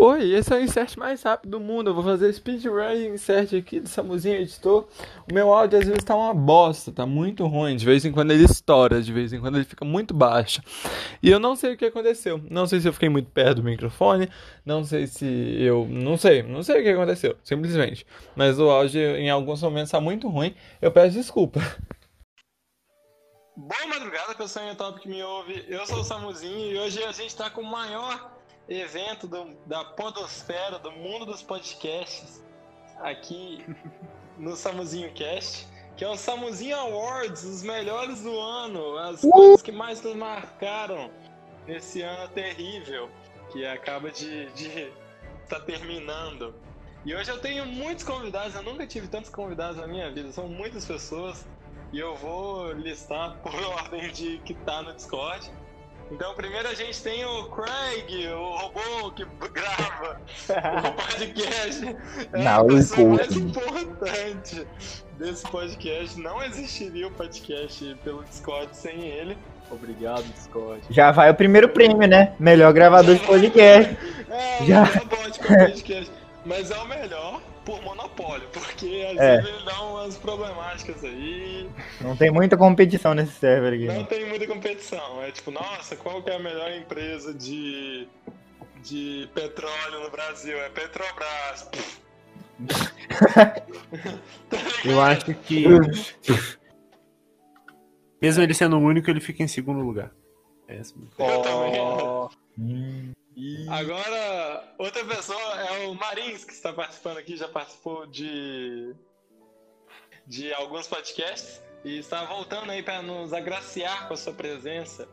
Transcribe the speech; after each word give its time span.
Oi, 0.00 0.30
esse 0.32 0.54
é 0.54 0.56
o 0.56 0.60
insert 0.60 0.96
mais 0.96 1.24
rápido 1.24 1.50
do 1.50 1.58
mundo. 1.58 1.90
Eu 1.90 1.94
vou 1.94 2.04
fazer 2.04 2.32
speedrun 2.32 3.12
insert 3.12 3.52
aqui 3.52 3.80
do 3.80 3.88
Samuzinho 3.88 4.36
Editor. 4.36 4.86
O 5.28 5.34
meu 5.34 5.52
áudio 5.52 5.76
às 5.76 5.84
vezes 5.86 6.04
tá 6.04 6.14
uma 6.14 6.32
bosta, 6.32 6.92
tá 6.92 7.04
muito 7.04 7.44
ruim. 7.48 7.74
De 7.74 7.84
vez 7.84 8.04
em 8.04 8.12
quando 8.12 8.30
ele 8.30 8.44
estoura, 8.44 9.02
de 9.02 9.12
vez 9.12 9.32
em 9.32 9.40
quando 9.40 9.56
ele 9.56 9.64
fica 9.64 9.84
muito 9.84 10.14
baixo. 10.14 10.62
E 11.20 11.28
eu 11.28 11.40
não 11.40 11.56
sei 11.56 11.74
o 11.74 11.76
que 11.76 11.84
aconteceu. 11.84 12.40
Não 12.48 12.64
sei 12.64 12.78
se 12.78 12.86
eu 12.86 12.92
fiquei 12.92 13.08
muito 13.08 13.28
perto 13.32 13.56
do 13.56 13.64
microfone. 13.64 14.28
Não 14.64 14.84
sei 14.84 15.08
se 15.08 15.26
eu. 15.60 15.84
Não 15.90 16.16
sei. 16.16 16.44
Não 16.44 16.62
sei 16.62 16.78
o 16.78 16.82
que 16.84 16.90
aconteceu, 16.90 17.36
simplesmente. 17.42 18.06
Mas 18.36 18.60
o 18.60 18.70
áudio 18.70 19.00
em 19.16 19.30
alguns 19.30 19.60
momentos 19.60 19.90
tá 19.90 20.00
muito 20.00 20.28
ruim. 20.28 20.54
Eu 20.80 20.92
peço 20.92 21.16
desculpa. 21.16 21.58
Boa 23.56 23.86
madrugada, 23.88 24.32
pessoal 24.36 24.72
top 24.76 25.00
que 25.00 25.08
me 25.08 25.20
ouve. 25.24 25.64
Eu 25.66 25.84
sou 25.86 25.98
o 25.98 26.04
Samuzinho 26.04 26.72
e 26.72 26.78
hoje 26.78 27.02
a 27.02 27.10
gente 27.10 27.34
tá 27.34 27.50
com 27.50 27.62
o 27.62 27.66
maior 27.68 28.37
evento 28.68 29.26
do, 29.26 29.56
da 29.66 29.84
podosfera, 29.84 30.78
do 30.78 30.92
mundo 30.92 31.24
dos 31.24 31.42
podcasts, 31.42 32.42
aqui 33.00 33.64
no 34.36 34.54
Samuzinho 34.56 35.12
Cast, 35.14 35.66
que 35.96 36.04
é 36.04 36.08
o 36.08 36.16
Samuzinho 36.16 36.76
Awards, 36.76 37.42
os 37.44 37.62
melhores 37.62 38.22
do 38.22 38.38
ano, 38.38 38.96
as 38.98 39.22
uh! 39.24 39.30
coisas 39.30 39.62
que 39.62 39.72
mais 39.72 40.02
nos 40.02 40.14
marcaram 40.14 41.10
nesse 41.66 42.02
ano 42.02 42.28
terrível, 42.28 43.10
que 43.50 43.66
acaba 43.66 44.10
de 44.10 44.44
estar 44.44 45.58
tá 45.58 45.60
terminando. 45.60 46.54
E 47.04 47.14
hoje 47.14 47.30
eu 47.30 47.40
tenho 47.40 47.64
muitos 47.66 48.04
convidados, 48.04 48.54
eu 48.54 48.62
nunca 48.62 48.86
tive 48.86 49.08
tantos 49.08 49.30
convidados 49.30 49.76
na 49.78 49.86
minha 49.86 50.10
vida, 50.10 50.30
são 50.30 50.48
muitas 50.48 50.84
pessoas, 50.84 51.46
e 51.92 51.98
eu 51.98 52.14
vou 52.16 52.72
listar 52.72 53.38
por 53.38 53.54
ordem 53.64 54.10
de 54.12 54.38
que 54.38 54.54
tá 54.54 54.82
no 54.82 54.92
Discord. 54.94 55.50
Então, 56.10 56.34
primeiro 56.34 56.68
a 56.68 56.74
gente 56.74 57.02
tem 57.02 57.24
o 57.24 57.44
Craig, 57.50 58.28
o 58.28 58.56
robô 58.56 59.10
que 59.12 59.26
grava 59.52 60.20
o 60.88 60.92
podcast. 60.96 61.96
É 62.32 62.42
Não, 62.42 62.60
a 62.62 62.64
pessoa 62.64 63.16
mais 63.16 63.36
importante 63.36 64.66
desse 65.18 65.42
podcast. 65.50 66.18
Não 66.18 66.42
existiria 66.42 67.08
o 67.08 67.10
podcast 67.10 67.94
pelo 68.02 68.24
Discord 68.24 68.74
sem 68.74 69.00
ele. 69.04 69.36
Obrigado, 69.70 70.22
Discord. 70.32 70.80
Já 70.88 71.10
vai 71.10 71.30
o 71.30 71.34
primeiro 71.34 71.68
prêmio, 71.68 72.08
né? 72.08 72.32
Melhor 72.38 72.72
gravador 72.72 73.14
de 73.14 73.24
podcast. 73.26 73.96
É, 74.30 74.64
Já. 74.64 74.84
é 74.84 75.04
bom 75.04 75.30
de 75.30 75.38
podcast. 75.40 76.12
Mas 76.46 76.70
é 76.70 76.78
o 76.78 76.86
melhor 76.86 77.42
por 77.68 77.82
monopólio, 77.82 78.48
porque 78.50 79.06
às 79.12 79.18
é. 79.18 79.36
vezes 79.36 79.54
ele 79.54 79.64
dá 79.66 79.82
umas 79.82 80.16
problemáticas 80.16 81.04
aí. 81.04 81.68
Não 82.00 82.16
tem 82.16 82.30
muita 82.30 82.56
competição 82.56 83.12
nesse 83.12 83.32
server 83.32 83.74
aqui. 83.74 83.84
Não 83.84 84.06
tem 84.06 84.26
muita 84.26 84.46
competição. 84.46 85.22
É 85.22 85.30
tipo, 85.30 85.50
nossa, 85.50 85.94
qual 85.94 86.22
que 86.22 86.30
é 86.30 86.36
a 86.36 86.38
melhor 86.38 86.72
empresa 86.72 87.34
de, 87.34 88.08
de 88.82 89.28
petróleo 89.34 90.00
no 90.02 90.10
Brasil? 90.10 90.58
É 90.58 90.70
Petrobras. 90.70 91.70
Eu 94.82 95.02
acho 95.02 95.34
que. 95.34 95.66
Mesmo 98.20 98.42
ele 98.42 98.52
sendo 98.54 98.78
o 98.78 98.80
único, 98.80 99.08
ele 99.10 99.20
fica 99.20 99.42
em 99.42 99.48
segundo 99.48 99.80
lugar. 99.80 100.10
É 100.66 100.78
assim. 100.78 101.06
Eu 101.18 101.42
também. 101.42 101.78
Hum. 102.58 103.12
E... 103.38 103.68
Agora, 103.68 104.64
outra 104.76 105.04
pessoa 105.04 105.38
é 105.60 105.86
o 105.86 105.94
Marins, 105.94 106.44
que 106.44 106.52
está 106.52 106.72
participando 106.72 107.18
aqui, 107.18 107.36
já 107.36 107.46
participou 107.46 108.04
de, 108.04 108.92
de 110.26 110.52
alguns 110.54 110.88
podcasts 110.88 111.62
e 111.84 111.98
está 111.98 112.24
voltando 112.24 112.72
aí 112.72 112.82
para 112.82 113.00
nos 113.00 113.32
agraciar 113.32 114.08
com 114.08 114.14
a 114.14 114.16
sua 114.16 114.32
presença. 114.32 115.08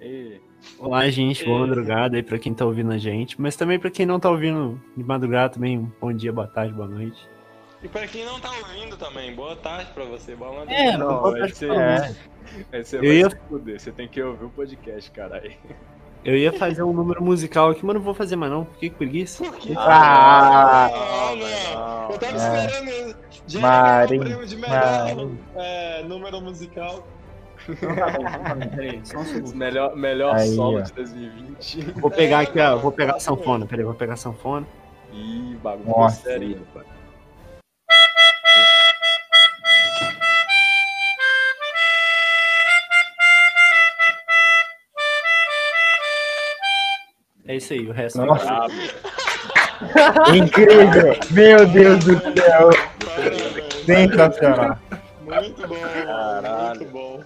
E... 0.00 0.40
Olá, 0.78 1.10
gente, 1.10 1.44
boa 1.44 1.66
madrugada 1.66 2.16
aí 2.16 2.22
para 2.22 2.38
quem 2.38 2.52
está 2.52 2.64
ouvindo 2.64 2.92
a 2.92 2.98
gente, 2.98 3.40
mas 3.40 3.56
também 3.56 3.80
para 3.80 3.90
quem 3.90 4.06
não 4.06 4.18
está 4.18 4.30
ouvindo 4.30 4.80
de 4.96 5.02
madrugada 5.02 5.54
também, 5.54 5.78
um 5.78 5.92
bom 6.00 6.12
dia, 6.12 6.32
boa 6.32 6.46
tarde, 6.46 6.72
boa 6.72 6.86
noite. 6.86 7.28
E 7.82 7.88
para 7.88 8.06
quem 8.06 8.24
não 8.24 8.36
está 8.36 8.52
ouvindo 8.58 8.96
também, 8.96 9.34
boa 9.34 9.56
tarde 9.56 9.90
para 9.90 10.04
você, 10.04 10.36
boa 10.36 10.52
madrugada. 10.52 10.80
É, 10.80 10.96
não, 10.96 11.20
boa 11.20 11.36
tarde, 11.36 11.56
você, 11.56 11.66
é. 11.68 12.16
Aí 12.70 12.84
você 12.84 12.98
vai 12.98 13.08
ia... 13.08 13.28
se 13.28 13.36
fuder, 13.48 13.80
você 13.80 13.90
tem 13.90 14.06
que 14.06 14.22
ouvir 14.22 14.44
o 14.44 14.50
podcast, 14.50 15.10
caralho. 15.10 15.52
Eu 16.24 16.36
ia 16.36 16.52
fazer 16.52 16.82
um 16.84 16.92
número 16.92 17.22
musical 17.22 17.70
aqui, 17.70 17.84
mas 17.84 17.94
não 17.94 18.02
vou 18.02 18.14
fazer 18.14 18.36
mais 18.36 18.52
não. 18.52 18.64
Por 18.64 18.76
que 18.76 18.90
preguiça? 18.90 19.44
Por 19.44 19.56
que? 19.56 19.74
Ah, 19.76 20.86
ah, 20.86 21.34
não, 21.34 22.12
Eu 22.12 22.18
tava 22.18 22.32
é. 22.32 22.66
esperando 22.66 23.16
já 23.46 23.60
Mari, 23.60 24.16
o 24.16 24.20
prêmio 24.20 24.46
de 24.46 24.56
melhor 24.56 25.28
é, 25.56 26.02
número 26.04 26.40
musical. 26.40 27.06
melhor 29.54 29.96
melhor 29.96 30.34
Aí, 30.34 30.54
solo 30.54 30.78
ó. 30.78 30.80
de 30.80 30.92
2020. 30.92 31.80
Vou 32.00 32.10
pegar 32.10 32.40
aqui, 32.40 32.58
ó. 32.60 32.76
Vou 32.76 32.92
pegar 32.92 33.16
a 33.16 33.20
sanfona. 33.20 33.66
Peraí, 33.66 33.84
vou 33.84 33.94
pegar 33.94 34.14
a 34.14 34.16
sanfona. 34.16 34.66
Ih, 35.12 35.56
bagulho 35.62 36.10
sério, 36.10 36.66
pai. 36.72 36.84
É 47.52 47.56
isso 47.56 47.74
aí, 47.74 47.86
o 47.86 47.92
resto 47.92 48.22
é 48.22 48.24
Nossa. 48.24 48.50
é 50.32 50.32
Incrível! 50.38 51.14
Meu 51.32 51.66
Deus 51.66 52.02
do 52.02 52.14
céu! 52.18 52.70
Sensacional! 53.84 54.78
Muito 55.20 55.68
bom, 55.68 55.76
Caralho. 55.78 56.80
muito 56.80 56.92
bom. 56.92 57.22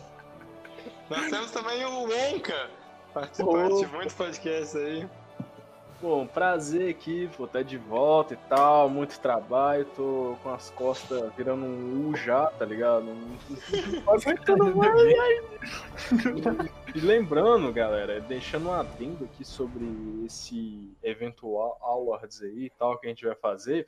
Nós 1.08 1.30
temos 1.30 1.52
também 1.52 1.84
o 1.84 2.08
Wonka, 2.08 2.66
participante 3.14 3.86
de 3.86 3.92
muitos 3.94 4.14
podcasts 4.14 4.74
aí. 4.74 5.06
Bom, 6.00 6.26
prazer 6.26 6.90
aqui, 6.90 7.24
vou 7.38 7.46
estar 7.46 7.62
de 7.62 7.78
volta 7.78 8.34
e 8.34 8.36
tal, 8.48 8.86
muito 8.90 9.18
trabalho, 9.18 9.86
tô 9.96 10.36
com 10.42 10.50
as 10.50 10.68
costas 10.70 11.32
virando 11.34 11.64
um 11.64 12.10
U 12.10 12.16
já, 12.16 12.48
tá 12.48 12.66
ligado? 12.66 13.06
e 16.94 17.00
lembrando, 17.00 17.72
galera, 17.72 18.20
deixando 18.20 18.68
um 18.68 18.74
adendo 18.74 19.24
aqui 19.24 19.42
sobre 19.42 19.86
esse 20.26 20.94
eventual 21.02 21.78
awards 21.80 22.42
aí 22.42 22.66
e 22.66 22.70
tal 22.78 22.98
que 22.98 23.06
a 23.06 23.08
gente 23.08 23.24
vai 23.24 23.34
fazer, 23.34 23.86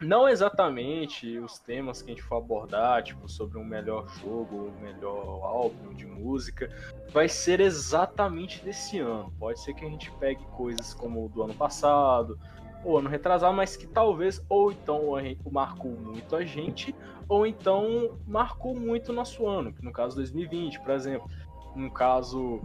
não 0.00 0.28
exatamente 0.28 1.38
os 1.38 1.58
temas 1.58 2.00
que 2.00 2.10
a 2.10 2.14
gente 2.14 2.24
for 2.24 2.36
abordar, 2.36 3.02
tipo, 3.02 3.28
sobre 3.28 3.58
um 3.58 3.64
melhor 3.64 4.08
jogo, 4.20 4.72
um 4.76 4.80
melhor 4.80 5.44
álbum 5.44 5.92
de 5.94 6.06
música, 6.06 6.70
vai 7.12 7.28
ser 7.28 7.60
exatamente 7.60 8.64
desse 8.64 8.98
ano. 8.98 9.32
Pode 9.38 9.60
ser 9.60 9.74
que 9.74 9.84
a 9.84 9.88
gente 9.88 10.10
pegue 10.12 10.42
coisas 10.56 10.94
como 10.94 11.28
do 11.28 11.42
ano 11.42 11.54
passado, 11.54 12.38
ou 12.82 12.98
ano 12.98 13.08
retrasado, 13.10 13.54
mas 13.54 13.76
que 13.76 13.86
talvez, 13.86 14.42
ou 14.48 14.72
então 14.72 15.12
marcou 15.50 15.92
muito 15.92 16.34
a 16.34 16.44
gente, 16.44 16.94
ou 17.28 17.46
então 17.46 18.18
marcou 18.26 18.74
muito 18.74 19.10
o 19.10 19.14
nosso 19.14 19.46
ano, 19.46 19.72
que 19.72 19.84
no 19.84 19.92
caso 19.92 20.16
2020, 20.16 20.80
por 20.80 20.90
exemplo. 20.90 21.30
No 21.76 21.90
caso 21.90 22.60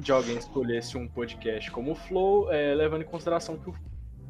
de 0.00 0.10
alguém 0.10 0.36
escolhesse 0.36 0.96
um 0.96 1.06
podcast 1.06 1.70
como 1.70 1.92
o 1.92 1.94
Flow, 1.94 2.50
é, 2.50 2.74
levando 2.74 3.02
em 3.02 3.06
consideração 3.06 3.56
que 3.56 3.70
o 3.70 3.74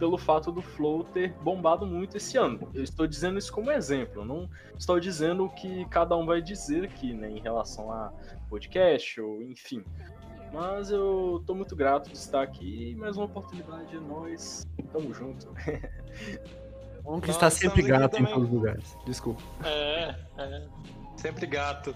pelo 0.02 0.18
fato 0.18 0.50
do 0.50 0.60
Flow 0.60 1.04
ter 1.04 1.32
bombado 1.44 1.86
muito 1.86 2.16
esse 2.16 2.36
ano. 2.36 2.68
Eu 2.74 2.82
estou 2.82 3.06
dizendo 3.06 3.38
isso 3.38 3.52
como 3.52 3.70
exemplo, 3.70 4.24
não 4.24 4.50
estou 4.76 4.98
dizendo 4.98 5.44
o 5.44 5.48
que 5.48 5.84
cada 5.84 6.16
um 6.16 6.26
vai 6.26 6.42
dizer 6.42 6.82
aqui, 6.86 7.14
né, 7.14 7.30
em 7.30 7.38
relação 7.38 7.92
a 7.92 8.12
podcast 8.48 9.20
ou 9.20 9.40
enfim. 9.40 9.84
Mas 10.52 10.90
eu 10.90 11.38
estou 11.40 11.54
muito 11.54 11.76
grato 11.76 12.10
de 12.10 12.16
estar 12.16 12.42
aqui 12.42 12.96
mais 12.96 13.16
uma 13.16 13.26
oportunidade, 13.26 13.96
nós 14.00 14.66
tamo 14.92 15.14
junto. 15.14 15.54
Bom 17.04 17.20
que 17.20 17.30
está 17.30 17.48
sempre 17.48 17.82
gato 17.82 18.20
em 18.20 18.24
todos 18.24 18.48
os 18.48 18.50
lugares. 18.50 18.98
Desculpa. 19.06 19.40
É, 19.64 20.16
é. 20.36 20.66
Sempre 21.16 21.46
gato. 21.46 21.94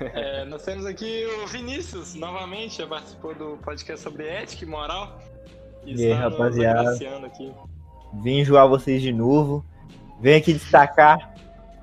É, 0.00 0.44
nós 0.44 0.62
temos 0.64 0.84
aqui 0.84 1.24
o 1.42 1.46
Vinícius, 1.46 2.14
novamente, 2.14 2.76
já 2.76 2.86
participou 2.86 3.34
do 3.34 3.56
podcast 3.56 4.02
sobre 4.02 4.26
ética 4.26 4.64
e 4.64 4.68
moral. 4.68 5.18
E 5.84 6.04
aí, 6.04 6.12
rapaziada. 6.12 6.96
Vim 8.22 8.40
enjoar 8.40 8.68
vocês 8.68 9.00
de 9.02 9.12
novo. 9.12 9.64
Venho 10.20 10.38
aqui 10.38 10.52
destacar, 10.52 11.34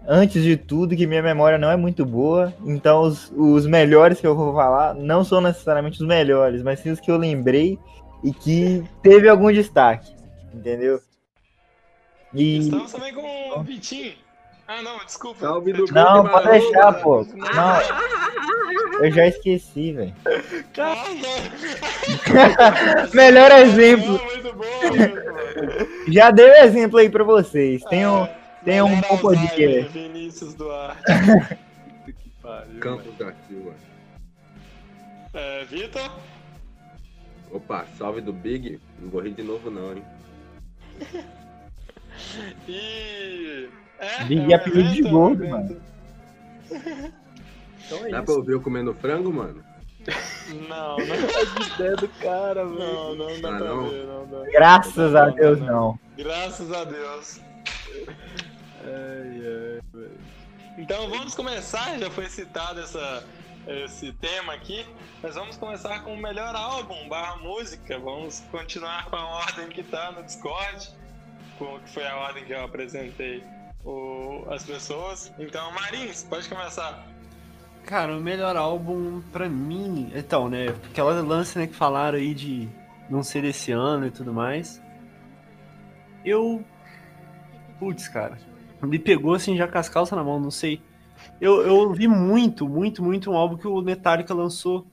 antes 0.07 0.43
de 0.43 0.55
tudo, 0.55 0.95
que 0.95 1.05
minha 1.05 1.21
memória 1.21 1.57
não 1.57 1.69
é 1.69 1.75
muito 1.75 2.05
boa. 2.05 2.53
Então, 2.65 3.01
os, 3.01 3.31
os 3.35 3.65
melhores 3.65 4.19
que 4.19 4.27
eu 4.27 4.35
vou 4.35 4.53
falar 4.53 4.93
não 4.93 5.23
são 5.23 5.41
necessariamente 5.41 6.01
os 6.01 6.07
melhores, 6.07 6.63
mas 6.63 6.79
sim 6.79 6.91
os 6.91 6.99
que 6.99 7.11
eu 7.11 7.17
lembrei 7.17 7.77
e 8.23 8.33
que 8.33 8.83
teve 9.01 9.27
algum 9.27 9.51
destaque. 9.51 10.13
Entendeu? 10.53 10.99
E... 12.33 12.59
Estamos 12.59 12.91
também 12.91 13.13
com 13.13 13.59
o 13.59 13.63
Vitinho. 13.63 14.13
Ah, 14.71 14.83
não, 14.83 14.99
desculpa. 14.99 15.39
Salve 15.39 15.73
do 15.73 15.91
Não, 15.91 16.29
pode 16.29 16.47
deixar, 16.47 16.93
pô. 17.01 17.23
Não. 17.23 18.99
Eu 19.01 19.11
já 19.11 19.25
esqueci, 19.25 19.93
velho. 19.93 20.13
Melhor 23.11 23.51
exemplo. 23.51 24.21
Já 26.07 26.29
dei 26.29 26.51
exemplo 26.59 26.99
aí 26.99 27.09
pra 27.09 27.23
vocês. 27.23 27.83
Tem 27.85 28.05
um, 28.05 28.27
tem 28.63 28.79
um 28.83 29.01
bom 29.01 29.17
podcast. 29.17 29.91
Vinícius 29.91 30.53
Duarte. 30.53 31.01
Campo 32.79 33.11
daqui, 33.13 33.55
ué. 33.65 33.73
É, 35.33 35.65
Vitor? 35.65 36.11
Opa, 37.51 37.87
salve 37.97 38.21
do 38.21 38.31
Big. 38.31 38.79
Não 38.99 39.09
vou 39.09 39.21
rir 39.21 39.31
de 39.31 39.41
novo 39.41 39.71
não, 39.71 39.93
hein? 39.93 40.03
e. 42.67 43.67
É, 43.99 44.23
Big 44.25 44.51
é 44.51 44.55
apelido 44.55 44.91
de 44.93 45.01
gordo, 45.03 45.47
mano. 45.47 45.81
Então 47.85 48.05
é 48.05 48.09
Dá 48.09 48.17
isso. 48.17 48.25
pra 48.25 48.33
ouvir 48.35 48.51
eu 48.53 48.61
comendo 48.61 48.93
frango, 48.95 49.31
mano? 49.33 49.63
Não, 50.67 50.97
não, 50.97 50.97
A 51.71 51.75
ideia 51.75 51.95
do 51.95 52.07
cara, 52.07 52.65
velho. 52.65 52.79
não, 52.79 53.15
não 53.15 53.41
dá 53.41 53.49
Ah, 53.53 53.57
pra 53.57 53.67
não? 53.67 53.89
ver, 53.89 54.05
não 54.05 54.27
dá. 54.27 54.45
Graças 54.51 55.15
a 55.15 55.29
Deus, 55.29 55.59
não. 55.59 55.99
Graças 56.17 56.71
a 56.71 56.83
Deus. 56.85 57.41
Ai, 58.07 58.21
ai, 58.85 59.81
velho. 59.93 60.19
Então 60.77 61.09
vamos 61.09 61.35
começar, 61.35 61.99
já 61.99 62.09
foi 62.09 62.27
citado 62.29 62.79
essa, 62.79 63.23
esse 63.67 64.13
tema 64.13 64.53
aqui, 64.53 64.85
mas 65.21 65.35
vamos 65.35 65.57
começar 65.57 66.03
com 66.03 66.13
o 66.13 66.17
melhor 66.21 66.55
álbum, 66.55 67.07
barra 67.09 67.35
música. 67.37 67.99
Vamos 67.99 68.39
continuar 68.51 69.05
com 69.09 69.17
a 69.17 69.25
ordem 69.25 69.67
que 69.67 69.83
tá 69.83 70.11
no 70.13 70.23
Discord, 70.23 70.89
com, 71.57 71.77
que 71.79 71.89
foi 71.89 72.07
a 72.07 72.15
ordem 72.15 72.45
que 72.45 72.53
eu 72.53 72.63
apresentei 72.63 73.43
o, 73.89 74.45
as 74.49 74.63
pessoas. 74.63 75.31
Então, 75.39 75.71
Marins, 75.73 76.23
pode 76.23 76.47
começar. 76.47 77.05
Cara, 77.85 78.15
o 78.15 78.21
melhor 78.21 78.55
álbum 78.55 79.21
pra 79.31 79.49
mim. 79.49 80.11
Então, 80.13 80.49
né? 80.49 80.67
Aquela 80.89 81.21
lance 81.21 81.57
né, 81.57 81.67
que 81.67 81.75
falaram 81.75 82.17
aí 82.17 82.33
de 82.33 82.69
não 83.09 83.23
ser 83.23 83.41
desse 83.41 83.71
ano 83.71 84.07
e 84.07 84.11
tudo 84.11 84.33
mais. 84.33 84.81
Eu. 86.23 86.63
Putz, 87.79 88.07
cara. 88.07 88.37
Me 88.81 88.99
pegou 88.99 89.33
assim 89.33 89.57
já 89.57 89.67
com 89.67 89.77
as 89.77 89.89
calças 89.89 90.17
na 90.17 90.23
mão, 90.23 90.39
não 90.39 90.51
sei. 90.51 90.81
Eu, 91.41 91.61
eu 91.61 91.75
ouvi 91.75 92.07
muito, 92.07 92.67
muito, 92.67 93.03
muito 93.03 93.31
um 93.31 93.35
álbum 93.35 93.57
que 93.57 93.67
o 93.67 93.81
Metallica 93.81 94.33
lançou 94.33 94.87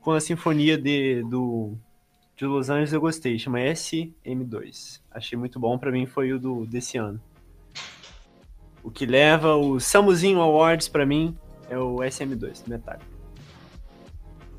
com 0.00 0.12
a 0.12 0.20
sinfonia 0.20 0.76
de, 0.76 1.22
do, 1.24 1.74
de 2.36 2.44
Los 2.44 2.70
Angeles, 2.70 2.92
eu 2.92 3.00
gostei. 3.00 3.38
Chama 3.38 3.58
SM2. 3.58 5.00
Achei 5.10 5.38
muito 5.38 5.60
bom, 5.60 5.78
pra 5.78 5.92
mim 5.92 6.06
foi 6.06 6.32
o 6.32 6.40
do, 6.40 6.66
desse 6.66 6.96
ano. 6.98 7.20
O 8.82 8.90
que 8.90 9.06
leva 9.06 9.56
o 9.56 9.78
Samuzinho 9.78 10.40
Awards 10.40 10.88
pra 10.88 11.04
mim 11.04 11.36
é 11.68 11.78
o 11.78 11.96
SM2, 11.96 12.64
do 12.64 12.70
Metallica. 12.70 13.06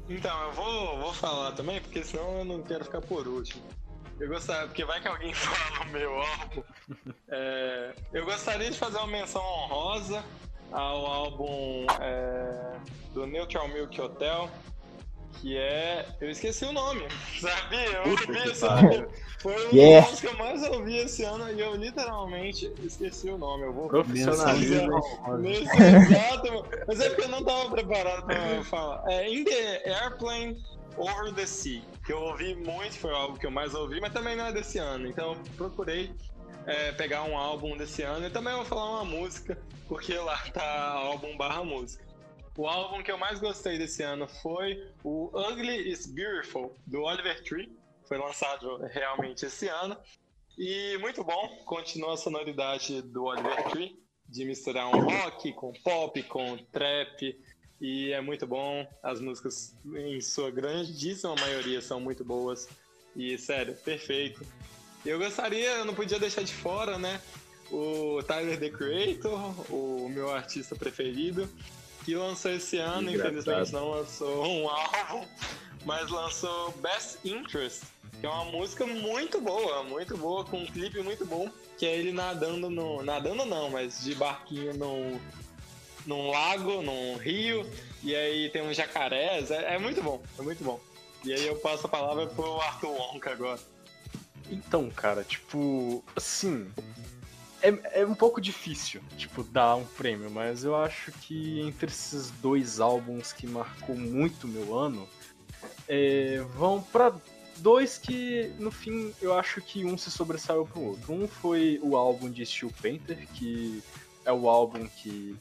Então, 0.09 0.44
eu 0.44 0.51
vou, 0.51 1.00
vou 1.00 1.13
falar 1.13 1.53
também, 1.53 1.79
porque 1.81 2.03
senão 2.03 2.39
eu 2.39 2.45
não 2.45 2.62
quero 2.62 2.83
ficar 2.83 3.01
por 3.01 3.27
último. 3.27 3.63
Eu 4.19 4.27
gostaria, 4.27 4.68
porque 4.68 4.85
vai 4.85 5.01
que 5.01 5.07
alguém 5.07 5.33
fala 5.35 5.85
o 5.85 5.91
meu 5.91 6.21
álbum. 6.21 6.63
É, 7.29 7.95
eu 8.13 8.25
gostaria 8.25 8.69
de 8.69 8.77
fazer 8.77 8.97
uma 8.97 9.07
menção 9.07 9.41
honrosa 9.41 10.24
ao 10.71 11.06
álbum 11.06 11.85
é, 12.00 12.77
do 13.13 13.25
Neutral 13.25 13.67
Milk 13.69 14.00
Hotel, 14.00 14.50
que 15.39 15.57
é. 15.57 16.05
Eu 16.19 16.29
esqueci 16.29 16.65
o 16.65 16.71
nome, 16.71 17.07
sabia? 17.39 17.85
Eu 17.87 18.03
Puta 18.03 18.31
ouvi 18.31 18.49
esse. 18.49 18.65
Foi 19.39 19.55
um 19.67 19.75
Yeah. 19.75 20.01
dos 20.01 20.05
álbuns 20.05 20.19
que 20.21 20.27
eu 20.27 20.37
mais 20.37 20.63
ouvi 20.63 20.97
esse 20.97 21.23
ano 21.23 21.51
e 21.51 21.59
eu 21.59 21.75
literalmente 21.75 22.71
esqueci 22.83 23.29
o 23.29 23.37
nome. 23.37 23.63
Eu 23.63 23.73
vou 23.73 23.87
Profissionalismo. 23.87 25.01
Nesse 25.39 25.63
exato, 25.63 26.65
mas 26.87 26.99
é 26.99 27.09
porque 27.09 27.23
eu 27.23 27.29
não 27.29 27.43
tava 27.43 27.71
preparado 27.71 28.25
pra 28.25 28.63
falar. 28.65 29.03
É 29.11 29.27
In 29.27 29.43
the 29.43 29.89
Airplane 30.03 30.63
Over 30.97 31.33
the 31.33 31.45
Sea, 31.45 31.81
que 32.05 32.13
eu 32.13 32.19
ouvi 32.21 32.53
muito, 32.55 32.99
foi 32.99 33.11
o 33.11 33.15
álbum 33.15 33.37
que 33.37 33.45
eu 33.47 33.51
mais 33.51 33.73
ouvi, 33.73 33.99
mas 33.99 34.13
também 34.13 34.35
não 34.35 34.45
é 34.45 34.51
desse 34.51 34.77
ano. 34.77 35.07
Então 35.07 35.31
eu 35.31 35.37
procurei 35.57 36.11
é, 36.67 36.91
pegar 36.91 37.23
um 37.23 37.35
álbum 37.37 37.75
desse 37.77 38.03
ano 38.03 38.27
e 38.27 38.29
também 38.29 38.53
vou 38.53 38.65
falar 38.65 38.89
uma 38.91 39.05
música, 39.05 39.57
porque 39.87 40.13
lá 40.15 40.37
tá 40.53 40.91
álbum 40.91 41.35
barra 41.35 41.63
música. 41.63 42.03
O 42.57 42.68
álbum 42.68 43.01
que 43.01 43.09
eu 43.09 43.18
mais 43.18 43.39
gostei 43.39 43.77
desse 43.77 44.03
ano 44.03 44.27
foi 44.27 44.92
o 45.03 45.31
Ugly 45.33 45.89
is 45.89 46.06
Beautiful, 46.06 46.75
do 46.86 47.01
Oliver 47.03 47.42
Tree. 47.44 47.71
Foi 48.07 48.18
lançado 48.18 48.77
realmente 48.88 49.45
esse 49.45 49.69
ano. 49.69 49.95
E 50.57 50.98
muito 50.98 51.24
bom, 51.24 51.48
continua 51.65 52.15
a 52.15 52.18
sonoridade 52.18 53.01
do 53.03 53.24
Oliver 53.24 53.69
Tree, 53.69 53.98
de 54.27 54.44
misturar 54.44 54.88
um 54.94 55.00
rock 55.00 55.53
com 55.53 55.71
pop, 55.81 56.21
com 56.24 56.57
trap. 56.74 57.39
E 57.80 58.12
é 58.12 58.19
muito 58.19 58.45
bom. 58.45 58.86
As 59.01 59.21
músicas, 59.21 59.74
em 59.86 60.19
sua 60.19 60.51
grandíssima 60.51 61.36
maioria, 61.36 61.81
são 61.81 62.01
muito 62.01 62.25
boas. 62.25 62.68
E, 63.15 63.38
sério, 63.38 63.75
perfeito. 63.75 64.45
Eu 65.06 65.18
gostaria, 65.18 65.69
eu 65.77 65.86
não 65.86 65.95
podia 65.95 66.19
deixar 66.19 66.44
de 66.44 66.53
fora, 66.53 66.98
né? 66.98 67.21
O 67.71 68.21
Tyler 68.24 68.59
The 68.59 68.69
Creator, 68.69 69.71
o 69.74 70.09
meu 70.09 70.30
artista 70.30 70.75
preferido, 70.75 71.50
que 72.03 72.15
lançou 72.15 72.51
esse 72.51 72.77
ano, 72.77 73.09
Engraçado. 73.09 73.38
infelizmente 73.38 73.74
não 73.74 73.92
lançou 73.92 74.45
um 74.45 74.69
álbum, 74.69 75.25
mas 75.86 76.09
lançou 76.09 76.71
Best 76.74 77.18
Interest, 77.24 77.81
que 78.19 78.25
é 78.25 78.30
uma 78.30 78.45
música 78.45 78.86
muito 78.86 79.39
boa, 79.39 79.83
muito 79.83 80.18
boa, 80.18 80.44
com 80.45 80.57
um 80.57 80.65
clipe 80.65 81.01
muito 81.01 81.25
bom, 81.25 81.50
que 81.77 81.86
é 81.86 81.95
ele 81.98 82.12
nadando 82.12 82.69
no. 82.69 83.01
Nadando 83.03 83.45
não, 83.45 83.69
mas 83.69 84.03
de 84.03 84.15
barquinho 84.15 84.74
num, 84.75 85.19
num 86.06 86.30
lago, 86.30 86.81
num 86.81 87.18
rio, 87.18 87.65
e 88.03 88.15
aí 88.15 88.50
tem 88.50 88.62
uns 88.62 88.77
jacarés. 88.77 89.51
É, 89.51 89.75
é 89.75 89.80
muito 89.80 90.01
bom, 90.01 90.21
é 90.38 90.42
muito 90.42 90.63
bom. 90.63 90.80
E 91.24 91.33
aí 91.33 91.45
eu 91.45 91.56
passo 91.57 91.86
a 91.86 91.89
palavra 91.89 92.25
pro 92.27 92.59
Arthur 92.62 92.89
Wonka 92.89 93.31
agora. 93.31 93.59
Então, 94.50 94.89
cara, 94.89 95.24
tipo, 95.24 96.03
assim. 96.15 96.69
É, 97.61 98.01
é 98.01 98.05
um 98.05 98.15
pouco 98.15 98.41
difícil, 98.41 99.01
tipo, 99.17 99.43
dar 99.43 99.75
um 99.75 99.85
prêmio, 99.85 100.31
mas 100.31 100.63
eu 100.63 100.75
acho 100.75 101.11
que 101.11 101.59
entre 101.61 101.87
esses 101.87 102.31
dois 102.31 102.79
álbuns 102.79 103.31
que 103.31 103.45
marcou 103.45 103.95
muito 103.95 104.47
meu 104.47 104.77
ano, 104.77 105.07
é, 105.87 106.43
vão 106.55 106.81
pra 106.81 107.13
dois 107.57 107.97
que, 107.97 108.51
no 108.57 108.71
fim, 108.71 109.13
eu 109.21 109.37
acho 109.37 109.61
que 109.61 109.85
um 109.85 109.97
se 109.97 110.09
sobressaiu 110.09 110.65
pro 110.65 110.81
outro. 110.81 111.13
Um 111.13 111.27
foi 111.27 111.79
o 111.83 111.95
álbum 111.95 112.29
de 112.29 112.45
Steel 112.45 112.71
Painter, 112.81 113.27
que 113.33 113.83
é 114.25 114.31
o 114.31 114.49
álbum 114.49 114.87
que, 114.87 115.35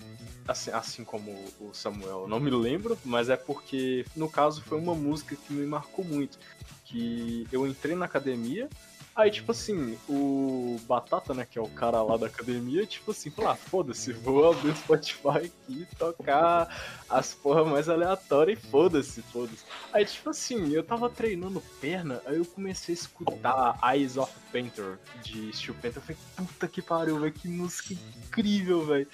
assim, 0.46 0.70
assim 0.70 1.04
como 1.04 1.32
o 1.60 1.72
Samuel, 1.72 2.26
não 2.28 2.40
me 2.40 2.50
lembro, 2.50 2.98
mas 3.04 3.28
é 3.28 3.36
porque, 3.36 4.04
no 4.14 4.28
caso, 4.28 4.62
foi 4.62 4.78
uma 4.78 4.94
música 4.94 5.36
que 5.36 5.52
me 5.52 5.66
marcou 5.66 6.04
muito. 6.04 6.38
Que 6.84 7.46
eu 7.52 7.66
entrei 7.66 7.94
na 7.94 8.06
academia, 8.06 8.68
aí, 9.14 9.30
tipo 9.30 9.50
assim, 9.52 9.98
o 10.08 10.78
Batata, 10.86 11.34
né, 11.34 11.46
que 11.48 11.58
é 11.58 11.62
o 11.62 11.68
cara 11.68 12.02
lá 12.02 12.16
da 12.16 12.26
academia, 12.26 12.86
tipo 12.86 13.10
assim, 13.10 13.30
falou, 13.30 13.50
ah, 13.50 13.56
foda-se, 13.56 14.12
vou 14.12 14.50
abrir 14.50 14.70
o 14.70 14.76
Spotify 14.76 15.28
aqui 15.28 15.52
e 15.68 15.86
tocar 15.96 17.02
as 17.08 17.34
porra 17.34 17.64
mais 17.64 17.88
aleatórias 17.88 18.58
e 18.58 18.62
foda-se, 18.68 19.22
foda-se. 19.22 19.64
Aí, 19.92 20.04
tipo 20.04 20.30
assim, 20.30 20.72
eu 20.72 20.82
tava 20.82 21.10
treinando 21.10 21.62
perna, 21.80 22.22
aí 22.24 22.38
eu 22.38 22.44
comecei 22.44 22.94
a 22.94 22.98
escutar 22.98 23.78
Eyes 23.92 24.16
of 24.16 24.32
Painter, 24.52 24.98
de 25.22 25.52
Steel 25.52 25.74
Panther, 25.74 25.96
eu 25.96 26.02
falei, 26.02 26.16
puta 26.36 26.68
que 26.68 26.82
pariu, 26.82 27.18
velho, 27.20 27.32
que 27.32 27.48
música 27.48 27.94
incrível, 27.94 28.86
velho. 28.86 29.08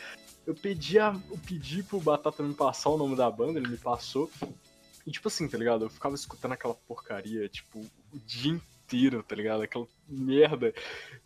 Eu 0.46 0.54
pedi, 0.54 0.98
a, 0.98 1.18
eu 1.28 1.38
pedi 1.44 1.82
pro 1.82 2.00
Batata 2.00 2.42
me 2.42 2.54
passar 2.54 2.90
o 2.90 2.96
nome 2.96 3.16
da 3.16 3.28
banda, 3.28 3.58
ele 3.58 3.68
me 3.68 3.76
passou. 3.76 4.30
E 5.04 5.10
tipo 5.10 5.28
assim, 5.28 5.48
tá 5.48 5.56
ligado? 5.56 5.84
Eu 5.84 5.90
ficava 5.90 6.14
escutando 6.14 6.52
aquela 6.52 6.74
porcaria, 6.74 7.48
tipo, 7.48 7.80
o 7.80 8.18
dia 8.24 8.52
inteiro, 8.52 8.75
tá 9.22 9.34
ligado? 9.34 9.62
Aquela 9.62 9.86
merda. 10.08 10.72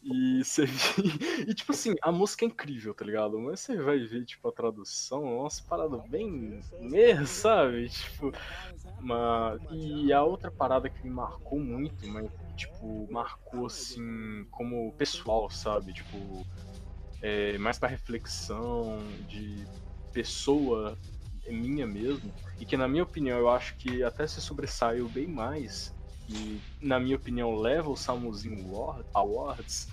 E 0.03 0.43
você. 0.43 0.65
E 1.47 1.55
tipo 1.55 1.73
assim, 1.73 1.95
a 2.03 2.13
música 2.13 2.45
é 2.45 2.49
incrível, 2.49 2.95
tá 2.95 3.05
ligado? 3.05 3.39
Mas 3.39 3.61
você 3.61 3.77
vai 3.77 3.99
ver, 3.99 4.25
tipo, 4.25 4.49
a 4.49 4.53
tradução, 4.53 5.27
é 5.27 5.41
umas 5.41 5.61
bem 6.09 6.61
merda, 6.81 7.27
sabe? 7.27 7.89
Tipo. 7.89 8.33
Mas... 9.01 9.61
E 9.71 10.13
a 10.13 10.23
outra 10.23 10.51
parada 10.51 10.89
que 10.89 11.03
me 11.03 11.11
marcou 11.11 11.59
muito, 11.59 12.07
mas, 12.09 12.31
tipo, 12.57 13.09
marcou 13.11 13.67
assim, 13.67 14.47
como 14.51 14.93
pessoal, 14.93 15.51
sabe? 15.51 15.93
Tipo. 15.93 16.47
É, 17.23 17.59
mais 17.59 17.79
pra 17.79 17.89
reflexão 17.89 18.99
de 19.29 19.67
pessoa 20.13 20.97
minha 21.51 21.87
mesmo, 21.87 22.33
e 22.59 22.65
que 22.65 22.77
na 22.77 22.89
minha 22.89 23.03
opinião 23.03 23.39
eu 23.39 23.51
acho 23.51 23.75
que 23.77 24.03
até 24.03 24.27
se 24.27 24.41
sobressaiu 24.41 25.09
bem 25.09 25.27
mais, 25.27 25.95
e 26.33 26.61
na 26.81 26.99
minha 27.01 27.17
opinião 27.17 27.55
leva 27.57 27.91
o 27.91 27.97
Samuzinho 27.97 28.65
Award- 28.75 29.05
Awards, 29.15 29.89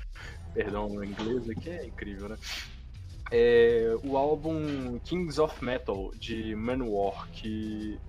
perdão 0.54 0.88
no 0.90 1.04
inglês 1.04 1.50
aqui 1.50 1.70
é 1.70 1.86
incrível, 1.86 2.30
né? 2.30 2.38
É 3.30 3.98
o 4.04 4.16
álbum 4.16 5.00
Kings 5.00 5.40
of 5.42 5.64
Metal 5.64 6.12
de 6.16 6.56
Manowar, 6.56 7.28
que, 7.32 8.00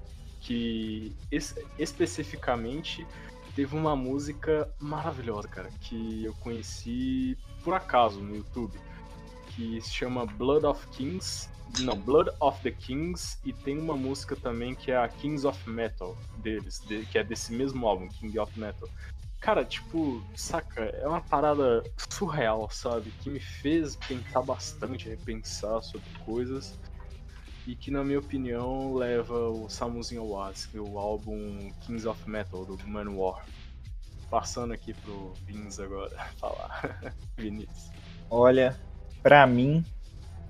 que 0.41 1.17
es- 1.33 1.57
especificamente 1.79 3.05
teve 3.57 3.75
uma 3.75 3.97
música 3.97 4.73
maravilhosa, 4.79 5.49
cara, 5.49 5.69
que 5.81 6.25
eu 6.25 6.33
conheci 6.35 7.37
por 7.65 7.75
acaso 7.75 8.21
no 8.21 8.37
YouTube, 8.37 8.79
que 9.57 9.81
se 9.81 9.91
chama 9.91 10.25
Blood 10.25 10.65
of 10.65 10.87
Kings. 10.89 11.49
Não, 11.81 11.97
Blood 11.97 12.31
of 12.41 12.61
the 12.63 12.71
Kings, 12.71 13.39
e 13.45 13.53
tem 13.53 13.79
uma 13.79 13.97
música 13.97 14.35
também 14.35 14.75
que 14.75 14.91
é 14.91 14.97
a 14.97 15.09
Kings 15.09 15.47
of 15.47 15.69
Metal 15.69 16.17
deles, 16.39 16.81
de- 16.87 17.05
que 17.07 17.19
é 17.19 17.25
desse 17.25 17.53
mesmo 17.53 17.87
álbum, 17.87 18.09
King 18.09 18.39
of 18.39 18.59
Metal. 18.59 18.89
Cara, 19.41 19.65
tipo, 19.65 20.25
saca, 20.35 20.83
é 20.83 21.07
uma 21.07 21.21
parada 21.21 21.85
surreal, 22.11 22.69
sabe? 22.71 23.13
Que 23.23 23.31
me 23.31 23.39
fez 23.39 23.95
pensar 23.95 24.43
bastante, 24.43 25.09
repensar 25.09 25.81
sobre 25.83 26.09
coisas. 26.25 26.77
e 27.67 27.77
que, 27.77 27.91
na 27.91 28.03
minha 28.03 28.19
opinião, 28.19 28.95
leva 28.95 29.51
o 29.51 29.69
Samuzinho 29.69 30.23
é 30.23 30.79
o 30.81 30.99
álbum 30.99 31.71
Kings 31.83 32.09
of 32.09 32.19
Metal 32.29 32.65
do 32.65 32.79
Manowar. 32.89 33.45
Passando 34.31 34.73
aqui 34.73 34.95
pro 34.95 35.35
Vins 35.47 35.79
agora 35.79 36.11
falar. 36.41 37.15
Vinícius. 37.37 37.91
Olha, 38.31 38.75
pra 39.23 39.47
mim, 39.47 39.85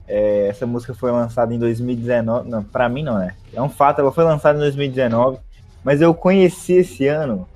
é, 0.08 0.48
essa 0.48 0.66
música 0.66 0.94
foi 0.94 1.10
lançada 1.12 1.54
em 1.54 1.58
2019. 1.58 2.48
Não, 2.48 2.64
pra 2.64 2.88
mim 2.88 3.02
não, 3.02 3.18
né? 3.18 3.34
É 3.52 3.60
um 3.60 3.68
fato, 3.68 4.00
ela 4.00 4.10
foi 4.10 4.24
lançada 4.24 4.58
em 4.58 4.62
2019, 4.62 5.38
mas 5.84 6.00
eu 6.00 6.14
conheci 6.14 6.74
esse 6.74 7.06
ano 7.06 7.46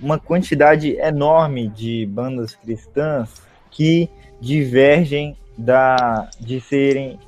uma 0.00 0.18
quantidade 0.18 0.96
enorme 0.96 1.68
de 1.68 2.06
bandas 2.06 2.54
cristãs 2.54 3.42
que 3.70 4.08
divergem 4.40 5.36
da 5.56 6.28
de 6.40 6.60
serem 6.60 7.18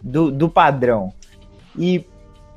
do, 0.00 0.30
do 0.30 0.48
padrão. 0.48 1.12
E 1.76 2.06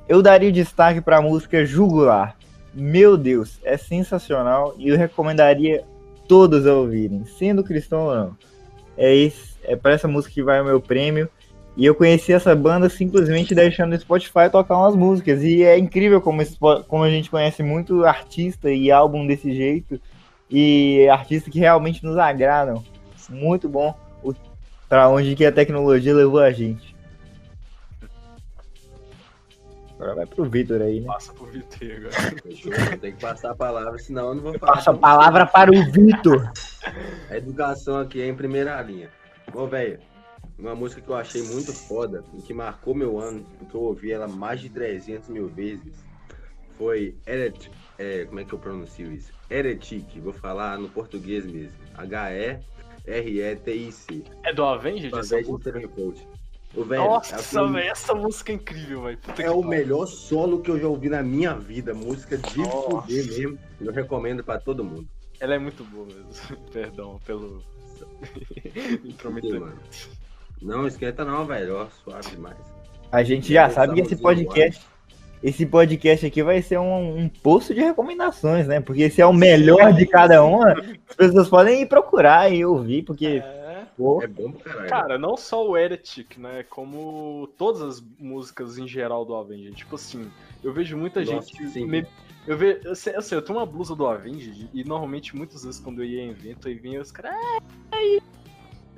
eu 0.07 0.21
daria 0.21 0.51
destaque 0.51 1.01
para 1.01 1.17
a 1.17 1.21
música 1.21 1.65
Jugular. 1.65 2.35
Meu 2.73 3.17
Deus, 3.17 3.59
é 3.63 3.75
sensacional 3.75 4.75
e 4.77 4.89
eu 4.89 4.97
recomendaria 4.97 5.83
todos 6.27 6.67
a 6.67 6.73
ouvirem, 6.73 7.25
sendo 7.25 7.63
cristão 7.63 8.05
ou 8.05 8.15
não. 8.15 8.37
É, 8.95 9.15
esse, 9.15 9.55
é 9.63 9.75
para 9.75 9.93
essa 9.93 10.07
música 10.07 10.33
que 10.33 10.43
vai 10.43 10.61
o 10.61 10.65
meu 10.65 10.79
prêmio. 10.79 11.29
E 11.77 11.85
eu 11.85 11.93
conheci 11.93 12.33
essa 12.33 12.55
banda 12.55 12.89
simplesmente 12.89 13.53
deixando 13.53 13.93
o 13.93 13.99
Spotify 13.99 14.49
tocar 14.51 14.75
umas 14.75 14.95
músicas. 14.95 15.43
E 15.43 15.63
é 15.63 15.77
incrível 15.77 16.19
como, 16.19 16.41
como 16.87 17.03
a 17.03 17.09
gente 17.09 17.29
conhece 17.29 17.61
muito 17.61 18.03
artista 18.03 18.71
e 18.71 18.91
álbum 18.91 19.27
desse 19.27 19.53
jeito. 19.53 20.01
E 20.49 21.07
artistas 21.07 21.53
que 21.53 21.59
realmente 21.59 22.03
nos 22.03 22.17
agradam. 22.17 22.83
Muito 23.29 23.69
bom 23.69 23.93
para 24.89 25.07
onde 25.07 25.35
que 25.35 25.45
a 25.45 25.51
tecnologia 25.51 26.15
levou 26.15 26.39
a 26.39 26.51
gente. 26.51 26.95
Agora 29.95 30.15
vai 30.15 30.25
pro 30.25 30.45
Vitor 30.45 30.81
aí, 30.81 30.99
né? 30.99 31.07
Passa 31.07 31.33
pro 31.33 31.45
Vitor 31.45 31.89
agora. 31.97 32.97
Tem 32.97 33.13
que 33.13 33.21
passar 33.21 33.51
a 33.51 33.55
palavra, 33.55 33.97
senão 33.99 34.29
eu 34.29 34.35
não 34.35 34.43
vou 34.43 34.59
falar. 34.59 34.73
Passa 34.73 34.91
a 34.91 34.93
palavra 34.93 35.45
para 35.45 35.71
o 35.71 35.91
Vitor. 35.91 36.51
A 37.29 37.37
educação 37.37 37.99
aqui 37.99 38.21
é 38.21 38.27
em 38.27 38.35
primeira 38.35 38.81
linha. 38.81 39.09
Bom, 39.51 39.67
velho, 39.67 39.99
uma 40.57 40.75
música 40.75 41.01
que 41.01 41.09
eu 41.09 41.15
achei 41.15 41.43
muito 41.43 41.73
foda 41.73 42.23
e 42.37 42.41
que 42.41 42.53
marcou 42.53 42.95
meu 42.95 43.19
ano, 43.19 43.45
porque 43.59 43.75
eu 43.75 43.81
ouvi 43.81 44.11
ela 44.11 44.27
mais 44.27 44.59
de 44.59 44.69
300 44.69 45.29
mil 45.29 45.47
vezes, 45.47 45.93
foi 46.77 47.15
Eret, 47.25 47.71
é, 47.97 48.25
como 48.25 48.39
é 48.39 48.45
que 48.45 48.53
eu 48.53 48.59
pronuncio 48.59 49.11
isso? 49.11 49.31
Heretic, 49.49 50.19
vou 50.19 50.33
falar 50.33 50.77
no 50.77 50.87
português 50.89 51.45
mesmo. 51.45 51.77
H-E-R-E-T-I-C. 51.95 52.63
É 54.43 54.53
do 54.53 54.63
Avenged? 54.63 55.09
Do 55.09 55.17
Avenged 55.17 55.63
Sevenfold. 55.63 56.27
O 56.75 56.83
velho, 56.83 57.05
Nossa, 57.05 57.37
assim, 57.37 57.71
velho, 57.71 57.89
essa 57.89 58.13
música 58.13 58.51
é 58.51 58.55
incrível, 58.55 59.03
velho. 59.03 59.17
É 59.39 59.49
o 59.49 59.63
melhor 59.63 60.05
solo 60.05 60.61
que 60.61 60.69
eu 60.69 60.77
já 60.79 60.87
ouvi 60.87 61.09
na 61.09 61.23
minha 61.23 61.55
vida. 61.55 61.93
Música 61.93 62.37
de 62.37 62.63
fuder 62.63 63.25
mesmo. 63.25 63.57
Eu 63.81 63.91
recomendo 63.91 64.43
pra 64.43 64.59
todo 64.59 64.83
mundo. 64.83 65.07
Ela 65.39 65.55
é 65.55 65.59
muito 65.59 65.83
boa 65.85 66.05
mesmo. 66.05 66.27
Perdão 66.71 67.19
pelo. 67.25 67.63
Intrometimento. 69.03 70.16
Não, 70.61 70.87
esquenta 70.87 71.23
não, 71.23 71.45
velho. 71.45 71.75
Ó, 71.77 71.87
suave 72.03 72.31
demais. 72.31 72.57
A 73.11 73.23
gente 73.23 73.51
já 73.51 73.69
sabe 73.69 73.95
que 73.95 74.01
esse 74.01 74.15
podcast. 74.15 74.85
Esse 75.43 75.67
podcast 75.67 76.25
aqui 76.25 76.41
vai 76.41 76.63
ser 76.63 76.79
um, 76.79 77.19
um 77.19 77.29
poço 77.29 77.71
de 77.71 77.79
recomendações, 77.79 78.67
né? 78.67 78.81
Porque 78.81 79.03
esse 79.03 79.21
é 79.21 79.25
o 79.25 79.31
melhor 79.31 79.93
de 79.93 80.07
cada 80.07 80.43
uma. 80.43 80.71
As 81.07 81.15
pessoas 81.15 81.47
podem 81.47 81.83
ir 81.83 81.85
procurar 81.85 82.51
e 82.51 82.65
ouvir, 82.65 83.03
porque. 83.03 83.43
É 83.43 83.57
é 84.21 84.27
bom 84.27 84.51
pra 84.51 84.73
caralho. 84.73 84.89
Cara, 84.89 85.17
não 85.17 85.35
só 85.35 85.67
o 85.67 85.75
Heretic, 85.75 86.37
né? 86.37 86.63
Como 86.69 87.49
todas 87.57 87.81
as 87.81 88.03
músicas 88.19 88.77
em 88.77 88.87
geral 88.87 89.25
do 89.25 89.35
Avenged. 89.35 89.75
Tipo 89.75 89.95
assim, 89.95 90.29
eu 90.63 90.71
vejo 90.71 90.95
muita 90.95 91.21
Nossa, 91.21 91.47
gente. 91.47 91.83
Me... 91.83 92.05
Eu, 92.45 92.57
vejo, 92.57 92.79
eu, 92.83 92.95
sei, 92.95 93.15
eu, 93.15 93.21
eu 93.31 93.41
tenho 93.41 93.57
uma 93.57 93.65
blusa 93.65 93.95
do 93.95 94.05
Avenged 94.05 94.69
e 94.71 94.83
normalmente 94.83 95.35
muitas 95.35 95.63
vezes 95.63 95.79
quando 95.79 96.03
eu 96.03 96.05
ia 96.05 96.21
em 96.21 96.29
evento 96.29 96.67
aí 96.67 96.75
vinha 96.75 97.01
os 97.01 97.11
caras. 97.11 97.35
Ai, 97.91 98.19
da 98.19 98.26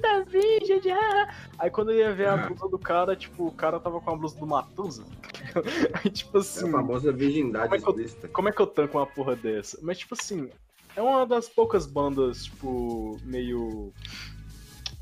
Avenged, 0.05 0.91
ah. 0.91 1.33
Aí 1.57 1.69
quando 1.69 1.91
eu 1.91 1.97
ia 1.97 2.13
ver 2.13 2.27
a 2.27 2.37
blusa 2.37 2.67
do 2.67 2.79
cara, 2.79 3.15
tipo, 3.15 3.47
o 3.47 3.51
cara 3.51 3.79
tava 3.79 3.99
com 3.99 4.11
a 4.11 4.15
blusa 4.15 4.37
do 4.39 4.47
Matusa. 4.47 5.05
aí, 6.03 6.09
tipo 6.09 6.37
assim. 6.37 6.65
É 6.65 6.69
a 6.69 6.71
famosa 6.71 7.11
virgindade 7.11 7.67
como 7.67 7.75
é, 7.75 7.79
que 7.79 8.25
eu, 8.25 8.29
como 8.29 8.49
é 8.49 8.51
que 8.51 8.61
eu 8.61 8.67
tanco 8.67 8.97
uma 8.97 9.07
porra 9.07 9.35
dessa? 9.35 9.79
Mas, 9.81 9.99
tipo 9.99 10.15
assim, 10.19 10.49
é 10.95 11.01
uma 11.01 11.25
das 11.25 11.47
poucas 11.47 11.85
bandas, 11.85 12.45
tipo, 12.45 13.17
meio 13.23 13.93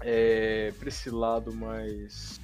é, 0.01 0.73
pra 0.77 0.89
esse 0.89 1.09
lado 1.09 1.53
mais. 1.53 2.39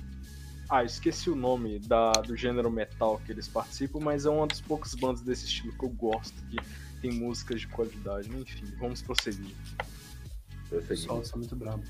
Ah, 0.70 0.84
esqueci 0.84 1.30
o 1.30 1.36
nome 1.36 1.78
da, 1.80 2.12
do 2.14 2.36
gênero 2.36 2.72
metal 2.72 3.22
que 3.26 3.32
eles 3.32 3.48
participam, 3.48 4.00
mas 4.00 4.26
é 4.26 4.30
uma 4.30 4.48
das 4.48 4.62
poucas 4.62 4.96
bandas 4.96 5.22
desse 5.22 5.46
estilo 5.46 5.74
que 5.78 5.86
eu 5.86 5.90
gosto, 5.90 6.34
que 6.50 6.58
tem 7.02 7.12
músicas 7.12 7.62
de 7.62 7.68
qualidade. 7.68 8.30
Enfim, 8.30 8.66
vamos 8.80 9.02
prosseguir. 9.02 9.56
Pessoal, 10.88 11.24
são 11.24 11.38
muito 11.38 11.56
bravo. 11.56 11.84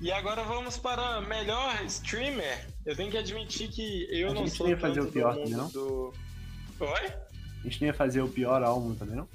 E 0.00 0.12
agora 0.12 0.42
vamos 0.42 0.76
para 0.76 1.20
melhor 1.22 1.82
streamer. 1.86 2.66
Eu 2.84 2.94
tenho 2.94 3.10
que 3.10 3.16
admitir 3.16 3.68
que 3.68 4.06
eu 4.10 4.30
a 4.30 4.34
não 4.34 4.46
sou. 4.46 4.66
A 4.66 4.70
gente 4.70 4.76
ia 4.76 4.88
fazer 4.88 5.00
o 5.00 5.10
pior 5.10 5.34
também, 5.34 5.52
não? 5.52 5.68
Do... 5.68 6.12
Oi? 6.80 7.12
A 7.60 7.62
gente 7.64 7.80
não 7.80 7.86
ia 7.86 7.94
fazer 7.94 8.20
o 8.20 8.28
pior 8.28 8.62
álbum 8.62 8.94
também, 8.94 9.16
não? 9.16 9.28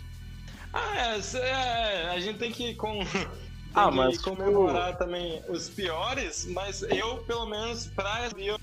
Ah, 0.71 1.15
é, 1.15 1.37
é 1.37 2.09
a 2.09 2.19
gente 2.19 2.37
tem 2.37 2.51
que 2.51 2.75
com 2.75 2.99
ah, 3.73 3.91
mas 3.91 4.19
comemorar 4.19 4.97
também 4.97 5.41
os 5.49 5.67
piores, 5.69 6.45
mas 6.45 6.83
eu, 6.83 7.17
pelo 7.23 7.45
menos, 7.47 7.87
pra 7.87 8.29
eu 8.37 8.57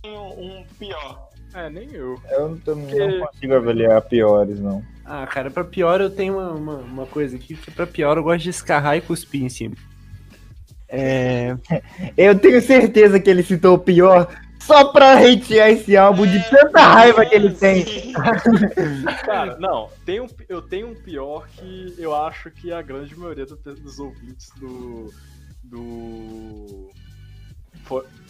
tenho 0.00 0.20
um 0.20 0.64
pior. 0.78 1.28
É, 1.52 1.68
nem 1.68 1.90
eu. 1.92 2.20
Eu 2.30 2.60
também 2.60 2.86
Porque... 2.86 3.06
não 3.06 3.26
consigo 3.26 3.54
avaliar 3.54 4.02
piores, 4.02 4.60
não. 4.60 4.84
Ah, 5.04 5.26
cara, 5.26 5.50
pra 5.50 5.64
pior 5.64 6.00
eu 6.00 6.10
tenho 6.10 6.34
uma, 6.34 6.52
uma, 6.52 6.76
uma 6.76 7.06
coisa 7.06 7.36
aqui, 7.36 7.56
que 7.56 7.70
pra 7.70 7.86
pior 7.86 8.16
eu 8.16 8.22
gosto 8.22 8.44
de 8.44 8.50
escarrar 8.50 8.96
e 8.96 9.00
cuspir 9.00 9.42
em 9.42 9.48
cima. 9.48 9.74
É... 10.88 11.56
eu 12.16 12.38
tenho 12.38 12.60
certeza 12.62 13.20
que 13.20 13.28
ele 13.28 13.42
citou 13.42 13.74
o 13.74 13.78
pior 13.78 14.28
só 14.68 14.92
pra 14.92 15.14
hatear 15.14 15.70
esse 15.70 15.96
álbum 15.96 16.26
de 16.26 16.38
tanta 16.50 16.80
raiva 16.80 17.24
que 17.24 17.34
ele 17.34 17.54
tem. 17.54 18.12
Cara, 19.24 19.56
não, 19.58 19.88
tem 20.04 20.20
um, 20.20 20.26
eu 20.46 20.60
tenho 20.60 20.90
um 20.90 20.94
pior 20.94 21.48
que 21.48 21.94
eu 21.96 22.14
acho 22.14 22.50
que 22.50 22.70
a 22.70 22.82
grande 22.82 23.18
maioria 23.18 23.46
dos 23.46 23.98
ouvintes 23.98 24.50
do. 24.56 25.10
do 25.64 26.90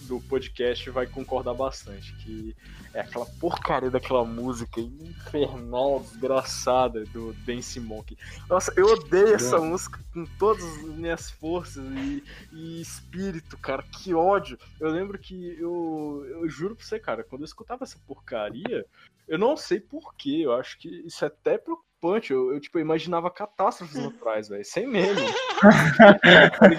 do 0.09 0.21
podcast 0.23 0.88
vai 0.91 1.07
concordar 1.07 1.55
bastante, 1.55 2.15
que 2.17 2.57
é 2.95 3.00
aquela 3.00 3.27
porcaria 3.27 3.91
daquela 3.91 4.25
música 4.25 4.81
infernal, 4.81 6.00
desgraçada 6.00 7.05
do 7.07 7.35
Dance 7.45 7.79
Monkey. 7.79 8.17
Nossa, 8.49 8.73
eu 8.77 8.87
odeio 8.87 9.35
essa 9.35 9.59
música 9.61 10.00
com 10.12 10.25
todas 10.38 10.65
as 10.65 10.83
minhas 10.85 11.31
forças 11.31 11.85
e, 11.85 12.25
e, 12.53 12.81
espírito, 12.81 13.59
cara, 13.59 13.83
que 13.83 14.15
ódio. 14.15 14.59
Eu 14.81 14.88
lembro 14.91 15.19
que 15.19 15.57
eu, 15.61 16.25
eu 16.29 16.49
juro 16.49 16.75
pra 16.75 16.85
você, 16.85 16.99
cara, 16.99 17.23
quando 17.23 17.43
eu 17.43 17.47
escutava 17.47 17.85
essa 17.85 17.99
porcaria, 18.07 18.87
eu 19.29 19.38
não 19.38 19.57
sei 19.57 19.79
porquê, 19.79 20.41
eu 20.43 20.55
acho 20.55 20.79
que 20.79 20.88
isso 21.07 21.23
é 21.25 21.29
até 21.29 21.59
preocupante. 21.99 22.33
Eu, 22.33 22.52
eu 22.52 22.61
tipo, 22.61 22.78
eu 22.78 22.83
imaginava 22.83 23.31
catástrofes 23.31 23.99
atrás, 24.05 24.49
velho, 24.49 24.64
sem 24.64 24.87
meme. 24.87 25.21
tá 26.59 26.71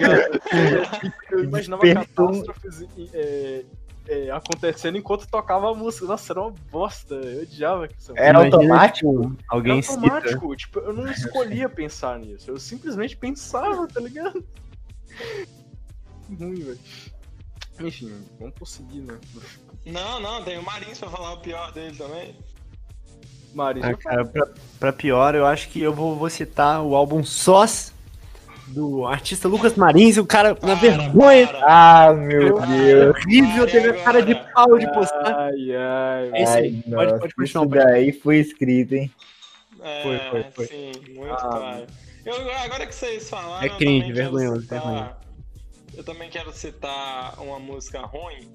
eu, 1.32 1.44
imaginava 1.44 1.84
catástrofes 1.94 2.86
é, 3.14 3.66
é, 4.08 4.32
acontecendo 4.32 4.98
enquanto 4.98 5.28
tocava 5.28 5.72
a 5.72 5.76
música. 5.76 6.06
Nossa, 6.06 6.34
era 6.34 6.42
uma 6.42 6.52
bosta. 6.72 7.16
Eu 7.16 7.44
odiava 7.44 7.88
que 7.88 7.98
isso. 8.00 8.14
Era 8.16 8.40
automático? 8.40 9.36
Alguém 9.48 9.80
era 9.80 9.88
automático. 9.88 10.56
Tipo, 10.56 10.80
eu 10.80 10.94
não 10.94 11.08
escolhia 11.12 11.70
pensar 11.70 12.18
nisso. 12.20 12.50
Eu 12.50 12.58
simplesmente 12.58 13.16
pensava, 13.16 13.88
tá 13.88 14.00
ligado? 14.00 14.44
Ruim, 16.30 16.56
velho. 16.56 16.80
Enfim, 17.82 18.12
vamos 18.38 18.56
prosseguir, 18.56 19.04
né? 19.04 19.18
Não, 19.86 20.20
não, 20.20 20.44
tem 20.44 20.58
o 20.58 20.64
Marins 20.64 21.00
pra 21.00 21.10
falar 21.10 21.34
o 21.34 21.40
pior 21.40 21.72
dele 21.72 21.96
também. 21.96 22.36
Marins. 23.54 23.84
Ah, 23.86 23.94
cara, 23.94 24.26
pra, 24.26 24.48
pra, 24.80 24.94
pior, 24.94 25.36
eu 25.36 25.46
acho 25.46 25.70
que 25.70 25.82
eu 25.82 25.94
vou, 25.94 26.16
vou 26.16 26.30
citar 26.30 26.82
o 26.82 26.96
álbum 26.96 27.24
Sós 27.24 27.94
do 28.68 29.06
artista 29.06 29.48
Lucas 29.48 29.76
Marins, 29.76 30.18
o 30.18 30.26
cara 30.26 30.58
na 30.62 30.76
vergonha. 30.76 31.48
Para. 31.48 31.66
Ah, 31.66 32.14
meu 32.14 32.60
Deus. 32.60 33.16
Horrível, 33.16 33.68
teve 33.68 33.90
a 33.90 34.04
cara 34.04 34.22
de 34.22 34.36
pau 34.36 34.78
de 34.78 34.92
postar. 34.94 35.36
Ai, 35.36 35.76
ai, 35.76 36.32
é 36.34 36.48
ai. 36.48 36.84
pode, 36.90 37.20
pode 37.20 37.36
continuar. 37.36 37.78
Isso 37.78 37.86
daí 37.86 38.12
foi 38.12 38.38
escrito, 38.38 38.94
hein? 38.94 39.12
É, 39.82 40.04
foi, 40.04 40.20
foi, 40.30 40.52
foi. 40.52 40.66
Sim, 40.68 40.92
muito 41.16 41.34
ah, 41.34 41.38
claro. 41.38 41.86
Eu, 42.26 42.52
agora 42.58 42.86
que 42.86 42.94
vocês 42.94 43.30
falaram. 43.30 43.66
É 43.66 43.70
cringe, 43.70 44.12
vergonhoso, 44.12 44.68
vergonhoso. 44.68 45.10
Eu 45.96 46.04
também 46.04 46.30
quero 46.30 46.52
citar 46.54 47.34
uma 47.42 47.60
música 47.60 48.02
ruim. 48.02 48.50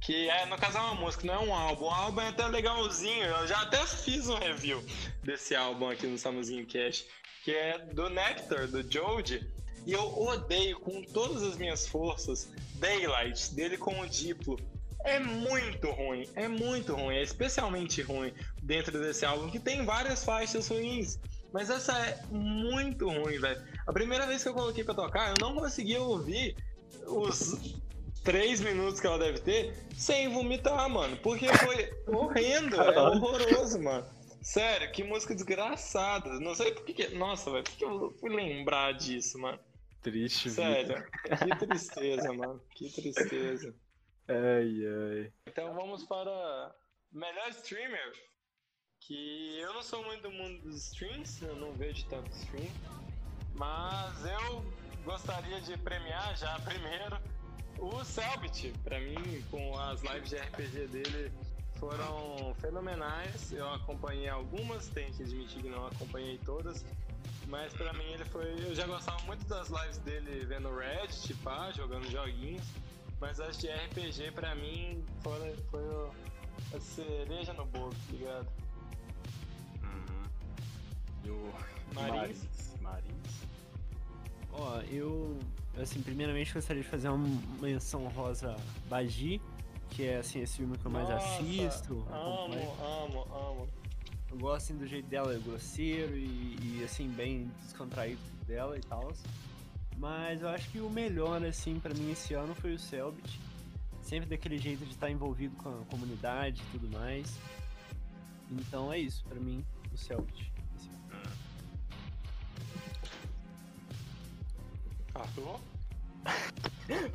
Que 0.00 0.28
é, 0.30 0.46
no 0.46 0.56
caso 0.56 0.78
é 0.78 0.80
uma 0.80 0.94
música, 0.94 1.26
não 1.26 1.34
é 1.34 1.38
um 1.38 1.54
álbum. 1.54 1.84
O 1.86 1.90
álbum 1.90 2.20
é 2.20 2.28
até 2.28 2.46
legalzinho. 2.46 3.24
Eu 3.24 3.46
já 3.46 3.62
até 3.62 3.84
fiz 3.86 4.28
um 4.28 4.38
review 4.38 4.82
desse 5.22 5.54
álbum 5.54 5.90
aqui 5.90 6.06
no 6.06 6.16
Samuzinho 6.16 6.66
Cash 6.66 7.04
que 7.48 7.52
é 7.52 7.78
do 7.78 8.10
Nectar, 8.10 8.68
do 8.68 8.82
Jode. 8.92 9.50
E 9.86 9.92
eu 9.92 10.02
odeio 10.20 10.78
com 10.80 11.02
todas 11.02 11.42
as 11.42 11.56
minhas 11.56 11.88
forças 11.88 12.50
Daylight, 12.74 13.54
dele 13.54 13.78
com 13.78 14.00
o 14.00 14.06
Diplo. 14.06 14.58
é 15.04 15.18
muito 15.18 15.90
ruim, 15.90 16.28
é 16.34 16.46
muito 16.46 16.94
ruim, 16.94 17.16
é 17.16 17.22
especialmente 17.22 18.02
ruim 18.02 18.34
dentro 18.62 19.00
desse 19.00 19.24
álbum, 19.24 19.48
que 19.48 19.58
tem 19.58 19.82
várias 19.82 20.22
faixas 20.22 20.68
ruins. 20.68 21.18
Mas 21.50 21.70
essa 21.70 21.98
é 21.98 22.20
muito 22.30 23.08
ruim, 23.08 23.38
velho. 23.38 23.64
A 23.86 23.92
primeira 23.94 24.26
vez 24.26 24.42
que 24.42 24.50
eu 24.50 24.54
coloquei 24.54 24.84
pra 24.84 24.92
tocar, 24.92 25.30
eu 25.30 25.36
não 25.40 25.54
conseguia 25.54 26.02
ouvir 26.02 26.54
os 27.06 27.78
três 28.28 28.60
minutos 28.60 29.00
que 29.00 29.06
ela 29.06 29.18
deve 29.18 29.40
ter 29.40 29.74
sem 29.94 30.28
vomitar, 30.28 30.86
mano. 30.90 31.16
Porque 31.16 31.48
foi 31.48 31.90
horrendo, 32.06 32.76
é 32.76 33.00
horroroso, 33.00 33.82
mano. 33.82 34.06
Sério, 34.42 34.92
que 34.92 35.02
música 35.02 35.34
desgraçada. 35.34 36.38
Não 36.38 36.54
sei 36.54 36.72
por 36.72 36.84
que. 36.84 36.92
que... 36.92 37.08
Nossa, 37.14 37.50
velho, 37.50 37.64
por 37.64 37.72
que 37.72 37.84
eu 37.84 38.10
fui 38.20 38.28
lembrar 38.28 38.92
disso, 38.92 39.38
mano? 39.38 39.58
Triste, 40.02 40.50
Sério, 40.50 41.02
que 41.22 41.56
tristeza, 41.66 42.30
mano. 42.34 42.62
Que 42.74 42.90
tristeza. 42.90 43.74
Ai, 44.28 44.76
ai. 44.86 45.32
Então 45.46 45.74
vamos 45.74 46.04
para 46.04 46.74
melhor 47.10 47.48
streamer. 47.48 48.12
Que 49.00 49.58
eu 49.58 49.72
não 49.72 49.82
sou 49.82 50.04
muito 50.04 50.22
do 50.24 50.30
mundo 50.30 50.62
dos 50.64 50.88
streams, 50.88 51.42
eu 51.42 51.56
não 51.56 51.72
vejo 51.72 52.06
tanto 52.08 52.30
stream. 52.30 52.68
Mas 53.54 54.24
eu 54.26 54.64
gostaria 55.02 55.60
de 55.62 55.78
premiar 55.78 56.36
já 56.36 56.58
primeiro 56.60 57.18
o 57.78 58.04
Selbit. 58.04 58.72
Pra 58.84 59.00
mim, 59.00 59.42
com 59.50 59.78
as 59.78 60.02
lives 60.02 60.30
de 60.30 60.36
RPG 60.36 60.86
dele, 60.88 61.32
foram 61.78 62.54
fenomenais. 62.60 63.52
Eu 63.52 63.72
acompanhei 63.72 64.28
algumas, 64.28 64.88
tenho 64.88 65.12
que 65.12 65.22
admitir 65.22 65.62
que 65.62 65.68
não 65.68 65.86
acompanhei 65.86 66.38
todas. 66.44 66.84
Mas 67.46 67.72
pra 67.72 67.92
mim 67.94 68.04
ele 68.04 68.24
foi. 68.26 68.44
Eu 68.64 68.74
já 68.74 68.86
gostava 68.86 69.20
muito 69.22 69.46
das 69.46 69.68
lives 69.68 69.98
dele 69.98 70.44
vendo 70.44 70.74
Reddit, 70.76 71.34
pá, 71.36 71.70
jogando 71.72 72.10
joguinhos. 72.10 72.66
Mas 73.20 73.40
as 73.40 73.58
de 73.58 73.68
RPG 73.68 74.32
pra 74.32 74.54
mim 74.54 75.04
foi, 75.22 75.56
foi 75.70 76.10
a 76.74 76.80
cereja 76.80 77.52
no 77.54 77.64
bolo, 77.66 77.90
tá 77.90 78.12
ligado? 78.12 78.48
Uhum. 79.82 80.24
E 81.24 81.30
o 81.30 81.54
Marins. 81.94 82.74
Marins. 82.80 83.48
Ó, 84.52 84.80
eu, 84.90 85.38
assim, 85.82 86.02
primeiramente 86.02 86.52
gostaria 86.52 86.82
de 86.82 86.88
fazer 86.88 87.08
uma 87.08 87.26
menção 87.60 88.06
rosa 88.08 88.56
Bagi, 88.88 89.40
que 89.90 90.04
é, 90.04 90.18
assim, 90.18 90.40
esse 90.40 90.56
filme 90.56 90.76
que 90.76 90.84
eu 90.84 90.90
mais 90.90 91.08
Nossa, 91.08 91.40
assisto. 91.40 92.06
Amo, 92.10 92.76
amo, 92.82 93.34
amo. 93.34 93.68
Eu 94.30 94.38
gosto, 94.38 94.56
assim, 94.56 94.76
do 94.76 94.86
jeito 94.86 95.08
dela, 95.08 95.34
é 95.34 95.38
grosseiro 95.38 96.16
e, 96.16 96.58
e, 96.62 96.84
assim, 96.84 97.08
bem 97.08 97.50
descontraído 97.62 98.20
dela 98.46 98.76
e 98.76 98.80
tal. 98.80 99.12
Mas 99.96 100.42
eu 100.42 100.48
acho 100.48 100.70
que 100.70 100.80
o 100.80 100.90
melhor, 100.90 101.42
assim, 101.44 101.80
pra 101.80 101.94
mim 101.94 102.12
esse 102.12 102.34
ano 102.34 102.54
foi 102.54 102.74
o 102.74 102.78
Selbit. 102.78 103.40
Sempre 104.02 104.28
daquele 104.28 104.58
jeito 104.58 104.84
de 104.84 104.90
estar 104.90 105.10
envolvido 105.10 105.56
com 105.56 105.68
a 105.68 105.84
comunidade 105.86 106.62
e 106.62 106.78
tudo 106.78 106.88
mais. 106.96 107.36
Então 108.50 108.92
é 108.92 108.98
isso, 108.98 109.24
pra 109.24 109.40
mim, 109.40 109.64
o 109.92 109.96
Selbit. 109.96 110.52
Arthur? 115.20 115.60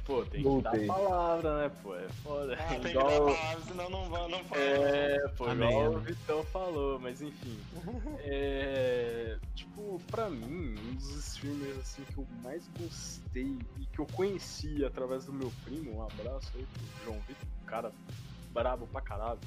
Pô, 0.05 0.23
tem 0.25 0.43
que 0.43 0.61
dar 0.61 0.75
a 0.75 0.85
palavra, 0.87 1.63
né, 1.63 1.71
pô? 1.81 1.95
É 1.95 2.07
foda. 2.23 2.53
Ah, 2.59 2.67
tem 2.67 2.79
que 2.81 2.87
Igual- 2.89 3.09
dar 3.09 3.35
palavra, 3.35 3.61
senão 3.65 3.89
não, 3.89 4.09
vai- 4.09 4.27
não 4.29 4.43
fala. 4.43 4.61
É, 4.61 5.27
pô, 5.35 5.45
Amém, 5.47 5.69
igual 5.69 5.93
o. 5.93 5.99
Vitão 5.99 6.43
falou, 6.45 6.99
mas 6.99 7.21
enfim. 7.21 7.59
É, 8.25 9.37
tipo, 9.55 9.99
pra 10.11 10.29
mim, 10.29 10.75
um 10.79 10.93
dos 10.95 11.15
streamers 11.27 11.77
assim, 11.79 12.03
que 12.03 12.17
eu 12.19 12.27
mais 12.43 12.63
gostei 12.79 13.57
e 13.79 13.85
que 13.87 13.99
eu 13.99 14.05
conheci 14.13 14.85
através 14.85 15.25
do 15.25 15.33
meu 15.33 15.51
primo, 15.63 15.97
um 15.97 16.03
abraço 16.03 16.51
aí 16.55 16.65
pro 16.65 17.05
João 17.05 17.19
Vitor, 17.27 17.47
um 17.63 17.65
cara 17.65 17.91
brabo 18.53 18.85
pra 18.87 19.01
caralho. 19.01 19.39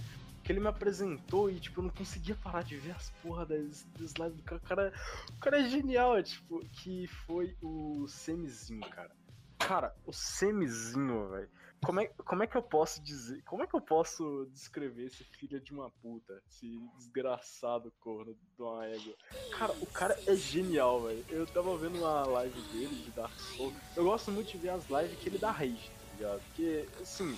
Que 0.46 0.52
ele 0.52 0.60
me 0.60 0.68
apresentou 0.68 1.50
e, 1.50 1.58
tipo, 1.58 1.80
eu 1.80 1.84
não 1.84 1.90
conseguia 1.90 2.36
parar 2.36 2.62
de 2.62 2.76
ver 2.76 2.92
as 2.92 3.10
porra 3.20 3.44
das, 3.44 3.82
das 3.98 4.12
lives 4.12 4.36
do 4.36 4.42
cara. 4.44 4.60
O 4.62 4.66
cara. 4.68 4.92
O 5.28 5.40
cara 5.40 5.60
é 5.60 5.68
genial, 5.68 6.16
é, 6.16 6.22
tipo, 6.22 6.60
que 6.68 7.08
foi 7.26 7.56
o 7.60 8.06
Semizinho, 8.06 8.88
cara. 8.88 9.10
Cara, 9.58 9.92
o 10.06 10.12
Semizinho, 10.12 11.28
velho. 11.30 11.50
Como 11.84 12.00
é, 12.00 12.06
como 12.06 12.42
é 12.44 12.46
que 12.46 12.56
eu 12.56 12.62
posso 12.62 13.02
dizer? 13.02 13.42
Como 13.42 13.64
é 13.64 13.66
que 13.66 13.74
eu 13.74 13.80
posso 13.80 14.48
descrever 14.52 15.06
esse 15.06 15.24
filho 15.24 15.60
de 15.60 15.72
uma 15.72 15.90
puta? 15.90 16.40
Esse 16.48 16.78
desgraçado 16.96 17.92
corno 18.00 18.32
de 18.34 18.62
uma 18.62 18.86
égua? 18.86 19.14
Cara, 19.58 19.72
o 19.80 19.86
cara 19.86 20.18
é 20.26 20.36
genial, 20.36 21.02
velho. 21.02 21.24
Eu 21.28 21.46
tava 21.46 21.76
vendo 21.76 21.98
uma 21.98 22.24
live 22.24 22.60
dele 22.72 23.02
de 23.02 23.10
Dark 23.10 23.36
Souls. 23.36 23.74
Eu 23.96 24.04
gosto 24.04 24.30
muito 24.30 24.52
de 24.52 24.58
ver 24.58 24.68
as 24.70 24.88
lives 24.88 25.18
que 25.18 25.28
ele 25.28 25.38
dá 25.38 25.50
rage, 25.50 25.90
tá 25.90 26.16
ligado? 26.16 26.42
Porque, 26.44 26.88
assim. 27.00 27.36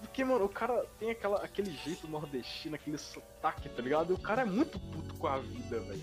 Porque, 0.00 0.24
mano, 0.24 0.44
o 0.44 0.48
cara 0.48 0.84
tem 0.98 1.10
aquela, 1.10 1.42
aquele 1.44 1.70
jeito 1.84 2.08
nordestino, 2.08 2.74
aquele 2.74 2.98
sotaque, 2.98 3.68
tá 3.68 3.82
ligado? 3.82 4.12
E 4.12 4.14
o 4.14 4.18
cara 4.18 4.42
é 4.42 4.44
muito 4.44 4.78
puto 4.78 5.14
com 5.14 5.26
a 5.26 5.38
vida, 5.38 5.80
velho. 5.80 6.02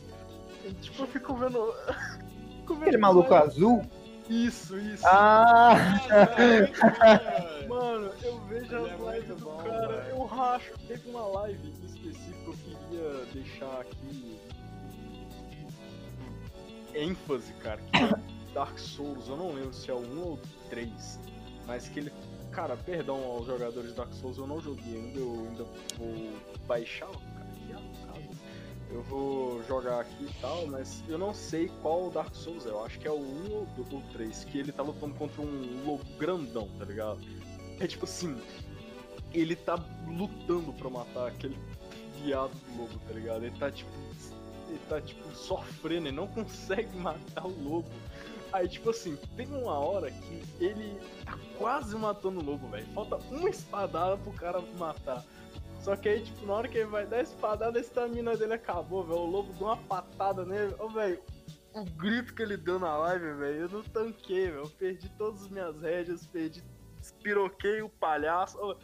Tipo, 0.82 1.04
eu 1.04 1.08
fico 1.08 1.36
vendo. 1.36 1.74
fico 2.62 2.76
vendo 2.76 2.84
Aquele 2.84 2.98
maluco 2.98 3.34
azul? 3.34 3.86
Isso, 4.30 4.78
isso. 4.78 5.06
Ah! 5.08 5.76
Velho. 6.36 6.70
Mano, 7.68 8.12
eu 8.22 8.40
vejo 8.42 8.76
Ele 8.76 8.92
as 8.92 9.00
é 9.00 9.14
lives 9.14 9.28
do 9.30 9.46
bom, 9.46 9.58
cara, 9.64 10.08
eu 10.10 10.26
racho. 10.26 10.74
Teve 10.88 11.10
uma 11.10 11.26
live 11.28 11.68
em 11.68 11.86
específico 11.86 12.56
que 12.58 12.72
eu 12.72 12.78
queria 12.78 13.26
deixar 13.34 13.82
aqui 13.82 14.38
ênfase, 16.98 17.54
cara, 17.54 17.80
que 17.92 18.04
é 18.04 18.54
Dark 18.54 18.78
Souls, 18.80 19.28
eu 19.28 19.38
não 19.38 19.54
lembro 19.54 19.74
se 19.74 19.90
é 19.90 19.94
o 19.94 20.00
1 20.00 20.20
ou 20.20 20.34
o 20.34 20.40
3, 20.70 21.20
mas 21.66 21.88
que 21.88 22.00
ele. 22.00 22.12
Cara, 22.58 22.76
perdão 22.76 23.24
aos 23.24 23.46
jogadores 23.46 23.94
Dark 23.94 24.12
Souls, 24.14 24.40
eu 24.40 24.48
não 24.48 24.60
joguei 24.60 24.96
ainda, 24.96 25.20
eu 25.20 25.48
ainda 25.48 25.64
vou 25.96 26.34
baixar, 26.66 27.06
cara, 27.06 27.46
que 27.54 27.72
é 27.72 27.76
o 27.76 28.08
caso. 28.08 28.30
Eu 28.90 29.04
vou 29.04 29.64
jogar 29.66 30.00
aqui 30.00 30.24
e 30.24 30.42
tal, 30.42 30.66
mas 30.66 31.04
eu 31.08 31.20
não 31.20 31.36
sei 31.36 31.70
qual 31.84 32.10
Dark 32.10 32.34
Souls 32.34 32.66
é. 32.66 32.70
Eu 32.70 32.84
acho 32.84 32.98
que 32.98 33.08
é 33.08 33.12
o 33.12 33.20
1 33.20 33.54
ou 33.54 33.62
o 33.62 34.02
3, 34.12 34.44
que 34.46 34.58
ele 34.58 34.72
tá 34.72 34.82
lutando 34.82 35.14
contra 35.14 35.40
um 35.40 35.86
lobo 35.86 36.04
grandão, 36.18 36.68
tá 36.80 36.86
ligado? 36.86 37.20
É 37.80 37.86
tipo 37.86 38.06
assim, 38.06 38.36
ele 39.36 39.56
tá 39.56 39.76
lutando 40.08 40.74
pra 40.74 40.90
matar 40.90 41.28
aquele 41.28 41.60
viado 42.24 42.54
do 42.54 42.82
lobo, 42.82 43.00
tá 43.08 43.14
ligado? 43.14 43.46
Ele 43.46 43.56
tá 43.60 43.70
tipo. 43.70 43.92
Ele 44.68 44.82
tá 44.90 45.00
tipo 45.00 45.30
sofrendo, 45.36 46.08
ele 46.08 46.16
não 46.16 46.26
consegue 46.26 46.90
matar 46.98 47.46
o 47.46 47.64
lobo. 47.64 47.88
Aí, 48.52 48.68
tipo 48.68 48.90
assim, 48.90 49.16
tem 49.36 49.48
uma 49.48 49.78
hora 49.78 50.10
que 50.10 50.44
ele 50.60 51.00
tá 51.26 51.38
quase 51.58 51.96
matando 51.96 52.40
o 52.40 52.44
lobo, 52.44 52.68
velho. 52.70 52.88
Falta 52.94 53.18
uma 53.32 53.50
espadada 53.50 54.18
pro 54.18 54.32
cara 54.34 54.62
matar. 54.78 55.24
Só 55.82 55.96
que 55.96 56.10
aí, 56.10 56.24
tipo, 56.24 56.46
na 56.46 56.54
hora 56.54 56.68
que 56.68 56.78
ele 56.78 56.90
vai 56.90 57.06
dar 57.06 57.18
a 57.18 57.22
espadada, 57.22 57.78
a 57.78 57.82
estamina 57.82 58.36
dele 58.36 58.54
acabou, 58.54 59.04
velho. 59.04 59.20
O 59.20 59.26
lobo 59.26 59.54
deu 59.54 59.68
uma 59.68 59.78
patada 59.78 60.46
nele. 60.46 60.76
Ô, 60.80 60.90
velho, 60.90 61.22
o 61.74 61.86
grito 61.86 62.34
que 62.34 62.42
ele 62.42 62.58
deu 62.58 62.80
na 62.80 62.98
live, 62.98 63.34
velho, 63.34 63.60
eu 63.62 63.70
não 63.70 63.84
tanquei, 63.84 64.50
velho. 64.50 64.64
Eu 64.64 64.70
perdi 64.70 65.10
todas 65.18 65.44
as 65.44 65.50
minhas 65.50 65.80
rédeas, 65.82 66.26
perdi. 66.26 66.64
Espiroquei 67.02 67.82
o 67.82 67.90
palhaço. 67.90 68.58
Ô, 68.60 68.76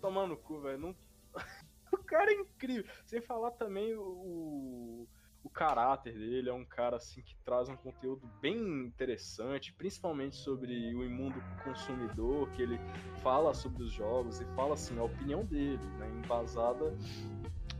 tomar 0.00 0.28
cu, 0.36 0.60
velho. 0.60 0.78
Não... 0.78 0.96
o 1.92 1.98
cara 1.98 2.30
é 2.30 2.34
incrível. 2.34 2.90
Sem 3.06 3.20
falar 3.20 3.52
também 3.52 3.94
o 3.94 5.06
caráter 5.52 6.14
dele. 6.14 6.48
É 6.48 6.52
um 6.52 6.64
cara, 6.64 6.96
assim, 6.96 7.22
que 7.22 7.36
traz 7.44 7.68
um 7.68 7.76
conteúdo 7.76 8.26
bem 8.40 8.56
interessante, 8.84 9.72
principalmente 9.72 10.36
sobre 10.36 10.94
o 10.94 11.04
imundo 11.04 11.42
consumidor, 11.62 12.50
que 12.50 12.62
ele 12.62 12.78
fala 13.22 13.54
sobre 13.54 13.82
os 13.84 13.92
jogos 13.92 14.40
e 14.40 14.44
fala, 14.56 14.74
assim, 14.74 14.98
a 14.98 15.02
opinião 15.04 15.44
dele, 15.44 15.84
né? 15.98 16.08
Embasada 16.10 16.92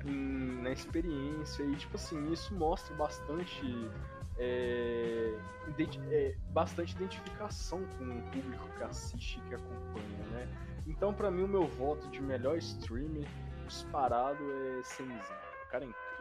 em- 0.05 0.63
na 0.63 0.71
experiência. 0.71 1.63
E, 1.65 1.77
tipo 1.77 1.97
assim, 1.97 2.33
isso 2.33 2.55
mostra 2.55 2.95
bastante 2.95 3.91
é, 4.39 5.39
é, 6.11 6.35
bastante 6.53 6.95
identificação 6.97 7.85
com 7.99 8.05
o 8.19 8.23
público 8.23 8.69
que 8.77 8.83
assiste 8.83 9.39
e 9.39 9.43
que 9.43 9.55
acompanha, 9.55 10.25
né? 10.31 10.49
Então, 10.87 11.13
pra 11.13 11.31
mim, 11.31 11.43
o 11.43 11.49
meu 11.49 11.67
voto 11.67 12.09
de 12.09 12.23
melhor 12.23 12.57
streamer 12.59 13.27
disparado 13.67 14.51
é 14.53 14.83
Semizinho. 14.83 15.39
O 15.65 15.69
cara 15.69 15.85
é 15.85 15.89
incrível. 15.89 16.12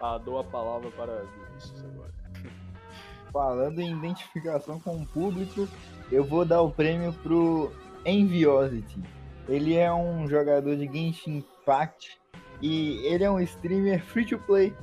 Ah, 0.00 0.18
dou 0.18 0.38
a 0.38 0.44
palavra 0.44 0.90
para 0.90 1.24
Vinícius 1.24 1.84
agora. 1.84 2.12
Falando 3.32 3.80
em 3.80 3.92
identificação 3.92 4.78
com 4.80 4.96
o 4.96 5.06
público, 5.06 5.68
eu 6.10 6.24
vou 6.24 6.44
dar 6.44 6.62
o 6.62 6.70
prêmio 6.70 7.12
pro 7.12 7.72
Enviosity. 8.04 9.00
Ele 9.48 9.76
é 9.76 9.92
um 9.92 10.26
jogador 10.28 10.76
de 10.76 10.86
Genshin 10.86 11.44
Impact 11.62 12.18
e 12.60 12.98
ele 13.06 13.24
é 13.24 13.30
um 13.30 13.40
streamer 13.40 14.02
free 14.02 14.24
to 14.24 14.38
play. 14.38 14.74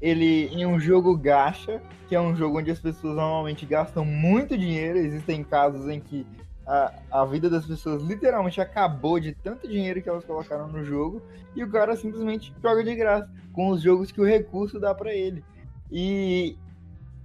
Ele 0.00 0.46
em 0.46 0.64
um 0.64 0.80
jogo 0.80 1.16
gacha, 1.16 1.82
que 2.08 2.14
é 2.14 2.20
um 2.20 2.34
jogo 2.34 2.58
onde 2.58 2.70
as 2.70 2.80
pessoas 2.80 3.16
normalmente 3.16 3.66
gastam 3.66 4.04
muito 4.04 4.56
dinheiro. 4.56 4.98
Existem 4.98 5.44
casos 5.44 5.88
em 5.88 6.00
que 6.00 6.26
a, 6.70 6.92
a 7.10 7.24
vida 7.24 7.50
das 7.50 7.66
pessoas 7.66 8.00
literalmente 8.00 8.60
acabou 8.60 9.18
de 9.18 9.34
tanto 9.34 9.66
dinheiro 9.66 10.00
que 10.00 10.08
elas 10.08 10.24
colocaram 10.24 10.68
no 10.68 10.84
jogo 10.84 11.20
e 11.56 11.64
o 11.64 11.68
cara 11.68 11.96
simplesmente 11.96 12.54
joga 12.62 12.84
de 12.84 12.94
graça 12.94 13.28
com 13.52 13.70
os 13.70 13.82
jogos 13.82 14.12
que 14.12 14.20
o 14.20 14.24
recurso 14.24 14.78
dá 14.78 14.94
pra 14.94 15.12
ele. 15.12 15.42
E 15.90 16.56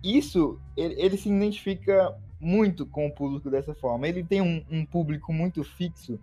isso, 0.03 0.59
ele, 0.75 0.99
ele 0.99 1.15
se 1.15 1.29
identifica 1.29 2.17
muito 2.41 2.87
com 2.87 3.05
o 3.05 3.11
público 3.11 3.51
dessa 3.51 3.75
forma. 3.75 4.07
Ele 4.07 4.23
tem 4.23 4.41
um, 4.41 4.65
um 4.67 4.83
público 4.83 5.31
muito 5.31 5.63
fixo 5.63 6.19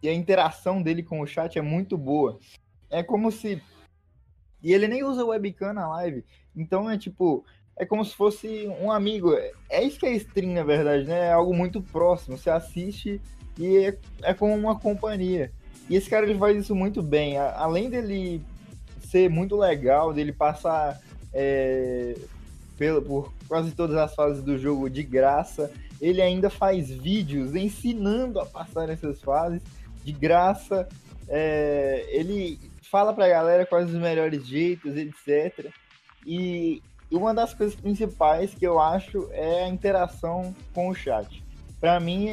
e 0.00 0.08
a 0.08 0.14
interação 0.14 0.80
dele 0.80 1.02
com 1.02 1.20
o 1.20 1.26
chat 1.26 1.58
é 1.58 1.62
muito 1.62 1.98
boa. 1.98 2.38
É 2.88 3.02
como 3.02 3.32
se. 3.32 3.60
E 4.62 4.72
ele 4.72 4.86
nem 4.86 5.02
usa 5.02 5.24
webcam 5.24 5.72
na 5.72 5.88
live. 5.88 6.24
Então 6.54 6.88
é 6.88 6.96
tipo. 6.96 7.44
É 7.78 7.84
como 7.84 8.04
se 8.04 8.14
fosse 8.14 8.66
um 8.80 8.90
amigo. 8.90 9.34
É 9.68 9.82
isso 9.82 9.98
que 9.98 10.06
é 10.06 10.12
stream, 10.12 10.54
na 10.54 10.64
verdade, 10.64 11.04
né? 11.04 11.28
É 11.28 11.32
algo 11.32 11.54
muito 11.54 11.82
próximo. 11.82 12.38
Você 12.38 12.48
assiste 12.48 13.20
e 13.58 13.76
é, 13.78 13.98
é 14.22 14.34
como 14.34 14.54
uma 14.54 14.78
companhia. 14.78 15.52
E 15.88 15.94
esse 15.94 16.08
cara 16.08 16.24
ele 16.26 16.38
faz 16.38 16.56
isso 16.56 16.74
muito 16.74 17.02
bem. 17.02 17.38
Além 17.38 17.90
dele 17.90 18.42
ser 19.00 19.28
muito 19.28 19.56
legal, 19.56 20.12
dele 20.12 20.32
passar 20.32 21.00
é, 21.32 22.16
pelo, 22.78 23.02
por 23.02 23.32
quase 23.46 23.72
todas 23.72 23.96
as 23.96 24.14
fases 24.14 24.42
do 24.42 24.58
jogo 24.58 24.88
de 24.88 25.02
graça, 25.02 25.70
ele 26.00 26.20
ainda 26.20 26.50
faz 26.50 26.90
vídeos 26.90 27.54
ensinando 27.54 28.40
a 28.40 28.46
passar 28.46 28.88
essas 28.88 29.20
fases 29.20 29.62
de 30.02 30.12
graça. 30.12 30.88
É, 31.28 32.06
ele 32.08 32.58
fala 32.82 33.12
pra 33.12 33.28
galera 33.28 33.66
quais 33.66 33.88
os 33.88 34.00
melhores 34.00 34.46
jeitos, 34.46 34.96
etc. 34.96 35.70
E 36.26 36.82
uma 37.14 37.32
das 37.32 37.54
coisas 37.54 37.76
principais 37.76 38.52
que 38.54 38.66
eu 38.66 38.80
acho 38.80 39.28
é 39.32 39.64
a 39.64 39.68
interação 39.68 40.54
com 40.74 40.88
o 40.88 40.94
chat. 40.94 41.42
Para 41.78 42.00
mim, 42.00 42.30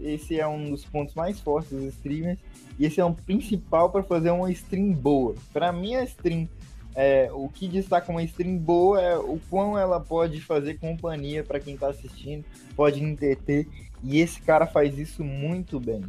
esse 0.00 0.40
é 0.40 0.46
um 0.46 0.70
dos 0.70 0.84
pontos 0.84 1.14
mais 1.14 1.38
fortes 1.38 1.70
dos 1.70 1.84
streamers. 1.94 2.38
E 2.78 2.86
esse 2.86 3.00
é 3.00 3.04
um 3.04 3.12
principal 3.12 3.90
para 3.90 4.02
fazer 4.02 4.30
uma 4.30 4.50
stream 4.52 4.92
boa. 4.92 5.34
Para 5.52 5.72
mim, 5.72 5.96
a 5.96 6.04
stream, 6.04 6.48
é, 6.94 7.28
o 7.32 7.48
que 7.48 7.66
destaca 7.66 8.10
uma 8.10 8.22
stream 8.22 8.56
boa 8.56 9.00
é 9.00 9.18
o 9.18 9.38
quão 9.50 9.76
ela 9.76 9.98
pode 9.98 10.40
fazer 10.40 10.78
companhia 10.78 11.42
para 11.42 11.58
quem 11.58 11.74
está 11.74 11.88
assistindo, 11.88 12.44
pode 12.76 13.02
entreter. 13.02 13.66
E 14.02 14.20
esse 14.20 14.40
cara 14.40 14.66
faz 14.66 14.96
isso 14.96 15.24
muito 15.24 15.80
bem. 15.80 16.04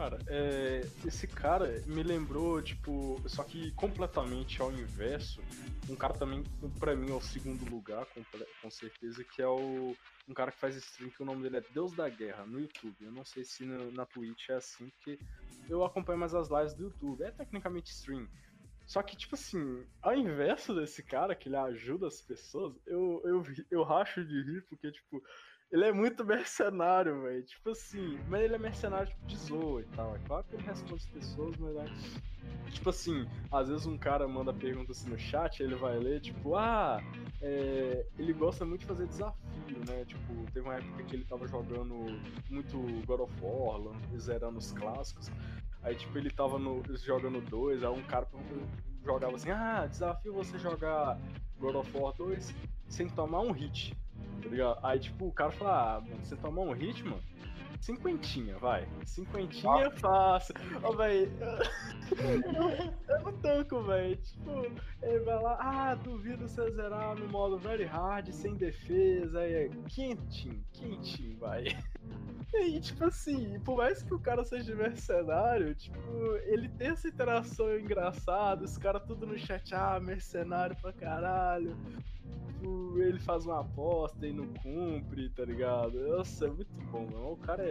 Cara, 0.00 0.18
é, 0.28 0.80
esse 1.04 1.26
cara 1.26 1.82
me 1.84 2.02
lembrou, 2.02 2.62
tipo, 2.62 3.20
só 3.26 3.44
que 3.44 3.70
completamente 3.72 4.62
ao 4.62 4.72
inverso, 4.72 5.42
um 5.90 5.94
cara 5.94 6.14
também, 6.14 6.42
pra 6.78 6.96
mim, 6.96 7.10
é 7.10 7.14
o 7.14 7.20
segundo 7.20 7.68
lugar, 7.70 8.06
com, 8.06 8.24
com 8.62 8.70
certeza, 8.70 9.22
que 9.22 9.42
é 9.42 9.46
o 9.46 9.94
um 10.26 10.32
cara 10.32 10.52
que 10.52 10.58
faz 10.58 10.74
stream, 10.74 11.10
que 11.10 11.22
o 11.22 11.26
nome 11.26 11.42
dele 11.42 11.58
é 11.58 11.74
Deus 11.74 11.92
da 11.92 12.08
Guerra, 12.08 12.46
no 12.46 12.58
YouTube. 12.58 12.96
Eu 12.98 13.12
não 13.12 13.26
sei 13.26 13.44
se 13.44 13.62
no, 13.62 13.92
na 13.92 14.06
Twitch 14.06 14.48
é 14.48 14.54
assim, 14.54 14.88
porque 14.88 15.18
eu 15.68 15.84
acompanho 15.84 16.18
mais 16.18 16.34
as 16.34 16.48
lives 16.48 16.72
do 16.72 16.84
YouTube. 16.84 17.22
É 17.22 17.30
tecnicamente 17.30 17.90
stream. 17.90 18.26
Só 18.86 19.02
que, 19.02 19.14
tipo 19.14 19.34
assim, 19.34 19.84
ao 20.00 20.14
inverso 20.14 20.74
desse 20.74 21.02
cara, 21.02 21.34
que 21.34 21.50
ele 21.50 21.56
ajuda 21.56 22.06
as 22.06 22.22
pessoas, 22.22 22.74
eu, 22.86 23.20
eu, 23.22 23.44
eu 23.70 23.82
racho 23.82 24.24
de 24.24 24.42
rir, 24.42 24.62
porque, 24.62 24.90
tipo, 24.90 25.22
ele 25.70 25.84
é 25.84 25.92
muito 25.92 26.24
mercenário, 26.24 27.22
velho. 27.22 27.42
Tipo 27.42 27.70
assim, 27.70 28.18
mas 28.28 28.42
ele 28.42 28.54
é 28.54 28.58
mercenário 28.58 29.08
tipo, 29.08 29.26
de 29.26 29.36
zoa 29.36 29.80
e 29.82 29.84
tal. 29.96 30.16
É 30.16 30.18
claro 30.26 30.44
que 30.44 30.56
ele 30.56 30.64
responde 30.64 30.94
as 30.94 31.06
pessoas, 31.06 31.56
mas 31.56 31.76
é. 31.76 32.30
Tipo 32.70 32.90
assim, 32.90 33.26
às 33.50 33.68
vezes 33.68 33.86
um 33.86 33.98
cara 33.98 34.26
manda 34.28 34.52
pergunta 34.52 34.92
assim 34.92 35.10
no 35.10 35.18
chat, 35.18 35.60
ele 35.60 35.74
vai 35.74 35.98
ler, 35.98 36.20
tipo, 36.20 36.54
ah, 36.54 37.02
é... 37.42 38.06
ele 38.18 38.32
gosta 38.32 38.64
muito 38.64 38.82
de 38.82 38.86
fazer 38.86 39.06
desafio, 39.06 39.78
né? 39.88 40.04
Tipo, 40.04 40.44
teve 40.52 40.60
uma 40.60 40.74
época 40.74 41.02
que 41.04 41.16
ele 41.16 41.24
tava 41.24 41.46
jogando 41.48 41.94
muito 42.48 42.78
God 43.06 43.20
of 43.20 43.34
War, 43.42 43.80
zerando 44.18 44.58
os 44.58 44.72
clássicos. 44.72 45.30
Aí, 45.82 45.94
tipo, 45.94 46.16
ele 46.16 46.30
tava 46.30 46.58
no, 46.58 46.82
jogando 46.96 47.40
dois, 47.40 47.82
aí 47.82 47.90
um 47.90 48.02
cara 48.02 48.26
jogava 49.04 49.36
assim, 49.36 49.50
ah, 49.50 49.86
desafio 49.86 50.32
você 50.32 50.58
jogar 50.58 51.18
God 51.58 51.76
of 51.76 51.96
War 51.96 52.14
2 52.14 52.54
sem 52.88 53.08
tomar 53.08 53.40
um 53.40 53.52
hit. 53.52 53.96
Tá 54.42 54.48
ligado? 54.48 54.78
Aí, 54.82 54.98
tipo, 54.98 55.26
o 55.26 55.32
cara 55.32 55.52
fala, 55.52 55.96
ah, 55.96 56.00
mano, 56.00 56.24
você 56.24 56.36
tomar 56.36 56.62
um 56.62 56.72
hit, 56.72 57.06
mano, 57.06 57.22
cinquentinha, 57.80 58.58
vai. 58.58 58.86
Cinquentinha 59.04 59.86
é 59.86 59.90
fácil. 59.90 60.54
Ó, 60.82 60.90
oh, 60.90 60.96
velho. 60.96 61.30
Eu 63.08 63.20
não 63.22 63.32
tanco, 63.38 63.82
velho. 63.82 64.16
Tipo, 64.16 64.66
ele 65.02 65.20
vai 65.20 65.42
lá, 65.42 65.58
ah, 65.60 65.94
duvido 65.94 66.46
você 66.46 66.70
zerar 66.70 67.16
no 67.16 67.28
modo 67.28 67.58
very 67.58 67.84
hard, 67.84 68.30
sem 68.32 68.54
defesa. 68.54 69.40
Aí 69.40 69.52
é 69.52 69.68
quentinho, 69.88 70.64
quentinho, 70.72 71.38
vai. 71.38 71.64
E 72.52 72.56
aí, 72.56 72.80
tipo 72.80 73.04
assim, 73.04 73.60
por 73.60 73.76
mais 73.76 74.02
que 74.02 74.12
o 74.12 74.18
cara 74.18 74.42
seja 74.42 74.74
mercenário, 74.74 75.72
tipo, 75.72 75.96
ele 76.46 76.68
tem 76.70 76.88
essa 76.88 77.06
interação 77.06 77.78
engraçada, 77.78 78.64
os 78.64 78.76
caras 78.76 79.04
tudo 79.06 79.24
no 79.24 79.38
chat, 79.38 79.72
ah, 79.72 80.00
mercenário 80.00 80.74
pra 80.82 80.92
caralho 80.92 81.76
tipo, 82.60 82.98
ele 82.98 83.18
faz 83.18 83.46
uma 83.46 83.60
aposta 83.60 84.26
e 84.26 84.32
não 84.32 84.46
cumpre, 84.62 85.30
tá 85.30 85.44
ligado? 85.44 85.98
Nossa, 86.08 86.46
é 86.46 86.50
muito 86.50 86.72
bom, 86.90 87.06
mano. 87.06 87.32
O 87.32 87.36
cara 87.36 87.62
é 87.62 87.69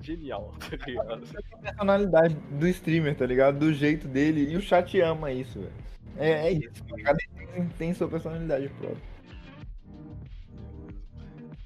genial, 0.00 0.54
tá 0.58 0.86
ligado? 0.86 1.24
A 1.52 1.58
personalidade 1.58 2.34
do 2.34 2.68
streamer, 2.68 3.16
tá 3.16 3.26
ligado? 3.26 3.58
Do 3.58 3.72
jeito 3.72 4.06
dele. 4.08 4.52
E 4.52 4.56
o 4.56 4.60
chat 4.60 5.00
ama 5.00 5.32
isso, 5.32 5.60
velho. 5.60 5.72
É, 6.16 6.48
é 6.48 6.52
isso. 6.52 6.84
Cada 7.02 7.18
tem, 7.54 7.68
tem 7.78 7.94
sua 7.94 8.08
personalidade 8.08 8.68
própria. 8.70 9.16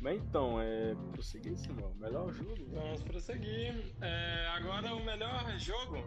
Mas 0.00 0.16
então, 0.16 0.61
é. 0.61 0.94
Prosseguir, 1.12 1.56
Simão. 1.59 1.92
Melhor 2.00 2.33
jogo? 2.33 2.56
Vamos 2.72 3.02
prosseguir. 3.02 3.74
É, 4.00 4.46
agora 4.56 4.94
o 4.94 5.04
melhor 5.04 5.59
jogo 5.59 6.02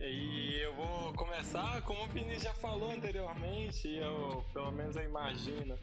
e 0.00 0.60
eu 0.60 0.74
vou 0.74 1.12
começar, 1.14 1.82
como 1.82 2.04
o 2.04 2.06
Vinícius 2.06 2.44
já 2.44 2.54
falou 2.54 2.92
anteriormente, 2.92 3.88
eu 3.88 4.44
pelo 4.52 4.70
menos 4.70 4.94
eu 4.94 5.02
imagino 5.02 5.76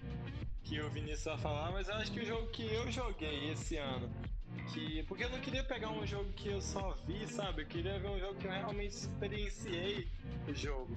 que 0.63 0.79
o 0.79 0.89
Vinícius 0.89 1.25
vai 1.25 1.37
falar, 1.37 1.71
mas 1.71 1.89
eu 1.89 1.95
acho 1.95 2.13
que 2.13 2.21
o 2.21 2.25
jogo 2.25 2.47
que 2.47 2.65
eu 2.73 2.89
joguei 2.89 3.51
esse 3.51 3.75
ano, 3.75 4.09
que 4.73 5.03
porque 5.03 5.23
eu 5.23 5.29
não 5.29 5.39
queria 5.39 5.63
pegar 5.63 5.89
um 5.89 6.05
jogo 6.05 6.31
que 6.33 6.49
eu 6.49 6.61
só 6.61 6.97
vi, 7.07 7.27
sabe? 7.27 7.63
Eu 7.63 7.67
queria 7.67 7.99
ver 7.99 8.09
um 8.09 8.19
jogo 8.19 8.35
que 8.35 8.47
eu 8.47 8.51
realmente 8.51 8.93
experienciei 8.93 10.07
o 10.47 10.53
jogo. 10.53 10.95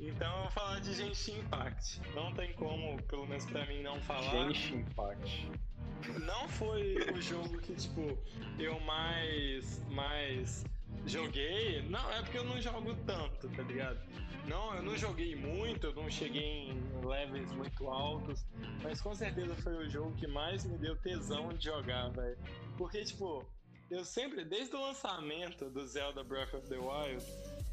Então 0.00 0.32
eu 0.36 0.42
vou 0.42 0.50
falar 0.50 0.80
de 0.80 0.94
Genshin 0.94 1.38
Impact. 1.40 2.00
Não 2.14 2.32
tem 2.32 2.52
como, 2.52 3.02
pelo 3.02 3.26
menos 3.26 3.44
pra 3.46 3.66
mim, 3.66 3.82
não 3.82 4.00
falar. 4.02 4.30
Genshin 4.30 4.76
Impact. 4.76 5.50
Não 6.20 6.48
foi 6.48 6.96
o 7.12 7.20
jogo 7.20 7.58
que, 7.58 7.74
tipo, 7.74 8.16
eu 8.58 8.78
mais. 8.80 9.84
mais 9.90 10.64
Joguei. 11.06 11.82
Não, 11.82 12.10
é 12.12 12.22
porque 12.22 12.38
eu 12.38 12.44
não 12.44 12.60
jogo 12.60 12.94
tanto, 13.06 13.48
tá 13.48 13.62
ligado? 13.62 13.98
Não, 14.46 14.74
eu 14.74 14.82
não 14.82 14.96
joguei 14.96 15.34
muito, 15.34 15.88
eu 15.88 15.94
não 15.94 16.10
cheguei 16.10 16.70
em 16.70 17.06
levels 17.06 17.52
muito 17.52 17.88
altos, 17.88 18.46
mas 18.82 19.00
com 19.00 19.14
certeza 19.14 19.54
foi 19.56 19.74
o 19.76 19.88
jogo 19.90 20.12
que 20.16 20.26
mais 20.26 20.64
me 20.64 20.78
deu 20.78 20.96
tesão 20.96 21.52
de 21.52 21.66
jogar, 21.66 22.08
velho. 22.10 22.38
Porque, 22.78 23.04
tipo, 23.04 23.44
eu 23.90 24.04
sempre, 24.04 24.44
desde 24.44 24.74
o 24.76 24.80
lançamento 24.80 25.68
do 25.68 25.84
Zelda 25.86 26.22
Breath 26.22 26.54
of 26.54 26.68
the 26.68 26.78
Wild, 26.78 27.24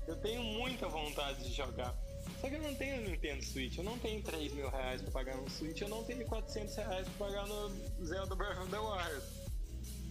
eu 0.08 0.16
tenho 0.18 0.44
muita 0.44 0.88
vontade 0.88 1.44
de 1.44 1.54
jogar. 1.54 1.96
Só 2.42 2.50
que 2.50 2.56
eu 2.56 2.62
não 2.62 2.74
tenho 2.74 3.08
Nintendo 3.08 3.44
Switch, 3.46 3.78
eu 3.78 3.84
não 3.84 4.00
tenho 4.00 4.22
3 4.24 4.52
mil 4.54 4.68
reais 4.70 5.02
pra 5.04 5.12
pagar 5.12 5.38
no 5.38 5.50
Switch, 5.50 5.80
eu 5.80 5.90
não 5.90 6.04
tenho 6.04 6.26
400 6.26 6.76
reais 6.76 7.08
pra 7.10 7.28
pagar 7.28 7.48
no 7.48 7.70
Zelda 8.04 8.36
Breath 8.36 8.58
of 8.58 8.72
the 8.72 8.80
Wild. 8.80 9.24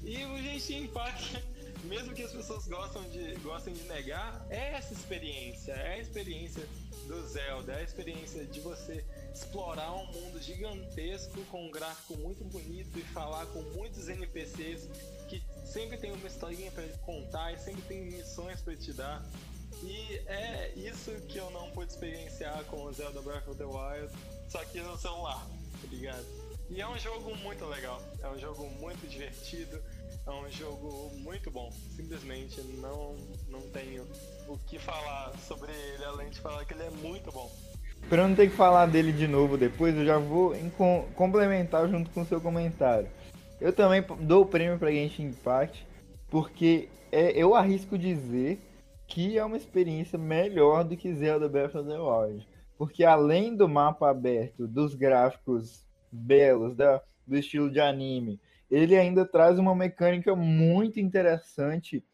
E 0.05 0.25
o 0.25 0.39
Genshin 0.39 0.85
Impact 0.85 1.43
mesmo 1.85 2.15
que 2.15 2.23
as 2.23 2.33
pessoas 2.33 2.67
gostam 2.67 3.03
de, 3.11 3.35
gostem 3.37 3.75
de 3.75 3.83
negar, 3.85 4.45
é 4.51 4.73
essa 4.75 4.93
experiência, 4.93 5.73
é 5.73 5.95
a 5.95 5.99
experiência 5.99 6.67
do 7.07 7.27
Zelda, 7.27 7.73
é 7.73 7.81
a 7.81 7.83
experiência 7.83 8.45
de 8.47 8.61
você 8.61 9.05
explorar 9.35 9.93
um 9.93 10.07
mundo 10.07 10.41
gigantesco 10.41 11.45
com 11.47 11.67
um 11.67 11.71
gráfico 11.71 12.17
muito 12.19 12.45
bonito 12.45 12.97
e 12.97 13.03
falar 13.03 13.45
com 13.47 13.61
muitos 13.77 14.09
NPCs 14.09 14.89
que 15.29 15.43
sempre 15.67 15.99
tem 15.99 16.13
uma 16.13 16.27
historinha 16.27 16.71
para 16.71 16.87
contar 16.99 17.53
e 17.53 17.59
sempre 17.59 17.83
tem 17.83 18.03
missões 18.03 18.63
para 18.63 18.77
te 18.77 18.93
dar. 18.93 19.27
E 19.83 20.23
é 20.27 20.73
isso 20.77 21.11
que 21.29 21.37
eu 21.37 21.51
não 21.51 21.71
pude 21.73 21.91
experienciar 21.91 22.65
com 22.67 22.85
o 22.85 22.93
Zelda 22.93 23.21
Breath 23.21 23.49
of 23.49 23.59
the 23.59 23.65
Wild, 23.65 24.09
só 24.49 24.65
que 24.65 24.81
no 24.81 24.97
celular, 24.97 25.45
tá 25.81 25.89
ligado? 25.89 26.25
E 26.71 26.81
é 26.81 26.89
um 26.89 26.99
jogo 26.99 27.37
muito 27.37 27.65
legal, 27.67 28.01
é 28.23 28.29
um 28.29 28.39
jogo 28.39 28.67
muito 28.81 29.07
divertido, 29.09 29.83
é 30.27 30.31
um 30.31 30.51
jogo 30.51 31.11
muito 31.17 31.51
bom. 31.51 31.71
Simplesmente 31.95 32.61
não, 32.81 33.17
não 33.49 33.61
tenho 33.71 34.07
o 34.49 34.57
que 34.59 34.79
falar 34.79 35.37
sobre 35.47 35.73
ele, 35.73 36.05
além 36.05 36.31
de 36.31 36.41
falar 36.41 36.65
que 36.65 36.73
ele 36.73 36.85
é 36.85 36.91
muito 36.91 37.31
bom. 37.33 37.51
Pra 38.09 38.29
não 38.29 38.35
ter 38.35 38.51
que 38.51 38.57
falar 38.57 38.87
dele 38.87 39.13
de 39.13 39.27
novo 39.27 39.57
depois, 39.57 39.97
eu 39.97 40.05
já 40.05 40.19
vou 40.19 40.55
complementar 41.15 41.89
junto 41.89 42.11
com 42.11 42.21
o 42.21 42.27
seu 42.27 42.41
comentário. 42.41 43.09
Eu 43.61 43.73
também 43.73 44.05
dou 44.21 44.43
o 44.43 44.47
prêmio 44.47 44.79
pra 44.79 44.91
Genshin 44.91 45.29
Impact, 45.29 45.87
porque 46.29 46.89
é, 47.11 47.31
eu 47.31 47.55
arrisco 47.55 47.97
dizer 47.97 48.61
que 49.07 49.39
é 49.39 49.45
uma 49.45 49.57
experiência 49.57 50.19
melhor 50.19 50.85
do 50.85 50.97
que 50.97 51.15
Zelda 51.15 51.49
Breath 51.49 51.75
of 51.75 51.89
the 51.89 51.99
Wild. 51.99 52.47
Porque 52.77 53.05
além 53.05 53.57
do 53.57 53.69
mapa 53.69 54.11
aberto, 54.11 54.67
dos 54.67 54.95
gráficos 54.95 55.87
belos, 56.11 56.75
da, 56.77 57.01
do 57.27 57.37
estilo 57.37 57.71
de 57.71 57.81
anime, 57.81 58.41
ele 58.71 58.97
ainda 58.97 59.25
traz 59.25 59.59
uma 59.59 59.75
mecânica 59.75 60.35
muito 60.35 60.99
interessante 60.99 62.05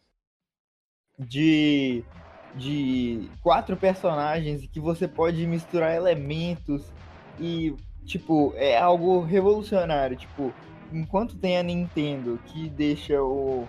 de, 1.18 2.04
de 2.54 3.28
quatro 3.42 3.76
personagens 3.76 4.66
que 4.66 4.80
você 4.80 5.06
pode 5.06 5.46
misturar 5.46 5.94
elementos 5.94 6.92
e, 7.38 7.74
tipo, 8.04 8.52
é 8.56 8.76
algo 8.76 9.20
revolucionário. 9.20 10.16
Tipo, 10.16 10.52
enquanto 10.92 11.36
tem 11.36 11.58
a 11.58 11.62
Nintendo 11.62 12.38
que 12.46 12.68
deixa 12.68 13.22
o, 13.22 13.66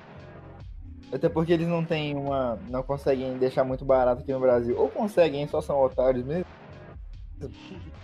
Até 1.11 1.29
porque 1.29 1.53
eles 1.53 1.67
não 1.67 1.83
têm 1.85 2.15
uma. 2.15 2.57
não 2.69 2.83
conseguem 2.83 3.37
deixar 3.37 3.63
muito 3.63 3.85
barato 3.85 4.21
aqui 4.21 4.31
no 4.31 4.39
Brasil. 4.39 4.77
Ou 4.79 4.89
conseguem, 4.89 5.47
só 5.47 5.61
são 5.61 5.81
otários 5.81 6.25
mesmo. 6.25 6.45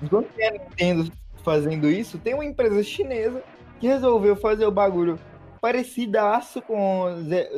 Enquanto 0.01 0.27
tem 0.33 0.47
a 0.47 0.51
Nintendo 0.51 1.11
fazendo 1.43 1.89
isso, 1.89 2.17
tem 2.17 2.33
uma 2.33 2.45
empresa 2.45 2.83
chinesa 2.83 3.41
que 3.79 3.87
resolveu 3.87 4.35
fazer 4.35 4.65
o 4.65 4.71
bagulho 4.71 5.19
parecidaço 5.61 6.61
com 6.61 7.05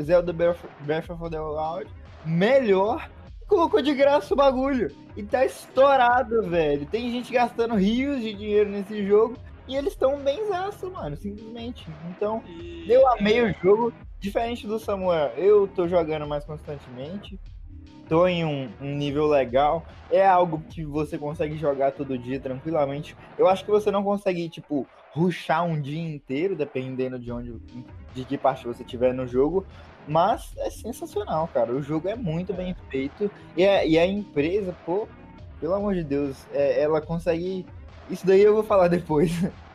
Zelda 0.02 0.34
Breath 0.34 1.10
of 1.10 1.30
the 1.30 1.40
Wild, 1.40 1.92
melhor, 2.26 3.10
colocou 3.48 3.82
de 3.82 3.94
graça 3.94 4.34
o 4.34 4.38
bagulho. 4.38 4.92
E 5.16 5.24
tá 5.24 5.46
estourado, 5.46 6.44
velho. 6.44 6.86
Tem 6.86 7.12
gente 7.12 7.34
gastando 7.34 7.76
rios 7.76 8.22
de 8.22 8.34
dinheiro 8.34 8.70
nesse 8.70 9.06
jogo 9.06 9.38
e 9.68 9.76
eles 9.76 9.94
estão 9.94 10.18
benzaço, 10.20 10.90
mano, 10.92 11.18
simplesmente. 11.18 11.88
Então, 12.10 12.42
e... 12.48 12.86
eu 12.90 13.08
amei 13.14 13.42
o 13.42 13.54
jogo, 13.62 13.94
diferente 14.20 14.66
do 14.66 14.80
Samuel. 14.80 15.34
Eu 15.36 15.68
tô 15.68 15.88
jogando 15.88 16.28
mais 16.28 16.46
constantemente 16.46 17.40
tô 18.10 18.28
em 18.28 18.44
um, 18.44 18.68
um, 18.82 18.96
nível 18.96 19.28
legal, 19.28 19.86
é 20.12 20.26
algo 20.28 20.64
que 20.68 20.84
você 20.84 21.16
consegue 21.16 21.56
jogar 21.56 21.92
todo 21.92 22.18
dia 22.18 22.40
tranquilamente. 22.40 23.16
Eu 23.38 23.48
acho 23.48 23.64
que 23.64 23.70
você 23.70 23.92
não 23.92 24.04
consegue, 24.04 24.50
tipo, 24.50 24.88
ruxar 25.12 25.64
um 25.64 25.80
dia 25.80 26.02
inteiro, 26.02 26.56
dependendo 26.56 27.20
de 27.20 27.32
onde, 27.32 27.54
de 28.14 28.26
que 28.26 28.38
parte 28.38 28.66
você 28.66 28.84
tiver 28.84 29.14
no 29.14 29.28
jogo, 29.28 29.64
mas 30.10 30.52
é 30.58 30.70
sensacional, 30.70 31.48
cara. 31.48 31.72
O 31.72 31.82
jogo 31.82 32.10
é 32.10 32.16
muito 32.16 32.54
bem 32.54 32.76
feito 32.90 33.32
e 33.56 33.66
a, 33.66 33.86
e 33.86 33.98
a 33.98 34.06
empresa, 34.06 34.76
pô, 34.86 35.08
pelo 35.60 35.76
amor 35.76 35.94
de 35.94 36.04
Deus, 36.04 36.38
é, 36.52 36.82
ela 36.82 37.00
consegue. 37.00 37.66
Isso 38.10 38.26
daí 38.26 38.42
eu 38.42 38.54
vou 38.54 38.64
falar 38.64 38.88
depois. 38.88 39.32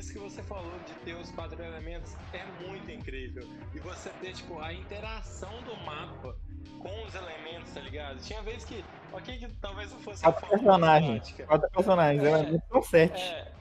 isso 0.00 0.14
que 0.14 0.18
você 0.18 0.42
falou 0.42 0.72
de 0.86 0.94
ter 1.04 1.14
os 1.14 1.30
quatro 1.32 1.62
elementos 1.62 2.16
é 2.32 2.66
muito 2.66 2.90
incrível. 2.90 3.46
E 3.74 3.78
você 3.78 4.08
ter, 4.20 4.32
tipo, 4.32 4.58
a 4.58 4.72
interação 4.72 5.50
do 5.62 5.76
mapa 5.84 6.36
com 6.78 7.04
os 7.04 7.14
elementos, 7.14 7.72
tá 7.72 7.80
ligado? 7.80 8.18
Tinha 8.20 8.42
vezes 8.42 8.64
que, 8.64 8.82
ok, 9.12 9.38
que 9.38 9.48
talvez 9.60 9.92
não 9.92 10.00
fosse 10.00 10.22
quatro 10.22 10.48
personagens. 10.48 11.34
Quatro 11.46 11.70
personagens, 11.70 12.24
é, 12.24 12.62
são 12.70 12.82
sete. 12.82 13.22
É, 13.22 13.52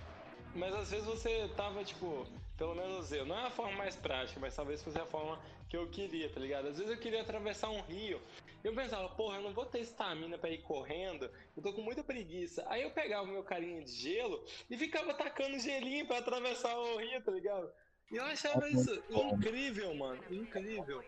mas 0.59 0.75
às 0.75 0.91
vezes 0.91 1.05
você 1.05 1.47
tava, 1.55 1.83
tipo, 1.83 2.27
pelo 2.57 2.75
menos 2.75 3.11
eu, 3.11 3.25
não 3.25 3.39
é 3.39 3.47
a 3.47 3.49
forma 3.49 3.77
mais 3.77 3.95
prática, 3.95 4.39
mas 4.39 4.55
talvez 4.55 4.83
fosse 4.83 4.99
a 4.99 5.05
forma 5.05 5.39
que 5.69 5.77
eu 5.77 5.87
queria, 5.89 6.29
tá 6.29 6.39
ligado? 6.39 6.67
Às 6.67 6.77
vezes 6.77 6.91
eu 6.91 6.99
queria 6.99 7.21
atravessar 7.21 7.69
um 7.69 7.81
rio, 7.81 8.21
eu 8.63 8.75
pensava, 8.75 9.07
porra, 9.09 9.37
eu 9.37 9.43
não 9.43 9.53
vou 9.53 9.65
ter 9.65 9.79
estamina 9.79 10.37
para 10.37 10.49
ir 10.49 10.61
correndo, 10.63 11.29
eu 11.55 11.63
tô 11.63 11.71
com 11.71 11.81
muita 11.81 12.03
preguiça. 12.03 12.65
Aí 12.67 12.81
eu 12.81 12.91
pegava 12.91 13.23
o 13.23 13.31
meu 13.31 13.43
carinha 13.43 13.81
de 13.81 13.91
gelo 13.93 14.43
e 14.69 14.77
ficava 14.77 15.13
tacando 15.13 15.57
gelinho 15.59 16.05
para 16.05 16.17
atravessar 16.17 16.77
o 16.77 16.97
rio, 16.97 17.23
tá 17.23 17.31
ligado? 17.31 17.71
E 18.11 18.17
eu 18.17 18.25
achava 18.25 18.67
isso 18.67 19.03
incrível, 19.09 19.93
mano, 19.95 20.21
incrível. 20.29 21.01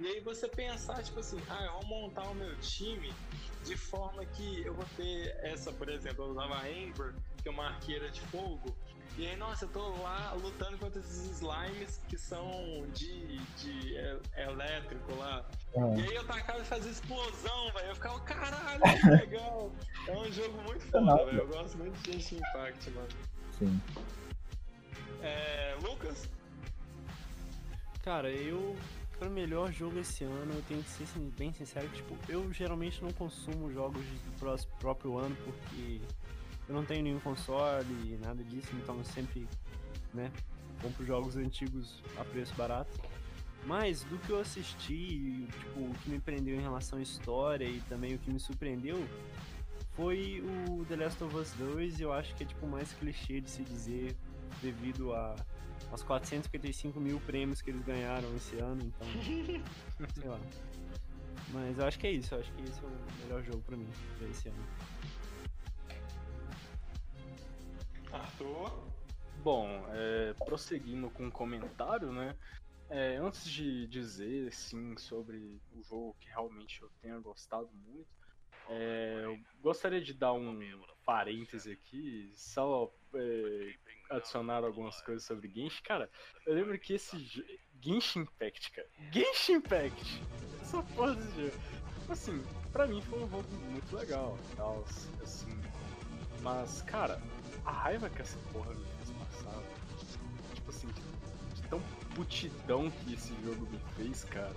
E 0.00 0.06
aí 0.06 0.20
você 0.20 0.46
pensar, 0.48 1.02
tipo 1.02 1.20
assim, 1.20 1.40
ah, 1.48 1.64
eu 1.64 1.72
vou 1.80 1.86
montar 1.86 2.28
o 2.28 2.34
meu 2.34 2.54
time 2.60 3.12
de 3.64 3.76
forma 3.76 4.24
que 4.26 4.64
eu 4.64 4.74
vou 4.74 4.84
ter 4.96 5.36
essa, 5.42 5.72
por 5.72 5.88
exemplo, 5.88 6.24
eu 6.24 6.30
usava 6.30 6.60
Amber, 6.66 7.14
que 7.42 7.48
é 7.48 7.50
uma 7.50 7.68
arqueira 7.68 8.10
de 8.10 8.20
fogo, 8.22 8.76
e 9.18 9.26
aí, 9.26 9.36
nossa, 9.36 9.64
eu 9.64 9.68
tô 9.70 9.88
lá 10.00 10.32
lutando 10.40 10.78
contra 10.78 11.00
esses 11.00 11.40
slimes 11.40 12.00
que 12.08 12.16
são 12.16 12.86
de, 12.94 13.36
de 13.56 13.96
elétrico 14.36 15.12
lá. 15.16 15.44
E 15.74 16.02
aí 16.02 16.14
eu 16.14 16.24
tacava 16.24 16.60
e 16.60 16.64
fazia 16.64 16.92
explosão, 16.92 17.72
velho. 17.72 17.88
Eu 17.88 17.94
ficava, 17.96 18.20
caralho, 18.20 18.80
que 18.80 19.10
legal. 19.10 19.72
é 20.06 20.16
um 20.16 20.30
jogo 20.30 20.62
muito 20.62 20.84
foda, 20.86 21.24
velho. 21.24 21.38
Eu 21.40 21.48
gosto 21.48 21.76
muito 21.78 22.00
de 22.00 22.12
Genshin 22.12 22.36
Impact, 22.36 22.90
mano. 22.90 23.08
Sim. 23.58 23.80
É, 25.20 25.76
Lucas? 25.82 26.28
Cara, 28.04 28.30
eu 28.30 28.76
para 29.18 29.28
o 29.28 29.32
melhor 29.32 29.72
jogo 29.72 29.98
esse 29.98 30.22
ano, 30.22 30.54
eu 30.54 30.62
tenho 30.62 30.80
que 30.80 30.90
ser 30.90 31.06
bem 31.36 31.52
sincero, 31.52 31.88
tipo, 31.88 32.16
eu 32.28 32.52
geralmente 32.52 33.02
não 33.02 33.10
consumo 33.10 33.68
jogos 33.72 34.04
do 34.04 34.66
próprio 34.78 35.18
ano 35.18 35.36
porque 35.44 36.00
eu 36.68 36.74
não 36.74 36.84
tenho 36.84 37.02
nenhum 37.02 37.20
console, 37.20 38.18
nada 38.22 38.42
disso, 38.44 38.68
então 38.74 38.96
eu 38.98 39.04
sempre, 39.04 39.46
né, 40.12 40.30
compro 40.82 41.04
jogos 41.04 41.36
antigos 41.36 42.02
a 42.16 42.24
preço 42.24 42.54
barato. 42.54 42.90
Mas 43.66 44.04
do 44.04 44.18
que 44.18 44.30
eu 44.30 44.40
assisti, 44.40 45.46
tipo, 45.60 45.80
o 45.80 45.94
que 46.02 46.10
me 46.10 46.20
prendeu 46.20 46.56
em 46.56 46.60
relação 46.60 46.98
à 46.98 47.02
história 47.02 47.64
e 47.64 47.80
também 47.88 48.14
o 48.14 48.18
que 48.18 48.30
me 48.30 48.38
surpreendeu 48.38 48.96
foi 49.96 50.42
o 50.68 50.84
The 50.84 50.96
Last 50.96 51.24
of 51.24 51.36
Us 51.36 51.52
2, 51.52 51.98
e 51.98 52.02
eu 52.02 52.12
acho 52.12 52.34
que 52.34 52.44
é 52.44 52.46
tipo 52.46 52.66
mais 52.66 52.92
clichê 52.92 53.40
de 53.40 53.50
se 53.50 53.64
dizer 53.64 54.16
devido 54.62 55.12
a 55.12 55.34
aos 55.90 56.02
455 56.02 57.00
mil 57.00 57.20
prêmios 57.20 57.62
que 57.62 57.70
eles 57.70 57.80
ganharam 57.82 58.34
esse 58.36 58.56
ano, 58.56 58.82
então. 58.82 59.06
sei 60.14 60.28
lá. 60.28 60.38
Mas 61.52 61.78
eu 61.78 61.86
acho 61.86 61.98
que 61.98 62.06
é 62.06 62.12
isso, 62.12 62.34
eu 62.34 62.40
acho 62.40 62.52
que 62.52 62.62
esse 62.62 62.78
é 62.80 62.86
o 62.86 63.22
melhor 63.24 63.42
jogo 63.42 63.62
pra 63.62 63.76
mim, 63.76 63.88
pra 64.18 64.28
esse 64.28 64.48
ano. 64.48 64.58
Arthur? 68.12 68.88
Bom, 69.42 69.84
é, 69.90 70.34
prosseguindo 70.44 71.10
com 71.10 71.28
o 71.28 71.32
comentário, 71.32 72.12
né? 72.12 72.36
É, 72.90 73.16
antes 73.16 73.44
de 73.48 73.86
dizer 73.86 74.52
sim 74.52 74.96
sobre 74.96 75.60
o 75.72 75.82
jogo 75.82 76.16
que 76.18 76.28
realmente 76.28 76.80
eu 76.82 76.90
tenha 77.02 77.18
gostado 77.18 77.68
muito, 77.86 78.08
é, 78.68 79.22
eu 79.24 79.38
gostaria 79.62 80.00
de 80.00 80.12
dar 80.12 80.32
um 80.32 80.58
parêntese 81.04 81.72
aqui, 81.72 82.30
só 82.34 82.92
é, 83.14 83.74
adicionar 84.10 84.64
algumas 84.64 85.00
coisas 85.02 85.24
sobre 85.24 85.48
Genshin. 85.48 85.82
Cara, 85.82 86.10
eu 86.46 86.54
lembro 86.54 86.78
que 86.78 86.94
esse 86.94 87.16
Genshin 87.80 88.20
Impact, 88.20 88.72
cara, 88.72 88.88
Genshin 89.12 89.54
Impact, 89.54 90.22
essa 90.60 90.82
porra 90.82 91.14
desse 91.14 91.58
assim, 92.10 92.42
pra 92.72 92.86
mim 92.86 93.02
foi 93.02 93.22
um 93.22 93.28
jogo 93.28 93.48
muito 93.70 93.94
legal, 93.94 94.38
tal, 94.56 94.84
assim, 95.22 95.60
mas, 96.42 96.82
cara, 96.82 97.20
a 97.64 97.70
raiva 97.70 98.08
que 98.08 98.22
essa 98.22 98.38
porra 98.52 98.70
me 98.70 98.84
fez 98.96 99.16
passar, 99.18 99.60
tipo 100.54 100.70
assim, 100.70 100.88
de, 100.88 101.62
tão 101.68 101.80
putidão 102.14 102.90
que 102.90 103.14
esse 103.14 103.32
jogo 103.44 103.66
me 103.70 103.78
fez, 103.96 104.24
cara. 104.24 104.52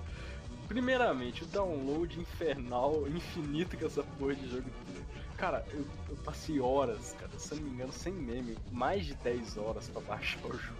Primeiramente, 0.68 1.44
o 1.44 1.48
download 1.48 2.20
infernal, 2.20 3.06
infinito 3.08 3.76
que 3.76 3.86
essa 3.86 4.04
porra 4.18 4.36
de 4.36 4.50
jogo 4.50 4.64
tem. 4.86 5.02
Cara, 5.38 5.66
eu, 5.72 5.84
eu, 6.10 6.16
passei 6.24 6.60
horas, 6.60 7.16
cara, 7.20 7.32
se 7.38 7.52
eu 7.52 7.58
não 7.58 7.66
me 7.66 7.72
engano, 7.72 7.92
sem 7.92 8.14
meme, 8.14 8.58
mais 8.72 9.06
de 9.06 9.16
10 9.16 9.58
horas 9.58 9.90
pra 9.90 10.02
baixar 10.02 10.40
o 10.46 10.52
jogo. 10.52 10.78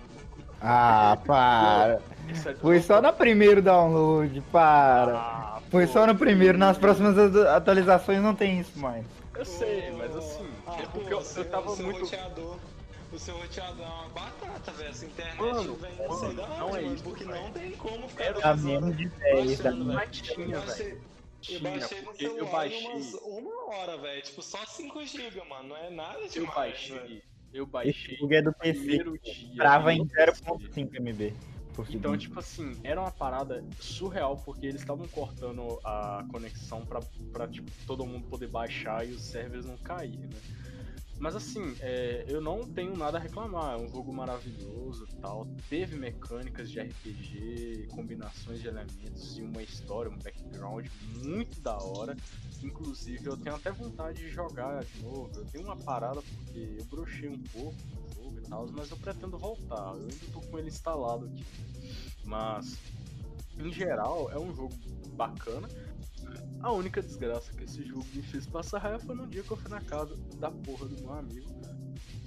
Ah, 0.62 1.18
para! 1.26 2.00
É 2.30 2.54
Foi 2.56 2.80
só 2.80 3.02
no 3.02 3.12
primeiro 3.12 3.62
download, 3.62 4.40
para! 4.52 5.18
Ah, 5.18 5.60
Foi 5.72 5.88
pô, 5.88 5.94
só 5.94 6.06
no 6.06 6.16
primeiro, 6.16 6.58
nas 6.58 6.78
próximas 6.78 7.18
atualizações 7.48 8.22
não 8.22 8.36
tem 8.36 8.60
isso 8.60 8.80
mais. 8.80 9.06
Eu 9.36 9.46
sei, 9.46 9.92
mas 9.92 10.16
assim, 10.16 10.50
ah, 10.68 10.78
é 10.82 10.86
porque 10.88 11.10
pô, 11.10 11.22
eu, 11.22 11.24
eu 11.38 11.50
tava 11.50 11.76
muito. 11.78 12.02
Roteador, 12.02 12.60
o 13.12 13.20
seu 13.20 13.38
roteador 13.38 13.86
é 13.86 13.90
uma 13.90 14.10
batata, 14.10 14.72
velho. 14.72 14.90
Essa 14.90 15.06
internet 15.06 15.38
mano, 15.38 15.76
vem 15.76 15.96
mano, 15.98 16.16
sei 16.16 16.34
não 16.34 16.76
é 16.76 16.84
isso, 16.84 17.04
porque 17.04 17.24
não 17.24 17.52
tem 17.52 17.72
como 17.74 18.08
ficar. 18.10 18.24
Era 18.26 18.56
menos 18.58 18.98
de 18.98 19.08
10 19.08 19.60
da 19.60 19.72
tinha, 20.08 20.60
velho. 20.60 21.02
Eu 21.50 21.60
baixei 21.60 22.02
no 22.02 22.16
celular 22.16 22.38
eu 22.38 22.52
baixei... 22.52 22.88
umas 22.88 23.14
uma 23.14 23.66
hora, 23.76 23.98
velho. 23.98 24.22
Tipo, 24.22 24.42
só 24.44 24.66
5 24.66 25.06
GB, 25.06 25.44
mano. 25.46 25.70
Não 25.70 25.78
é 25.78 25.90
nada 25.90 26.20
demais, 26.20 26.36
Eu 26.36 26.46
baixei. 26.48 27.24
Eu 27.54 27.66
baixei. 27.66 28.16
Esse 28.16 28.36
é 28.36 28.42
do 28.42 28.54
PC. 28.54 29.04
Trava 29.56 29.94
em 29.94 30.06
0.5 30.06 31.00
MB. 31.00 31.34
Então, 31.90 32.18
tipo 32.18 32.40
assim, 32.40 32.80
era 32.84 33.00
uma 33.00 33.12
parada 33.12 33.64
surreal, 33.80 34.38
porque 34.38 34.66
eles 34.66 34.82
estavam 34.82 35.08
cortando 35.08 35.80
a 35.84 36.26
conexão 36.32 36.86
pra, 36.86 37.02
pra 37.32 37.48
tipo, 37.48 37.70
todo 37.86 38.06
mundo 38.06 38.28
poder 38.28 38.48
baixar 38.48 39.08
e 39.08 39.12
os 39.12 39.24
servers 39.24 39.66
não 39.66 39.78
cair, 39.78 40.18
né? 40.18 40.40
Mas 41.22 41.36
assim, 41.36 41.76
é, 41.82 42.26
eu 42.28 42.42
não 42.42 42.66
tenho 42.66 42.98
nada 42.98 43.20
a 43.20 43.22
reclamar. 43.22 43.76
É 43.76 43.78
um 43.78 43.88
jogo 43.88 44.12
maravilhoso 44.12 45.08
tal. 45.22 45.48
Teve 45.70 45.96
mecânicas 45.96 46.72
de 46.72 46.80
RPG, 46.80 47.90
combinações 47.92 48.60
de 48.60 48.68
elementos 48.68 49.38
e 49.38 49.44
uma 49.44 49.62
história, 49.62 50.10
um 50.10 50.18
background 50.18 50.88
muito 51.24 51.62
da 51.62 51.78
hora. 51.78 52.18
Inclusive, 52.64 53.28
eu 53.28 53.38
tenho 53.38 53.56
até 53.56 53.72
vontade 53.72 54.18
de 54.18 54.30
jogar 54.30 54.84
de 54.84 55.00
novo. 55.04 55.30
Eu 55.36 55.46
tenho 55.46 55.66
uma 55.66 55.76
parada 55.78 56.24
porque 56.24 56.78
eu 56.80 56.86
brochei 56.86 57.30
um 57.30 57.38
pouco 57.54 57.78
e 58.44 58.50
tal, 58.50 58.68
mas 58.72 58.90
eu 58.92 58.98
pretendo 58.98 59.38
voltar. 59.38 59.96
Eu 59.96 60.02
ainda 60.02 60.26
tô 60.34 60.42
com 60.42 60.60
ele 60.60 60.70
instalado 60.70 61.26
aqui. 61.26 61.46
Mas, 62.26 62.78
em 63.58 63.72
geral, 63.72 64.32
é 64.32 64.40
um 64.40 64.54
jogo 64.56 64.74
bacana. 65.16 65.68
A 66.62 66.72
única 66.72 67.02
desgraça 67.02 67.52
que 67.54 67.64
esse 67.64 67.84
jogo 67.84 68.06
me 68.14 68.22
fez 68.22 68.46
passar 68.46 68.80
raiva 68.80 69.00
foi 69.00 69.16
no 69.16 69.28
dia 69.28 69.44
que 69.44 69.52
eu 69.52 69.58
fui 69.58 69.70
na 69.70 69.82
casa 69.82 70.16
da 70.38 70.52
porra 70.52 70.88
do 70.88 71.02
meu 71.02 71.14
amigo. 71.14 71.50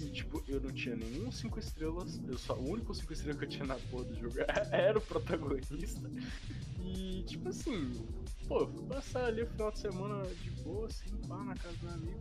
E, 0.01 0.11
tipo, 0.11 0.43
eu 0.49 0.61
não 0.61 0.73
tinha 0.73 0.97
nenhum 0.97 1.31
5 1.31 1.59
estrelas. 1.59 2.21
Eu 2.27 2.37
só, 2.37 2.55
o 2.55 2.69
único 2.69 2.93
5 2.95 3.13
estrelas 3.13 3.39
que 3.39 3.45
eu 3.45 3.49
tinha 3.49 3.67
na 3.67 3.77
porra 3.91 4.05
do 4.05 4.15
jogo 4.15 4.35
era 4.73 4.99
o 4.99 5.01
protagonista. 5.01 6.11
E, 6.81 7.23
tipo 7.23 7.49
assim, 7.49 7.93
pô, 8.49 8.67
fui 8.67 8.87
passar 8.87 9.27
ali 9.27 9.43
o 9.43 9.47
final 9.47 9.71
de 9.71 9.79
semana 9.79 10.27
de 10.35 10.51
boa, 10.63 10.87
assim, 10.87 11.17
pá, 11.29 11.39
na 11.45 11.55
casa 11.55 11.77
do 11.77 11.85
meu 11.85 11.95
amigo. 11.95 12.21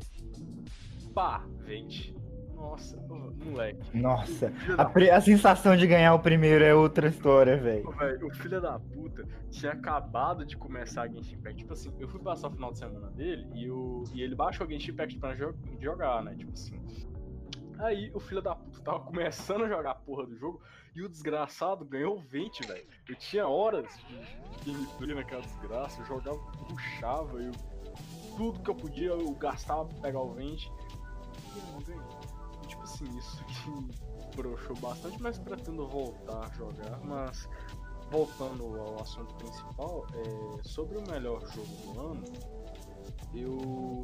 Pá, 1.13 1.45
vende. 1.65 2.15
Nossa, 2.55 2.97
moleque. 3.45 3.97
Nossa, 3.97 4.53
a, 4.77 5.17
a, 5.17 5.21
sensação 5.21 5.75
de 5.75 5.85
ganhar 5.85 6.13
o 6.13 6.19
primeiro 6.19 6.63
é 6.63 6.73
outra 6.73 7.07
história, 7.07 7.57
velho. 7.57 7.89
O 8.23 8.33
filho 8.33 8.61
da 8.61 8.79
puta 8.79 9.27
tinha 9.51 9.73
acabado 9.73 10.45
de 10.45 10.55
começar 10.55 11.03
a 11.03 11.07
Genshin 11.07 11.35
Impact. 11.35 11.57
Tipo 11.57 11.73
assim, 11.73 11.93
eu 11.99 12.07
fui 12.07 12.19
passar 12.21 12.47
o 12.47 12.51
final 12.51 12.71
de 12.71 12.79
semana 12.79 13.09
dele 13.11 13.47
e, 13.53 13.69
o, 13.69 14.03
e 14.13 14.21
ele 14.21 14.35
baixou 14.35 14.65
o 14.65 14.69
Genshin 14.69 14.91
Impact 14.91 15.19
pra 15.19 15.35
jogar, 15.79 16.23
né? 16.23 16.35
Tipo 16.35 16.51
assim. 16.51 16.81
Aí 17.79 18.11
o 18.13 18.19
filho 18.19 18.41
da 18.41 18.55
puta 18.55 18.81
tava 18.81 18.99
começando 19.01 19.65
a 19.65 19.67
jogar 19.67 19.91
a 19.91 19.95
porra 19.95 20.25
do 20.25 20.37
jogo 20.37 20.61
e 20.95 21.01
o 21.01 21.09
desgraçado 21.09 21.83
ganhou 21.83 22.17
20, 22.17 22.67
velho. 22.67 22.85
Eu 23.09 23.15
tinha 23.15 23.47
horas 23.47 23.87
de 24.63 24.71
gameplay 24.71 25.15
naquela 25.15 25.41
desgraça, 25.41 26.01
eu 26.01 26.05
jogava, 26.05 26.37
puxava, 26.69 27.41
eu, 27.41 27.51
tudo 28.37 28.59
que 28.61 28.69
eu 28.69 28.75
podia 28.75 29.07
eu 29.07 29.31
gastava 29.33 29.85
pra 29.85 30.01
pegar 30.01 30.21
o 30.21 30.33
20 30.33 30.63
e 30.63 30.69
eu 31.57 31.65
não 31.73 31.81
ganhei 31.81 32.07
tipo 32.07 32.22
assim, 32.93 33.17
isso 33.17 33.43
que 33.45 34.35
broxou 34.35 34.75
bastante, 34.77 35.21
mas 35.21 35.37
pretendo 35.39 35.87
voltar 35.87 36.45
a 36.45 36.49
jogar. 36.55 36.99
Mas 37.03 37.49
voltando 38.11 38.79
ao 38.79 39.01
assunto 39.01 39.33
principal, 39.35 40.05
é, 40.13 40.63
sobre 40.63 40.97
o 40.97 41.01
melhor 41.07 41.41
jogo 41.47 41.67
do 41.67 41.99
ano, 41.99 42.23
eu 43.33 44.01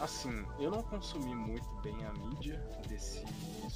assim, 0.00 0.44
eu 0.58 0.70
não 0.70 0.82
consumi 0.82 1.34
muito 1.34 1.68
bem 1.82 1.94
a 2.04 2.12
mídia 2.14 2.60
desses 2.88 3.22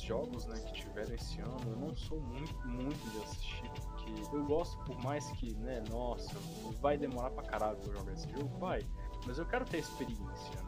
jogos 0.02 0.46
né, 0.46 0.58
que 0.66 0.72
tiveram 0.72 1.14
esse 1.14 1.40
ano. 1.40 1.60
Eu 1.66 1.76
não 1.76 1.96
sou 1.96 2.20
muito, 2.20 2.66
muito 2.66 3.10
de 3.10 3.22
assistir, 3.22 3.70
porque 3.70 4.12
eu 4.34 4.44
gosto, 4.44 4.76
por 4.84 4.98
mais 5.04 5.30
que, 5.32 5.54
né, 5.56 5.84
nossa, 5.88 6.34
vai 6.80 6.96
demorar 6.96 7.30
pra 7.30 7.44
caralho 7.44 7.76
pra 7.76 7.92
jogar 7.92 8.12
esse 8.12 8.28
jogo, 8.30 8.48
vai. 8.58 8.80
Mas 9.24 9.38
eu 9.38 9.46
quero 9.46 9.64
ter 9.64 9.78
experiência, 9.78 10.62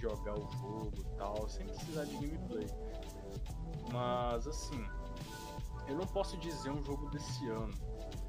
jogar 0.00 0.34
o 0.34 0.50
jogo 0.52 0.92
e 0.98 1.16
tal, 1.16 1.48
sem 1.48 1.66
precisar 1.66 2.04
de 2.04 2.14
gameplay. 2.14 2.66
Mas 3.92 4.46
assim, 4.46 4.84
eu 5.88 5.96
não 5.96 6.06
posso 6.06 6.36
dizer 6.38 6.70
um 6.70 6.82
jogo 6.84 7.08
desse 7.10 7.48
ano, 7.48 7.74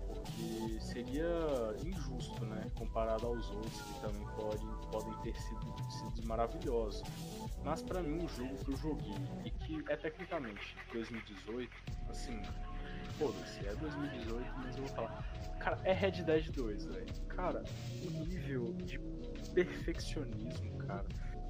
porque 0.07 0.79
seria 0.81 1.75
injusto, 1.85 2.45
né? 2.45 2.65
Comparado 2.75 3.27
aos 3.27 3.49
outros 3.51 3.81
que 3.81 4.01
também 4.01 4.27
podem, 4.35 4.67
podem 4.91 5.13
ter 5.21 5.39
sido, 5.39 5.75
sido 5.89 6.27
maravilhosos. 6.27 7.03
Mas 7.63 7.81
para 7.81 8.01
mim, 8.01 8.23
um 8.23 8.27
jogo 8.27 8.55
que 8.65 8.71
eu 8.71 8.77
joguei 8.77 9.15
e 9.45 9.51
que 9.51 9.83
é 9.87 9.95
tecnicamente 9.95 10.75
2018, 10.91 11.71
assim, 12.09 12.41
foda-se, 13.17 13.67
é 13.67 13.75
2018, 13.75 14.51
mas 14.57 14.77
eu 14.77 14.83
vou 14.83 14.95
falar. 14.95 15.23
Cara, 15.59 15.79
é 15.83 15.93
Red 15.93 16.23
Dead 16.23 16.49
2, 16.49 16.85
velho. 16.85 17.13
Cara, 17.27 17.63
o 18.03 18.09
nível 18.25 18.73
de 18.73 18.99
perfeccionismo, 19.53 20.77
cara, 20.79 21.05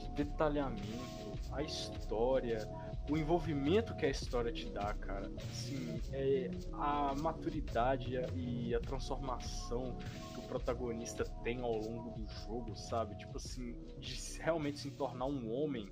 detalhamento, 0.10 1.32
a 1.52 1.62
história, 1.62 2.68
o 3.10 3.18
envolvimento 3.18 3.96
que 3.96 4.06
a 4.06 4.10
história 4.10 4.52
te 4.52 4.70
dá, 4.70 4.94
cara. 4.94 5.32
Assim, 5.52 6.00
é 6.12 6.50
a 6.74 7.14
maturidade 7.16 8.14
e 8.36 8.74
a 8.76 8.80
transformação 8.80 9.98
que 10.34 10.40
o 10.40 10.44
protagonista 10.44 11.24
tem 11.44 11.62
ao 11.62 11.76
longo 11.78 12.12
do 12.12 12.28
jogo, 12.28 12.76
sabe? 12.76 13.18
Tipo 13.18 13.38
assim, 13.38 13.74
de 14.00 14.40
realmente 14.40 14.80
se 14.80 14.92
tornar 14.92 15.26
um 15.26 15.52
homem 15.52 15.90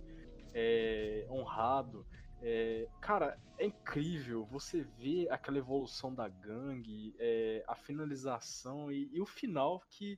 é, 0.54 1.26
honrado. 1.30 2.06
É, 2.42 2.88
cara, 3.02 3.38
é 3.58 3.66
incrível 3.66 4.46
você 4.46 4.82
ver 4.82 5.30
aquela 5.30 5.58
evolução 5.58 6.14
da 6.14 6.30
gangue, 6.30 7.14
é, 7.20 7.64
a 7.68 7.76
finalização 7.76 8.90
e, 8.90 9.10
e, 9.12 9.20
o 9.20 9.26
final 9.26 9.82
que, 9.90 10.18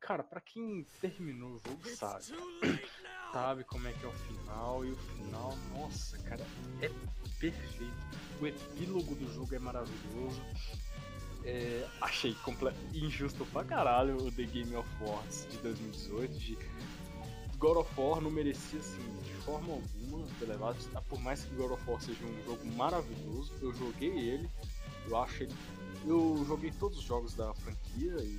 cara, 0.00 0.22
para 0.22 0.40
quem 0.40 0.84
terminou 1.00 1.54
o 1.54 1.58
jogo 1.58 1.88
sabe, 1.94 2.24
sabe 3.32 3.64
como 3.64 3.88
é 3.88 3.92
que 3.92 4.04
é 4.04 4.08
o 4.08 4.12
final 4.12 4.84
e 4.84 4.92
o 4.92 4.96
final, 4.96 5.56
nossa, 5.74 6.18
cara, 6.22 6.46
é 6.80 6.88
perfeito. 7.38 7.94
O 8.40 8.46
epílogo 8.46 9.14
do 9.14 9.32
jogo 9.32 9.54
é 9.54 9.58
maravilhoso. 9.58 10.42
É, 11.44 11.88
achei 12.00 12.36
injusto 12.92 13.46
pra 13.46 13.62
caralho 13.64 14.16
o 14.16 14.32
The 14.32 14.42
Game 14.42 14.74
of 14.74 14.88
Wars 15.00 15.46
de 15.48 15.58
2018, 15.58 16.38
de 16.38 16.58
God 17.58 17.78
of 17.78 18.00
War 18.00 18.20
não 18.20 18.30
merecia 18.30 18.80
assim 18.80 19.16
de 19.22 19.32
forma 19.42 19.72
alguma 19.72 20.26
ser 20.38 20.46
levado. 20.46 20.76
Por 21.08 21.20
mais 21.20 21.44
que 21.44 21.54
God 21.54 21.72
of 21.72 21.90
War 21.90 22.00
seja 22.00 22.24
um 22.24 22.44
jogo 22.44 22.66
maravilhoso, 22.72 23.52
eu 23.60 23.72
joguei 23.72 24.10
ele, 24.10 24.48
eu 25.08 25.16
acho 25.16 25.44
ele. 25.44 25.54
Eu 26.04 26.44
joguei 26.46 26.70
todos 26.72 26.98
os 26.98 27.04
jogos 27.04 27.34
da 27.34 27.52
franquia 27.54 28.16
e 28.20 28.38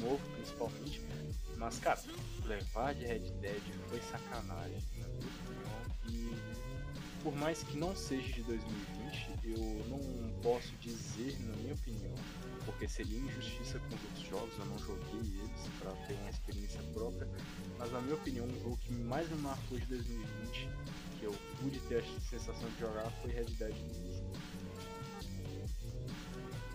novo 0.00 0.20
principalmente. 0.36 1.00
Mas 1.56 1.78
cara, 1.78 2.00
levar 2.44 2.94
de 2.94 3.04
Red 3.04 3.30
Dead 3.40 3.62
foi 3.88 4.00
sacanagem. 4.00 4.82
E 6.08 6.34
por 7.22 7.34
mais 7.36 7.62
que 7.62 7.76
não 7.76 7.94
seja 7.94 8.32
de 8.32 8.42
2020, 8.42 9.30
eu 9.44 9.84
não 9.88 10.00
posso 10.42 10.72
dizer, 10.80 11.38
na 11.40 11.54
minha 11.56 11.74
opinião, 11.74 12.14
porque 12.64 12.88
seria 12.88 13.18
injustiça 13.18 13.78
com 13.78 13.94
os 13.94 14.04
outros 14.04 14.28
jogos, 14.28 14.58
eu 14.58 14.64
não 14.66 14.78
joguei 14.78 15.20
eles 15.20 15.68
para 15.78 15.92
ter 16.06 16.14
uma 16.14 16.30
experiência 16.30 16.82
própria, 16.94 17.28
mas 17.78 17.92
na 17.92 18.00
minha 18.00 18.14
opinião, 18.14 18.46
um 18.46 18.60
jogo 18.62 18.76
que 18.78 18.92
mais 18.92 19.28
me 19.28 19.38
marcou 19.42 19.78
de 19.78 19.86
2020, 19.86 20.68
que 21.18 21.24
eu 21.24 21.34
pude 21.60 21.78
ter 21.80 21.98
a 21.98 22.20
sensação 22.30 22.68
de 22.70 22.80
jogar, 22.80 23.10
foi 23.22 23.32
Red 23.32 23.44
Dead 23.44 23.74
2. 23.74 24.22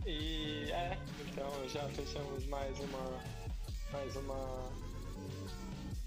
E 0.05 0.71
é, 0.71 0.97
então 1.27 1.49
já 1.67 1.81
fechamos 1.89 2.45
mais 2.45 2.79
uma 2.79 3.19
mais 3.91 4.15
uma, 4.17 4.69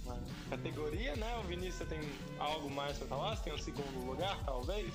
uma 0.05 0.19
categoria, 0.51 1.17
né? 1.17 1.37
O 1.39 1.43
Vinícius 1.49 1.89
tem 1.89 1.99
algo 2.39 2.71
mais 2.71 2.97
para 2.97 3.09
falar? 3.09 3.37
Você 3.37 3.45
tem 3.45 3.55
um 3.55 3.59
segundo 3.59 4.07
lugar, 4.07 4.39
talvez? 4.45 4.93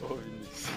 Ô, 0.00 0.14
Vinícius. 0.16 0.70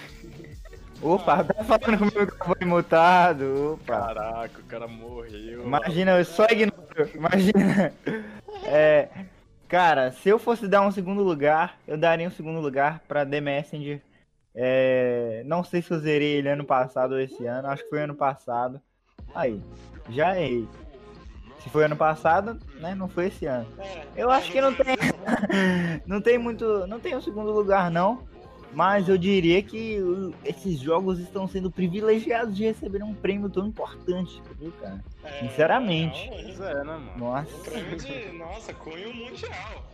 Opa, 1.02 1.42
tá 1.42 1.64
falando 1.64 1.98
comigo 1.98 2.26
que 2.26 2.42
eu 2.42 2.56
fui 2.56 2.64
mutado. 2.64 3.72
Opa. 3.74 4.14
Caraca, 4.14 4.60
o 4.60 4.64
cara 4.64 4.86
morreu. 4.86 5.64
Imagina, 5.64 6.12
eu 6.18 6.24
só 6.24 6.44
ignoro. 6.44 7.10
Imagina. 7.12 7.92
É, 8.64 9.08
cara, 9.68 10.12
se 10.12 10.28
eu 10.28 10.38
fosse 10.38 10.68
dar 10.68 10.82
um 10.82 10.92
segundo 10.92 11.24
lugar, 11.24 11.76
eu 11.88 11.96
daria 11.96 12.28
um 12.28 12.30
segundo 12.30 12.60
lugar 12.60 13.00
pra 13.08 13.26
The 13.26 13.40
Messenger. 13.40 14.00
É, 14.54 15.42
não 15.46 15.64
sei 15.64 15.80
se 15.80 15.90
eu 15.90 15.98
zerei 15.98 16.36
ele 16.36 16.48
ano 16.48 16.64
passado 16.64 17.12
ou 17.12 17.20
esse 17.20 17.44
ano. 17.46 17.68
Acho 17.68 17.82
que 17.84 17.90
foi 17.90 18.02
ano 18.02 18.14
passado. 18.14 18.80
Aí, 19.34 19.60
já 20.10 20.38
errei. 20.38 20.68
Se 21.60 21.70
foi 21.70 21.84
ano 21.84 21.96
passado, 21.96 22.58
né? 22.80 22.94
Não 22.94 23.08
foi 23.08 23.28
esse 23.28 23.46
ano. 23.46 23.66
Eu 24.16 24.30
acho 24.30 24.50
que 24.50 24.60
não 24.60 24.74
tem. 24.74 24.96
não 26.06 26.20
tem 26.20 26.36
muito. 26.36 26.86
Não 26.86 26.98
tem 26.98 27.16
um 27.16 27.20
segundo 27.20 27.52
lugar, 27.52 27.90
não. 27.90 28.26
Mas 28.74 29.08
eu 29.08 29.18
diria 29.18 29.62
que 29.62 29.98
esses 30.44 30.78
jogos 30.78 31.18
estão 31.18 31.46
sendo 31.46 31.70
privilegiados 31.70 32.56
de 32.56 32.64
receber 32.64 33.02
um 33.02 33.14
prêmio 33.14 33.50
tão 33.50 33.66
importante, 33.66 34.42
viu, 34.58 34.72
cara? 34.80 35.04
É, 35.22 35.40
Sinceramente. 35.40 36.30
Não, 36.58 36.66
é, 36.66 36.74
né, 36.76 36.84
mano? 36.84 37.12
Nossa. 37.18 37.54
Um 37.54 37.60
prêmio 37.60 37.96
de, 37.98 38.32
nossa, 38.32 38.72
cunho 38.72 39.14
mundial. 39.14 39.84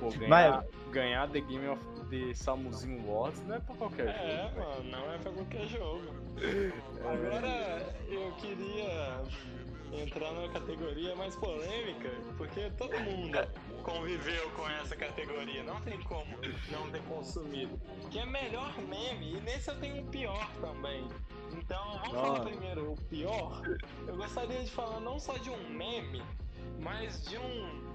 Pô, 0.00 0.10
ganhar, 0.10 0.28
Mas... 0.28 0.64
ganhar 0.90 1.28
The 1.30 1.40
Game 1.40 1.68
of 1.68 1.80
the 2.14 2.34
Samuzinho 2.34 3.04
Wars 3.06 3.40
não 3.46 3.56
é 3.56 3.60
pra 3.60 3.74
qualquer 3.74 4.08
é, 4.08 4.48
jogo. 4.48 4.60
É, 4.60 4.64
mano, 4.64 4.90
não 4.90 5.12
é 5.12 5.18
pra 5.18 5.32
qualquer 5.32 5.66
jogo. 5.66 6.24
É. 7.04 7.08
Agora, 7.08 7.94
eu 8.08 8.32
queria 8.32 9.22
entrar 9.92 10.32
na 10.32 10.48
categoria 10.48 11.14
mais 11.14 11.36
polêmica, 11.36 12.10
porque 12.36 12.70
todo 12.70 12.98
mundo 13.00 13.38
conviveu 13.82 14.50
com 14.50 14.68
essa 14.68 14.96
categoria, 14.96 15.62
não 15.62 15.80
tem 15.82 16.00
como 16.02 16.26
não 16.70 16.90
ter 16.90 17.02
consumido. 17.02 17.78
Que 18.10 18.18
é 18.18 18.26
melhor 18.26 18.76
meme, 18.78 19.36
e 19.36 19.40
nesse 19.42 19.70
eu 19.70 19.78
tenho 19.78 20.02
um 20.02 20.06
pior 20.06 20.48
também. 20.60 21.06
Então, 21.52 22.00
vamos 22.04 22.20
falar 22.20 22.40
primeiro 22.40 22.92
o 22.92 22.96
pior. 23.02 23.62
Eu 24.06 24.16
gostaria 24.16 24.64
de 24.64 24.70
falar 24.70 25.00
não 25.00 25.18
só 25.20 25.36
de 25.36 25.50
um 25.50 25.68
meme, 25.68 26.22
mas 26.80 27.28
de 27.28 27.38
um 27.38 27.93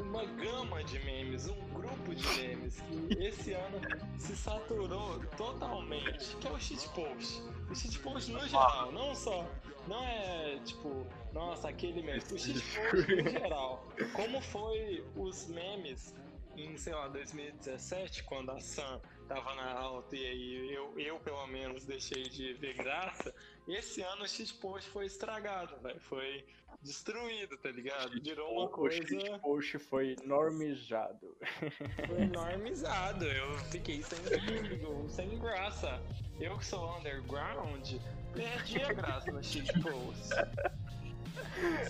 uma 0.00 0.24
gama 0.24 0.82
de 0.84 0.98
memes, 1.00 1.48
um 1.48 1.60
grupo 1.72 2.14
de 2.14 2.26
memes 2.40 2.80
que 2.80 3.24
esse 3.24 3.52
ano 3.52 3.80
se 4.18 4.36
saturou 4.36 5.20
totalmente, 5.36 6.36
que 6.36 6.46
é 6.46 6.50
o 6.50 6.60
shitpost. 6.60 7.42
O 7.70 7.74
shitpost 7.74 8.32
no 8.32 8.46
geral, 8.46 8.92
não 8.92 9.14
só, 9.14 9.46
não 9.86 10.02
é 10.04 10.58
tipo, 10.64 11.06
nossa, 11.32 11.68
aquele 11.68 12.02
meme, 12.02 12.18
o 12.18 12.38
shitpost 12.38 13.14
no 13.22 13.30
geral. 13.30 13.86
Como 14.12 14.40
foi 14.40 15.04
os 15.16 15.46
memes 15.48 16.14
em, 16.56 16.76
sei 16.76 16.94
lá, 16.94 17.08
2017, 17.08 18.24
quando 18.24 18.50
a 18.50 18.60
Sam 18.60 19.00
tava 19.28 19.54
na 19.54 19.72
alta 19.72 20.16
e 20.16 20.26
aí 20.26 20.74
eu, 20.74 20.98
eu 20.98 21.18
pelo 21.20 21.46
menos 21.46 21.84
deixei 21.84 22.24
de 22.24 22.52
ver 22.54 22.74
graça, 22.74 23.34
esse 23.66 24.02
ano 24.02 24.24
o 24.24 24.28
shitpost 24.28 24.88
foi 24.90 25.06
estragado, 25.06 25.76
velho. 25.80 26.00
Foi 26.00 26.44
destruído, 26.82 27.56
tá 27.58 27.70
ligado? 27.70 28.20
Virou 28.22 28.58
uma 28.58 28.68
coisa. 28.68 29.02
O 29.02 29.06
shitpost 29.06 29.78
foi 29.78 30.16
normizado. 30.24 31.36
Foi 32.06 32.26
normizado. 32.26 33.24
Eu 33.24 33.54
fiquei 33.70 34.02
sem 34.02 34.18
sem 35.08 35.38
graça. 35.38 36.02
Eu 36.38 36.58
que 36.58 36.66
sou 36.66 36.98
underground, 36.98 37.94
perdi 38.34 38.82
a 38.82 38.92
graça 38.92 39.30
no 39.32 39.42
shitpost. 39.42 40.28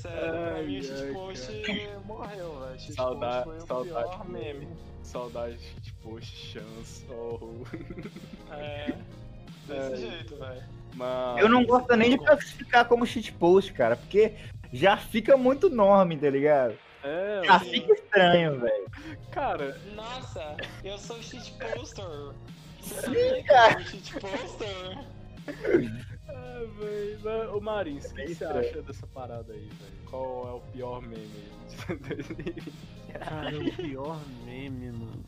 Sério, 0.00 0.20
pra 0.20 0.54
Ai, 0.54 0.66
mim 0.66 0.78
o 0.78 0.82
shitpost 0.82 1.50
morreu, 2.04 2.60
velho. 2.60 2.78
Shitpost 2.80 3.44
foi 3.44 3.56
o 3.56 3.66
saudade. 3.66 4.10
pior 4.10 4.28
meme. 4.28 4.93
Saudade 5.04 5.56
de 5.58 5.80
tipo, 5.82 6.20
chance. 6.22 7.04
Oh. 7.10 7.38
É, 8.52 8.92
desse 9.68 9.92
É. 9.92 9.96
jeito, 9.96 10.36
velho. 10.36 10.62
Mas. 10.94 11.40
Eu 11.40 11.48
não 11.48 11.64
gosto 11.64 11.94
nem 11.96 12.10
de 12.10 12.18
classificar 12.18 12.86
como 12.86 13.06
shitpost, 13.06 13.72
cara, 13.72 13.96
porque 13.96 14.34
já 14.72 14.96
fica 14.96 15.36
muito 15.36 15.66
enorme, 15.68 16.16
tá 16.16 16.30
ligado? 16.30 16.76
É, 17.02 17.42
Já 17.44 17.58
Sim. 17.60 17.70
fica 17.70 17.92
estranho, 17.92 18.60
velho. 18.60 18.86
cara, 19.30 19.78
Nossa, 19.94 20.56
eu 20.82 20.96
sou 20.98 21.20
shitposter. 21.22 22.04
Sim, 22.80 23.42
cara. 23.46 23.80
eu 23.80 23.84
sou 23.86 24.00
shitposter? 24.00 24.98
é, 26.82 27.18
mas, 27.22 27.48
ô 27.54 27.60
Marins, 27.60 28.06
o 28.10 28.14
que, 28.14 28.22
É 28.22 28.26
que 28.26 28.34
você 28.34 28.44
acha 28.44 28.82
dessa 28.82 29.06
parada 29.06 29.52
aí, 29.52 29.60
velho? 29.68 29.92
Qual 30.10 30.48
é 30.48 30.52
o 30.52 30.60
pior 30.72 31.00
meme 31.02 31.28
de 31.68 31.94
2020? 31.96 32.72
Cara, 33.18 33.58
o 33.58 33.72
pior 33.76 34.20
meme, 34.44 34.92
mano. 34.92 35.24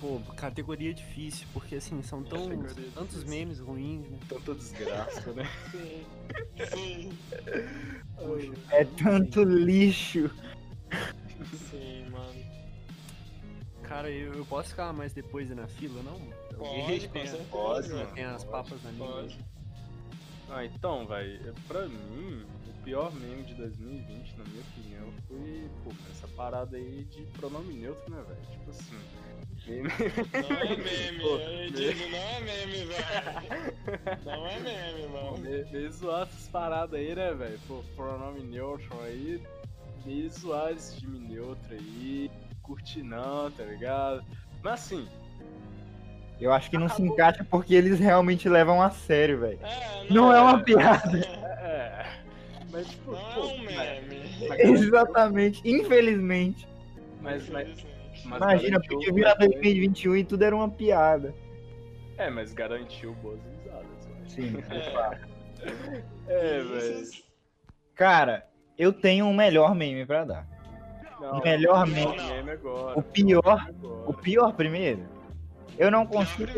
Pô, 0.00 0.20
categoria 0.36 0.94
difícil, 0.94 1.46
porque 1.52 1.74
assim, 1.74 2.00
são 2.02 2.22
tão, 2.22 2.44
Categoria 2.44 2.90
tantos 2.94 3.16
difícil. 3.16 3.28
memes 3.28 3.58
ruins, 3.58 4.08
né? 4.08 4.18
Tanta 4.28 4.54
desgraça, 4.54 5.32
né? 5.32 5.44
Sim. 5.72 6.06
Sim, 6.72 7.18
Poxa, 8.16 8.52
É 8.70 8.84
tanto 8.84 9.42
lixo. 9.42 10.30
sim, 11.70 12.04
mano. 12.10 12.44
Cara, 13.82 14.08
eu, 14.10 14.34
eu 14.34 14.44
posso 14.46 14.70
ficar 14.70 14.92
mais 14.92 15.12
depois 15.12 15.50
na 15.50 15.66
fila, 15.66 16.00
não? 16.02 16.20
Pode, 16.58 17.08
tem, 17.08 17.26
certeza. 17.26 17.46
pode, 17.50 17.88
tem, 17.88 17.96
mano. 17.96 18.14
tem 18.14 18.24
as 18.24 18.44
papas 18.44 18.82
na 18.82 18.90
língua. 18.90 19.28
Ah, 20.50 20.64
então, 20.64 21.06
velho, 21.06 21.54
pra 21.66 21.86
mim, 21.86 22.46
o 22.66 22.82
pior 22.82 23.12
meme 23.14 23.42
de 23.42 23.54
2020, 23.54 24.38
na 24.38 24.44
minha 24.44 24.62
opinião, 24.62 25.12
foi, 25.28 25.70
pô, 25.84 25.90
essa 26.10 26.26
parada 26.28 26.76
aí 26.76 27.04
de 27.04 27.22
pronome 27.38 27.74
neutro, 27.74 28.10
né, 28.10 28.24
velho? 28.26 28.40
Tipo 28.50 28.70
assim, 28.70 28.98
meme. 29.66 29.88
Não 30.48 30.56
é 30.56 30.76
meme, 30.76 31.20
Pô, 31.20 31.36
eu 31.36 31.70
digo, 31.70 32.10
não 32.10 32.18
é 32.18 32.40
meme, 32.40 32.84
velho. 32.86 34.18
Não 34.24 34.46
é 34.46 34.60
meme, 34.60 35.06
mano. 35.08 35.38
meio, 35.38 35.92
zoado 35.92 36.30
essas 36.30 36.48
paradas 36.48 36.98
aí, 36.98 37.14
né, 37.14 37.34
velho? 37.34 37.60
Pô, 37.68 37.84
pronome 37.94 38.40
neutro 38.40 39.02
aí, 39.02 39.42
meio 40.06 40.30
zoado 40.30 40.72
esse 40.72 40.96
time 40.98 41.18
neutro 41.18 41.74
aí, 41.74 42.30
curti 42.62 43.02
não, 43.02 43.50
tá 43.50 43.64
ligado? 43.64 44.24
Mas 44.62 44.80
assim, 44.80 45.06
Eu 46.40 46.52
acho 46.52 46.70
que 46.70 46.78
não 46.78 46.88
se 46.88 47.02
encaixa 47.02 47.44
porque 47.48 47.74
eles 47.74 47.98
realmente 47.98 48.48
levam 48.48 48.80
a 48.80 48.90
sério, 48.90 49.40
velho. 49.40 49.58
É, 49.62 50.06
Não 50.12 50.32
é 50.32 50.40
uma 50.40 50.60
piada. 50.62 51.18
é. 51.18 52.06
Mas 52.70 52.86
tipo, 52.88 53.12
Não 53.12 53.18
é 53.18 53.34
pô, 53.34 53.40
um 53.46 53.58
meme. 53.62 54.22
Exatamente. 54.58 55.60
Infelizmente. 55.68 56.68
Mas, 57.20 57.48
mas, 57.48 57.68
mas 58.24 58.40
Imagina, 58.40 58.80
podia 58.80 59.12
virar 59.12 59.34
2021 59.34 60.16
e 60.16 60.24
tudo 60.24 60.44
era 60.44 60.54
uma 60.54 60.68
piada. 60.70 61.34
É, 62.16 62.30
mas 62.30 62.52
garantiu 62.52 63.14
boas 63.14 63.40
risadas. 63.44 63.86
Sim. 64.28 64.56
É, 66.28 66.60
Vinícius, 66.60 67.10
velho. 67.10 67.24
Cara, 67.94 68.46
eu 68.76 68.92
tenho 68.92 69.26
um 69.26 69.34
melhor 69.34 69.74
meme 69.74 70.06
pra 70.06 70.24
dar. 70.24 70.46
Não, 71.20 71.40
Melhor 71.40 71.84
não, 71.84 71.94
meme. 71.94 72.16
não, 72.16 72.28
meme 72.28 72.50
agora. 72.52 72.98
O 72.98 73.02
pior- 73.02 73.60
agora. 73.68 74.04
O 74.08 74.12
pior 74.12 74.52
primeiro, 74.52 75.00
eu 75.78 75.90
não 75.90 76.02
é 76.02 76.06
consigo, 76.06 76.52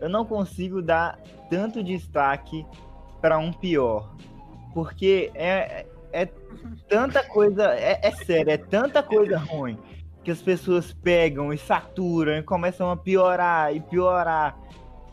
eu 0.00 0.08
não 0.08 0.24
consigo 0.24 0.82
dar 0.82 1.18
tanto 1.48 1.82
destaque 1.82 2.66
pra 3.20 3.38
um 3.38 3.52
pior, 3.52 4.14
porque 4.74 5.30
é, 5.34 5.86
é 6.12 6.28
tanta 6.88 7.22
coisa, 7.22 7.72
é, 7.74 8.00
é 8.02 8.10
sério, 8.10 8.52
é 8.52 8.56
tanta 8.56 9.02
coisa 9.02 9.38
ruim 9.38 9.78
que 10.24 10.30
as 10.30 10.42
pessoas 10.42 10.92
pegam 10.92 11.52
e 11.52 11.58
saturam 11.58 12.36
e 12.36 12.42
começam 12.42 12.90
a 12.90 12.96
piorar 12.96 13.74
e 13.74 13.80
piorar 13.80 14.56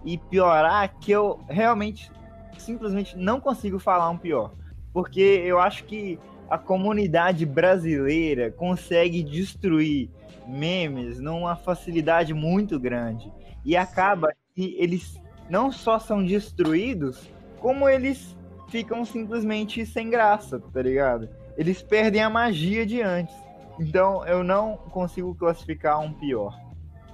e 0.05 0.17
piorar 0.17 0.97
que 0.99 1.11
eu 1.11 1.39
realmente 1.49 2.11
simplesmente 2.57 3.17
não 3.17 3.39
consigo 3.39 3.79
falar 3.79 4.09
um 4.09 4.17
pior, 4.17 4.53
porque 4.93 5.19
eu 5.21 5.59
acho 5.59 5.83
que 5.85 6.19
a 6.49 6.57
comunidade 6.57 7.45
brasileira 7.45 8.51
consegue 8.51 9.21
destruir 9.21 10.09
memes 10.49 11.19
numa 11.19 11.55
facilidade 11.55 12.33
muito 12.33 12.79
grande. 12.79 13.31
E 13.63 13.75
acaba 13.77 14.33
que 14.55 14.75
eles 14.79 15.21
não 15.49 15.71
só 15.71 15.99
são 15.99 16.25
destruídos, 16.25 17.29
como 17.59 17.87
eles 17.87 18.35
ficam 18.69 19.03
simplesmente 19.05 19.85
sem 19.85 20.09
graça, 20.09 20.59
tá 20.59 20.81
ligado? 20.81 21.29
Eles 21.57 21.81
perdem 21.81 22.21
a 22.21 22.29
magia 22.29 22.85
de 22.85 23.01
antes. 23.01 23.35
Então 23.79 24.25
eu 24.25 24.43
não 24.43 24.75
consigo 24.77 25.33
classificar 25.35 25.99
um 25.99 26.11
pior. 26.13 26.57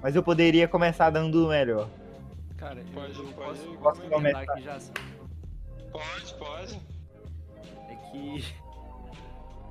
Mas 0.01 0.15
eu 0.15 0.21
poderia 0.23 0.67
começar 0.67 1.09
dando 1.09 1.45
o 1.45 1.49
melhor. 1.49 1.87
Cara, 2.57 2.79
eu, 2.79 2.85
Pode- 2.93 3.13
eu 3.17 3.23
pode- 3.25 3.33
posso, 3.35 3.63
pode 3.65 3.77
posso 3.77 4.01
começar. 4.01 4.15
comentar 4.15 4.41
aqui 4.55 4.61
já. 4.63 4.75
assim, 4.75 4.91
Pode, 5.91 6.33
pode. 6.35 6.79
É 7.89 7.95
que 8.11 8.43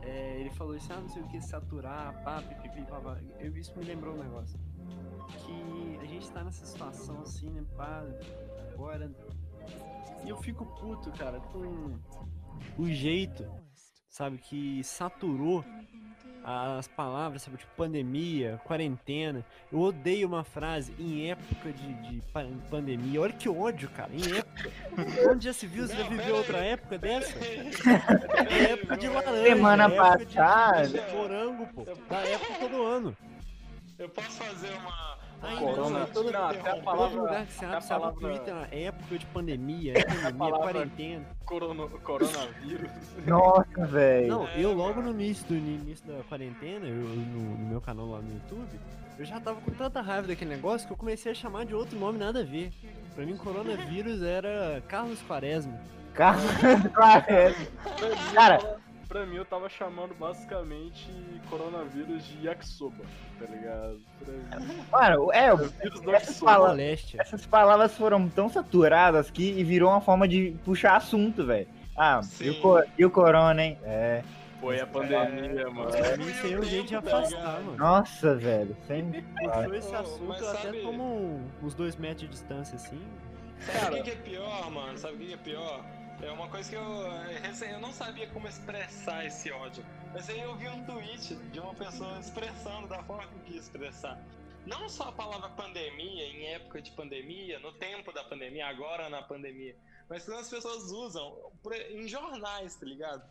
é, 0.07 0.41
ele 0.41 0.51
falou 0.51 0.77
isso, 0.77 0.93
ah, 0.93 1.01
não 1.01 1.09
sei 1.09 1.23
o 1.23 1.29
que, 1.29 1.41
saturar, 1.41 2.23
pá, 2.23 2.43
pipipi, 2.43 2.83
papá. 2.83 3.19
Eu, 3.39 3.57
isso 3.57 3.77
me 3.79 3.85
lembrou 3.85 4.15
um 4.15 4.23
negócio. 4.23 4.59
Que 5.39 5.99
a 6.01 6.05
gente 6.05 6.31
tá 6.31 6.45
nessa 6.45 6.67
situação 6.67 7.21
assim, 7.23 7.49
né, 7.51 7.65
pá, 7.77 8.05
agora. 8.73 9.11
E 10.25 10.29
eu 10.29 10.37
fico 10.37 10.65
puto, 10.79 11.11
cara, 11.13 11.41
com 11.41 11.99
o 12.79 12.87
jeito, 12.89 13.47
sabe, 14.09 14.39
que 14.39 14.83
saturou 14.85 15.65
as 16.47 16.87
palavras, 16.87 17.43
sabe, 17.43 17.57
tipo 17.57 17.71
pandemia, 17.77 18.61
quarentena. 18.65 19.45
Eu 19.73 19.81
odeio 19.81 20.29
uma 20.29 20.45
frase 20.45 20.95
em 20.99 21.31
época 21.31 21.73
de, 21.73 21.95
de 21.95 22.21
pa- 22.33 22.45
pandemia. 22.71 23.21
Olha 23.23 23.33
que 23.33 23.49
ódio, 23.49 23.89
cara, 23.89 24.11
em 24.13 24.37
época. 24.37 24.71
Onde 25.31 25.47
já 25.47 25.53
se 25.55 25.67
viu? 25.67 25.87
Você 25.87 25.97
já 25.97 26.03
viveu 26.09 26.37
outra 26.37 26.59
aí. 26.61 26.69
época 26.69 26.99
dessa? 26.99 27.35
É 28.51 28.73
época 28.73 28.97
de 28.97 29.09
laranja. 29.09 29.43
Semana 29.43 29.85
é 29.85 29.87
época 29.97 30.27
de- 30.27 30.35
passada. 30.37 30.89
De, 30.89 31.13
morango, 31.17 31.67
pô. 31.69 31.85
Da 32.11 32.19
época 32.19 32.69
do 32.69 32.83
ano. 32.83 33.17
Eu 33.99 34.09
posso 34.09 34.31
fazer 34.33 34.73
uma. 34.75 35.19
Ai, 35.45 35.57
Corona- 35.59 36.09
não, 36.15 36.49
até 36.49 36.71
a 36.71 36.77
palavra- 36.83 37.21
lugar 37.21 37.47
que 37.47 37.53
você 37.53 37.65
abre, 37.65 37.81
você 37.83 37.93
abre 37.93 38.09
o 38.09 38.13
Twitter 38.13 38.55
na 38.55 38.67
época 38.71 39.19
de 39.19 39.27
pandemia, 39.27 39.93
é 39.99 40.05
pandemia, 40.05 40.33
palavra- 40.35 40.73
quarentena. 40.73 41.25
Corona, 41.45 41.87
coronavírus. 42.03 42.91
Nossa, 43.27 43.87
velho. 43.87 44.29
Não, 44.29 44.47
É, 44.49 44.61
eu 44.61 44.73
logo 44.73 45.03
no 45.03 45.11
início, 45.11 45.47
do, 45.47 45.55
no 45.55 45.61
início 45.69 46.07
da 46.07 46.23
quarentena, 46.25 46.87
eu, 46.87 46.95
no, 46.95 47.59
no 47.59 47.67
meu 47.69 47.81
canal 47.81 48.07
lá 48.07 48.19
no 48.21 48.33
YouTube, 48.33 48.79
eu 49.19 49.25
já 49.25 49.39
tava 49.41 49.61
com 49.61 49.71
tanta 49.73 50.01
raiva 50.01 50.27
daquele 50.27 50.51
negócio 50.51 50.87
que 50.87 50.93
eu 50.93 50.97
comecei 50.97 51.31
a 51.31 51.35
chamar 51.35 51.65
de 51.67 51.75
outro 51.75 51.99
nome 51.99 52.19
nada 52.19 52.41
a 52.41 52.45
ver. 52.45 52.71
Pra 53.15 53.25
mim, 53.25 53.37
coronavírus 53.37 54.23
era 54.23 54.83
Carlos 54.89 55.21
Quaresma. 55.23 55.79
Carlos 56.15 56.45
Clarence. 56.95 57.69
Cara, 58.35 58.77
Pra 59.09 59.25
mim, 59.27 59.37
eu 59.37 59.45
tava 59.45 59.69
chamando 59.69 60.15
basicamente 60.15 61.09
coronavírus 61.49 62.25
de 62.27 62.47
yakisoba, 62.47 63.05
tá 63.39 63.45
ligado? 63.47 64.01
Pra 64.51 64.61
mim, 64.61 64.79
mano, 64.91 65.33
é, 65.33 65.53
o 65.53 65.57
vírus 65.59 66.01
do 66.01 66.11
Essa 66.11 66.25
yakisoba. 66.27 66.53
fala- 66.53 66.69
Moléstia. 66.69 67.21
essas 67.21 67.47
palavras 67.47 67.97
foram 67.97 68.29
tão 68.29 68.49
saturadas 68.49 69.31
que 69.31 69.63
virou 69.63 69.91
uma 69.91 70.01
forma 70.01 70.27
de 70.27 70.57
puxar 70.65 70.97
assunto, 70.97 71.45
velho. 71.45 71.69
Ah, 71.97 72.21
e 72.41 72.51
o, 72.51 72.85
e 72.99 73.05
o 73.05 73.11
corona, 73.11 73.63
hein? 73.65 73.79
É. 73.85 74.23
Foi 74.61 74.81
a 74.81 74.87
pandemia, 74.87 75.69
mano. 75.71 75.91
Pra 75.91 76.17
mim, 76.17 76.27
isso 76.31 76.47
aí 76.47 76.53
é 76.55 76.59
um 76.59 76.63
jeito 76.63 76.89
de 76.89 76.97
afastar, 76.97 77.61
mano. 77.61 77.77
Nossa, 77.77 78.35
velho. 78.35 78.75
Sem... 78.87 79.13
Puxou 79.39 79.75
esse 79.75 79.95
assunto 79.95 80.25
mas 80.27 80.43
até 80.49 80.63
sabe- 80.63 80.81
como 80.81 81.41
uns 81.63 81.75
dois 81.75 81.95
metros 81.97 82.23
de 82.23 82.29
distância, 82.29 82.75
assim. 82.77 83.01
Sabe 83.61 84.01
o 84.01 84.03
que 84.03 84.11
é 84.11 84.15
pior, 84.17 84.71
mano? 84.71 84.97
Sabe 84.99 85.15
o 85.15 85.19
que 85.19 85.33
é 85.35 85.37
pior? 85.37 85.85
É 86.23 86.31
uma 86.31 86.49
coisa 86.49 86.69
que 86.71 86.77
eu. 86.77 87.11
recém- 87.43 87.71
Eu 87.73 87.81
não 87.81 87.93
sabia 87.93 88.27
como 88.29 88.49
expressar 88.49 89.25
esse 89.27 89.51
ódio. 89.53 89.85
Mas 90.13 90.29
aí 90.31 90.41
eu 90.41 90.55
vi 90.57 90.69
um 90.69 90.85
tweet 90.85 91.35
de 91.35 91.61
uma 91.61 91.75
pessoa 91.75 92.19
expressando 92.19 92.89
da 92.89 93.03
forma 93.03 93.27
que 93.29 93.53
quis 93.53 93.65
expressar. 93.65 94.19
Não 94.65 94.89
só 94.89 95.09
a 95.09 95.13
palavra 95.13 95.51
pandemia, 95.51 96.25
em 96.27 96.47
época 96.47 96.81
de 96.81 96.91
pandemia, 96.93 97.59
no 97.59 97.73
tempo 97.73 98.13
da 98.13 98.25
pandemia, 98.25 98.67
agora 98.67 99.11
na 99.11 99.23
pandemia. 99.23 99.77
Mas 100.09 100.25
que 100.25 100.33
as 100.33 100.49
pessoas 100.49 100.85
usam 100.91 101.37
em 101.91 102.09
jornais, 102.09 102.75
tá 102.77 102.87
ligado? 102.87 103.23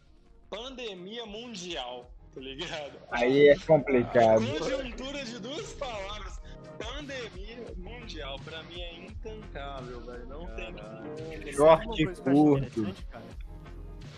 Pandemia 0.50 1.26
mundial, 1.26 2.12
tá 2.36 2.40
ligado? 2.42 3.00
Aí 3.10 3.48
é 3.48 3.58
complicado. 3.60 4.42
Conjuntura 4.60 5.26
de 5.26 5.40
duas 5.40 5.74
palavras. 5.74 6.40
Pandemia 6.78 7.74
mundial, 7.78 8.39
pra 8.43 8.63
mim 8.63 8.82
é 8.82 9.05
intancável, 9.05 10.01
velho. 10.01 10.26
Não 10.28 10.45
tem. 10.55 10.74
Short 11.53 12.05
curto. 12.21 12.80
interessante, 12.80 13.05
cara? 13.05 13.26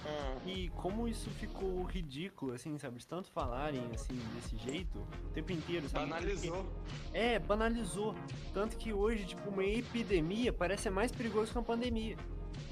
Ah, 0.08 0.36
E 0.46 0.70
como 0.70 1.08
isso 1.08 1.30
ficou 1.32 1.84
ridículo, 1.84 2.54
assim, 2.54 2.78
sabe? 2.78 3.00
De 3.00 3.08
tanto 3.08 3.32
falarem, 3.32 3.82
assim, 3.94 4.16
desse 4.36 4.56
jeito, 4.58 5.00
o 5.00 5.30
tempo 5.34 5.52
inteiro, 5.52 5.90
sabe? 5.90 6.10
banalizou. 6.10 6.66
É, 7.12 7.40
banalizou. 7.40 8.16
Tanto 8.54 8.78
que 8.78 8.94
hoje, 8.94 9.26
tipo, 9.26 9.50
uma 9.50 9.64
epidemia 9.66 10.54
parece 10.54 10.84
ser 10.84 10.90
mais 10.92 11.12
perigoso 11.12 11.52
que 11.52 11.58
uma 11.58 11.64
pandemia. 11.64 12.18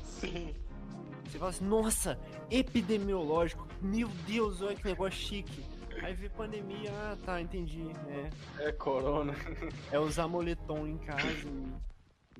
Sim. 0.03 0.53
Você 1.25 1.39
fala 1.39 1.49
assim, 1.49 1.65
nossa, 1.65 2.19
epidemiológico, 2.51 3.67
meu 3.81 4.07
Deus, 4.27 4.61
olha 4.61 4.75
que 4.75 4.85
negócio 4.85 5.19
chique. 5.19 5.63
Aí 6.03 6.13
vê 6.13 6.29
pandemia, 6.29 6.91
ah 6.91 7.17
tá, 7.25 7.41
entendi. 7.41 7.85
É, 8.59 8.67
É 8.67 8.71
corona. 8.71 9.33
é 9.91 9.99
usar 9.99 10.27
moletom 10.27 10.85
em 10.85 10.97
casa 10.97 11.25
e, 11.47 11.73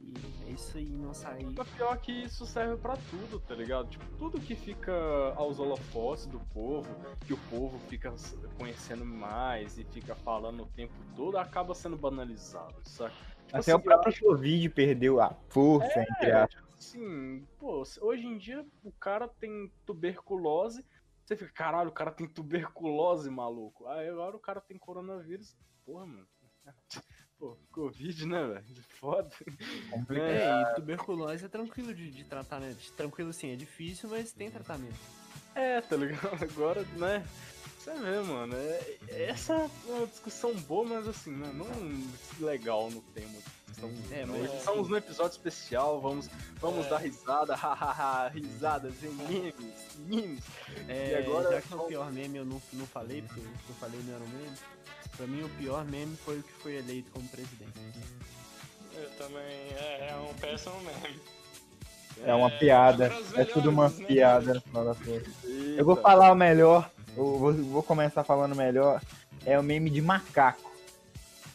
e 0.01 0.14
é 0.47 0.51
isso 0.51 0.78
aí, 0.78 0.89
não 0.89 1.14
sair. 1.14 1.45
O 1.47 1.66
pior 1.66 1.93
é 1.93 1.97
que 1.97 2.11
isso 2.11 2.45
serve 2.45 2.76
pra 2.78 2.97
tudo, 3.09 3.39
tá 3.39 3.55
ligado? 3.55 3.89
Tipo, 3.89 4.05
tudo 4.18 4.39
que 4.39 4.53
fica 4.55 4.93
aos 5.36 5.59
holofotes 5.59 6.26
do 6.26 6.39
povo, 6.53 6.88
que 7.26 7.34
o 7.34 7.38
povo 7.49 7.80
fica 7.88 8.14
conhecendo 8.57 9.05
mais 9.05 9.78
e 9.78 9.84
fica 9.86 10.14
falando 10.14 10.64
o 10.64 10.68
tempo 10.68 10.93
todo, 11.16 11.38
acaba 11.38 11.74
sendo 11.74 11.95
banalizado, 11.97 12.76
sabe? 12.84 13.14
Tipo 13.47 13.57
Até 13.59 13.74
o 13.74 13.78
assim, 13.78 13.84
próprio 13.86 14.20
Covid 14.20 14.70
perdeu 14.70 15.22
a 15.22 15.34
força, 15.49 16.01
entre 16.01 16.30
É, 16.32 16.34
aspas. 16.41 16.49
tipo 16.64 16.76
assim, 16.78 17.47
pô, 17.57 17.84
hoje 18.01 18.26
em 18.26 18.38
dia 18.38 18.66
o 18.84 18.91
cara 18.91 19.28
tem 19.28 19.72
tuberculose, 19.86 20.84
você 21.26 21.36
fica, 21.36 21.51
caralho, 21.51 21.89
o 21.89 21.93
cara 21.93 22.11
tem 22.11 22.28
tuberculose, 22.28 23.30
maluco. 23.30 23.88
Aí 23.88 24.09
agora 24.09 24.36
o 24.36 24.39
cara 24.39 24.61
tem 24.61 24.78
coronavírus. 24.78 25.55
Porra, 25.86 26.05
mano. 26.05 26.28
Pô, 27.39 27.57
Covid, 27.71 28.26
né, 28.26 28.47
velho? 28.47 28.65
Foda. 28.99 29.30
Complicado. 29.89 30.30
É, 30.30 30.61
e 30.61 30.76
tuberculose 30.76 31.45
é 31.45 31.49
tranquilo 31.49 31.93
de, 31.93 32.09
de 32.11 32.24
tratar, 32.24 32.59
né? 32.59 32.76
Tranquilo 32.95 33.34
sim, 33.34 33.51
é 33.51 33.55
difícil, 33.55 34.09
mas 34.09 34.32
tem 34.32 34.49
tratamento. 34.49 34.95
É, 35.55 35.82
tá 35.82 35.95
ligado? 35.95 36.39
Agora, 36.43 36.84
né? 36.97 37.26
Você 37.78 37.93
vê, 37.95 38.21
mano. 38.21 38.55
É, 38.55 38.97
essa 39.09 39.53
é 39.53 39.91
uma 39.91 40.07
discussão 40.07 40.53
boa, 40.61 40.88
mas 40.88 41.07
assim, 41.07 41.32
né, 41.32 41.51
não 41.53 41.67
legal 42.45 42.89
no 42.89 43.01
tema. 43.01 43.39
Estamos, 43.74 44.11
É, 44.11 44.26
mas- 44.26 44.53
estamos 44.53 44.88
no 44.89 44.97
episódio 44.97 45.32
especial, 45.32 45.99
vamos, 45.99 46.30
vamos 46.61 46.86
É. 46.86 46.89
dar 46.89 46.97
risada, 46.97 47.55
hahaha, 47.55 48.30
risadas 48.30 48.93
em 49.03 49.09
memes, 49.09 49.53
memes. 50.07 50.43
É, 50.88 51.11
E 51.11 51.15
agora- 51.15 51.51
já 51.51 51.61
que 51.61 51.74
é 51.74 51.76
o 51.76 51.80
pior 51.84 52.11
meme 52.11 52.38
eu 52.38 52.45
não, 52.45 52.61
não 52.74 52.86
falei, 52.86 53.21
porque 53.24 53.39
o 53.39 53.43
que 53.43 53.69
eu 53.69 53.76
falei 53.80 53.99
não 54.05 54.15
era 54.15 54.24
um 54.24 54.28
meme. 54.28 54.57
Pra 55.17 55.28
mim, 55.28 55.43
o 55.43 55.49
pior 55.49 55.86
meme 55.86 56.15
foi 56.17 56.39
o 56.39 56.43
que 56.43 56.53
foi 56.53 56.76
eleito 56.78 57.11
como 57.11 57.28
presidente. 57.28 57.71
Eu 58.95 59.09
também. 59.11 59.43
É, 59.43 60.09
é 60.11 60.15
um 60.30 60.34
péssimo 60.36 60.76
meme. 60.82 61.19
É 62.26 62.34
uma 62.34 62.47
É, 62.47 62.57
piada. 62.59 63.09
para 63.09 63.19
os 63.19 63.34
É 63.34 63.45
tudo 63.45 63.69
uma 63.69 63.89
né? 63.89 64.05
piada. 64.05 64.53
no 64.53 64.61
final. 64.61 64.95
Eu 65.78 65.84
vou 65.86 65.95
falar 65.95 66.32
o 66.32 66.36
melhor. 66.36 66.89
Eu 67.17 67.38
vou, 67.38 67.53
vou 67.53 67.84
começar 67.84 68.24
falando 68.24 68.53
o 68.53 68.55
melhor. 68.55 69.01
É 69.45 69.59
o 69.59 69.63
meme 69.63 69.89
de 69.89 70.01
macaco. 70.01 70.71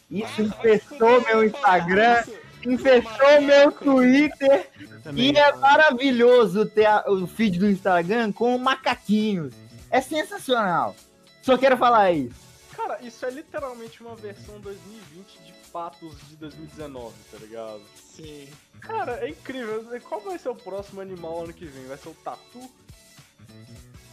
Isso 0.09 0.41
infestou 0.41 1.21
meu 1.21 1.43
Instagram, 1.43 2.23
infestou 2.65 3.41
meu 3.41 3.71
Twitter. 3.71 4.69
E 5.15 5.37
é 5.37 5.55
maravilhoso 5.55 6.65
ter 6.65 6.87
o 7.07 7.27
feed 7.27 7.59
do 7.59 7.69
Instagram 7.69 8.31
com 8.31 8.57
macaquinhos. 8.57 9.53
É 9.91 10.01
sensacional. 10.01 10.95
Só 11.41 11.57
quero 11.57 11.77
falar 11.77 12.11
isso. 12.11 12.35
Cara, 12.75 12.99
isso 13.01 13.25
é 13.25 13.29
literalmente 13.29 14.01
uma 14.01 14.15
versão 14.15 14.59
2020 14.59 15.39
de 15.45 15.53
fatos 15.71 16.15
de 16.29 16.35
2019, 16.37 17.13
tá 17.31 17.37
ligado? 17.37 17.81
Sim. 17.95 18.47
Cara, 18.81 19.19
é 19.25 19.29
incrível. 19.29 19.85
Qual 20.07 20.21
vai 20.21 20.39
ser 20.39 20.49
o 20.49 20.55
próximo 20.55 21.01
animal 21.01 21.43
ano 21.43 21.53
que 21.53 21.65
vem? 21.65 21.85
Vai 21.85 21.97
ser 21.97 22.09
o 22.09 22.13
tatu? 22.23 22.69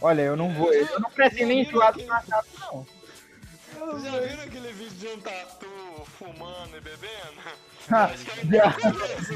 Olha, 0.01 0.21
eu 0.21 0.35
não 0.35 0.53
vou. 0.53 0.71
Eu 0.73 0.99
não 0.99 1.09
pretendo 1.09 1.47
nem 1.47 1.61
enjoar 1.61 1.93
do 1.93 2.05
macaco, 2.05 2.47
não. 2.59 2.85
Vocês 3.87 4.03
já 4.03 4.19
viram 4.19 4.43
aquele 4.43 4.71
vídeo 4.73 4.97
de 4.97 5.07
um 5.07 5.21
tatu 5.21 5.65
fumando 6.17 6.77
e 6.77 6.81
bebendo? 6.81 7.41
Ah, 7.89 8.03
Acho 8.03 8.25
que 8.25 8.31
é 8.31 8.33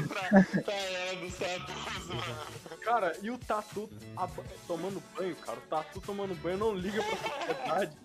um 0.02 0.08
pra, 0.08 0.62
pra 0.62 0.74
era 0.74 1.16
dos 1.16 1.34
tatus, 1.36 2.06
mano. 2.08 2.78
Cara, 2.82 3.16
e 3.22 3.30
o 3.30 3.38
Tatu 3.38 3.88
ab- 4.14 4.44
tomando 4.66 5.02
banho, 5.16 5.34
cara? 5.36 5.56
O 5.58 5.62
Tatu 5.62 6.00
tomando 6.02 6.34
banho 6.34 6.58
não 6.58 6.74
liga 6.74 7.02
pra 7.02 7.16
sociedade. 7.16 7.96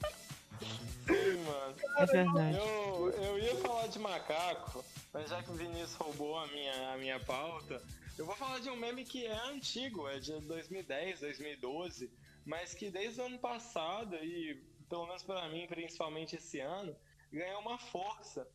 Sim, 1.05 1.43
mano. 1.43 1.75
É 1.97 2.05
verdade. 2.05 2.57
Eu, 2.57 3.09
eu 3.21 3.39
ia 3.39 3.55
falar 3.57 3.87
de 3.87 3.99
macaco, 3.99 4.85
mas 5.13 5.29
já 5.29 5.43
que 5.43 5.51
o 5.51 5.55
Vinícius 5.55 5.95
roubou 5.95 6.39
a 6.39 6.47
minha, 6.47 6.93
a 6.93 6.97
minha 6.97 7.19
pauta, 7.19 7.83
eu 8.17 8.25
vou 8.25 8.35
falar 8.37 8.59
de 8.59 8.69
um 8.69 8.77
meme 8.77 9.03
que 9.03 9.25
é 9.25 9.37
antigo, 9.49 10.07
é 10.07 10.17
de 10.19 10.31
2010, 10.39 11.19
2012, 11.19 12.09
mas 12.45 12.73
que 12.73 12.89
desde 12.89 13.19
o 13.19 13.25
ano 13.25 13.37
passado, 13.37 14.15
e 14.15 14.63
pelo 14.89 15.05
menos 15.07 15.23
pra 15.23 15.47
mim, 15.49 15.67
principalmente 15.67 16.35
esse 16.35 16.59
ano, 16.59 16.95
ganhou 17.31 17.61
uma 17.61 17.77
força. 17.77 18.47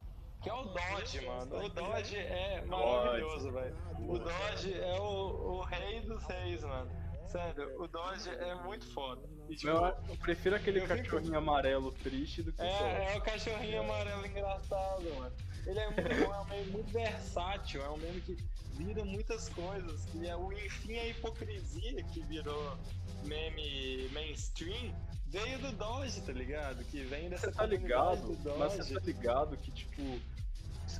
Que 0.42 0.50
é 0.50 0.54
o 0.54 0.64
Dodge, 0.64 1.24
mano. 1.24 1.64
O 1.64 1.68
Dodge 1.68 2.16
é 2.18 2.62
maravilhoso, 2.62 3.52
velho. 3.52 3.76
O 4.08 4.18
Dodge 4.18 4.74
é 4.74 5.00
o, 5.00 5.04
o 5.04 5.62
rei 5.62 6.00
dos 6.00 6.24
reis, 6.24 6.64
mano. 6.64 6.90
Sério, 7.28 7.80
o 7.80 7.86
Dodge 7.86 8.28
é 8.28 8.54
muito 8.56 8.92
foda. 8.92 9.22
E, 9.48 9.54
tipo, 9.54 9.70
Eu, 9.70 9.84
eu 10.08 10.16
prefiro 10.18 10.56
aquele 10.56 10.80
eu 10.80 10.86
fico- 10.88 10.98
cachorrinho 11.04 11.38
amarelo 11.38 11.92
triste 11.92 12.42
do 12.42 12.52
que 12.52 12.60
o 12.60 12.64
Dodge. 12.64 12.82
é, 12.82 13.14
é 13.14 13.16
o 13.16 13.20
cachorrinho 13.22 13.80
amarelo 13.82 14.26
engraçado, 14.26 15.14
mano. 15.14 15.34
Ele 15.64 15.78
é, 15.78 15.86
muito, 15.86 16.00
é 16.10 16.40
um 16.40 16.44
meme 16.46 16.70
muito 16.72 16.90
versátil, 16.92 17.84
é 17.84 17.88
um 17.88 17.96
meme 17.96 18.20
que 18.22 18.36
vira 18.72 19.04
muitas 19.04 19.48
coisas. 19.50 20.12
E 20.16 20.26
é 20.26 20.34
o 20.36 20.52
enfim 20.52 20.98
a 20.98 21.06
hipocrisia 21.06 22.02
que 22.02 22.20
virou 22.24 22.76
meme 23.22 24.08
mainstream 24.12 24.92
veio 25.32 25.58
do 25.58 25.72
Doge, 25.72 26.20
tá 26.20 26.32
ligado? 26.32 26.84
Que 26.84 27.02
vem 27.04 27.30
dessa 27.30 27.46
Você 27.46 27.52
tá 27.52 27.64
ligado? 27.64 28.36
do 28.36 28.58
Mas 28.58 28.74
você 28.74 28.94
tá 28.94 29.00
ligado 29.00 29.56
que, 29.56 29.70
tipo, 29.70 30.02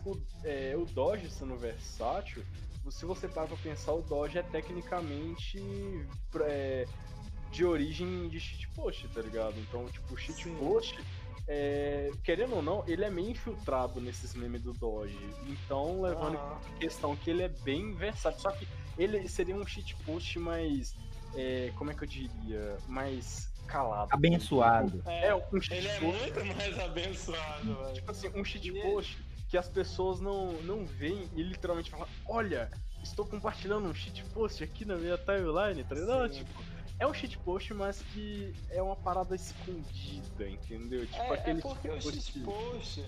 o, 0.06 0.18
é, 0.42 0.74
o 0.76 0.86
Dodge 0.86 1.30
sendo 1.30 1.56
versátil, 1.56 2.42
se 2.90 3.04
você 3.04 3.28
parar 3.28 3.46
pra 3.46 3.56
pensar, 3.58 3.92
o 3.92 4.02
Dodge 4.02 4.38
é 4.38 4.42
tecnicamente 4.42 5.62
é, 6.40 6.86
de 7.52 7.64
origem 7.64 8.28
de 8.28 8.40
shitpost, 8.40 9.06
tá 9.08 9.20
ligado? 9.20 9.54
Então, 9.60 9.86
tipo, 9.88 10.14
o 10.14 10.16
shitpost, 10.16 10.98
é, 11.46 12.10
querendo 12.24 12.56
ou 12.56 12.62
não, 12.62 12.82
ele 12.88 13.04
é 13.04 13.10
meio 13.10 13.30
infiltrado 13.30 14.00
nesses 14.00 14.34
memes 14.34 14.62
do 14.62 14.72
Dodge. 14.72 15.18
Então, 15.46 16.00
levando 16.00 16.38
Aham. 16.38 16.58
em 16.74 16.78
questão 16.78 17.14
que 17.14 17.30
ele 17.30 17.42
é 17.42 17.48
bem 17.48 17.94
versátil. 17.94 18.40
Só 18.40 18.50
que 18.50 18.66
ele 18.96 19.28
seria 19.28 19.54
um 19.54 19.66
shitpost 19.66 20.38
mais. 20.38 20.94
é, 21.36 21.70
como 21.76 21.90
é 21.90 21.94
que 21.94 22.02
eu 22.02 22.08
diria? 22.08 22.78
Mais 22.88 23.51
calado. 23.72 24.08
Abençoado. 24.12 25.02
É, 25.06 25.28
É, 25.28 25.34
um 25.34 25.42
ele 25.70 25.88
é 25.88 26.00
muito 26.00 26.44
mais 26.44 26.78
abençoado, 26.78 27.74
velho. 27.76 27.94
Tipo 27.94 28.10
assim, 28.10 28.28
um 28.34 28.44
shitpost 28.44 29.18
que 29.48 29.56
as 29.56 29.68
pessoas 29.68 30.20
não, 30.20 30.52
não 30.62 30.84
veem 30.86 31.28
e 31.34 31.42
literalmente 31.42 31.90
falam, 31.90 32.06
olha, 32.26 32.70
estou 33.02 33.26
compartilhando 33.26 33.86
um 33.88 33.94
shitpost 33.94 34.62
aqui 34.62 34.84
na 34.84 34.96
minha 34.96 35.16
timeline, 35.18 35.84
tá 35.84 35.94
ligado? 35.94 36.32
Sim. 36.32 36.44
Tipo, 36.44 36.62
é 36.98 37.06
um 37.06 37.12
shitpost, 37.14 37.74
mas 37.74 38.00
que 38.12 38.54
é 38.70 38.82
uma 38.82 38.96
parada 38.96 39.34
escondida, 39.34 40.48
entendeu? 40.48 41.06
Tipo 41.06 41.22
É, 41.22 41.28
é 41.28 41.34
aquele 41.34 41.62
porque 41.62 41.88
o 41.88 42.00
shitpost 42.00 42.16
que- 42.32 42.32
shitpost, 42.32 43.04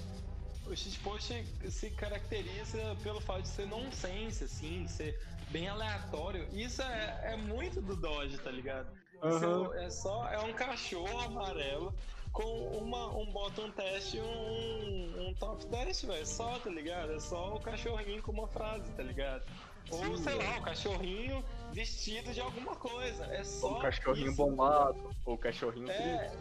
o 0.67 0.77
shitpost 0.77 1.45
se 1.71 1.91
caracteriza 1.91 2.97
pelo 3.03 3.21
fato 3.21 3.43
de 3.43 3.49
ser 3.49 3.67
nonsense, 3.67 4.45
assim, 4.45 4.85
de 4.85 4.91
ser 4.91 5.21
bem 5.51 5.69
aleatório. 5.69 6.47
Isso 6.53 6.83
é, 6.83 7.21
é 7.33 7.37
muito 7.37 7.81
do 7.81 7.95
Dodge, 7.97 8.39
tá 8.39 8.51
ligado? 8.51 8.89
Aham. 9.25 9.75
é 9.77 9.91
só 9.91 10.29
é 10.29 10.39
um 10.41 10.53
cachorro 10.53 11.19
amarelo 11.21 11.95
com 12.33 12.43
uma, 12.79 13.17
um 13.17 13.27
bottom 13.33 13.71
teste 13.71 14.17
e 14.19 14.21
um, 14.21 15.29
um 15.29 15.35
top 15.35 15.65
teste, 15.67 16.07
velho. 16.07 16.27
Só, 16.27 16.59
tá 16.59 16.69
ligado? 16.69 17.13
É 17.13 17.21
só 17.21 17.55
o 17.55 17.61
cachorrinho 17.61 18.23
com 18.23 18.33
uma 18.33 18.49
frase, 18.49 18.91
tá 18.93 19.03
ligado? 19.03 19.43
Ou, 19.91 20.17
sei 20.19 20.35
lá, 20.35 20.59
o 20.59 20.63
cachorrinho 20.63 21.45
vestido 21.73 22.33
de 22.33 22.41
alguma 22.41 22.75
coisa. 22.75 23.25
É 23.27 23.45
só 23.45 23.79
o 23.79 23.81
cachorrinho 23.81 24.29
isso, 24.29 24.37
bombado, 24.37 25.15
ou 25.25 25.35
o 25.35 25.39
cachorrinho 25.39 25.89
É, 25.91 26.19
triste. 26.29 26.39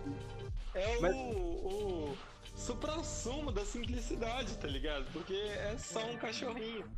é 0.73 0.99
Mas- 0.99 1.15
o, 1.15 1.29
o 1.29 2.17
supra-sumo 2.55 3.51
da 3.51 3.63
simplicidade, 3.65 4.57
tá 4.57 4.67
ligado? 4.67 5.05
Porque 5.11 5.33
é 5.33 5.77
só 5.77 6.03
um 6.05 6.17
cachorrinho. 6.17 6.89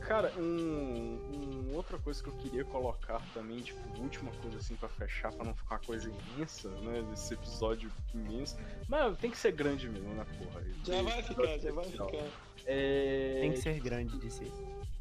Cara, 0.00 0.32
um, 0.36 1.18
um- 1.32 1.74
outra 1.74 1.98
coisa 1.98 2.22
que 2.22 2.28
eu 2.28 2.32
queria 2.34 2.64
colocar 2.64 3.20
também, 3.32 3.60
tipo, 3.60 3.80
última 4.00 4.30
coisa 4.32 4.58
assim 4.58 4.76
pra 4.76 4.88
fechar, 4.88 5.32
pra 5.32 5.44
não 5.44 5.54
ficar 5.54 5.76
uma 5.76 5.80
coisa 5.80 6.08
imensa, 6.08 6.70
né? 6.80 7.02
Desse 7.10 7.34
episódio 7.34 7.90
imenso. 8.14 8.56
Mas 8.88 9.18
tem 9.18 9.30
que 9.30 9.38
ser 9.38 9.52
grande 9.52 9.88
mesmo, 9.88 10.14
né, 10.14 10.24
porra? 10.38 10.62
Já 10.84 10.94
Esse 10.94 11.02
vai 11.02 11.22
ficar, 11.22 11.58
já 11.58 11.72
vai 11.72 11.84
ficar. 11.90 12.30
É... 12.66 13.40
Tem 13.40 13.52
que 13.52 13.58
ser 13.58 13.80
grande 13.80 14.18
de 14.18 14.30
ser. 14.30 14.52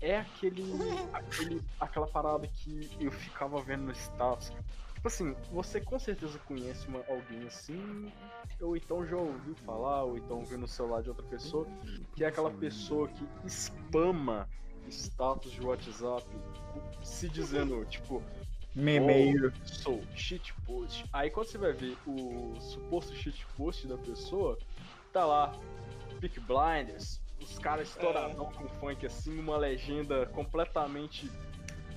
é 0.01 0.17
aquele, 0.17 0.63
aquele 1.13 1.61
aquela 1.79 2.07
parada 2.07 2.47
que 2.47 2.89
eu 2.99 3.11
ficava 3.11 3.61
vendo 3.61 3.83
no 3.83 3.91
status. 3.91 4.51
Tipo 4.93 5.07
assim, 5.07 5.35
você 5.51 5.79
com 5.79 5.99
certeza 5.99 6.39
conhece 6.39 6.87
uma, 6.87 7.03
alguém 7.07 7.45
assim, 7.45 8.11
ou 8.59 8.75
então 8.75 9.05
já 9.05 9.17
ouviu 9.17 9.55
falar, 9.57 10.03
ou 10.03 10.17
então 10.17 10.43
viu 10.43 10.57
no 10.57 10.67
celular 10.67 11.03
de 11.03 11.09
outra 11.09 11.25
pessoa, 11.27 11.67
que 12.15 12.23
é 12.23 12.27
aquela 12.27 12.49
pessoa 12.51 13.07
que 13.07 13.49
spama 13.49 14.49
status 14.89 15.51
de 15.51 15.61
WhatsApp 15.61 16.25
se 17.03 17.29
dizendo, 17.29 17.85
tipo, 17.85 18.21
Memeiro. 18.73 19.53
"Oh, 19.55 19.67
sou 19.67 20.03
shitpost. 20.15 21.05
Aí 21.13 21.29
quando 21.29 21.47
você 21.47 21.57
vai 21.57 21.71
ver 21.71 21.97
o 22.05 22.55
suposto 22.59 23.15
shitpost 23.15 23.87
da 23.87 23.97
pessoa, 23.97 24.57
tá 25.13 25.25
lá, 25.25 25.55
Peak 26.19 26.39
Blinders, 26.41 27.21
os 27.39 27.57
caras 27.57 27.87
estouradão 27.89 28.51
com 28.51 28.67
funk 28.79 29.05
assim, 29.05 29.39
uma 29.39 29.55
legenda 29.57 30.25
completamente 30.27 31.31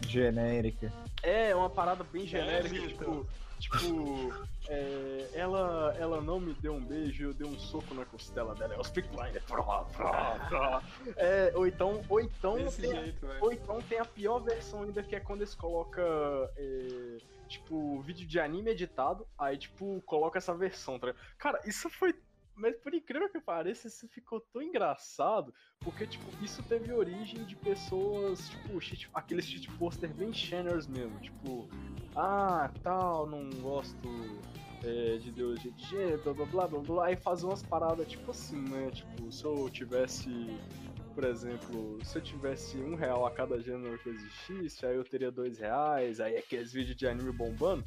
Genérica. 0.07 0.93
É, 1.23 1.55
uma 1.55 1.69
parada 1.69 2.05
bem 2.05 2.27
genérica, 2.27 2.77
É, 2.77 2.87
tipo. 2.89 3.27
Tipo, 3.59 4.33
é, 4.69 5.31
ela, 5.33 5.97
ela 5.99 6.21
não 6.21 6.39
me 6.39 6.53
deu 6.55 6.75
um 6.75 6.85
beijo, 6.85 7.25
eu 7.25 7.35
dei 7.35 7.47
um 7.47 7.59
soco 7.59 7.95
na 7.95 8.05
costela 8.05 8.55
dela. 8.55 8.75
É 8.75 8.79
os 8.79 8.91
Pickline. 8.91 9.33
É, 11.17 11.53
ou 11.55 11.67
então, 11.67 12.05
ou 12.09 12.21
então, 12.21 12.57
Desse 12.57 12.83
tem, 12.83 12.91
jeito, 12.91 13.27
velho. 13.27 13.43
ou 13.43 13.53
então 13.53 13.81
tem 13.83 13.99
a 13.99 14.05
pior 14.05 14.41
versão 14.41 14.83
ainda, 14.83 15.03
que 15.03 15.17
é 15.17 15.21
quando 15.21 15.41
eles 15.41 15.55
colocam, 15.55 16.05
é, 16.57 17.17
tipo, 17.49 18.01
vídeo 18.03 18.27
de 18.27 18.39
anime 18.39 18.71
editado, 18.71 19.27
aí, 19.39 19.57
tipo, 19.57 20.03
coloca 20.03 20.39
essa 20.39 20.55
versão, 20.55 20.99
tá? 20.99 21.15
Cara, 21.39 21.61
isso 21.65 21.89
foi. 21.89 22.15
Mas 22.59 22.77
por 22.77 22.93
incrível 22.93 23.29
que 23.29 23.41
pareça, 23.41 23.87
isso 23.87 24.09
ficou 24.09 24.41
tão 24.41 24.61
engraçado, 24.61 25.55
porque, 25.81 26.07
tipo, 26.07 26.27
isso 26.45 26.61
teve 26.65 26.93
origem 26.93 27.45
de 27.45 27.55
pessoas, 27.55 28.49
tipo, 28.49 28.81
shit, 28.81 29.09
aqueles 29.15 29.45
shit 29.45 29.71
poster 29.79 30.13
bem 30.13 30.33
channers 30.33 30.89
mesmo, 30.89 31.19
tipo, 31.21 31.69
ah, 32.17 32.69
tal, 32.83 33.29
não 33.29 33.49
gosto 33.61 34.09
é, 34.83 35.19
de 35.19 35.29
ideologia 35.29 35.71
de 35.71 35.87
gênero, 35.87 36.21
blá 36.23 36.33
blá 36.35 36.47
blá 36.47 36.67
blá 36.67 36.81
blá, 36.81 37.07
aí 37.07 37.17
fazer 37.17 37.47
umas 37.47 37.63
paradas 37.63 38.09
tipo 38.09 38.31
assim, 38.33 38.61
né? 38.69 38.91
Tipo, 38.91 39.31
se 39.31 39.45
eu 39.45 39.71
tivesse, 39.71 40.29
por 41.15 41.25
exemplo, 41.25 41.99
se 42.05 42.19
eu 42.19 42.23
tivesse 42.23 42.77
um 42.79 42.97
real 42.97 43.25
a 43.25 43.31
cada 43.31 43.61
gênero 43.61 43.99
que 43.99 44.09
existisse, 44.09 44.85
aí 44.85 44.97
eu 44.97 45.05
teria 45.05 45.31
dois 45.31 45.59
reais, 45.59 46.19
aí 46.19 46.37
aqueles 46.37 46.73
vídeos 46.73 46.97
de 46.97 47.07
anime 47.07 47.31
bombando. 47.31 47.85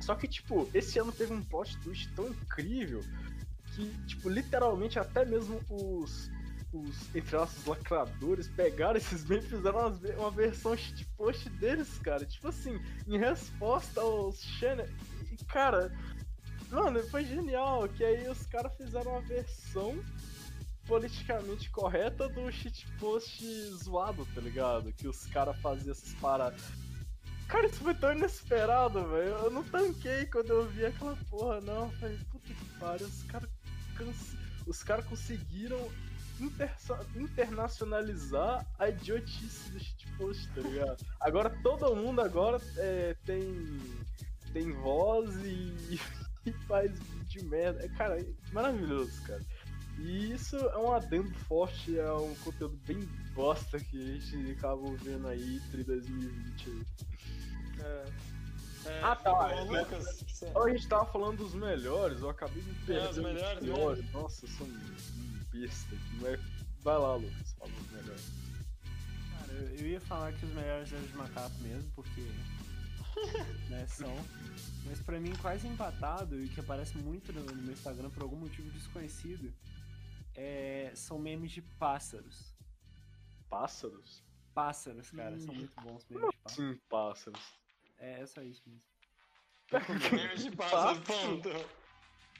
Só 0.00 0.14
que, 0.14 0.26
tipo, 0.26 0.66
esse 0.72 0.98
ano 0.98 1.12
teve 1.12 1.34
um 1.34 1.44
plot 1.44 1.78
twist 1.82 2.10
tão 2.14 2.28
incrível 2.28 3.02
que, 3.80 4.06
tipo, 4.06 4.28
literalmente 4.28 4.98
até 4.98 5.24
mesmo 5.24 5.60
os. 5.68 6.30
Os, 6.72 7.12
entre 7.16 7.34
aspas, 7.36 7.64
lacradores 7.66 8.46
pegaram 8.46 8.96
esses 8.96 9.24
memes 9.24 9.44
e 9.46 9.48
fizeram 9.48 9.80
umas 9.80 9.98
ve- 9.98 10.12
uma 10.14 10.30
versão 10.30 10.76
shitpost 10.76 11.48
deles, 11.58 11.98
cara. 11.98 12.24
Tipo 12.24 12.46
assim, 12.46 12.80
em 13.08 13.18
resposta 13.18 14.00
aos 14.00 14.40
channel. 14.40 14.86
E, 15.32 15.44
cara, 15.46 15.92
mano, 16.70 17.02
foi 17.08 17.24
genial. 17.24 17.88
Que 17.88 18.04
aí 18.04 18.28
os 18.28 18.46
caras 18.46 18.72
fizeram 18.76 19.10
uma 19.10 19.20
versão 19.22 20.00
politicamente 20.86 21.68
correta 21.70 22.28
do 22.28 22.50
shitpost 22.52 23.44
zoado, 23.82 24.24
tá 24.32 24.40
ligado? 24.40 24.92
Que 24.92 25.08
os 25.08 25.26
caras 25.26 25.58
faziam 25.60 25.90
essas 25.90 26.14
paradas. 26.20 26.62
Cara, 27.48 27.66
isso 27.66 27.80
foi 27.80 27.94
tão 27.94 28.12
inesperado, 28.12 29.08
velho. 29.08 29.30
Eu 29.42 29.50
não 29.50 29.64
tanquei 29.64 30.24
quando 30.26 30.50
eu 30.50 30.68
vi 30.68 30.86
aquela 30.86 31.16
porra, 31.28 31.60
não. 31.60 31.90
Falei, 31.98 32.16
puta 32.30 32.46
que 32.46 32.64
pariu, 32.78 33.08
os 33.08 33.22
caras 33.24 33.50
os 34.66 34.82
cara 34.82 35.02
conseguiram 35.02 35.90
intersa- 36.40 37.06
internacionalizar 37.14 38.66
a 38.78 38.88
idiotice 38.88 39.70
do 39.70 39.80
shitpost, 39.80 40.48
tá 40.54 40.60
ligado? 40.60 41.04
Agora 41.20 41.50
todo 41.62 41.94
mundo 41.94 42.20
agora 42.20 42.60
é, 42.76 43.16
tem, 43.24 43.42
tem 44.52 44.72
voz 44.72 45.34
e, 45.44 46.00
e 46.46 46.52
faz 46.66 46.98
vídeo 46.98 47.44
merda. 47.48 47.84
É, 47.84 47.88
cara, 47.88 48.20
é 48.20 48.26
maravilhoso, 48.52 49.20
cara. 49.22 49.44
E 49.98 50.32
isso 50.32 50.56
é 50.56 50.78
um 50.78 50.92
adendo 50.92 51.30
forte, 51.40 51.98
é 51.98 52.12
um 52.12 52.34
conteúdo 52.36 52.76
bem 52.86 53.00
bosta 53.34 53.78
que 53.78 54.00
a 54.00 54.14
gente 54.14 54.52
acabou 54.52 54.96
vendo 54.96 55.28
aí 55.28 55.56
entre 55.56 55.84
2020 55.84 56.70
aí. 56.70 56.86
É, 57.80 58.04
Ah, 59.02 59.14
tá, 59.16 59.32
Ô, 59.32 59.42
é, 59.48 59.60
Lucas, 59.64 60.22
você- 60.26 60.46
Então 60.48 60.62
a 60.64 60.70
gente 60.70 60.88
tava 60.88 61.04
falando 61.06 61.38
dos 61.38 61.54
melhores, 61.54 62.20
eu 62.20 62.30
acabei 62.30 62.62
de 62.62 62.72
perder 62.86 63.06
É, 63.06 63.10
os 63.10 63.18
melhores, 63.18 63.58
piores. 63.60 64.12
Nossa, 64.12 64.44
eu 64.44 64.48
sou 64.50 64.66
um 64.66 64.70
um 64.70 65.44
besta 65.52 65.94
aqui. 65.94 66.16
Mas 66.20 66.40
vai 66.82 66.98
lá, 66.98 67.14
Lucas, 67.16 67.52
fala 67.58 67.70
os 67.70 67.90
melhores. 67.90 68.24
Cara, 69.38 69.52
eu, 69.52 69.68
eu 69.76 69.86
ia 69.86 70.00
falar 70.00 70.32
que 70.32 70.46
os 70.46 70.54
melhores 70.54 70.92
eram 70.92 71.02
de 71.04 71.14
macaco 71.14 71.58
mesmo, 71.58 71.90
porque. 71.94 72.20
né, 73.68 73.86
são. 73.88 74.14
Mas 74.86 75.00
pra 75.02 75.20
mim, 75.20 75.32
quase 75.42 75.66
empatado 75.68 76.40
e 76.42 76.48
que 76.48 76.60
aparece 76.60 76.96
muito 76.98 77.32
no, 77.32 77.42
no 77.44 77.62
meu 77.62 77.72
Instagram 77.72 78.08
por 78.10 78.22
algum 78.22 78.36
motivo 78.36 78.70
desconhecido, 78.70 79.52
é, 80.34 80.90
são 80.94 81.18
memes 81.18 81.52
de 81.52 81.60
pássaros. 81.60 82.54
Pássaros? 83.48 84.22
Pássaros, 84.54 85.10
cara, 85.10 85.38
são 85.38 85.54
muito 85.54 85.72
bons 85.82 86.04
memes 86.08 86.28
de 86.30 86.36
pássaros. 86.42 86.72
Sim, 86.72 86.80
pássaros. 86.88 87.59
É, 88.00 88.20
é 88.22 88.26
só 88.26 88.42
isso 88.42 88.62
mesmo. 88.66 88.82
Meme 90.12 90.36
de 90.36 90.50
pássaro, 90.56 91.00
ponto. 91.02 91.48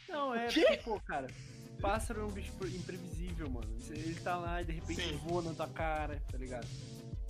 Não, 0.09 0.35
é 0.35 0.49
quê? 0.49 0.63
porque, 0.63 0.77
pô, 0.79 1.01
cara, 1.01 1.29
pássaro 1.81 2.23
é 2.23 2.25
um 2.25 2.31
bicho 2.31 2.53
imprevisível, 2.67 3.49
mano. 3.49 3.69
Ele 3.89 4.15
tá 4.21 4.37
lá 4.37 4.61
e 4.61 4.65
de 4.65 4.73
repente 4.73 5.03
Sim. 5.03 5.17
voa 5.19 5.43
na 5.43 5.55
tua 5.55 5.69
cara, 5.69 6.21
tá 6.31 6.37
ligado? 6.37 6.67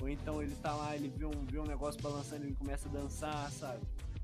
Ou 0.00 0.08
então 0.08 0.42
ele 0.42 0.54
tá 0.62 0.74
lá, 0.74 0.96
ele 0.96 1.08
vê 1.08 1.26
um, 1.26 1.44
vê 1.44 1.58
um 1.58 1.66
negócio 1.66 2.00
balançando 2.00 2.44
e 2.44 2.48
ele 2.48 2.56
começa 2.56 2.88
a 2.88 2.92
dançar, 2.92 3.50
sabe? 3.50 3.82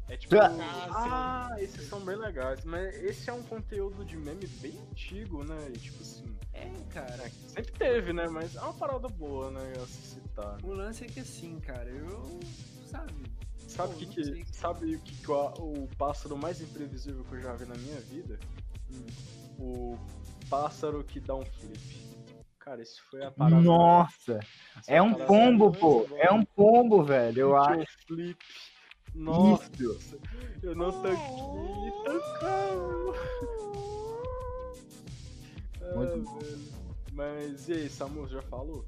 É 0.09 0.17
tipo. 0.17 0.35
Ah, 0.37 1.51
Ah, 1.51 1.57
esses 1.59 1.87
são 1.89 2.01
bem 2.01 2.17
legais. 2.17 2.65
Mas 2.65 2.95
esse 3.03 3.29
é 3.29 3.33
um 3.33 3.43
conteúdo 3.43 4.05
de 4.05 4.17
meme 4.17 4.47
bem 4.47 4.79
antigo, 4.91 5.45
né? 5.45 5.69
E, 5.75 5.79
tipo 5.79 6.01
assim. 6.01 6.25
É, 6.55 6.71
cara. 6.95 7.29
Sempre 7.49 7.73
teve, 7.73 8.13
né? 8.13 8.27
Mas 8.29 8.55
é 8.55 8.61
uma 8.61 8.73
parada 8.73 9.09
boa, 9.09 9.51
né? 9.51 9.75
Se 9.87 10.15
citar. 10.15 10.55
né? 10.55 10.61
O 10.63 10.73
lance 10.73 11.05
é 11.05 11.09
que 11.09 11.21
assim, 11.21 11.61
cara, 11.61 11.91
eu. 11.91 12.41
Sabe? 12.89 13.13
Sabe 13.77 13.93
o 13.93 13.93
Pô, 13.93 13.99
que, 13.99 14.07
que, 14.07 14.57
sabe 14.57 14.95
o 14.97 15.01
que, 15.01 15.14
que 15.16 15.31
o, 15.31 15.35
o 15.59 15.89
pássaro 15.99 16.37
mais 16.37 16.62
imprevisível 16.62 17.22
que 17.24 17.35
eu 17.35 17.43
já 17.43 17.53
vi 17.53 17.66
na 17.66 17.74
minha 17.74 18.01
vida? 18.01 18.39
Hum. 18.91 19.07
O 19.59 19.99
pássaro 20.49 21.05
que 21.05 21.20
dá 21.20 21.35
um 21.35 21.45
flip. 21.45 22.07
Cara, 22.59 22.83
isso 22.83 23.03
foi 23.11 23.22
a 23.22 23.31
parada. 23.31 23.61
Nossa, 23.61 24.41
é 24.89 25.01
um 25.01 25.14
pombo, 25.14 25.70
pô. 25.70 26.07
bom. 26.07 26.16
É 26.16 26.33
um 26.33 26.45
pombo, 26.45 27.05
velho, 27.05 27.39
eu 27.39 27.57
acho. 27.57 27.81
Um 27.81 28.07
flip. 28.07 28.39
Nossa, 29.14 29.70
Isso. 29.79 30.20
eu 30.62 30.74
não 30.74 30.91
tanquei. 30.91 31.16
Tancou. 32.05 33.14
Muito 35.95 36.29
Ah, 36.29 36.41
velho. 36.41 36.59
Mas 37.12 37.68
e 37.68 37.72
aí, 37.72 37.89
Samu, 37.89 38.29
já 38.29 38.43
falou? 38.43 38.85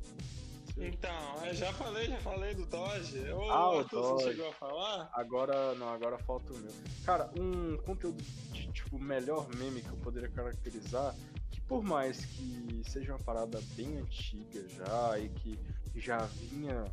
Então, 0.80 1.44
eu 1.46 1.54
já 1.54 1.72
falei, 1.72 2.06
já 2.06 2.18
falei 2.18 2.54
do 2.54 2.64
Dodge. 2.66 3.18
Ô, 3.32 3.50
Ah, 3.50 3.70
o 3.70 3.78
Arthur, 3.80 4.00
Dodge. 4.00 4.24
você 4.24 4.30
chegou 4.30 4.48
a 4.48 4.52
falar? 4.52 5.10
Agora, 5.12 5.74
não, 5.74 5.88
agora 5.88 6.18
falta 6.18 6.52
o 6.52 6.56
meu. 6.58 6.72
Cara, 7.04 7.30
um 7.38 7.76
conteúdo 7.78 8.22
de, 8.52 8.70
tipo, 8.72 8.98
melhor 8.98 9.48
meme 9.56 9.82
que 9.82 9.88
eu 9.88 9.96
poderia 9.96 10.28
caracterizar, 10.28 11.14
que 11.50 11.60
por 11.62 11.82
mais 11.82 12.24
que 12.24 12.82
seja 12.88 13.12
uma 13.12 13.18
parada 13.18 13.60
bem 13.74 13.98
antiga 13.98 14.66
já 14.68 15.18
e 15.18 15.28
que 15.30 15.58
já 15.96 16.18
vinha 16.26 16.84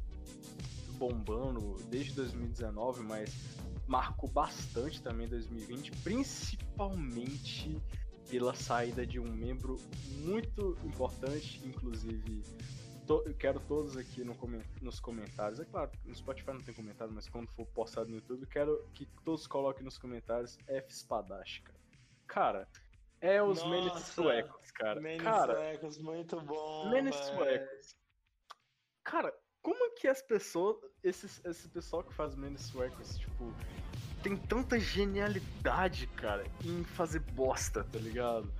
bombando 0.98 1.78
desde 1.90 2.14
2019, 2.14 3.04
mas 3.04 3.30
marcou 3.88 4.30
bastante 4.30 5.02
também 5.02 5.28
2020, 5.28 5.92
principalmente 6.04 7.80
pela 8.30 8.56
saída 8.56 9.06
de 9.06 9.20
um 9.20 9.32
membro 9.32 9.78
muito 10.24 10.76
importante, 10.84 11.62
inclusive 11.64 12.42
to- 13.06 13.24
eu 13.26 13.34
quero 13.36 13.60
todos 13.60 13.96
aqui 13.98 14.24
no 14.24 14.36
comen- 14.36 14.64
nos 14.82 15.00
comentários. 15.00 15.60
É 15.60 15.66
claro, 15.66 15.92
no 16.04 16.16
Spotify 16.16 16.52
não 16.54 16.62
tem 16.62 16.74
comentário, 16.74 17.14
mas 17.14 17.28
quando 17.30 17.48
for 17.52 17.66
postado 17.68 18.10
no 18.10 18.16
YouTube, 18.16 18.46
quero 18.48 18.84
que 18.94 19.06
todos 19.24 19.48
coloquem 19.48 19.84
nos 19.84 19.98
comentários 19.98 20.58
F 20.68 20.94
Spadash, 20.94 21.60
cara. 21.60 21.80
Cara, 22.28 22.68
é 23.22 23.42
os 23.42 23.60
Nossa, 23.60 23.70
memes 23.70 24.04
suecos, 24.06 24.72
cara. 24.72 25.00
Menes 25.00 25.22
cara, 25.24 25.54
suecos, 25.56 25.98
muito 26.00 26.42
bom. 26.42 26.90
velho. 27.16 27.36
suecos. 27.36 27.96
Cara, 29.04 29.34
como 29.62 29.94
que 29.96 30.08
as 30.08 30.22
pessoas, 30.22 30.78
esses, 31.04 31.44
esse 31.46 31.68
pessoal 31.70 32.04
que 32.04 32.14
faz 32.14 32.36
memes 32.36 32.62
suecos, 32.62 33.18
tipo, 33.18 33.54
tem 34.26 34.36
tanta 34.36 34.80
genialidade, 34.80 36.08
cara, 36.08 36.44
em 36.64 36.84
fazer 36.84 37.20
bosta, 37.20 37.84
tá 37.84 38.00
ligado? 38.00 38.52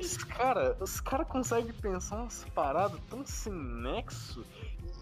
Os 0.00 0.16
cara, 0.18 0.76
os 0.78 1.00
cara 1.00 1.24
conseguem 1.24 1.72
pensar 1.72 2.20
umas 2.20 2.44
paradas 2.54 3.00
tão 3.10 3.26
sem 3.26 3.52
nexo 3.52 4.46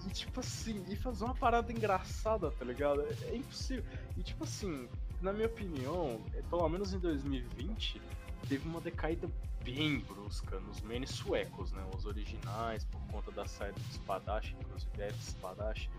e, 0.06 0.10
tipo 0.10 0.40
assim, 0.40 0.82
e 0.88 0.96
fazer 0.96 1.24
uma 1.24 1.34
parada 1.34 1.70
engraçada, 1.70 2.50
tá 2.50 2.64
ligado? 2.64 3.02
É, 3.02 3.32
é 3.32 3.36
impossível. 3.36 3.84
E, 4.16 4.22
tipo 4.22 4.44
assim, 4.44 4.88
na 5.20 5.30
minha 5.30 5.46
opinião, 5.46 6.24
é, 6.32 6.40
pelo 6.40 6.66
menos 6.70 6.94
em 6.94 6.98
2020, 6.98 8.00
teve 8.48 8.66
uma 8.66 8.80
decaída 8.80 9.28
bem 9.62 10.00
brusca 10.00 10.58
nos 10.60 10.80
memes 10.80 11.10
suecos, 11.10 11.70
né? 11.72 11.84
Os 11.94 12.06
originais, 12.06 12.82
por 12.84 13.00
conta 13.12 13.30
da 13.30 13.44
saída 13.44 13.78
do 13.78 13.92
Spadash, 13.92 14.54
inclusive 14.58 15.02
F 15.02 15.22
Spadash. 15.22 15.90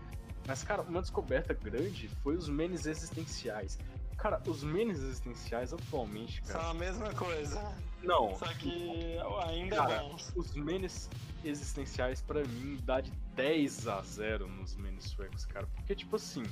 Mas, 0.48 0.64
cara, 0.64 0.82
uma 0.82 1.00
descoberta 1.00 1.54
grande 1.54 2.08
foi 2.24 2.34
os 2.34 2.48
memes 2.48 2.86
existenciais. 2.86 3.78
Cara, 4.20 4.40
os 4.46 4.62
memes 4.62 4.98
existenciais 4.98 5.72
atualmente, 5.72 6.42
cara. 6.42 6.60
São 6.60 6.70
a 6.70 6.74
mesma 6.74 7.10
coisa. 7.14 7.58
Não, 8.02 8.34
Só 8.36 8.46
que 8.54 9.18
ainda 9.46 9.76
Cara, 9.76 10.02
bons. 10.02 10.32
os 10.36 10.54
memes 10.54 11.08
existenciais, 11.42 12.20
pra 12.20 12.42
mim, 12.44 12.78
dá 12.84 13.00
de 13.00 13.10
10 13.34 13.88
a 13.88 14.02
0 14.02 14.46
nos 14.46 14.76
memes 14.76 15.04
suecos, 15.04 15.46
cara. 15.46 15.66
Porque, 15.74 15.94
tipo 15.94 16.16
assim, 16.16 16.42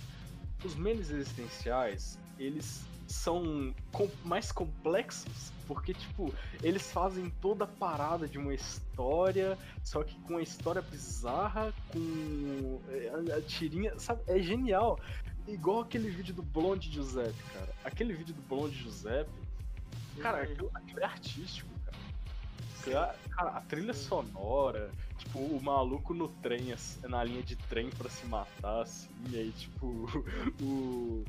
os 0.64 0.74
memes 0.76 1.10
existenciais, 1.10 2.18
eles 2.38 2.86
são 3.06 3.74
com, 3.92 4.10
mais 4.24 4.52
complexos, 4.52 5.52
porque, 5.66 5.94
tipo, 5.94 6.32
eles 6.62 6.90
fazem 6.90 7.30
toda 7.40 7.64
a 7.64 7.66
parada 7.66 8.26
de 8.26 8.38
uma 8.38 8.54
história, 8.54 9.58
só 9.82 10.02
que 10.02 10.18
com 10.20 10.34
uma 10.34 10.42
história 10.42 10.82
bizarra, 10.82 11.72
com 11.88 12.80
a, 13.32 13.36
a 13.36 13.42
tirinha, 13.42 13.98
sabe? 13.98 14.22
É 14.26 14.38
genial. 14.38 14.98
Igual 15.48 15.80
aquele 15.80 16.10
vídeo 16.10 16.34
do 16.34 16.42
Blonde 16.42 16.90
Giuseppe, 16.92 17.42
cara. 17.54 17.74
Aquele 17.82 18.12
vídeo 18.12 18.34
do 18.34 18.42
Blonde 18.42 18.76
Giuseppe, 18.76 19.30
cara, 20.20 20.42
aquilo, 20.42 20.70
aquilo 20.74 21.00
é 21.00 21.04
artístico, 21.04 21.70
cara. 22.84 23.14
cara. 23.30 23.50
A 23.50 23.60
trilha 23.62 23.94
sonora, 23.94 24.90
tipo, 25.16 25.38
o 25.38 25.62
maluco 25.62 26.12
no 26.12 26.28
trem, 26.28 26.74
na 27.08 27.24
linha 27.24 27.42
de 27.42 27.56
trem 27.56 27.88
para 27.88 28.10
se 28.10 28.26
matar, 28.26 28.82
assim, 28.82 29.08
e 29.30 29.36
aí, 29.38 29.50
tipo, 29.52 29.86
o, 30.60 31.24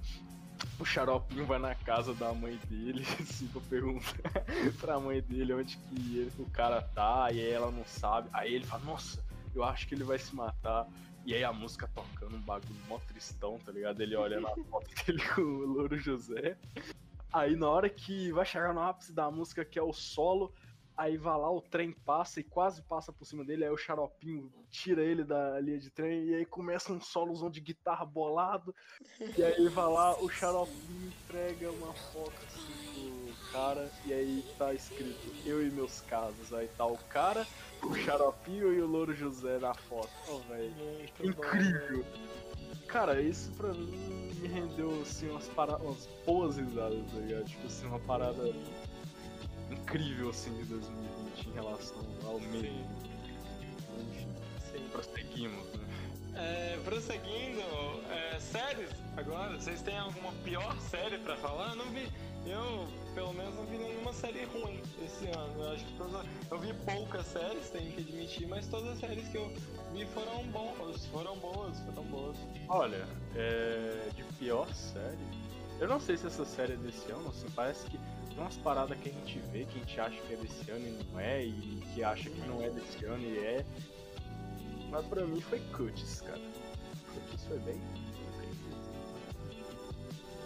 o 0.78 0.86
xaropinho 0.86 1.46
vai 1.46 1.60
na 1.60 1.74
casa 1.74 2.14
da 2.14 2.34
mãe 2.34 2.60
dele, 2.70 3.06
assim, 3.22 3.48
pra 3.48 3.62
perguntar 3.70 4.44
pra 4.82 5.00
mãe 5.00 5.22
dele 5.22 5.54
onde 5.54 5.78
que 5.78 6.18
ele, 6.18 6.32
o 6.38 6.50
cara 6.50 6.82
tá, 6.82 7.32
e 7.32 7.40
aí 7.40 7.52
ela 7.52 7.72
não 7.72 7.86
sabe. 7.86 8.28
Aí 8.34 8.54
ele 8.54 8.66
fala, 8.66 8.84
nossa, 8.84 9.24
eu 9.56 9.64
acho 9.64 9.88
que 9.88 9.96
ele 9.96 10.04
vai 10.04 10.20
se 10.20 10.36
matar. 10.36 10.88
E 11.30 11.36
aí 11.36 11.44
a 11.44 11.54
música 11.54 11.88
tocando 11.94 12.38
um 12.38 12.42
bagulho 12.42 12.74
mó 12.88 12.98
tristão, 13.08 13.60
tá 13.60 13.72
ligado? 13.72 14.02
Ele 14.02 14.16
olha 14.16 14.42
na 14.42 14.50
foto 14.50 14.90
dele 15.06 15.22
com 15.36 15.42
o 15.42 15.64
Louro 15.64 15.96
José. 15.96 16.58
Aí 17.32 17.56
na 17.56 17.70
hora 17.70 17.88
que 17.88 18.32
vai 18.32 18.44
chegar 18.44 18.74
no 18.74 18.82
ápice 18.82 19.14
da 19.14 19.30
música, 19.30 19.64
que 19.64 19.78
é 19.78 19.84
o 19.84 19.94
solo, 19.94 20.52
aí 20.98 21.18
vai 21.18 21.38
lá, 21.38 21.52
o 21.52 21.62
trem 21.62 21.92
passa 21.92 22.40
e 22.40 22.44
quase 22.44 22.82
passa 22.82 23.14
por 23.14 23.26
cima 23.26 23.46
dele, 23.46 23.64
aí 23.64 23.70
o 23.70 23.78
xaropinho 23.78 24.52
tira 24.72 25.04
ele 25.04 25.24
da 25.24 25.60
linha 25.60 25.78
de 25.78 25.92
trem, 25.92 26.26
e 26.26 26.34
aí 26.34 26.46
começa 26.48 26.92
um 26.92 27.00
solozão 27.00 27.52
de 27.52 27.62
guitarra 27.62 28.06
bolado, 28.06 28.74
e 29.38 29.44
aí 29.44 29.70
vai 29.70 29.88
lá, 29.88 30.20
o 30.20 30.28
xaropinho 30.28 31.14
entrega 31.28 31.72
uma 31.72 31.94
foto 31.94 32.34
assim 32.48 33.19
cara, 33.52 33.91
e 34.06 34.14
aí 34.14 34.43
tá 34.58 34.74
escrito, 34.74 35.34
eu 35.45 35.66
e 35.66 35.72
meus 35.72 36.02
casos, 36.02 36.54
aí 36.54 36.68
tá 36.70 36.86
o 36.86 36.97
cara, 36.97 37.47
o 37.84 37.93
xaropinho 37.95 38.74
e 38.74 38.82
o 38.82 38.88
louro 38.88 39.14
José 39.14 39.60
na 39.60 39.74
foto. 39.74 40.10
Oh, 40.28 40.39
velho, 40.52 40.74
incrível! 41.24 42.06
Cara, 42.88 43.22
isso 43.22 43.52
pra 43.52 43.72
mim 43.74 44.32
me 44.39 44.47
rendeu, 44.47 45.02
assim, 45.02 45.30
umas, 45.30 45.47
para... 45.50 45.78
umas 45.78 46.08
boas 46.26 46.58
risadas, 46.58 47.00
tá 47.12 47.20
ligado? 47.20 47.45
Tipo 47.45 47.68
assim, 47.68 47.86
uma 47.86 48.00
parada 48.00 48.52
incrível 49.72 50.30
assim 50.30 50.54
de 50.56 50.66
2020 50.66 51.50
em 51.50 51.54
relação 51.54 52.06
ao 52.26 52.39
meio. 52.39 52.86
Enfim, 54.00 54.28
Sim. 54.72 54.89
prosseguimos, 54.91 55.68
né? 55.74 55.86
É, 56.36 56.80
prosseguindo, 56.84 57.62
é, 58.10 58.39
séries 58.39 58.89
agora, 59.18 59.60
vocês 59.60 59.82
têm 59.82 59.97
alguma 59.97 60.32
pior 60.43 60.80
série 60.80 61.18
pra 61.20 61.36
falar? 61.38 61.72
Eu 61.72 61.76
não 61.76 61.86
vi, 61.91 62.08
eu 62.50 62.88
pelo 63.14 63.34
menos 63.34 63.56
não 63.56 63.66
vi 63.66 63.78
nenhuma 63.78 64.14
série 64.14 64.45
ruim 64.45 64.82
esse 65.04 65.26
ano. 65.28 65.64
Eu 65.64 65.72
acho 65.72 65.86
que 65.86 65.93
todas, 65.97 66.26
eu 66.50 66.60
vi 66.60 66.74
poucas 66.86 67.26
séries, 67.26 67.70
tenho 67.70 67.91
que 67.91 68.02
admitir, 68.02 68.47
mas 68.47 68.68
todas 68.68 68.89
as 68.93 69.00
séries 69.00 69.28
que 69.28 69.38
eu 69.38 69.52
vi 69.93 70.06
foram 70.08 70.43
boas, 70.47 71.06
foram 71.08 71.38
boas, 71.38 71.80
foram 71.80 72.04
boas. 72.04 72.38
Olha, 72.68 73.08
é, 73.36 74.10
de 74.16 74.24
pior 74.38 74.72
série, 74.74 75.18
eu 75.80 75.88
não 75.88 76.00
sei 76.00 76.18
se 76.18 76.28
essa 76.28 76.45
série 76.45 76.74
é 76.74 76.78
desse 76.78 77.12
ano, 77.12 77.30
assim, 77.30 77.47
parece 77.56 77.86
que 77.89 77.97
tem 77.97 78.38
umas 78.38 78.58
paradas 78.58 78.97
que 79.00 79.10
a 79.10 79.12
gente 79.12 79.39
vê, 79.52 79.66
que 79.66 79.78
a 79.78 79.80
gente 79.80 80.00
acha 80.00 80.22
que 80.22 80.34
é 80.34 80.38
desse 80.38 80.72
ano 80.72 80.88
e 80.88 81.04
não 81.12 81.20
é, 81.20 81.45
e 81.45 81.84
que 81.93 82.04
acha 82.04 82.30
que 82.30 82.41
não 82.47 82.62
é 82.62 82.70
desse 82.70 83.06
ano 83.06 83.24
e 83.24 83.38
é. 83.38 83.66
Mas 84.89 85.06
pra 85.06 85.26
mim 85.26 85.39
foi 85.41 85.60
Cuts, 85.72 86.22
cara. 86.22 86.41
Cuts 87.14 87.43
foi 87.45 87.60
bem. 87.60 87.82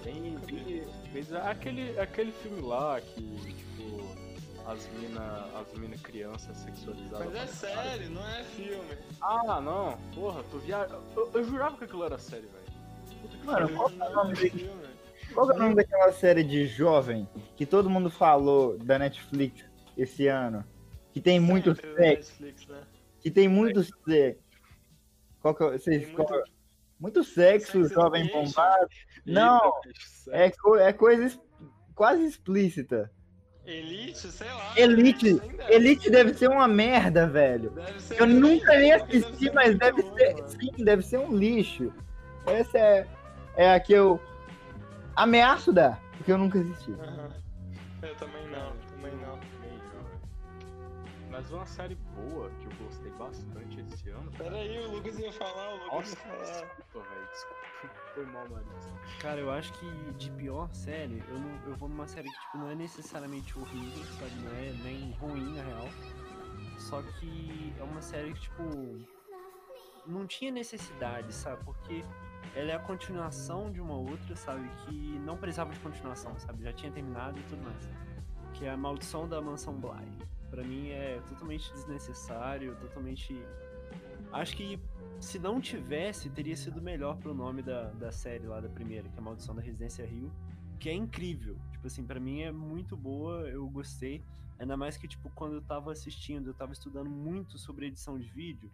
Bem, 0.04 0.38
bem 1.14 1.24
aquele, 1.44 2.00
aquele 2.00 2.32
filme 2.32 2.62
lá 2.62 3.00
que, 3.00 3.22
tipo, 3.22 4.24
as 4.66 4.90
mina, 5.00 5.48
as 5.56 5.80
mina 5.80 5.98
crianças 5.98 6.58
sexualizadas. 6.58 7.28
Mas 7.28 7.36
é 7.36 7.48
série, 7.48 8.06
não 8.10 8.28
é 8.28 8.44
filme. 8.44 8.98
Ah, 9.22 9.62
não. 9.62 9.98
Porra, 10.14 10.44
tu 10.52 10.60
via. 10.60 10.88
Eu, 11.16 11.32
eu 11.34 11.44
jurava 11.44 11.78
que 11.78 11.86
aquilo 11.86 12.04
era 12.04 12.18
série, 12.18 12.48
velho. 12.48 13.44
Mano, 13.46 13.70
qual 13.70 13.90
é 13.90 14.10
o 14.10 14.14
nome 14.14 14.34
dele? 14.36 14.72
Qual 15.34 15.52
é 15.52 15.56
o 15.56 15.58
nome 15.58 15.76
daquela 15.76 16.12
série 16.12 16.44
de 16.44 16.68
jovem 16.68 17.28
que 17.56 17.66
todo 17.66 17.90
mundo 17.90 18.10
falou 18.10 18.78
da 18.78 19.00
Netflix 19.00 19.64
esse 19.98 20.28
ano? 20.28 20.66
Que 21.14 21.22
tem 21.22 21.40
muito 21.40 21.76
sexo. 21.76 22.44
Netflix, 22.44 22.68
né? 22.68 22.84
Que 23.20 23.32
tem 23.32 23.48
muito 23.48 23.84
sexo. 23.84 24.44
Qual 25.40 25.56
que 25.56 25.64
é, 25.64 25.72
vocês, 25.72 26.08
muito... 26.08 26.26
Qual, 26.26 26.44
muito 27.00 27.24
sexo, 27.24 27.82
Sex 27.82 27.94
jovem 27.94 28.28
bombado. 28.28 28.88
Não, 29.26 29.74
é, 30.30 30.52
co 30.52 30.76
é 30.76 30.92
coisa 30.92 31.40
quase 31.96 32.26
explícita. 32.26 33.12
Elite, 33.66 34.18
sei 34.18 34.48
lá. 34.48 34.74
Elite, 34.76 35.36
deve 35.36 35.74
Elite 35.74 36.04
ser. 36.04 36.10
deve 36.12 36.34
ser 36.34 36.50
uma 36.50 36.68
merda, 36.68 37.28
velho. 37.28 37.74
Eu 38.18 38.28
nunca 38.28 38.78
nem 38.78 38.92
assisti, 38.92 39.50
mas 39.52 39.78
deve 39.78 40.02
ser, 40.02 40.48
sim, 40.50 40.84
deve 40.84 41.02
ser 41.02 41.20
um 41.20 41.36
lixo. 41.36 41.94
Essa 42.46 42.78
é, 42.78 43.08
é 43.56 43.74
a 43.74 43.80
que 43.80 43.94
eu 43.94 44.20
Ameaço 45.16 45.72
dar, 45.72 46.02
porque 46.18 46.32
eu 46.32 46.38
nunca 46.38 46.60
assisti. 46.60 46.92
Uhum. 46.92 47.32
Eu 48.02 48.16
também 48.16 48.48
não, 48.50 48.76
também 48.90 49.16
não. 49.18 49.40
Mas 51.30 51.50
uma 51.52 51.66
série 51.66 51.96
boa 51.96 52.50
que 52.60 52.66
eu 52.66 52.86
gostei 52.86 53.12
bastante 53.12 53.80
esse 53.82 54.10
ano. 54.10 54.32
Pera 54.38 54.56
aí, 54.56 54.86
o 54.86 54.92
Lucas 54.92 55.18
ia 55.18 55.32
falar, 55.32 55.70
o 55.70 55.78
Lucas 55.78 55.92
Nossa, 55.92 56.12
ia 56.12 56.16
falar. 56.18 56.44
Desculpa, 56.44 57.10
velho, 57.10 57.28
desculpa. 57.32 58.03
Foi 58.14 58.26
mal, 58.28 58.48
Marisa. 58.48 58.94
Cara, 59.20 59.40
eu 59.40 59.52
acho 59.52 59.74
que 59.74 60.14
de 60.14 60.30
pior 60.32 60.72
série, 60.74 61.24
eu, 61.28 61.40
não, 61.40 61.50
eu 61.66 61.76
vou 61.76 61.90
numa 61.90 62.08
série 62.08 62.30
que 62.30 62.40
tipo, 62.40 62.58
não 62.60 62.70
é 62.70 62.76
necessariamente 62.76 63.58
horrível, 63.58 64.04
sabe? 64.20 64.36
Não 64.36 64.52
é 64.52 64.72
nem 64.84 65.12
ruim, 65.14 65.56
na 65.56 65.64
real. 65.64 65.90
Só 66.78 67.02
que 67.02 67.74
é 67.80 67.84
uma 67.84 68.02
série 68.02 68.34
que, 68.34 68.42
tipo, 68.42 68.64
não 70.06 70.28
tinha 70.28 70.52
necessidade, 70.52 71.34
sabe? 71.34 71.64
Porque 71.64 72.04
ela 72.56 72.72
é 72.72 72.76
a 72.76 72.80
continuação 72.80 73.72
de 73.72 73.82
uma 73.82 73.96
outra, 73.96 74.36
sabe? 74.36 74.70
Que 74.86 75.20
não 75.20 75.38
precisava 75.38 75.74
de 75.74 75.80
continuação, 75.80 76.38
sabe? 76.40 76.64
Já 76.64 76.74
tinha 76.74 76.92
terminado 76.92 77.40
e 77.40 77.44
tudo 77.44 77.64
mais. 77.64 77.90
Que 78.54 78.66
é 78.66 78.70
a 78.70 78.78
Maldição 78.78 79.28
da 79.28 79.42
Mansão 79.42 79.74
Bly. 79.74 80.08
Pra 80.52 80.64
mim 80.64 80.90
é 80.92 81.20
totalmente 81.28 81.72
desnecessário, 81.74 82.76
totalmente. 82.76 83.44
Acho 84.32 84.56
que 84.56 84.80
se 85.24 85.40
não 85.40 85.60
tivesse, 85.62 86.30
teria 86.30 86.56
sido 86.56 86.82
melhor 86.82 87.18
pro 87.18 87.34
nome 87.34 87.62
da, 87.62 87.92
da 87.92 88.12
série 88.12 88.46
lá 88.46 88.60
da 88.60 88.68
primeira, 88.68 89.08
que 89.08 89.18
é 89.18 89.22
Maldição 89.22 89.56
da 89.56 89.62
Residência 89.62 90.06
Rio. 90.06 90.32
Que 90.80 90.90
é 90.90 90.94
incrível. 90.94 91.58
Tipo 91.72 91.88
assim, 91.88 92.04
para 92.04 92.20
mim 92.20 92.42
é 92.42 92.52
muito 92.52 92.98
boa, 92.98 93.48
eu 93.48 93.68
gostei. 93.70 94.22
Ainda 94.60 94.76
mais 94.76 94.98
que, 94.98 95.08
tipo, 95.08 95.30
quando 95.32 95.56
eu 95.56 95.62
tava 95.62 95.92
assistindo, 95.92 96.50
eu 96.50 96.54
tava 96.54 96.74
estudando 96.74 97.10
muito 97.10 97.58
sobre 97.58 97.88
edição 97.88 98.20
de 98.20 98.28
vídeo. 98.30 98.70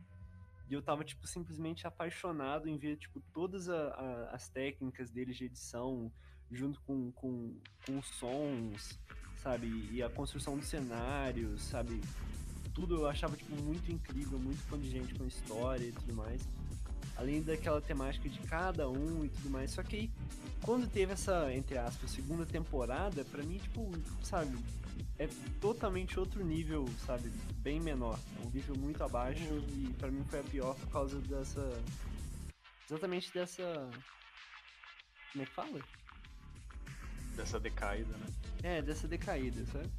E 0.70 0.74
eu 0.74 0.82
tava, 0.82 1.04
tipo, 1.04 1.26
simplesmente 1.28 1.86
apaixonado 1.86 2.68
em 2.68 2.78
ver, 2.78 2.98
tipo, 2.98 3.22
todas 3.32 3.70
a, 3.70 3.90
a, 3.90 4.30
as 4.32 4.50
técnicas 4.50 5.12
deles 5.12 5.38
de 5.38 5.46
edição, 5.46 6.12
junto 6.52 6.82
com, 6.82 7.12
com, 7.12 7.56
com 7.86 8.02
sons, 8.02 9.00
sabe? 9.36 9.68
E 9.92 10.02
a 10.02 10.10
construção 10.10 10.58
dos 10.58 10.68
cenários, 10.68 11.62
sabe? 11.62 12.02
Tudo 12.80 12.96
eu 12.96 13.08
achava, 13.08 13.36
tipo, 13.36 13.56
muito 13.62 13.92
incrível, 13.92 14.40
muito 14.40 14.66
condigente 14.70 15.14
com 15.16 15.24
a 15.24 15.28
história 15.28 15.86
e 15.86 15.92
tudo 15.92 16.14
mais. 16.14 16.48
Além 17.18 17.42
daquela 17.42 17.82
temática 17.82 18.30
de 18.30 18.40
cada 18.40 18.90
um 18.90 19.26
e 19.26 19.30
tudo 19.30 19.50
mais. 19.50 19.72
Só 19.72 19.84
que 19.84 19.96
aí, 19.96 20.12
quando 20.62 20.90
teve 20.90 21.12
essa, 21.12 21.54
entre 21.54 21.78
aspas, 21.78 22.12
segunda 22.12 22.46
temporada, 22.46 23.26
pra 23.26 23.44
mim, 23.44 23.58
tipo, 23.58 23.92
sabe? 24.24 24.58
é 25.20 25.28
totalmente 25.60 26.18
outro 26.18 26.44
nível, 26.44 26.88
sabe? 27.06 27.30
Bem 27.58 27.80
menor. 27.80 28.18
É 28.42 28.48
um 28.48 28.50
nível 28.50 28.76
muito 28.76 29.04
abaixo 29.04 29.44
uhum. 29.44 29.90
e 29.90 29.94
para 29.94 30.10
mim 30.10 30.24
foi 30.30 30.40
a 30.40 30.44
pior 30.44 30.76
por 30.76 30.90
causa 30.90 31.20
dessa. 31.20 31.84
Exatamente 32.90 33.32
dessa. 33.34 33.64
Como 35.32 35.44
é 35.44 35.46
que 35.46 35.54
fala? 35.54 35.80
Dessa 37.36 37.60
decaída, 37.60 38.16
né? 38.18 38.26
É, 38.64 38.82
dessa 38.82 39.08
decaída, 39.08 39.66
sabe? 39.66 39.90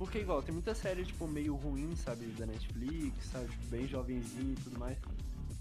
Porque 0.00 0.20
igual, 0.20 0.42
tem 0.42 0.54
muita 0.54 0.74
série, 0.74 1.04
tipo, 1.04 1.28
meio 1.28 1.54
ruim, 1.56 1.94
sabe, 1.94 2.24
da 2.28 2.46
Netflix, 2.46 3.22
sabe, 3.26 3.50
tipo, 3.50 3.66
bem 3.66 3.86
jovenzinho 3.86 4.54
e 4.54 4.62
tudo 4.62 4.78
mais. 4.78 4.96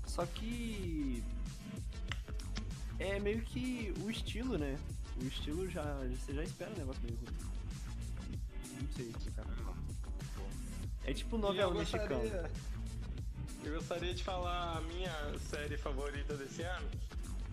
Só 0.08 0.26
que. 0.26 1.22
É 2.98 3.20
meio 3.20 3.42
que 3.42 3.94
o 4.02 4.10
estilo, 4.10 4.58
né? 4.58 4.80
O 5.22 5.26
estilo 5.26 5.70
já. 5.70 5.84
Você 6.06 6.34
já 6.34 6.42
espera 6.42 6.72
um 6.72 6.78
negócio 6.78 7.02
meio 7.04 7.18
ruim. 7.18 7.36
Não 8.80 8.88
sei 8.96 9.10
explicar. 9.10 9.46
É 11.04 11.14
tipo 11.14 11.38
novela 11.38 11.74
mexicana. 11.74 12.50
Eu 13.66 13.74
gostaria 13.74 14.14
de 14.14 14.24
falar 14.24 14.78
a 14.78 14.82
minha 14.84 15.38
série 15.50 15.78
favorita 15.78 16.38
desse 16.38 16.62
ano, 16.62 16.90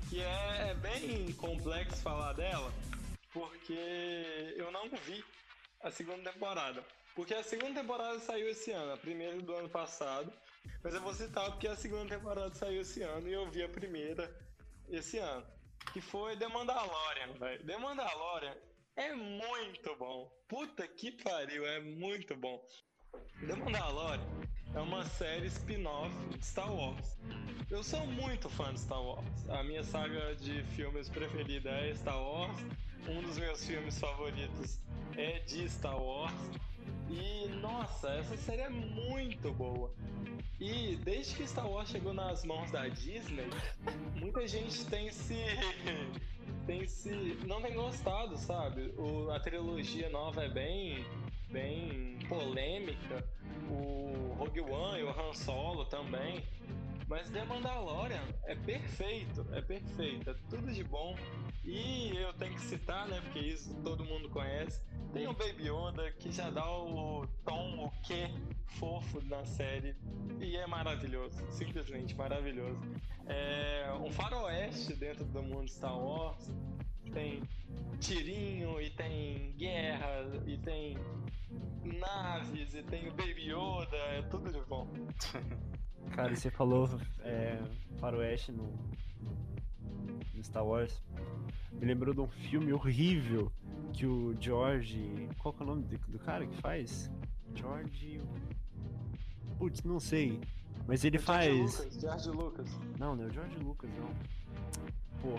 que 0.09 0.21
é, 0.21 0.69
é 0.71 0.75
bem 0.75 1.33
complexo 1.33 2.01
falar 2.01 2.33
dela, 2.35 2.73
porque 3.33 4.55
eu 4.57 4.71
não 4.71 4.89
vi 5.05 5.25
a 5.87 5.91
segunda 5.91 6.33
temporada. 6.33 6.85
Porque 7.15 7.33
a 7.33 7.43
segunda 7.43 7.81
temporada 7.81 8.19
saiu 8.19 8.49
esse 8.49 8.73
ano, 8.73 8.93
a 8.93 8.97
primeira 8.97 9.41
do 9.41 9.55
ano 9.55 9.69
passado. 9.69 10.33
Mas 10.83 10.93
eu 10.95 11.01
vou 11.01 11.15
citar 11.15 11.47
porque 11.51 11.69
a 11.69 11.77
segunda 11.77 12.15
temporada 12.17 12.53
saiu 12.55 12.81
esse 12.83 13.03
ano 13.03 13.29
e 13.29 13.33
eu 13.33 13.49
vi 13.49 13.63
a 13.63 13.69
primeira 13.69 14.29
esse 14.89 15.19
ano. 15.19 15.47
que 15.93 16.01
foi 16.01 16.37
The 16.37 16.49
Mandalorian, 16.49 17.33
velho. 17.39 17.65
The 17.65 17.79
Mandalorian 17.79 18.57
é 18.97 19.15
muito 19.15 19.95
bom. 19.97 20.29
Puta 20.49 20.87
que 20.89 21.13
pariu, 21.13 21.65
é 21.65 21.81
muito 21.81 22.35
bom. 22.37 22.61
The 23.47 23.55
Mandalorian 23.55 24.21
é 24.77 24.81
uma 24.81 25.07
série 25.07 25.47
spin-off 25.47 26.15
de 26.39 26.45
Star 26.45 26.71
Wars. 26.71 27.19
Eu 27.71 27.83
sou 27.83 28.07
muito 28.07 28.47
fã 28.51 28.75
de 28.75 28.81
Star 28.81 29.03
Wars. 29.03 29.49
A 29.49 29.63
minha 29.63 29.83
saga 29.83 30.37
de 30.37 30.63
filmes 30.65 31.09
preferida 31.09 31.71
é 31.71 31.95
Star 31.95 32.23
Wars. 32.23 32.61
Um 33.09 33.23
dos 33.23 33.39
meus 33.39 33.65
filmes 33.65 33.99
favoritos 33.99 34.79
é 35.17 35.39
de 35.41 35.67
Star 35.71 35.99
Wars. 35.99 36.35
E 37.09 37.49
nossa, 37.63 38.11
essa 38.11 38.37
série 38.37 38.63
é 38.63 38.69
muito 38.69 39.51
boa. 39.55 39.91
E 40.61 40.97
desde 40.97 41.37
que 41.37 41.49
Star 41.49 41.71
Wars 41.71 41.89
chegou 41.89 42.13
nas 42.13 42.45
mãos 42.45 42.71
da 42.71 42.87
Disney, 42.87 43.49
muita 44.17 44.47
gente 44.47 44.85
tem 44.87 45.11
se 45.11 45.37
tem 46.67 46.87
se 46.87 47.39
não 47.47 47.63
tem 47.63 47.73
gostado, 47.73 48.37
sabe? 48.37 48.93
O, 48.99 49.31
a 49.31 49.41
trilogia 49.41 50.11
nova 50.11 50.45
é 50.45 50.51
bem 50.51 51.03
bem 51.57 52.19
polêmica. 52.29 53.25
O 53.71 54.35
Rogue 54.35 54.61
One 54.61 55.01
e 55.01 55.05
o 55.05 55.09
Han 55.09 55.33
Solo 55.33 55.87
também. 55.87 56.45
Mas 57.09 57.31
The 57.31 57.45
Mandalorian 57.45 58.29
é 58.45 58.55
perfeito, 58.55 59.47
é 59.53 59.63
perfeito, 59.63 60.29
é 60.29 60.35
tudo 60.51 60.71
de 60.73 60.85
bom. 60.85 61.17
E 61.65 62.15
eu 62.17 62.33
tenho 62.35 62.53
que 62.55 62.61
citar, 62.61 63.09
né, 63.09 63.21
porque 63.23 63.39
isso 63.39 63.75
todo 63.83 64.05
mundo 64.05 64.29
conhece, 64.29 64.83
tem 65.13 65.27
o 65.27 65.33
Baby 65.33 65.69
Yoda 65.69 66.13
que 66.13 66.31
já 66.31 66.51
dá 66.51 66.69
o 66.69 67.27
tom, 67.45 67.87
o 67.87 67.91
que 68.03 68.29
fofo 68.79 69.21
na 69.25 69.45
série 69.45 69.97
e 70.41 70.57
é 70.57 70.67
maravilhoso, 70.67 71.45
simplesmente 71.51 72.15
maravilhoso. 72.15 72.81
É 73.27 73.93
um 74.01 74.11
faroeste 74.13 74.95
dentro 74.95 75.25
do 75.25 75.43
mundo 75.43 75.69
Star 75.69 75.99
Wars, 75.99 76.53
tem 77.11 77.43
tirinho 78.01 78.81
e 78.81 78.91
tem 78.91 79.53
guerra 79.57 80.25
e 80.47 80.57
tem 80.59 80.97
naves 81.85 82.75
e 82.75 82.83
tem 82.83 83.09
o 83.09 83.13
Baby 83.13 83.53
Yoda, 83.53 83.97
é 83.97 84.23
tudo 84.23 84.53
de 84.53 84.61
bom. 84.69 84.89
Cara, 86.15 86.35
você 86.35 86.51
falou 86.51 86.89
é, 87.21 87.59
faroeste 87.99 88.53
no, 88.53 88.73
no 90.35 90.45
Star 90.45 90.65
Wars. 90.65 91.03
Me 91.73 91.87
lembrou 91.87 92.15
de 92.15 92.21
um 92.21 92.29
filme 92.29 92.73
horrível 92.73 93.53
que 93.93 94.07
o 94.07 94.35
George. 94.41 95.29
Qual 95.39 95.53
que 95.53 95.63
é 95.63 95.65
o 95.65 95.69
nome 95.69 95.83
do, 95.83 95.99
do 96.09 96.19
cara 96.19 96.47
que 96.47 96.57
faz? 96.61 97.11
George. 97.55 98.21
Putz, 99.59 99.83
não 99.83 100.01
sei. 100.01 100.41
Mas 100.87 101.05
ele 101.05 101.19
faz. 101.19 101.79
Lucas, 101.79 102.01
George 102.01 102.31
Lucas. 102.31 102.81
Não, 102.99 103.17
não 103.17 103.25
é 103.25 103.27
o 103.27 103.31
George 103.31 103.57
Lucas, 103.59 103.91
não. 103.99 104.46
Pô, 105.21 105.39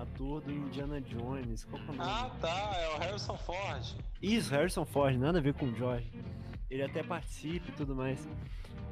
ator 0.00 0.40
do 0.42 0.52
Indiana 0.52 1.00
Jones. 1.00 1.64
Qual 1.64 1.80
que 1.82 1.88
é 1.88 1.92
o 1.92 1.96
nome? 1.96 2.10
Ah, 2.10 2.30
tá, 2.40 2.76
é 2.78 2.94
o 2.94 2.98
Harrison 2.98 3.36
Ford. 3.38 3.84
Isso, 4.22 4.50
Harrison 4.50 4.84
Ford, 4.84 5.16
nada 5.18 5.38
a 5.38 5.42
ver 5.42 5.54
com 5.54 5.66
o 5.66 5.74
George. 5.74 6.10
Ele 6.70 6.82
até 6.82 7.02
participa 7.02 7.68
e 7.70 7.72
tudo 7.72 7.94
mais. 7.94 8.28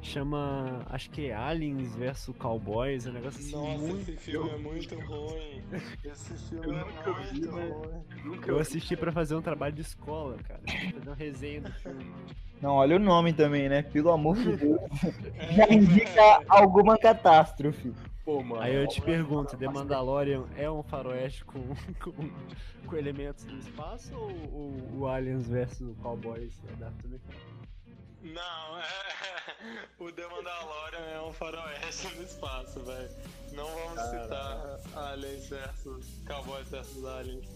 Chama. 0.01 0.85
Acho 0.89 1.09
que 1.09 1.27
é 1.29 1.35
Aliens 1.35 1.95
vs 1.95 2.29
Cowboys, 2.37 3.07
é 3.07 3.09
um 3.09 3.13
negócio 3.13 3.39
assim. 3.39 3.51
Nossa, 3.53 3.77
muito... 3.79 4.11
esse 4.11 4.17
filme 4.17 4.49
é 4.51 4.57
muito 4.57 4.95
ruim. 4.99 5.63
Esse 6.03 6.33
filme 6.49 6.65
Eu 6.67 6.73
é 6.73 6.85
nunca 6.85 7.13
vi, 7.13 7.31
muito 7.39 7.51
né? 7.51 7.67
ruim. 7.69 8.03
Nunca 8.23 8.51
Eu 8.51 8.59
assisti 8.59 8.95
pra 8.95 9.11
fazer 9.11 9.35
um 9.35 9.41
trabalho 9.41 9.73
de 9.73 9.81
escola, 9.81 10.37
cara. 10.47 10.61
Fazer 10.93 11.07
uma 11.09 11.15
resenha 11.15 11.61
do 11.61 11.71
filme. 11.73 12.05
Não, 12.61 12.75
olha 12.75 12.97
o 12.97 12.99
nome 12.99 13.33
também, 13.33 13.67
né? 13.67 13.81
Pelo 13.81 14.11
amor 14.11 14.35
de 14.37 14.55
Deus. 14.57 14.79
É, 15.33 15.53
Já 15.53 15.67
indica 15.73 16.43
alguma 16.49 16.97
catástrofe. 16.99 17.91
Pô, 18.25 18.41
mano. 18.41 18.59
Aí 18.59 18.73
eu 18.73 18.87
te 18.87 18.99
pergunto, 19.01 19.55
The 19.55 19.67
Mandalorian 19.69 20.45
é 20.57 20.69
um 20.69 20.81
faroeste 20.81 21.45
com, 21.45 21.59
com, 22.03 22.87
com 22.87 22.97
elementos 22.97 23.43
do 23.43 23.55
espaço 23.59 24.15
ou, 24.15 24.31
ou 24.51 24.99
o 24.99 25.07
Aliens 25.07 25.47
vs 25.47 25.95
Cowboys 26.01 26.53
é 26.67 26.75
da 26.77 26.89
tudo 26.99 27.15
aqui? 27.15 27.37
Não, 28.23 28.79
é... 28.79 28.85
o 29.99 30.11
The 30.11 30.27
Mandalorian 30.27 31.05
é 31.13 31.21
um 31.21 31.31
faroeste 31.33 32.15
no 32.15 32.23
espaço, 32.23 32.79
velho. 32.79 33.09
Não 33.51 33.67
vamos 33.67 34.01
citar 34.01 34.79
Aliens 34.95 35.47
versus 35.47 36.07
Cowboys 36.25 36.67
versus 36.69 37.05
Aliens, 37.05 37.47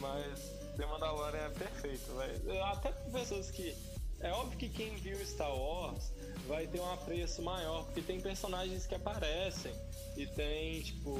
mas 0.00 0.40
The 0.78 0.86
Mandalorian 0.86 1.40
é 1.40 1.50
perfeito, 1.50 2.14
velho. 2.16 2.64
Até 2.64 2.90
pessoas 3.12 3.50
que. 3.50 3.76
É 4.20 4.32
óbvio 4.32 4.58
que 4.58 4.70
quem 4.70 4.94
viu 4.96 5.14
Star 5.26 5.54
Wars 5.54 6.10
vai 6.46 6.66
ter 6.66 6.80
um 6.80 6.92
apreço 6.92 7.42
maior, 7.42 7.84
porque 7.84 8.00
tem 8.00 8.20
personagens 8.20 8.86
que 8.86 8.94
aparecem 8.94 9.72
e 10.16 10.26
tem, 10.26 10.80
tipo, 10.82 11.10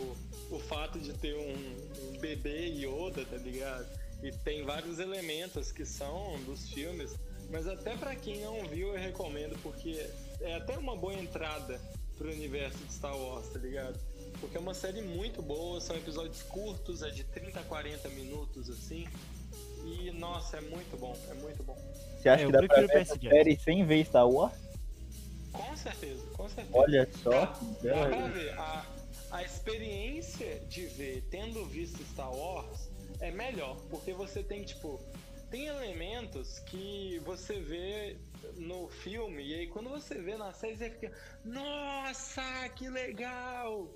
o 0.51 0.59
fato 0.59 0.99
de 0.99 1.13
ter 1.13 1.35
um, 1.37 2.15
um 2.15 2.19
bebê 2.19 2.67
Yoda, 2.69 3.25
tá 3.25 3.37
ligado? 3.37 3.87
E 4.23 4.33
tem 4.33 4.65
vários 4.65 4.99
elementos 4.99 5.71
que 5.71 5.85
são 5.85 6.39
dos 6.45 6.71
filmes 6.71 7.15
mas 7.51 7.67
até 7.67 7.97
pra 7.97 8.15
quem 8.15 8.41
não 8.41 8.65
viu, 8.67 8.95
eu 8.95 9.01
recomendo, 9.01 9.57
porque 9.63 10.05
é 10.41 10.55
até 10.55 10.77
uma 10.77 10.97
boa 10.97 11.15
entrada 11.15 11.81
pro 12.19 12.31
universo 12.31 12.79
de 12.79 12.93
Star 12.93 13.17
Wars, 13.17 13.49
tá 13.49 13.59
ligado? 13.59 13.99
Porque 14.41 14.57
é 14.57 14.61
uma 14.61 14.75
série 14.75 15.01
muito 15.03 15.41
boa, 15.43 15.81
são 15.81 15.97
episódios 15.97 16.43
curtos, 16.43 17.03
é 17.03 17.11
de 17.11 17.25
30 17.25 17.61
a 17.61 17.63
40 17.63 18.09
minutos, 18.11 18.69
assim. 18.69 19.07
E, 19.85 20.11
nossa, 20.11 20.57
é 20.57 20.61
muito 20.61 20.97
bom, 20.99 21.17
é 21.31 21.35
muito 21.35 21.63
bom. 21.63 21.77
Você 22.21 22.29
acha 22.29 22.43
É, 22.43 22.45
eu 22.45 22.51
que 22.51 22.53
dá 22.53 22.67
pra 22.67 22.87
ver 22.87 23.01
essa 23.01 23.19
série 23.19 23.59
sem 23.59 23.87
ver 23.87 24.05
Star 24.05 24.29
Wars? 24.29 24.53
Com 25.57 25.77
certeza, 25.77 26.27
com 26.37 26.49
certeza. 26.49 26.77
Olha 26.77 27.09
só. 27.23 27.47
Que 27.81 27.89
dá 27.89 28.07
pra 28.07 28.29
ver, 28.29 28.59
a, 28.59 28.87
a 29.31 29.43
experiência 29.43 30.61
de 30.61 30.87
ver 30.87 31.23
tendo 31.31 31.65
visto 31.67 32.03
Star 32.05 32.35
Wars 32.35 32.91
é 33.21 33.31
melhor, 33.31 33.77
porque 33.89 34.13
você 34.13 34.43
tem, 34.43 34.65
tipo, 34.65 35.01
tem 35.51 35.67
elementos 35.67 36.59
que 36.61 37.19
você 37.25 37.61
vê 37.61 38.19
no 38.57 38.89
filme, 38.89 39.45
e 39.45 39.55
aí 39.55 39.67
quando 39.69 39.89
você 39.89 40.21
vê 40.21 40.37
na 40.37 40.53
série, 40.53 40.77
você 40.77 40.91
fica, 40.91 41.13
nossa, 41.45 42.69
que 42.71 42.89
legal! 42.89 43.95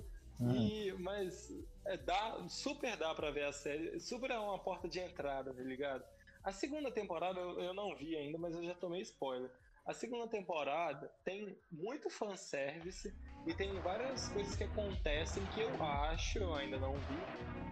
E, 0.55 0.91
mas 0.93 1.53
é, 1.85 1.97
dá, 1.97 2.43
super 2.49 2.97
dá 2.97 3.13
pra 3.13 3.29
ver 3.29 3.45
a 3.45 3.53
série, 3.53 3.99
super 3.99 4.31
é 4.31 4.39
uma 4.39 4.57
porta 4.57 4.89
de 4.89 4.99
entrada, 4.99 5.53
tá 5.53 5.61
ligado? 5.61 6.03
A 6.43 6.51
segunda 6.51 6.91
temporada 6.91 7.39
eu, 7.39 7.59
eu 7.59 7.73
não 7.75 7.95
vi 7.95 8.15
ainda, 8.15 8.39
mas 8.39 8.55
eu 8.55 8.63
já 8.63 8.73
tomei 8.73 9.01
spoiler. 9.01 9.51
A 9.91 9.93
segunda 9.93 10.25
temporada 10.25 11.11
tem 11.25 11.53
muito 11.69 12.09
fanservice 12.09 13.13
e 13.45 13.53
tem 13.53 13.77
várias 13.81 14.29
coisas 14.29 14.55
que 14.55 14.63
acontecem 14.63 15.45
que 15.47 15.59
eu 15.59 15.83
acho, 15.83 16.37
eu 16.37 16.55
ainda 16.55 16.79
não 16.79 16.93
vi, 17.01 17.19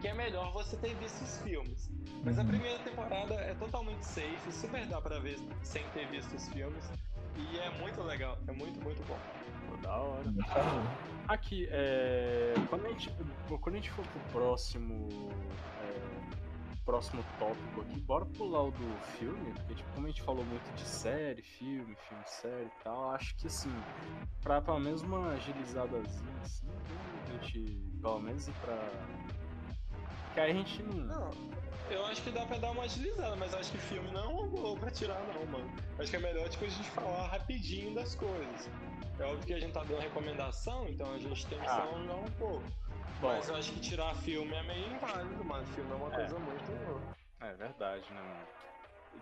que 0.01 0.07
é 0.09 0.13
melhor 0.13 0.51
você 0.51 0.75
ter 0.75 0.95
visto 0.95 1.21
os 1.21 1.37
filmes. 1.39 1.89
Mas 2.25 2.37
a 2.37 2.43
primeira 2.43 2.77
temporada 2.79 3.35
é 3.35 3.53
totalmente 3.53 4.05
safe, 4.05 4.51
super 4.51 4.85
dá 4.87 4.99
pra 4.99 5.17
ver 5.19 5.39
sem 5.63 5.87
ter 5.91 6.09
visto 6.09 6.35
os 6.35 6.49
filmes. 6.49 6.83
E 7.37 7.57
é 7.57 7.69
muito 7.79 8.03
legal, 8.03 8.37
é 8.49 8.51
muito, 8.51 8.81
muito 8.81 9.01
bom. 9.03 9.17
Da 9.81 9.95
hora. 9.95 10.25
Aqui, 11.29 11.69
é, 11.71 12.53
quando, 12.69 12.85
a 12.85 12.89
gente, 12.89 13.09
quando 13.61 13.75
a 13.75 13.77
gente 13.77 13.91
for 13.91 14.05
pro 14.05 14.19
próximo. 14.33 15.07
Próximo 16.89 17.23
tópico 17.37 17.81
aqui, 17.81 17.99
bora 17.99 18.25
pular 18.25 18.63
o 18.63 18.71
do 18.71 18.99
filme, 19.15 19.53
porque 19.53 19.75
tipo, 19.75 19.93
como 19.93 20.07
a 20.07 20.09
gente 20.09 20.23
falou 20.23 20.43
muito 20.43 20.73
de 20.73 20.83
série, 20.87 21.43
filme, 21.43 21.95
filme, 21.95 22.23
série 22.25 22.65
e 22.65 22.83
tal, 22.83 23.11
acho 23.11 23.35
que 23.35 23.45
assim, 23.45 23.85
pra 24.41 24.59
pelo 24.59 24.79
menos 24.79 25.03
uma 25.03 25.33
agilizadazinha 25.33 26.39
assim, 26.41 26.65
né, 26.65 26.81
a 27.27 27.31
gente 27.31 27.93
pelo 28.01 28.19
menos 28.19 28.47
ir 28.47 28.53
pra. 28.53 28.75
Aí 30.39 30.51
a 30.51 30.53
gente 30.53 30.81
não. 30.83 30.93
Não, 31.05 31.31
eu 31.89 32.05
acho 32.05 32.21
que 32.21 32.31
dá 32.31 32.45
pra 32.45 32.57
dar 32.57 32.71
uma 32.71 32.83
agilizada, 32.83 33.35
mas 33.35 33.53
acho 33.53 33.71
que 33.71 33.77
filme 33.77 34.09
não 34.11 34.23
é 34.23 34.27
uma 34.27 34.47
boa 34.47 34.77
pra 34.77 34.89
tirar, 34.91 35.19
não, 35.33 35.45
mano. 35.47 35.69
Acho 35.97 36.09
que 36.09 36.15
é 36.15 36.19
melhor 36.19 36.47
tipo, 36.49 36.65
a 36.65 36.67
gente 36.69 36.89
falar 36.91 37.27
rapidinho 37.27 37.93
das 37.95 38.15
coisas. 38.15 38.69
É 39.19 39.23
óbvio 39.25 39.45
que 39.45 39.53
a 39.53 39.59
gente 39.59 39.73
tá 39.73 39.83
dando 39.83 39.99
recomendação, 39.99 40.87
então 40.87 41.11
a 41.13 41.17
gente 41.17 41.45
tem 41.47 41.59
que 41.59 41.65
Ah. 41.67 41.69
se 41.75 41.81
alongar 41.81 42.17
um 42.17 42.31
pouco. 42.37 42.63
Bom, 43.19 43.27
Mas 43.27 43.49
eu 43.49 43.55
acho 43.57 43.71
que 43.73 43.81
tirar 43.81 44.15
filme 44.15 44.53
é 44.53 44.63
meio 44.63 44.93
inválido, 44.93 45.43
mano. 45.43 45.65
Filme 45.67 45.91
é 45.91 45.95
uma 45.95 46.07
É. 46.07 46.15
coisa 46.15 46.39
muito. 46.39 47.01
É 47.41 47.53
verdade, 47.53 48.03
né, 48.13 48.21
mano? 48.21 48.47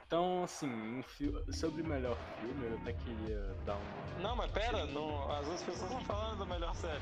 Então, 0.05 0.43
assim, 0.43 0.69
um 0.69 1.01
fi- 1.01 1.33
sobre 1.51 1.81
o 1.81 1.85
melhor 1.85 2.15
filme, 2.39 2.65
eu 2.67 2.75
até 2.75 2.93
queria 2.93 3.41
dar 3.65 3.75
uma. 3.75 4.19
Não, 4.21 4.35
mas 4.35 4.51
pera, 4.51 4.85
não, 4.85 5.31
as 5.31 5.45
duas 5.47 5.63
pessoas 5.63 5.89
estão 5.91 6.05
falando 6.05 6.39
da 6.39 6.45
melhor 6.45 6.75
série. 6.75 7.01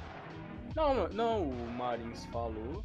Não, 0.76 1.08
não, 1.10 1.44
o 1.44 1.72
Marins 1.72 2.26
falou. 2.28 2.84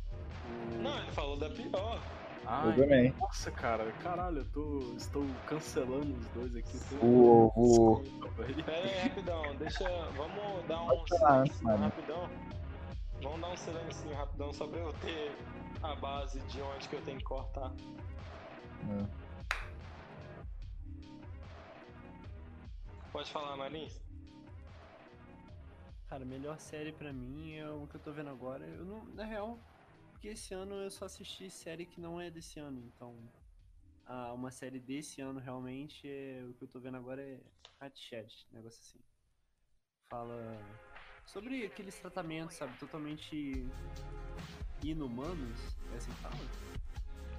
Não, 0.83 0.99
ele 0.99 1.13
falou 1.13 1.37
da 1.37 1.49
pior. 1.51 2.01
Ai, 2.47 2.69
Eu 2.69 2.77
também. 2.77 3.15
Nossa, 3.19 3.51
cara, 3.51 3.93
caralho, 4.03 4.39
eu 4.39 4.45
tô. 4.47 4.79
Estou 4.97 5.27
cancelando 5.47 6.17
os 6.17 6.27
dois 6.29 6.57
aqui. 6.57 6.73
Desculpa 6.73 8.45
aí. 8.45 8.63
Pera 8.63 8.87
aí, 8.87 9.09
rapidão, 9.09 9.57
deixa. 9.57 9.89
Vamos 10.17 10.67
dar 10.67 10.83
um 10.83 11.07
silêncio 11.07 11.67
rapidão. 11.67 12.31
Vamos 13.23 13.41
dar 13.41 13.49
um 13.49 13.57
silêncio 13.57 14.15
rapidão 14.15 14.53
só 14.53 14.67
pra 14.67 14.81
eu 14.81 14.93
ter 14.95 15.37
a 15.83 15.95
base 15.95 16.41
de 16.41 16.63
onde 16.63 16.89
que 16.89 16.97
eu 16.97 17.03
tenho 17.03 17.19
que 17.19 17.25
cortar. 17.25 17.73
Pode 23.13 23.31
falar, 23.31 23.57
Marins? 23.57 24.01
Cara, 26.09 26.23
a 26.23 26.27
melhor 26.27 26.59
série 26.59 26.93
pra 26.93 27.13
mim 27.13 27.55
é 27.55 27.69
o 27.69 27.87
que 27.87 27.97
eu 27.97 28.01
tô 28.01 28.13
vendo 28.13 28.31
agora. 28.31 28.65
Eu 28.65 28.85
não, 28.85 29.05
na 29.15 29.25
real, 29.25 29.59
porque 30.21 30.29
esse 30.29 30.53
ano 30.53 30.75
eu 30.75 30.91
só 30.91 31.07
assisti 31.07 31.49
série 31.49 31.87
que 31.87 31.99
não 31.99 32.21
é 32.21 32.31
desse 32.31 32.61
ano, 32.61 32.79
então. 32.95 33.17
Ah, 34.05 34.35
uma 34.35 34.51
série 34.51 34.79
desse 34.79 35.23
ano 35.23 35.41
realmente 35.41 36.07
é 36.07 36.45
o 36.47 36.53
que 36.53 36.65
eu 36.65 36.69
tô 36.69 36.79
vendo 36.79 36.99
agora 36.99 37.23
é 37.23 37.41
Hatchet, 37.81 38.47
negócio 38.53 38.79
assim. 38.83 38.99
Fala 40.11 40.59
sobre 41.25 41.65
aqueles 41.65 41.99
tratamentos, 41.99 42.57
sabe, 42.57 42.77
totalmente 42.79 43.67
inumanos, 44.83 45.59
é 45.91 45.97
assim 45.97 46.11
que 46.11 46.21
fala? 46.21 46.35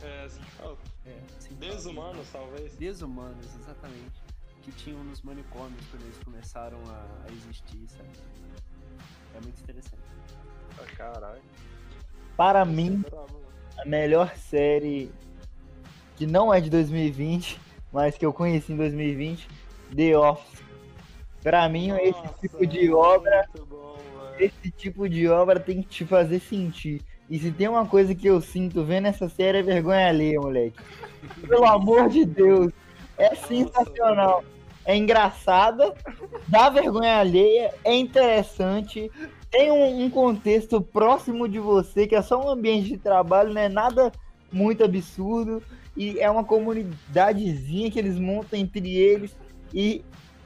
É, 0.02 0.24
assim 0.24 0.42
que 0.42 0.52
fala. 0.52 0.78
É, 1.06 1.24
assim 1.38 1.56
que 1.56 1.62
fala. 1.62 1.76
Desumanos, 1.76 2.32
talvez. 2.32 2.76
Desumanos, 2.78 3.56
exatamente. 3.58 4.22
Que 4.64 4.72
tinham 4.72 5.04
nos 5.04 5.22
manicômios 5.22 5.86
quando 5.92 6.02
eles 6.02 6.18
começaram 6.24 6.82
a, 6.90 7.26
a 7.28 7.32
existir, 7.32 7.88
sabe? 7.90 8.10
É 9.36 9.40
muito 9.40 9.62
interessante. 9.62 10.02
Ah, 10.80 10.96
caralho. 10.96 11.44
Para 12.36 12.66
mim, 12.66 13.04
a 13.78 13.86
melhor 13.86 14.36
série 14.36 15.12
que 16.16 16.26
não 16.28 16.54
é 16.54 16.62
de 16.62 16.70
2020, 16.70 17.60
mas 17.92 18.18
que 18.18 18.26
eu 18.26 18.32
conheci 18.32 18.74
em 18.74 18.78
2020, 18.78 19.48
The 19.96 20.18
Office. 20.18 20.64
Pra 21.42 21.68
mim, 21.68 21.92
esse 21.98 22.12
Nossa, 22.12 22.36
tipo 22.40 22.68
de 22.68 22.94
obra, 22.94 23.46
bom, 23.68 23.98
esse 24.38 24.72
tipo 24.72 25.10
de 25.10 25.28
obra 25.28 25.60
tem 25.60 25.82
que 25.82 25.88
te 25.88 26.06
fazer 26.06 26.40
sentir. 26.40 27.02
E 27.30 27.40
se 27.40 27.52
tem 27.52 27.68
uma 27.68 27.86
coisa 27.86 28.14
que 28.14 28.28
eu 28.28 28.40
sinto 28.42 28.84
vendo 28.84 29.08
essa 29.08 29.28
série 29.30 29.60
é 29.60 29.64
vergonha 29.64 30.08
alheia, 30.08 30.40
moleque. 30.40 30.78
Pelo 31.48 31.66
amor 31.66 32.10
de 32.10 32.26
Deus, 32.26 32.72
é 33.18 33.34
sensacional. 33.36 34.44
É 34.86 34.96
engraçada, 34.96 35.94
dá 36.48 36.70
vergonha 36.70 37.20
alheia, 37.20 37.74
é 37.84 37.96
interessante, 37.96 39.12
tem 39.52 39.70
um, 39.70 40.06
um 40.06 40.10
contexto 40.10 40.82
próximo 40.82 41.48
de 41.48 41.60
você, 41.60 42.08
que 42.08 42.16
é 42.16 42.22
só 42.22 42.42
um 42.42 42.50
ambiente 42.50 42.88
de 42.88 42.98
trabalho, 42.98 43.54
não 43.54 43.62
é 43.62 43.68
nada 43.68 44.12
muito 44.52 44.84
absurdo. 44.84 45.62
E 45.96 46.18
é 46.20 46.32
uma 46.32 46.46
comunidadezinha 46.46 47.92
que 47.92 48.00
eles 48.00 48.18
montam 48.18 48.58
entre 48.58 48.96
eles. 48.96 49.36
E 49.74 50.04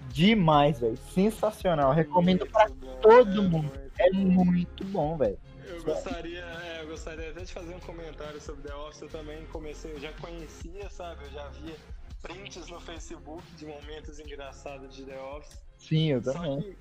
demais, 0.10 0.80
velho. 0.80 0.98
Sensacional. 1.14 1.94
Recomendo 1.94 2.48
bom, 2.48 2.98
todo 3.00 3.44
mundo. 3.44 3.72
É 4.00 4.10
muito 4.10 4.84
bom, 4.86 5.16
velho. 5.18 5.38
Eu 5.68 5.84
gostaria, 5.84 6.44
é, 6.44 6.82
eu 6.82 6.88
gostaria 6.88 7.30
até 7.30 7.44
de 7.44 7.54
fazer 7.54 7.76
um 7.76 7.80
comentário 7.80 8.42
sobre 8.42 8.64
The 8.64 8.74
Office. 8.74 9.02
Eu 9.04 9.10
também 9.10 9.46
comecei, 9.52 9.92
eu 9.92 10.00
já 10.00 10.12
conhecia, 10.14 10.90
sabe? 10.90 11.26
Eu 11.26 11.32
já 11.32 11.48
via 11.50 11.76
prints 12.24 12.68
no 12.68 12.80
Facebook 12.80 13.44
de 13.56 13.68
momentos 13.68 14.20
engraçados 14.20 14.96
de 14.96 15.04
The 15.04 15.20
Office. 15.20 15.64
Sim, 15.78 16.12
eu 16.12 16.22
também. 16.22 16.76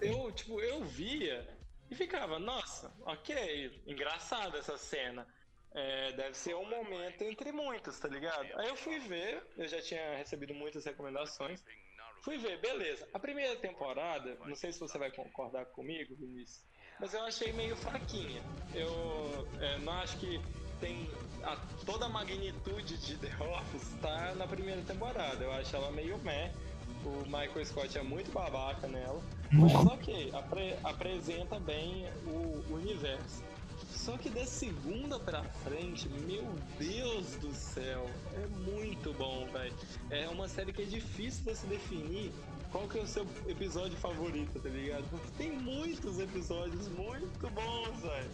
eu, 0.00 0.32
tipo, 0.32 0.60
eu 0.60 0.84
via 0.84 1.46
e 1.90 1.94
ficava, 1.94 2.38
nossa, 2.38 2.92
ok, 3.04 3.82
engraçada 3.86 4.58
essa 4.58 4.76
cena. 4.78 5.26
É, 5.72 6.12
deve 6.12 6.36
ser 6.36 6.54
um 6.56 6.68
momento 6.68 7.22
entre 7.22 7.52
muitos, 7.52 7.98
tá 8.00 8.08
ligado? 8.08 8.48
Aí 8.58 8.68
eu 8.68 8.76
fui 8.76 8.98
ver, 8.98 9.40
eu 9.56 9.68
já 9.68 9.80
tinha 9.80 10.16
recebido 10.16 10.52
muitas 10.52 10.84
recomendações. 10.84 11.62
Fui 12.22 12.36
ver, 12.38 12.58
beleza. 12.60 13.08
A 13.14 13.18
primeira 13.18 13.56
temporada, 13.56 14.36
não 14.44 14.54
sei 14.54 14.72
se 14.72 14.80
você 14.80 14.98
vai 14.98 15.10
concordar 15.10 15.64
comigo, 15.66 16.14
Vinícius, 16.16 16.64
mas 16.98 17.14
eu 17.14 17.22
achei 17.22 17.52
meio 17.52 17.76
fraquinha. 17.76 18.42
Eu 18.74 19.48
é, 19.60 19.78
não 19.78 19.92
acho 20.00 20.18
que 20.18 20.40
tem 20.80 21.08
a- 21.44 21.56
toda 21.86 22.06
a 22.06 22.08
magnitude 22.08 22.98
de 22.98 23.16
The 23.18 23.42
Office 23.44 23.94
tá 24.02 24.34
na 24.34 24.46
primeira 24.46 24.82
temporada. 24.82 25.42
Eu 25.42 25.52
acho 25.52 25.74
ela 25.76 25.90
meio 25.92 26.18
meh. 26.18 26.52
O 27.04 27.24
Michael 27.24 27.64
Scott 27.64 27.96
é 27.98 28.02
muito 28.02 28.30
babaca 28.32 28.86
nela. 28.86 29.20
Mas 29.52 29.72
ok, 29.74 30.30
apre- 30.34 30.76
apresenta 30.84 31.58
bem 31.58 32.06
o 32.26 32.74
universo. 32.74 33.42
Só 33.90 34.16
que 34.16 34.28
da 34.30 34.46
segunda 34.46 35.18
pra 35.18 35.42
frente, 35.64 36.08
meu 36.08 36.44
Deus 36.78 37.36
do 37.36 37.52
céu, 37.54 38.06
é 38.34 38.46
muito 38.70 39.12
bom, 39.14 39.46
velho. 39.52 39.74
É 40.10 40.28
uma 40.28 40.48
série 40.48 40.72
que 40.72 40.82
é 40.82 40.84
difícil 40.84 41.44
você 41.44 41.66
definir 41.66 42.32
qual 42.70 42.86
que 42.86 42.98
é 42.98 43.02
o 43.02 43.06
seu 43.06 43.26
episódio 43.48 43.96
favorito, 43.98 44.60
tá 44.60 44.68
ligado? 44.68 45.04
Porque 45.10 45.28
tem 45.36 45.50
muitos 45.52 46.18
episódios 46.20 46.88
muito 46.88 47.50
bons, 47.50 48.00
velho. 48.00 48.30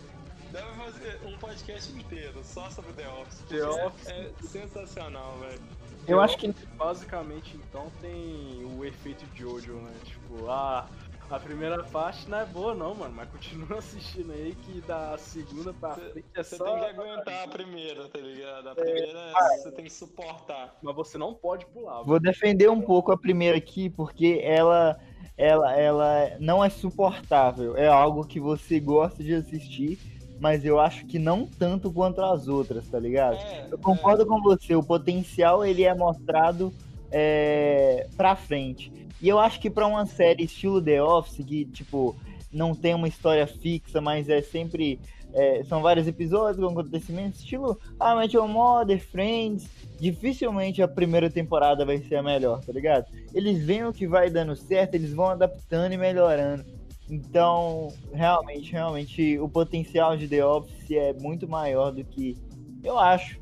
Deve 0.53 0.73
fazer 0.75 1.21
um 1.25 1.37
podcast 1.39 1.91
inteiro 1.93 2.41
só 2.45 2.71
sobre 2.71 2.93
The 2.93 3.09
Office. 3.09 3.39
The 3.49 3.65
Office. 3.65 4.07
É 4.09 4.31
sensacional, 4.43 5.39
velho. 5.39 5.61
Eu 6.09 6.21
acho 6.21 6.39
que 6.39 6.53
Basicamente, 6.77 7.57
então, 7.57 7.91
tem 8.01 8.65
o 8.79 8.85
efeito 8.85 9.25
Jojo, 9.35 9.75
né? 9.75 9.93
Tipo, 10.05 10.49
ah, 10.49 10.87
a 11.29 11.41
primeira 11.41 11.83
parte 11.83 12.29
não 12.31 12.39
é 12.39 12.47
boa 12.47 12.75
não, 12.75 12.95
mano, 12.95 13.13
mas 13.15 13.29
continua 13.29 13.79
assistindo 13.79 14.33
aí 14.33 14.55
que 14.55 14.81
da 14.83 15.19
segunda 15.19 15.75
pra 15.75 15.95
frente 15.95 16.25
é 16.35 16.43
Você 16.43 16.57
só... 16.57 16.65
tem 16.65 16.79
que 16.79 17.01
aguentar 17.01 17.45
a 17.45 17.49
primeira, 17.49 18.09
tá 18.09 18.19
ligado? 18.19 18.69
A 18.69 18.75
primeira 18.75 19.33
você 19.59 19.73
tem 19.73 19.85
que 19.85 19.93
suportar. 19.93 20.77
Mas 20.81 20.95
você 20.95 21.19
não 21.19 21.35
pode 21.35 21.67
pular. 21.67 22.03
Vou 22.03 22.21
defender 22.21 22.71
um 22.71 22.81
pouco 22.81 23.11
a 23.11 23.19
primeira 23.19 23.59
aqui, 23.59 23.91
porque 23.91 24.41
ela, 24.45 24.97
ela, 25.37 25.75
ela 25.77 26.37
não 26.39 26.65
é 26.65 26.71
suportável. 26.71 27.77
É 27.77 27.89
algo 27.89 28.25
que 28.25 28.39
você 28.39 28.79
gosta 28.79 29.25
de 29.25 29.35
assistir, 29.35 29.99
mas 30.41 30.65
eu 30.65 30.79
acho 30.79 31.07
que 31.07 31.19
não 31.19 31.47
tanto 31.47 31.91
quanto 31.93 32.21
as 32.21 32.49
outras, 32.49 32.87
tá 32.89 32.99
ligado? 32.99 33.37
É, 33.37 33.69
Eu 33.71 33.79
concordo 33.79 34.27
com 34.27 34.41
você, 34.43 34.75
o 34.75 34.83
potencial 34.83 35.65
ele 35.65 35.85
é 35.85 35.95
mostrado 35.95 36.73
é, 37.11 38.07
pra 38.17 38.37
frente. 38.37 38.93
E 39.21 39.29
eu 39.29 39.39
acho 39.39 39.59
que 39.61 39.71
pra 39.71 39.87
uma 39.87 40.05
série 40.07 40.45
estilo 40.45 40.81
The 40.83 41.03
Office, 41.03 41.45
que, 41.45 41.65
tipo, 41.65 42.15
não 42.53 42.75
tem 42.75 42.95
uma 42.95 43.09
história 43.09 43.47
fixa, 43.47 44.01
mas 44.01 44.29
é 44.29 44.43
sempre. 44.43 45.01
é, 45.33 45.63
são 45.65 45.81
vários 45.81 46.07
episódios 46.07 46.63
com 46.63 46.71
acontecimentos, 46.71 47.41
estilo 47.41 47.79
Ah, 47.99 48.15
Met 48.15 48.37
Your 48.37 48.47
Mother, 48.49 49.01
Friends. 49.01 49.69
Dificilmente 49.99 50.83
a 50.83 50.89
primeira 50.89 51.31
temporada 51.31 51.85
vai 51.87 51.99
ser 51.99 52.17
a 52.17 52.23
melhor, 52.23 52.61
tá 52.63 52.71
ligado? 52.73 53.07
Eles 53.33 53.65
veem 53.65 53.87
o 53.87 53.93
que 53.93 54.07
vai 54.07 54.29
dando 54.29 54.55
certo, 54.55 54.95
eles 54.95 55.13
vão 55.15 55.31
adaptando 55.31 55.93
e 55.93 55.97
melhorando. 55.97 56.65
Então, 57.09 57.93
realmente, 58.13 58.73
realmente, 58.73 59.39
o 59.39 59.49
potencial 59.49 60.17
de 60.17 60.27
The 60.27 60.45
Office 60.45 60.91
é 60.91 61.13
muito 61.13 61.49
maior 61.49 61.93
do 61.93 62.05
que 62.05 62.37
eu 62.83 62.99
acho. 62.99 63.41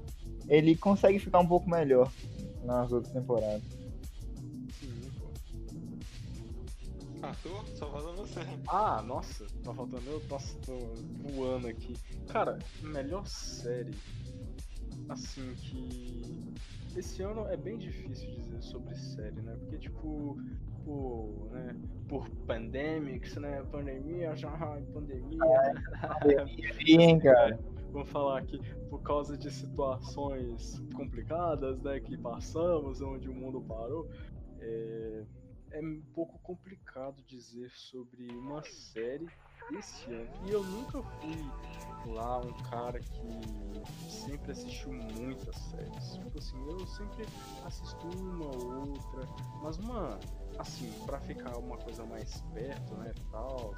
Ele 0.49 0.77
consegue 0.77 1.19
ficar 1.19 1.39
um 1.39 1.47
pouco 1.47 1.69
melhor 1.69 2.13
nas 2.63 2.93
outras 2.93 3.13
temporadas. 3.13 3.63
Sim, 4.79 5.11
pô. 5.19 5.27
Arthur, 7.23 7.65
só 7.75 7.91
falta 7.91 8.13
você. 8.13 8.41
Ah, 8.69 9.03
nossa, 9.03 9.47
tá 9.63 9.73
faltando 9.73 10.11
eu, 10.11 10.23
nossa, 10.29 10.55
tô 10.67 10.79
voando 11.31 11.69
aqui. 11.69 11.95
Cara, 12.29 12.59
melhor 12.83 13.27
série, 13.27 13.95
assim, 15.09 15.55
que 15.55 16.53
esse 16.95 17.23
ano 17.23 17.47
é 17.49 17.57
bem 17.57 17.79
difícil 17.79 18.31
dizer 18.31 18.63
sobre 18.63 18.95
série, 18.95 19.41
né? 19.41 19.57
Porque, 19.61 19.79
tipo, 19.79 20.37
por, 20.85 21.49
né, 21.51 21.75
por 22.09 22.29
pandemics, 22.47 23.37
né? 23.37 23.65
Pandemia, 23.71 24.37
já, 24.37 24.51
pandemia. 24.93 25.39
E, 26.87 26.97
hein, 26.97 27.19
cara? 27.19 27.59
Vamos 27.93 28.11
falar 28.11 28.39
aqui, 28.39 28.61
por 28.91 29.03
causa 29.03 29.37
de 29.37 29.51
situações 29.53 30.83
complicadas, 30.95 31.81
né, 31.83 32.01
que 32.01 32.17
passamos, 32.19 33.01
onde 33.01 33.29
o 33.29 33.35
mundo 33.35 33.61
parou, 33.63 34.11
é, 34.61 35.23
é 35.71 35.81
um 35.81 36.03
pouco 36.13 36.39
complicado 36.41 37.23
dizer 37.27 37.71
sobre 37.71 38.27
uma 38.33 38.63
série 38.65 39.29
esse 39.79 40.13
ano. 40.13 40.29
E 40.47 40.51
eu 40.51 40.63
nunca 40.63 41.03
fui 41.03 42.13
lá 42.13 42.41
um 42.41 42.53
cara 42.65 42.99
que 42.99 44.11
sempre 44.11 44.53
assistiu 44.53 44.93
muitas 44.93 45.57
séries. 45.57 46.17
Tipo 46.17 46.39
assim, 46.39 46.69
eu 46.69 46.87
sempre 46.87 47.25
assisto 47.65 48.07
uma 48.09 48.45
ou 48.45 48.91
outra, 48.91 49.29
mas 49.63 49.79
uma, 49.79 50.19
assim, 50.59 50.91
pra 51.05 51.21
ficar 51.21 51.57
uma 51.59 51.77
coisa 51.79 52.05
mais 52.05 52.41
perto, 52.53 52.95
né, 52.95 53.13
tal, 53.31 53.75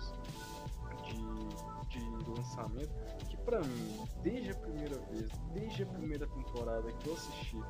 de, 1.05 1.99
de 1.99 2.31
lançamento, 2.31 2.95
que 3.29 3.37
pra 3.39 3.61
mim, 3.61 4.05
desde 4.23 4.51
a 4.51 4.55
primeira 4.55 4.99
vez, 5.11 5.29
desde 5.53 5.83
a 5.83 5.87
primeira 5.87 6.27
temporada 6.27 6.93
que 6.93 7.09
eu 7.09 7.15
assisti, 7.15 7.63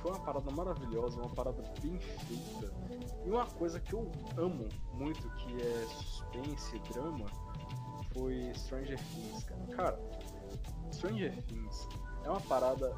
foi 0.00 0.10
uma 0.12 0.20
parada 0.20 0.50
maravilhosa, 0.52 1.18
uma 1.18 1.34
parada 1.34 1.62
bem 1.82 1.98
feita. 1.98 2.72
E 3.24 3.30
uma 3.30 3.46
coisa 3.46 3.80
que 3.80 3.92
eu 3.92 4.10
amo 4.36 4.68
muito, 4.94 5.28
que 5.30 5.56
é 5.62 5.86
suspense 5.86 6.76
e 6.76 6.92
drama, 6.92 7.26
foi 8.12 8.52
Stranger 8.54 8.98
Things, 8.98 9.44
cara. 9.44 9.66
Cara, 9.76 10.00
Stranger 10.92 11.42
Things 11.44 11.88
é 12.24 12.30
uma 12.30 12.40
parada 12.40 12.94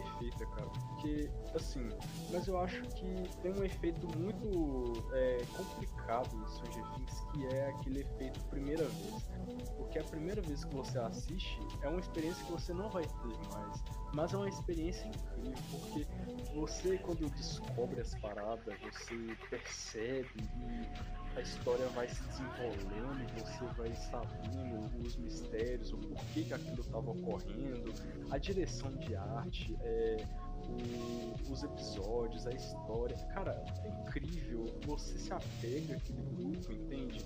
perfeita, 0.00 0.46
cara. 0.46 0.68
Porque, 0.88 1.30
assim, 1.54 1.90
mas 2.30 2.46
eu 2.46 2.58
acho 2.58 2.82
que 2.94 3.28
tem 3.42 3.52
um 3.52 3.64
efeito 3.64 4.06
muito 4.18 4.92
é, 5.12 5.44
complicado 5.56 5.93
em 6.12 6.46
Stranger 6.48 6.84
Things, 6.92 7.24
que 7.32 7.46
é 7.46 7.68
aquele 7.68 8.00
efeito 8.00 8.40
primeira 8.46 8.84
vez. 8.84 9.30
Porque 9.76 9.98
a 9.98 10.04
primeira 10.04 10.42
vez 10.42 10.64
que 10.64 10.74
você 10.74 10.98
assiste 10.98 11.58
é 11.82 11.88
uma 11.88 12.00
experiência 12.00 12.44
que 12.44 12.52
você 12.52 12.72
não 12.72 12.88
vai 12.90 13.04
ter 13.04 13.48
mais. 13.52 13.82
Mas 14.14 14.32
é 14.32 14.36
uma 14.36 14.48
experiência 14.48 15.06
incrível, 15.06 15.54
porque 15.70 16.06
você 16.54 16.98
quando 16.98 17.28
descobre 17.30 18.00
as 18.00 18.14
paradas, 18.20 18.74
você 18.80 19.36
percebe 19.50 20.28
e 20.36 21.38
a 21.38 21.40
história 21.40 21.86
vai 21.88 22.08
se 22.08 22.22
desenrolando, 22.22 23.24
você 23.34 23.64
vai 23.76 23.92
sabendo 23.94 25.04
os 25.04 25.16
mistérios, 25.16 25.92
o 25.92 25.98
porquê 25.98 26.44
que 26.44 26.54
aquilo 26.54 26.80
estava 26.80 27.10
ocorrendo, 27.10 27.92
a 28.30 28.38
direção 28.38 28.90
de 28.90 29.16
arte, 29.16 29.76
é, 29.80 30.24
o, 30.68 31.52
os 31.52 31.62
episódios, 31.62 32.46
a 32.46 32.52
história. 32.52 33.16
Cara, 33.34 33.64
é 33.84 33.88
incrível. 33.88 34.66
Você 34.86 35.18
se 35.18 35.32
apega 35.32 35.96
àquele 35.96 36.22
grupo, 36.22 36.72
entende? 36.72 37.24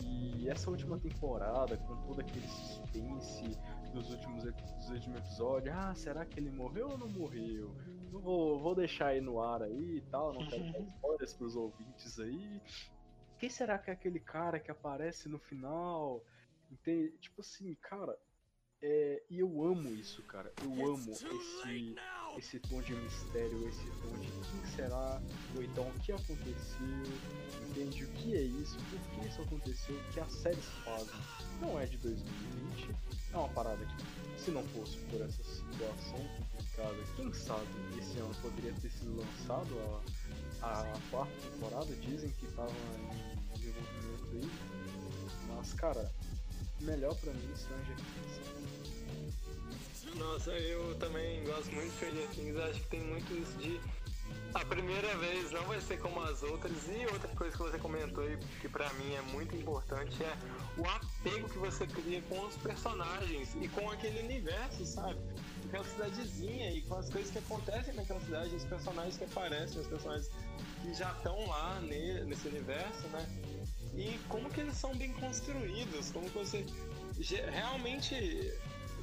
E 0.00 0.48
essa 0.48 0.70
última 0.70 0.98
temporada, 0.98 1.76
com 1.76 1.96
todo 2.02 2.20
aquele 2.20 2.46
suspense 2.48 3.58
dos 3.92 4.10
últimos, 4.10 4.44
dos 4.44 4.90
últimos 4.90 5.18
episódios, 5.18 5.74
ah, 5.76 5.94
será 5.94 6.24
que 6.24 6.38
ele 6.38 6.50
morreu 6.50 6.90
ou 6.90 6.98
não 6.98 7.08
morreu? 7.08 7.74
Não 8.10 8.20
vou, 8.20 8.58
vou 8.58 8.74
deixar 8.74 9.08
aí 9.08 9.20
no 9.20 9.40
ar 9.40 9.62
aí 9.62 9.96
e 9.96 10.00
tal, 10.10 10.32
não 10.32 10.46
quero 10.48 10.72
dar 10.72 10.80
spoilers 10.96 11.34
pros 11.34 11.56
ouvintes 11.56 12.18
aí. 12.18 12.60
Quem 13.38 13.48
será 13.48 13.78
que 13.78 13.90
é 13.90 13.92
aquele 13.92 14.20
cara 14.20 14.60
que 14.60 14.70
aparece 14.70 15.28
no 15.28 15.38
final? 15.38 16.22
Entende? 16.70 17.16
Tipo 17.18 17.40
assim, 17.40 17.74
cara, 17.80 18.16
é, 18.82 19.22
e 19.28 19.38
eu 19.40 19.62
amo 19.62 19.94
isso, 19.94 20.22
cara. 20.22 20.50
Eu 20.62 20.72
amo 20.72 21.12
esse, 21.12 21.96
esse 22.38 22.60
tom 22.60 22.80
de 22.80 22.94
mistério, 22.94 23.68
esse 23.68 23.84
tom 24.02 24.16
de 24.18 24.30
quem 24.30 24.74
será, 24.74 25.20
ou 25.54 25.62
então 25.62 25.86
o 25.88 26.00
que 26.00 26.12
aconteceu, 26.12 27.02
entende? 27.68 28.04
O 28.04 28.08
que 28.08 28.34
é 28.34 28.42
isso, 28.42 28.76
por 28.88 28.98
que 29.00 29.28
isso 29.28 29.42
aconteceu, 29.42 29.94
o 29.94 30.12
que 30.12 30.20
as 30.20 30.32
séries 30.32 30.64
fazem. 30.84 31.20
Não 31.60 31.78
é 31.78 31.84
de 31.84 31.98
2020, 31.98 32.96
é 33.32 33.36
uma 33.36 33.48
parada 33.50 33.84
que, 33.84 34.40
se 34.40 34.50
não 34.50 34.66
fosse 34.68 34.96
por 35.10 35.20
essa 35.20 35.42
situação 35.42 36.18
complicada, 36.38 36.96
quem 37.16 37.32
sabe 37.34 37.66
esse 37.98 38.18
ano 38.18 38.34
poderia 38.40 38.72
ter 38.80 38.90
sido 38.90 39.14
lançado 39.16 39.76
a, 40.62 40.80
a 40.80 41.00
quarta 41.10 41.34
temporada. 41.50 41.94
Dizem 41.96 42.30
que 42.30 42.46
estava 42.46 42.70
em 42.70 43.58
desenvolvimento 43.58 44.30
aí, 44.32 44.50
mas, 45.48 45.74
cara, 45.74 46.10
melhor 46.80 47.14
pra 47.16 47.32
mim 47.32 47.54
Stranger 47.54 47.96
Things. 47.96 48.59
Nossa, 50.16 50.50
eu 50.52 50.94
também 50.96 51.44
gosto 51.44 51.72
muito 51.72 51.90
de 51.90 51.96
Stranger 51.96 52.28
Things. 52.28 52.56
Acho 52.56 52.80
que 52.80 52.88
tem 52.88 53.00
muito 53.00 53.32
isso 53.34 53.52
de. 53.58 53.80
A 54.52 54.64
primeira 54.64 55.16
vez 55.18 55.52
não 55.52 55.62
vai 55.64 55.80
ser 55.80 55.98
como 55.98 56.20
as 56.22 56.42
outras. 56.42 56.88
E 56.88 57.06
outra 57.06 57.28
coisa 57.36 57.56
que 57.56 57.62
você 57.62 57.78
comentou 57.78 58.24
aí, 58.24 58.36
que 58.60 58.68
pra 58.68 58.92
mim 58.94 59.14
é 59.14 59.22
muito 59.22 59.54
importante, 59.54 60.22
é 60.22 60.36
o 60.76 60.86
apego 60.88 61.48
que 61.48 61.58
você 61.58 61.86
cria 61.86 62.20
com 62.22 62.40
os 62.46 62.56
personagens 62.56 63.54
e 63.60 63.68
com 63.68 63.88
aquele 63.90 64.20
universo, 64.20 64.84
sabe? 64.84 65.20
Aquela 65.66 65.84
cidadezinha 65.84 66.70
e 66.72 66.82
com 66.82 66.96
as 66.96 67.08
coisas 67.08 67.30
que 67.30 67.38
acontecem 67.38 67.94
naquela 67.94 68.20
cidade, 68.20 68.56
os 68.56 68.64
personagens 68.64 69.16
que 69.16 69.24
aparecem, 69.24 69.80
os 69.80 69.86
personagens 69.86 70.30
que 70.82 70.94
já 70.94 71.12
estão 71.12 71.46
lá 71.46 71.80
nesse 71.80 72.48
universo, 72.48 73.06
né? 73.08 73.26
E 73.94 74.18
como 74.28 74.50
que 74.50 74.60
eles 74.60 74.76
são 74.76 74.94
bem 74.96 75.12
construídos, 75.14 76.10
como 76.10 76.28
que 76.28 76.38
você 76.38 76.66
realmente 77.52 78.52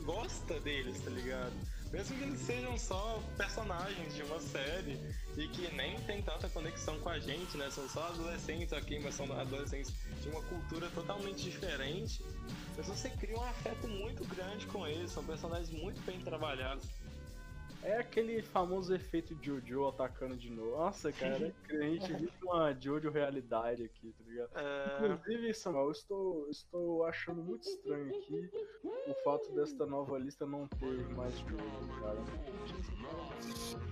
gosta 0.08 0.58
deles, 0.62 1.02
tá 1.02 1.10
ligado? 1.10 1.52
Mesmo 1.92 2.18
que 2.18 2.24
eles 2.24 2.40
sejam 2.40 2.78
só 2.78 3.22
personagens 3.38 4.16
de 4.16 4.24
uma 4.24 4.40
série 4.40 4.98
e 5.38 5.48
que 5.50 5.70
nem 5.76 6.00
tem 6.02 6.22
tanta 6.22 6.48
conexão 6.50 6.98
com 7.00 7.10
a 7.10 7.20
gente, 7.20 7.58
né? 7.58 7.70
São 7.70 7.88
só 7.90 8.08
adolescentes 8.08 8.72
aqui, 8.72 9.00
mas 9.00 9.16
são 9.16 9.32
adolescentes 9.38 9.94
de 10.22 10.30
uma 10.30 10.42
cultura 10.44 10.90
totalmente 10.92 11.44
diferente. 11.44 12.24
Mas 12.78 12.88
você 12.88 13.10
cria 13.10 13.38
um 13.38 13.44
afeto 13.44 13.88
muito 13.88 14.24
grande 14.26 14.66
com 14.68 14.88
eles, 14.88 15.12
são 15.12 15.24
personagens 15.26 15.70
muito 15.70 16.02
bem 16.06 16.20
trabalhados. 16.22 16.86
É 17.84 17.98
aquele 17.98 18.42
famoso 18.42 18.94
efeito 18.94 19.38
Jojo 19.42 19.88
atacando 19.88 20.36
de 20.36 20.50
novo. 20.50 20.72
Nossa, 20.72 21.12
cara, 21.12 21.54
a 21.70 21.84
gente 21.84 22.14
vive 22.14 22.32
uma 22.44 22.74
Jojo 22.74 23.10
realidade 23.10 23.84
aqui, 23.84 24.14
tá 24.18 24.24
ligado? 24.26 24.50
É... 24.56 25.08
Inclusive, 25.14 25.54
Samuel, 25.54 25.86
eu 25.86 25.92
estou, 25.92 26.50
estou 26.50 27.06
achando 27.06 27.42
muito 27.42 27.68
estranho 27.68 28.10
aqui 28.10 28.50
o 29.08 29.14
fato 29.24 29.52
desta 29.54 29.86
nova 29.86 30.18
lista 30.18 30.46
não 30.46 30.68
ter 30.68 31.08
mais 31.16 31.34
Jojo, 31.40 32.02
cara. 32.02 32.20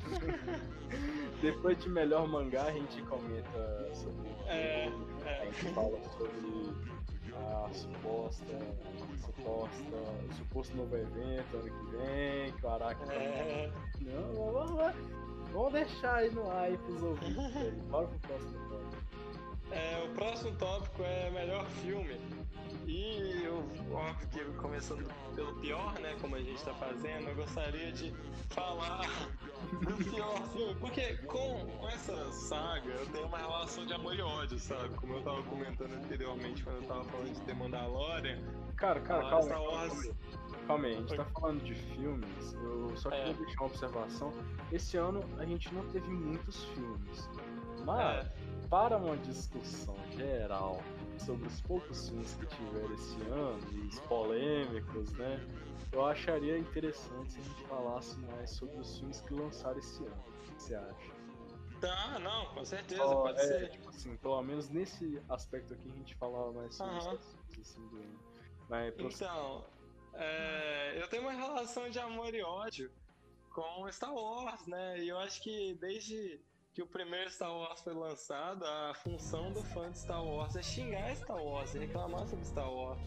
Depois 1.41 1.77
de 1.77 1.89
melhor 1.89 2.27
mangá, 2.27 2.65
a 2.65 2.71
gente 2.71 3.01
comenta 3.03 3.93
sobre. 3.93 4.29
É, 4.47 4.91
é. 5.25 5.41
A 5.41 5.45
gente 5.45 5.73
fala 5.73 6.01
sobre 6.17 6.94
a 7.38 7.69
suposta, 7.73 8.59
suposta, 9.25 9.95
o 10.29 10.33
suposto 10.36 10.77
novo 10.77 10.95
evento 10.95 11.57
ano 11.57 11.63
que 11.63 11.97
vem, 11.97 12.51
que 12.53 12.65
o 12.65 12.69
Araki 12.69 13.11
é. 13.11 13.71
Não, 14.01 14.53
vamos, 14.53 14.71
vamos, 14.71 14.95
vamos 15.51 15.73
deixar 15.73 16.15
aí 16.15 16.31
no 16.31 16.49
ar 16.49 16.63
aí 16.63 16.77
pros 16.77 17.03
ouvintes 17.03 17.57
aí. 17.57 17.71
Bora 17.89 18.07
pro 18.07 18.19
próximo 18.19 18.69
tópico. 18.69 19.05
É, 19.71 20.03
o 20.05 20.09
próximo 20.13 20.55
tópico 20.57 21.03
é 21.03 21.29
melhor 21.31 21.65
filme. 21.81 22.19
E 22.88 23.43
eu, 23.43 23.57
óbvio 23.91 24.27
que 24.29 24.57
começando 24.57 25.11
pelo 25.33 25.55
pior, 25.55 25.93
né? 25.99 26.15
Como 26.21 26.36
a 26.36 26.41
gente 26.41 26.63
tá 26.63 26.73
fazendo, 26.75 27.29
eu 27.29 27.36
gostaria 27.36 27.91
de 27.91 28.13
falar 28.49 29.01
Porque 30.80 31.13
com 31.28 31.88
essa 31.89 32.32
saga 32.32 32.89
eu 32.89 33.05
tenho 33.07 33.28
uma 33.28 33.38
relação 33.38 33.86
de 33.86 33.93
amor 33.93 34.15
e 34.15 34.21
ódio, 34.21 34.59
sabe? 34.59 34.89
Como 34.95 35.13
eu 35.13 35.21
tava 35.21 35.43
comentando 35.43 35.93
anteriormente 35.93 36.63
quando 36.63 36.78
eu 36.78 36.88
tava 36.88 37.03
falando 37.05 37.34
de 37.34 37.41
The 37.41 37.53
Mandalorian. 37.53 38.39
Cara, 38.76 38.99
cara, 39.01 39.30
calma. 39.30 39.43
Star 39.43 39.61
Wars... 39.61 40.11
Calma 40.67 40.88
aí, 40.88 40.95
a 40.95 40.97
gente 40.97 41.15
tá 41.15 41.26
falando 41.26 41.63
de 41.63 41.76
filmes, 41.76 42.53
eu 42.53 42.97
só 42.97 43.09
queria 43.09 43.32
é. 43.32 43.34
deixar 43.34 43.61
uma 43.61 43.65
observação. 43.67 44.34
Esse 44.71 44.97
ano 44.97 45.23
a 45.38 45.45
gente 45.45 45.71
não 45.73 45.86
teve 45.89 46.07
muitos 46.09 46.63
filmes. 46.65 47.30
Mas, 47.86 48.26
é. 48.26 48.32
para 48.67 48.97
uma 48.97 49.15
discussão 49.17 49.95
geral 50.17 50.82
sobre 51.19 51.47
os 51.47 51.61
poucos 51.61 52.09
filmes 52.09 52.34
que 52.34 52.47
tiveram 52.47 52.93
esse 52.95 53.21
ano, 53.30 53.59
e 53.73 53.88
os 53.88 53.99
polêmicos, 54.01 55.11
né? 55.13 55.39
Eu 55.95 56.05
acharia 56.05 56.57
interessante 56.57 57.31
se 57.31 57.39
a 57.39 57.43
gente 57.43 57.63
falasse 57.67 58.19
mais 58.19 58.49
sobre 58.49 58.77
os 58.77 58.97
filmes 58.97 59.21
que 59.21 59.33
lançaram 59.33 59.79
esse 59.79 60.03
ano. 60.03 60.23
O 60.27 60.43
que 60.43 60.61
você 60.61 60.75
acha? 60.75 61.15
Tá, 61.79 62.19
não, 62.19 62.47
com 62.53 62.65
certeza, 62.65 63.01
pode 63.01 63.39
é, 63.39 63.43
ser. 63.43 63.69
Tipo 63.69 63.89
assim, 63.89 64.17
pelo 64.17 64.43
menos 64.43 64.69
nesse 64.69 65.23
aspecto 65.29 65.73
aqui 65.73 65.89
a 65.89 65.93
gente 65.93 66.13
falava 66.15 66.51
mais 66.51 66.75
sobre 66.75 66.91
uhum. 66.95 66.97
os 66.97 67.59
assim, 67.61 67.87
do 67.87 67.95
ano. 67.95 68.19
Mas, 68.67 68.93
então, 68.99 69.65
é, 70.15 71.01
eu 71.01 71.07
tenho 71.07 71.23
uma 71.23 71.31
relação 71.31 71.89
de 71.89 71.97
amor 71.97 72.35
e 72.35 72.43
ódio 72.43 72.91
com 73.51 73.89
Star 73.89 74.13
Wars, 74.13 74.67
né? 74.67 74.99
E 74.99 75.07
eu 75.07 75.17
acho 75.17 75.41
que 75.41 75.75
desde 75.75 76.41
que 76.76 76.82
o 76.82 76.86
primeiro 76.86 77.32
Star 77.32 77.55
Wars 77.55 77.80
foi 77.80 77.93
lançado, 77.93 78.65
a 78.65 78.93
função 78.95 79.49
do 79.53 79.63
fã 79.63 79.89
de 79.89 79.97
Star 79.97 80.21
Wars 80.21 80.57
é 80.57 80.61
xingar 80.61 81.15
Star 81.15 81.41
Wars, 81.41 81.73
é 81.73 81.80
reclamar 81.80 82.28
sobre 82.28 82.45
Star 82.45 82.69
Wars. 82.69 82.99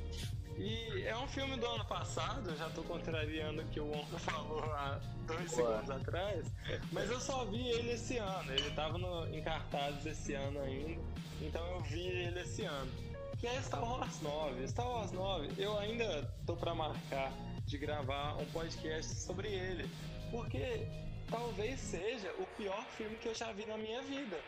E 0.57 1.03
é 1.03 1.15
um 1.19 1.29
filme 1.29 1.55
do 1.59 1.67
ano 1.67 1.85
passado, 1.85 2.57
já 2.57 2.71
tô 2.71 2.83
contrariando 2.83 3.61
o 3.61 3.65
que 3.67 3.79
o 3.79 3.93
Onco 3.93 4.19
falou 4.21 4.65
há 4.73 4.99
dois 5.27 5.53
Ué. 5.53 5.57
segundos 5.57 5.91
atrás, 5.91 6.51
mas 6.91 7.11
eu 7.11 7.21
só 7.21 7.45
vi 7.45 7.69
ele 7.69 7.93
esse 7.93 8.17
ano, 8.17 8.51
ele 8.51 8.71
tava 8.71 8.97
no, 8.97 9.29
em 9.29 9.43
cartazes 9.43 10.07
esse 10.07 10.33
ano 10.33 10.61
ainda, 10.63 11.03
então 11.43 11.65
eu 11.75 11.81
vi 11.83 12.07
ele 12.07 12.41
esse 12.41 12.65
ano. 12.65 12.91
Que 13.37 13.47
é 13.47 13.63
Star 13.63 13.85
Wars 13.85 14.21
9. 14.23 14.67
Star 14.67 14.89
Wars 14.89 15.13
9, 15.13 15.63
eu 15.63 15.79
ainda 15.79 16.25
tô 16.47 16.57
para 16.57 16.75
marcar 16.75 17.31
de 17.67 17.77
gravar 17.77 18.35
um 18.41 18.47
podcast 18.47 19.15
sobre 19.15 19.47
ele, 19.47 19.89
porque 20.31 20.89
talvez 21.31 21.79
seja 21.81 22.33
o 22.39 22.47
pior 22.57 22.85
filme 22.97 23.17
que 23.17 23.29
eu 23.29 23.35
já 23.35 23.53
vi 23.53 23.67
na 23.67 23.77
minha 23.77 24.03
vida. 24.03 24.39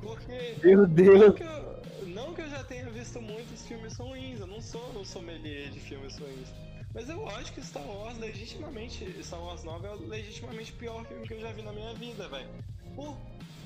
Porque. 0.00 0.56
Meu 0.62 0.86
Deus! 0.86 1.20
Não 1.20 1.32
que, 1.32 1.42
eu, 1.42 2.06
não 2.06 2.34
que 2.34 2.40
eu 2.42 2.50
já 2.50 2.64
tenha 2.64 2.90
visto 2.90 3.20
muitos 3.20 3.66
filmes 3.66 3.96
ruins, 3.96 4.40
eu 4.40 4.46
não 4.46 4.60
sou 4.60 4.86
um 4.98 5.04
sommelier 5.04 5.70
de 5.70 5.80
filmes 5.80 6.18
ruins. 6.18 6.52
Mas 6.92 7.08
eu 7.08 7.28
acho 7.28 7.52
que 7.52 7.62
Star 7.62 7.86
Wars, 7.86 8.18
legitimamente, 8.18 9.22
Star 9.22 9.40
Wars 9.40 9.64
9 9.64 9.86
é 9.86 9.90
o 9.90 10.06
legitimamente 10.06 10.72
pior 10.72 11.04
filme 11.06 11.26
que 11.26 11.34
eu 11.34 11.40
já 11.40 11.52
vi 11.52 11.62
na 11.62 11.72
minha 11.72 11.92
vida, 11.94 12.28
velho. 12.28 12.48
Por 12.94 13.16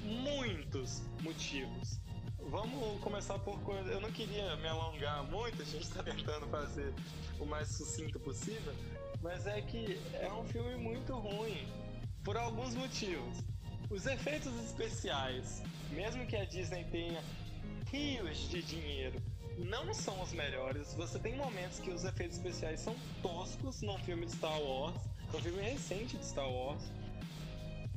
muitos 0.03 1.03
motivos. 1.23 2.01
Vamos 2.39 3.01
começar 3.01 3.39
por 3.39 3.61
coisa. 3.61 3.91
Eu 3.91 4.01
não 4.01 4.11
queria 4.11 4.57
me 4.57 4.69
alongar 4.69 5.23
muito, 5.25 5.63
a 5.63 5.65
gente 5.65 5.83
está 5.83 6.03
tentando 6.03 6.47
fazer 6.49 6.93
o 7.39 7.45
mais 7.45 7.69
sucinto 7.69 8.19
possível, 8.19 8.73
mas 9.23 9.47
é 9.47 9.61
que 9.61 10.01
é 10.15 10.33
um 10.33 10.45
filme 10.45 10.77
muito 10.77 11.15
ruim 11.15 11.69
por 12.31 12.37
alguns 12.37 12.77
motivos. 12.77 13.43
Os 13.91 14.07
efeitos 14.07 14.55
especiais, 14.65 15.65
mesmo 15.91 16.25
que 16.29 16.37
a 16.37 16.45
Disney 16.45 16.85
tenha 16.85 17.21
rios 17.91 18.49
de 18.49 18.63
dinheiro, 18.63 19.21
não 19.59 19.93
são 19.93 20.23
os 20.23 20.33
melhores. 20.33 20.95
Você 20.95 21.19
tem 21.19 21.35
momentos 21.35 21.81
que 21.81 21.91
os 21.91 22.05
efeitos 22.05 22.37
especiais 22.37 22.79
são 22.79 22.95
toscos 23.21 23.83
num 23.83 23.99
filme 23.99 24.27
de 24.27 24.31
Star 24.31 24.61
Wars, 24.63 24.95
um 25.35 25.41
filme 25.41 25.61
recente 25.61 26.17
de 26.17 26.25
Star 26.25 26.49
Wars. 26.49 26.85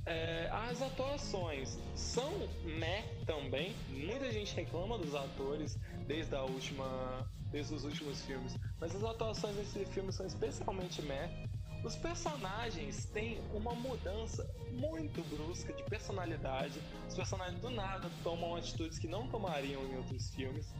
É, 0.08 0.50
as 0.52 0.82
atuações 0.82 1.78
são 1.96 2.32
meh 2.64 3.04
também. 3.28 3.76
Muita 3.90 4.32
gente 4.32 4.56
reclama 4.56 4.98
dos 4.98 5.14
atores 5.14 5.78
desde 6.08 6.34
a 6.34 6.42
última, 6.42 7.24
desde 7.52 7.76
os 7.76 7.84
últimos 7.84 8.20
filmes, 8.24 8.58
mas 8.82 8.96
as 8.96 9.04
atuações 9.04 9.56
desse 9.58 9.86
filme 9.86 10.12
são 10.12 10.26
especialmente 10.26 11.04
meh. 11.04 11.53
Os 11.84 11.96
personagens 11.98 13.06
têm 13.06 13.42
uma 13.54 13.74
mudança 13.74 14.50
muito 14.72 15.22
brusca 15.36 15.74
de 15.74 15.84
personalidade. 15.84 16.80
Os 17.08 17.16
personagens 17.16 17.60
do 17.60 17.70
nada 17.70 18.10
tomam 18.24 18.56
atitudes 18.56 18.98
que 18.98 19.08
não 19.08 19.28
tomariam 19.28 19.84
em 19.84 19.98
outros 19.98 20.30
filmes. 20.30 20.74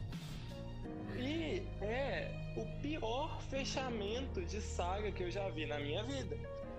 E 1.16 1.62
é 1.82 2.54
o 2.56 2.80
pior 2.80 3.40
fechamento 3.42 4.42
de 4.44 4.60
saga 4.60 5.12
que 5.12 5.22
eu 5.22 5.30
já 5.30 5.48
vi 5.50 5.66
na 5.66 5.78
minha 5.78 6.02
vida. 6.02 6.36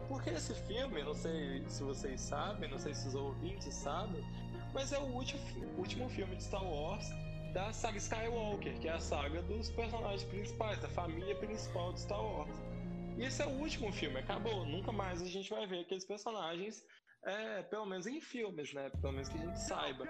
Porque 0.08 0.32
esse 0.32 0.54
filme, 0.54 1.04
não 1.04 1.14
sei 1.14 1.64
se 1.68 1.84
vocês 1.84 2.22
sabem, 2.22 2.70
não 2.70 2.80
sei 2.80 2.94
se 2.94 3.08
os 3.08 3.16
ouvintes 3.16 3.74
sabem, 3.74 4.24
mas 4.74 4.92
é 4.92 5.00
o 5.00 5.06
último, 5.06 5.42
último 5.78 6.10
filme 6.10 6.36
de 6.36 6.44
Star 6.44 6.64
Wars 6.64 7.10
da 7.54 7.72
saga 7.72 7.98
Skywalker, 7.98 8.78
que 8.80 8.88
é 8.88 8.92
a 8.92 9.00
saga 9.00 9.42
dos 9.44 9.70
personagens 9.70 10.24
principais, 10.24 10.80
da 10.80 10.90
família 10.90 11.36
principal 11.36 11.94
de 11.94 12.02
Star 12.02 12.22
Wars. 12.22 12.75
E 13.18 13.24
esse 13.24 13.42
é 13.42 13.46
o 13.46 13.52
último 13.60 13.92
filme, 13.92 14.20
acabou. 14.20 14.66
Nunca 14.66 14.92
mais 14.92 15.22
a 15.22 15.26
gente 15.26 15.50
vai 15.50 15.66
ver 15.66 15.82
aqueles 15.82 16.06
personagens, 16.06 16.84
é, 17.24 17.64
pelo 17.64 17.86
menos 17.86 18.06
em 18.06 18.20
filmes, 18.20 18.74
né? 18.74 18.90
Pelo 19.02 19.14
menos 19.14 19.30
que 19.30 19.38
a 19.38 19.42
gente 19.42 19.62
saiba. 19.62 20.06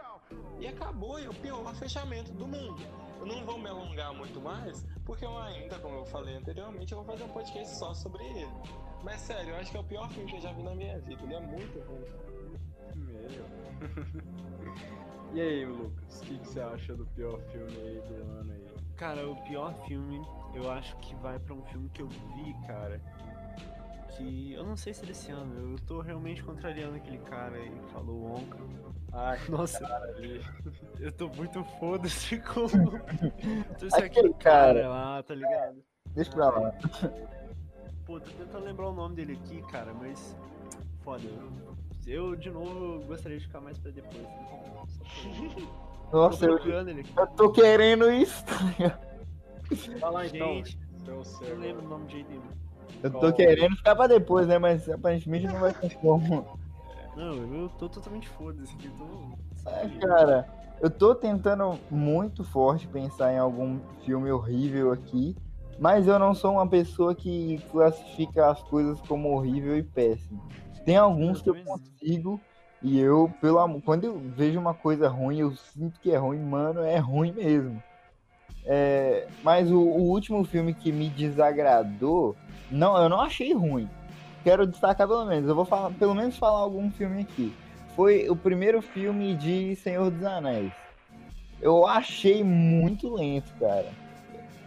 E 0.60 0.68
acabou, 0.68 1.20
e 1.20 1.26
é 1.26 1.30
o 1.30 1.34
pior 1.34 1.74
fechamento 1.76 2.32
do 2.34 2.48
mundo. 2.48 2.82
Eu 3.20 3.26
não 3.26 3.46
vou 3.46 3.58
me 3.58 3.70
alongar 3.70 4.14
muito 4.14 4.42
mais, 4.42 4.86
porque 5.06 5.24
eu 5.24 5.38
ainda, 5.38 5.80
como 5.80 5.96
eu 5.96 6.06
falei 6.06 6.36
anteriormente, 6.36 6.92
eu 6.92 7.04
vou 7.04 7.06
fazer 7.06 7.24
um 7.24 7.34
podcast 7.34 7.78
só 7.78 7.94
sobre 7.94 8.24
ele. 8.24 8.52
Mas 9.04 9.22
sério, 9.22 9.52
eu 9.52 9.58
acho 9.58 9.72
que 9.72 9.78
é 9.78 9.80
o 9.80 9.84
pior 9.84 10.10
filme 10.10 10.30
que 10.30 10.38
eu 10.38 10.42
já 10.42 10.52
vi 10.52 10.64
na 10.64 10.76
minha 10.76 11.00
vida. 11.00 11.22
Ele 11.24 11.36
é 11.36 11.40
muito 11.40 11.80
ruim. 11.82 12.26
Meu. 12.96 13.46
e 15.34 15.42
aí, 15.42 15.66
Lucas, 15.66 16.22
o 16.22 16.26
que, 16.26 16.38
que, 16.40 16.48
você 16.48 16.60
acha 16.60 16.96
do 16.96 17.06
pior 17.08 17.40
filme 17.52 17.78
aí 17.78 18.02
do 18.02 18.16
ano 18.32 18.52
aí? 18.52 18.66
Cara, 18.96 19.30
o 19.30 19.36
pior 19.44 19.74
filme, 19.86 20.20
eu 20.56 20.72
acho 20.72 20.96
que 20.98 21.16
vai 21.16 21.38
para 21.40 21.54
um 21.54 21.62
filme 21.64 21.90
que 21.90 22.02
eu 22.02 22.08
vi, 22.08 22.56
cara. 22.68 23.02
Que 24.16 24.54
eu 24.54 24.64
não 24.64 24.78
sei 24.78 24.94
se 24.94 25.04
é 25.04 25.08
desse 25.08 25.32
ano, 25.32 25.74
eu 25.74 25.80
tô 25.86 26.00
realmente 26.00 26.42
contrariando 26.42 26.96
aquele 26.96 27.18
cara 27.20 27.56
aí 27.58 27.70
que 27.70 27.92
falou 27.92 28.38
Onca. 28.38 28.58
Ah, 29.12 29.36
Nossa, 29.50 29.80
cara, 29.80 30.16
eu 31.00 31.12
tô 31.12 31.28
muito 31.30 31.64
foda-se 31.80 32.40
como. 32.54 32.70
Trouxe 33.78 33.98
Aquele 33.98 34.06
aquele 34.30 34.34
cara. 34.36 34.74
cara 34.84 34.90
lá, 34.90 35.24
tá 35.24 35.36
ligado? 35.36 35.84
Deixa 36.14 36.32
pra 36.32 36.50
lá. 36.50 36.72
Pô, 38.06 38.20
tô 38.20 38.30
tentando 38.32 38.64
lembrar 38.64 38.88
o 38.90 38.94
nome 38.94 39.16
dele 39.16 39.34
aqui, 39.34 39.62
cara, 39.64 39.94
mas. 39.94 40.36
Foda. 41.04 41.24
Eu, 42.08 42.36
de 42.36 42.50
novo, 42.50 43.04
gostaria 43.06 43.38
de 43.38 43.46
ficar 43.46 43.60
mais 43.60 43.78
pra 43.78 43.92
depois. 43.92 44.16
Né? 44.22 45.68
Nossa, 46.14 46.46
eu, 46.46 46.58
eu 46.60 47.28
tô 47.36 47.52
querendo 47.52 48.10
isso. 48.12 48.46
Fala 50.00 50.26
então, 50.26 50.56
Gente, 50.56 50.78
ser. 51.24 51.54
não 51.54 51.60
lembro 51.62 51.86
o 51.86 51.90
nome 51.90 52.06
de 52.08 52.24
nenhum. 52.24 52.42
Eu 53.04 53.12
tô 53.12 53.34
querendo 53.34 53.76
ficar 53.76 53.96
pra 53.96 54.08
depois, 54.08 54.48
né? 54.48 54.58
Mas 54.58 54.90
aparentemente 54.90 55.48
não 55.48 55.60
vai 55.60 55.74
ter 55.80 55.96
como. 55.98 56.46
Não, 57.16 57.34
eu 57.36 57.70
tô 57.70 57.88
totalmente 57.88 58.28
foda-se 58.30 58.74
aqui. 58.76 58.90
Tô... 58.90 59.70
É, 59.70 59.88
cara, 60.00 60.48
eu 60.82 60.90
tô 60.90 61.16
tentando 61.16 61.80
muito 61.90 62.44
forte 62.44 62.88
pensar 62.88 63.34
em 63.34 63.38
algum 63.38 63.80
filme 64.04 64.32
horrível 64.32 64.92
aqui. 64.92 65.36
Mas 65.78 66.08
eu 66.08 66.18
não 66.18 66.34
sou 66.34 66.54
uma 66.54 66.68
pessoa 66.68 67.14
que 67.14 67.62
classifica 67.70 68.50
as 68.50 68.62
coisas 68.64 69.00
como 69.02 69.36
horrível 69.36 69.78
e 69.78 69.84
péssimo. 69.84 70.42
Tem 70.86 70.96
alguns 70.96 71.42
que 71.42 71.50
eu 71.50 71.56
consigo 71.64 72.40
e 72.82 73.00
eu, 73.00 73.34
pelo 73.42 73.60
amor, 73.60 73.82
quando 73.82 74.04
eu 74.04 74.18
vejo 74.18 74.60
uma 74.60 74.74
coisa 74.74 75.10
ruim, 75.10 75.40
eu 75.40 75.52
sinto 75.56 76.00
que 76.00 76.12
é 76.12 76.18
ruim, 76.18 76.40
mano, 76.40 76.82
é 76.82 76.98
ruim 76.98 77.32
mesmo. 77.32 77.82
É, 78.68 79.28
mas 79.44 79.72
o, 79.72 79.78
o 79.78 80.10
último 80.10 80.44
filme 80.44 80.74
que 80.74 80.92
me 80.92 81.10
desagradou, 81.10 82.36
não, 82.72 82.98
eu 82.98 83.08
não 83.08 83.22
achei 83.22 83.54
ruim. 83.54 83.90
Quero 84.44 84.66
destacar 84.66 85.08
pelo 85.08 85.26
menos, 85.26 85.48
eu 85.48 85.56
vou 85.56 85.66
falar, 85.66 85.92
pelo 85.92 86.16
menos 86.16 86.38
falar 86.38 86.60
algum 86.60 86.92
filme 86.92 87.22
aqui. 87.22 87.54
Foi 87.96 88.30
o 88.30 88.36
primeiro 88.36 88.82
filme 88.82 89.36
de 89.36 89.76
Senhor 89.78 90.12
dos 90.12 90.24
Anéis. 90.24 90.72
Eu 91.62 91.88
achei 91.88 92.44
muito 92.44 93.14
lento, 93.14 93.52
cara. 93.60 93.90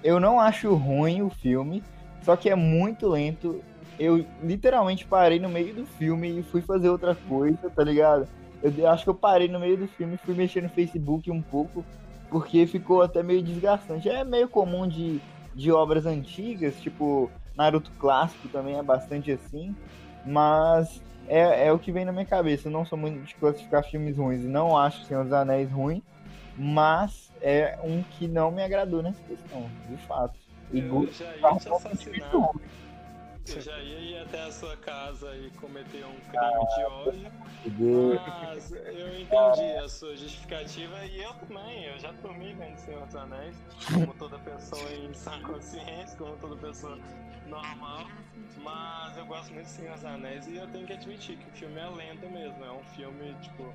Eu 0.03 0.19
não 0.19 0.41
acho 0.41 0.75
ruim 0.75 1.23
o 1.23 1.31
filme, 1.31 1.83
só 2.23 2.37
que 2.37 2.49
é 2.49 2.55
muito 2.55 3.09
lento. 3.09 3.63
Eu 3.99 4.25
literalmente 4.43 5.05
parei 5.05 5.39
no 5.39 5.49
meio 5.49 5.75
do 5.75 5.85
filme 5.85 6.39
e 6.39 6.43
fui 6.43 6.63
fazer 6.63 6.89
outra 6.89 7.15
coisa, 7.15 7.69
tá 7.71 7.83
ligado? 7.83 8.29
Eu 8.63 8.89
acho 8.89 9.05
que 9.05 9.11
eu 9.11 9.15
parei 9.15 9.49
no 9.49 9.61
meio 9.61 9.77
do 9.77 9.87
filme 9.87 10.17
fui 10.17 10.35
mexer 10.35 10.63
no 10.63 10.69
Facebook 10.69 11.31
um 11.31 11.43
pouco, 11.43 11.85
porque 12.29 12.67
ficou 12.67 13.03
até 13.03 13.23
meio 13.23 13.43
desgastante. 13.43 14.09
É 14.09 14.25
meio 14.25 14.49
comum 14.49 14.87
de, 14.89 15.25
de 15.55 15.73
obras 15.73 16.07
antigas, 16.07 16.81
tipo 16.81 17.35
Naruto 17.55 17.93
clássico 17.99 18.49
também 18.49 18.79
é 18.79 18.83
bastante 18.83 19.31
assim, 19.33 19.77
mas 20.23 21.03
é, 21.27 21.67
é 21.69 21.73
o 21.73 21.79
que 21.79 21.93
vem 21.93 22.05
na 22.05 22.13
minha 22.13 22.27
cabeça. 22.27 22.69
Eu 22.69 22.73
não 22.73 22.85
sou 22.85 22.99
muito 22.99 23.23
de 23.25 23.37
classificar 23.37 23.85
filmes 23.85 24.17
ruins 24.19 24.43
e 24.45 24.49
não 24.49 24.77
acho 24.77 25.05
Senhor 25.05 25.25
dos 25.25 25.33
Anéis 25.33 25.71
ruim, 25.73 26.05
mas 26.55 27.33
é 27.41 27.77
um 27.83 28.05
que 28.05 28.29
não 28.29 28.51
me 28.51 28.63
agradou 28.63 29.03
nessa 29.03 29.23
questão, 29.25 29.75
de 29.85 29.97
fato. 29.99 30.39
E 30.71 30.81
Eu 30.81 30.83
Gu- 30.83 31.11
já 31.13 31.27
tá 31.41 31.53
um 31.55 31.59
Eu 33.55 33.61
já 33.61 33.79
ia 33.79 33.99
ir 33.99 34.19
até 34.19 34.43
a 34.43 34.53
sua 34.53 34.77
casa 34.77 35.35
e 35.37 35.51
cometer 35.53 36.05
um 36.05 36.21
crime 36.31 36.67
de 36.75 36.85
ódio. 36.85 37.33
de 37.65 37.71
Deus. 37.71 38.21
Mas 38.27 38.73
eu 38.73 39.21
entendi 39.21 39.79
a 39.79 39.89
sua 39.89 40.17
justificativa 40.17 41.05
e 41.07 41.23
eu 41.23 41.33
também. 41.35 41.85
Eu 41.85 41.99
já 41.99 42.13
dormi 42.13 42.53
vendo 42.55 42.77
Senhor 42.77 43.07
dos 43.07 43.17
Anéis, 43.17 43.57
como 43.93 44.13
toda 44.15 44.39
pessoa 44.39 44.93
em 44.93 45.13
sã 45.15 45.41
consciência, 45.43 46.17
como 46.19 46.37
toda 46.37 46.57
pessoa 46.57 46.99
normal. 47.47 48.07
Mas 48.59 49.17
eu 49.17 49.27
gosto 49.27 49.53
muito 49.53 49.67
de 49.67 49.73
Senhor 49.73 49.95
dos 49.95 50.05
Anéis 50.05 50.47
e 50.47 50.57
eu 50.57 50.67
tenho 50.69 50.87
que 50.87 50.93
admitir 50.93 51.37
que 51.37 51.49
o 51.49 51.53
filme 51.53 51.79
é 51.79 51.89
lento 51.89 52.29
mesmo. 52.29 52.65
É 52.65 52.73
um 52.73 52.85
filme, 52.85 53.35
tipo, 53.43 53.73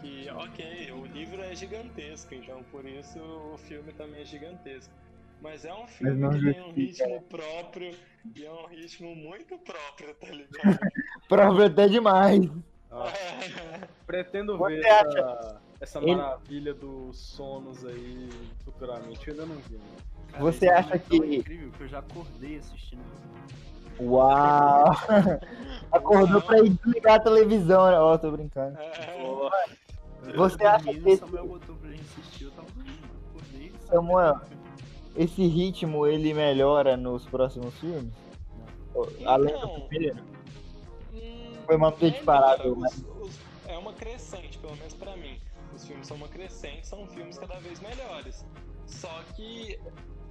que, 0.00 0.28
ok, 0.30 0.92
o 0.92 1.06
livro 1.06 1.42
é 1.42 1.54
gigantesco, 1.54 2.34
então 2.34 2.62
por 2.70 2.84
isso 2.84 3.18
o 3.18 3.58
filme 3.58 3.92
também 3.92 4.22
é 4.22 4.24
gigantesco. 4.24 4.92
Mas 5.40 5.64
é 5.64 5.72
um 5.74 5.86
filme 5.86 6.38
que 6.38 6.52
tem 6.52 6.62
um 6.62 6.72
ritmo 6.72 7.22
próprio 7.22 7.94
e 8.34 8.44
é 8.44 8.50
um 8.52 8.66
ritmo 8.66 9.14
muito 9.14 9.56
próprio, 9.58 10.14
tá 10.14 10.26
ligado? 10.28 10.78
Próprio 11.28 11.66
até 11.66 11.88
demais. 11.88 12.48
Ah, 12.90 13.04
pretendo 14.06 14.56
Você 14.58 14.76
ver 14.76 14.86
acha- 14.88 15.18
essa, 15.18 15.60
essa 15.80 15.98
Ele- 15.98 16.16
maravilha 16.16 16.74
dos 16.74 17.18
sonos 17.18 17.84
aí 17.84 18.28
futuramente. 18.64 19.28
Eu 19.28 19.34
ainda 19.34 19.46
não 19.46 19.56
vi. 19.62 19.74
Né? 19.74 19.80
Cara, 20.32 20.42
Você 20.44 20.66
esse 20.66 20.68
acha 20.68 20.94
é 20.94 20.98
que- 20.98 21.16
incrível 21.16 21.70
que 21.72 21.82
eu 21.82 21.88
já 21.88 21.98
acordei 21.98 22.56
assistindo. 22.58 23.02
Uau! 24.00 24.84
Acordou 25.92 26.42
pra 26.42 26.58
ir 26.58 26.70
desligar 26.70 27.14
a 27.16 27.20
televisão, 27.20 27.86
né? 27.90 27.98
Ó, 27.98 28.18
tô 28.18 28.30
brincando. 28.30 28.76
É, 28.78 30.32
Você 30.34 30.64
eu 30.64 30.68
acha 30.68 30.92
que 30.92 30.98
o 31.08 31.16
Samuel 31.16 31.46
botou 31.46 31.76
pra 31.76 31.90
gente 31.90 32.02
assistir, 32.02 32.44
eu 32.44 32.50
tava 32.50 32.68
dormindo, 32.72 32.98
acordei. 33.30 33.72
Samuel, 33.88 34.40
esse 35.16 35.46
ritmo 35.46 36.06
ele 36.06 36.32
melhora 36.34 36.96
nos 36.96 37.24
próximos 37.26 37.74
filmes? 37.78 38.12
Além 39.26 39.52
do 39.52 39.58
Então, 39.58 39.80
primeiro? 39.88 40.22
hum, 41.12 41.52
Foi 41.66 41.76
melhora. 41.78 42.24
parado, 42.24 42.78
Os- 42.78 43.04
os- 43.20 43.46
É 43.68 43.76
uma 43.76 43.92
crescente, 43.92 44.58
pelo 44.58 44.76
menos 44.76 44.94
pra 44.94 45.16
mim. 45.16 45.38
Os 45.74 45.84
filmes 45.84 46.06
são 46.06 46.16
uma 46.16 46.28
crescente, 46.28 46.86
são 46.86 47.04
filmes 47.08 47.36
cada 47.36 47.58
vez 47.58 47.80
melhores. 47.80 48.44
Só 48.86 49.22
que 49.34 49.76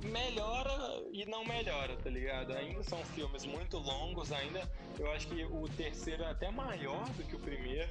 melhora 0.04 0.72
e 1.12 1.26
não 1.26 1.44
melhora, 1.44 1.98
tá 1.98 2.10
ligado? 2.10 2.54
Ainda 2.54 2.82
são 2.84 2.98
filmes 3.00 3.46
muito 3.46 3.78
longos, 3.78 4.32
ainda 4.32 4.62
eu 4.98 5.12
acho 5.12 5.28
que 5.28 5.44
o 5.44 5.68
terceiro 5.76 6.24
é 6.24 6.32
até 6.32 6.50
maior 6.50 7.04
do 7.10 7.24
que 7.24 7.36
o 7.36 7.40
primeiro, 7.40 7.90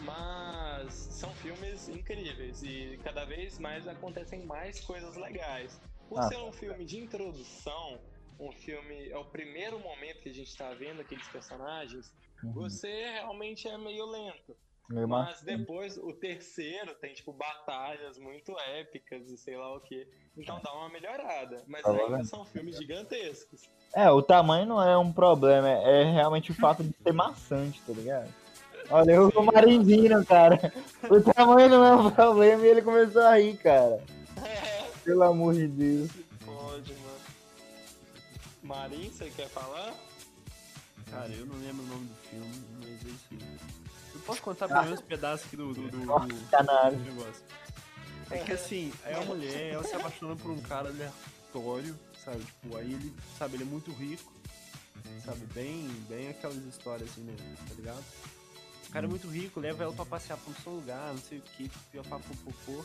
mas 0.00 0.92
são 0.92 1.30
filmes 1.30 1.88
incríveis 1.88 2.62
e 2.62 2.98
cada 3.02 3.24
vez 3.24 3.58
mais 3.58 3.88
acontecem 3.88 4.44
mais 4.44 4.80
coisas 4.80 5.16
legais. 5.16 5.80
Por 6.08 6.18
Ah. 6.18 6.22
ser 6.22 6.38
um 6.38 6.52
filme 6.52 6.84
de 6.84 6.98
introdução, 6.98 8.00
um 8.40 8.50
filme, 8.52 9.10
é 9.10 9.18
o 9.18 9.24
primeiro 9.24 9.78
momento 9.78 10.20
que 10.22 10.28
a 10.30 10.34
gente 10.34 10.56
tá 10.56 10.72
vendo 10.72 11.00
aqueles 11.00 11.26
personagens, 11.28 12.12
Uhum. 12.42 12.52
você 12.52 12.88
realmente 13.10 13.68
é 13.68 13.76
meio 13.76 14.06
lento. 14.06 14.56
Meio 14.88 15.06
Mas 15.06 15.42
depois, 15.42 15.98
o 15.98 16.14
terceiro 16.14 16.94
tem, 16.94 17.12
tipo, 17.12 17.30
batalhas 17.30 18.16
muito 18.16 18.58
épicas 18.58 19.28
e 19.28 19.36
sei 19.36 19.54
lá 19.56 19.76
o 19.76 19.80
que. 19.80 20.08
Então 20.34 20.58
dá 20.62 20.72
uma 20.72 20.88
melhorada. 20.88 21.62
Mas 21.66 21.82
Tá 21.82 21.90
ainda 21.92 22.24
são 22.24 22.44
filmes 22.46 22.76
gigantescos. 22.78 23.68
É, 23.94 24.10
o 24.10 24.22
tamanho 24.22 24.64
não 24.64 24.82
é 24.82 24.96
um 24.96 25.12
problema, 25.12 25.68
é 25.68 26.02
é 26.02 26.04
realmente 26.10 26.52
o 26.52 26.54
fato 26.54 26.82
de 26.82 26.94
ser 27.02 27.12
maçante, 27.12 27.82
tá 27.82 27.92
ligado? 27.92 28.32
Olha, 28.90 29.12
eu 29.12 29.30
com 29.30 29.40
o 29.40 29.46
Marinzino, 29.46 30.24
cara. 30.24 30.72
O 31.10 31.20
tamanho 31.32 31.68
não 31.68 31.84
é 31.84 31.94
um 31.94 32.10
problema 32.10 32.64
e 32.64 32.68
ele 32.70 32.80
começou 32.82 33.20
a 33.22 33.36
rir, 33.36 33.58
cara. 33.58 34.02
Pelo 35.08 35.22
amor 35.22 35.54
de 35.54 35.66
Deus. 35.68 36.10
Pode, 36.44 36.92
mano. 36.92 37.18
Marim, 38.62 39.08
você 39.08 39.30
quer 39.30 39.48
falar? 39.48 39.94
Cara, 41.10 41.30
eu 41.32 41.46
não 41.46 41.56
lembro 41.56 41.82
o 41.82 41.86
nome 41.86 42.04
do 42.08 42.14
filme, 42.28 42.62
mas 42.78 42.88
é 42.90 43.08
isso 43.08 43.26
aí. 43.30 43.58
Eu 44.14 44.20
posso 44.20 44.42
contar 44.42 44.68
pelo 44.68 44.82
menos 44.84 45.00
um 45.00 45.04
pedaço 45.04 45.46
aqui 45.46 45.56
do, 45.56 45.72
do, 45.72 45.88
do, 45.88 45.98
do- 45.98 46.06
do 46.90 47.04
negócio. 47.04 47.42
É 48.30 48.38
que 48.44 48.52
assim, 48.52 48.92
é 49.06 49.14
a 49.14 49.22
mulher, 49.22 49.72
ela 49.72 49.82
se 49.82 49.94
apaixona 49.94 50.36
por 50.36 50.50
um 50.50 50.60
cara 50.60 50.90
aleatório, 50.90 51.98
sabe? 52.22 52.44
Tipo, 52.44 52.76
aí 52.76 52.92
ele, 52.92 53.14
sabe, 53.38 53.54
ele 53.56 53.62
é 53.62 53.66
muito 53.66 53.90
rico. 53.92 54.30
sabe? 55.24 55.40
Bem, 55.54 55.88
bem 56.06 56.28
aquelas 56.28 56.58
histórias 56.66 57.08
assim, 57.08 57.22
né? 57.22 57.34
Tá 57.66 57.74
ligado? 57.76 58.04
O 58.86 58.90
cara 58.90 59.06
é 59.06 59.08
muito 59.08 59.26
rico, 59.26 59.58
leva 59.58 59.84
ela 59.84 59.92
pra 59.94 60.04
passear 60.04 60.36
pra 60.36 60.50
um 60.50 60.62
seu 60.62 60.72
lugar, 60.72 61.14
não 61.14 61.20
sei 61.22 61.38
o 61.38 61.42
que, 61.42 61.70
piopá, 61.90 62.18
popopô. 62.18 62.84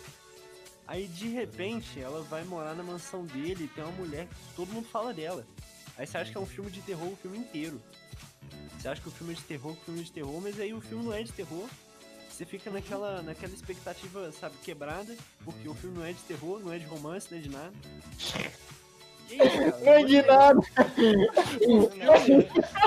Aí 0.88 1.07
de 1.07 1.27
repente 1.27 1.99
ela 1.99 2.22
vai 2.23 2.43
morar 2.43 2.76
na 2.76 2.84
mansão 2.84 3.26
dele 3.26 3.65
e 3.65 3.68
tem 3.68 3.84
uma 3.84 3.93
mulher 3.93 4.27
que 4.27 4.55
todo 4.55 4.72
mundo 4.72 4.88
fala 4.88 5.14
dela. 5.14 5.45
Aí 5.97 6.05
você 6.05 6.18
acha 6.18 6.31
que 6.31 6.38
é 6.38 6.41
um 6.41 6.45
filme 6.45 6.69
de 6.72 6.81
terror 6.81 7.07
o 7.07 7.15
filme 7.15 7.38
inteiro. 7.38 7.81
Você 8.77 8.88
acha 8.88 9.01
que 9.01 9.07
o 9.07 9.11
filme 9.11 9.34
é 9.34 9.35
de 9.35 9.43
terror, 9.43 9.72
o 9.72 9.76
filme 9.85 10.01
é 10.01 10.03
de 10.03 10.11
terror, 10.11 10.41
mas 10.41 10.60
aí 10.60 10.73
o 10.73 10.81
filme 10.81 11.05
não 11.05 11.14
é 11.14 11.23
de 11.23 11.31
terror. 11.31 11.69
Você 12.30 12.45
fica 12.45 12.72
naquela, 12.72 13.22
naquela 13.22 13.53
expectativa, 13.53 14.31
sabe, 14.31 14.55
quebrada, 14.64 15.15
porque 15.45 15.69
o 15.69 15.73
filme 15.76 15.99
não 15.99 16.05
é 16.05 16.11
de 16.11 16.22
terror, 16.23 16.60
não 16.60 16.73
é 16.73 16.80
de 16.80 16.85
romance, 16.85 17.27
não 17.30 17.38
é 17.38 17.41
de 17.41 17.49
nada. 17.49 17.73
E 19.30 19.39
aí, 19.39 19.49
cara, 19.49 19.80
não 19.80 19.91
é 19.93 20.03
de 20.03 20.22
nada! 20.23 20.61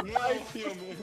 Não 0.04 0.26
é 0.26 0.34
um 0.34 0.44
filme. 0.46 0.96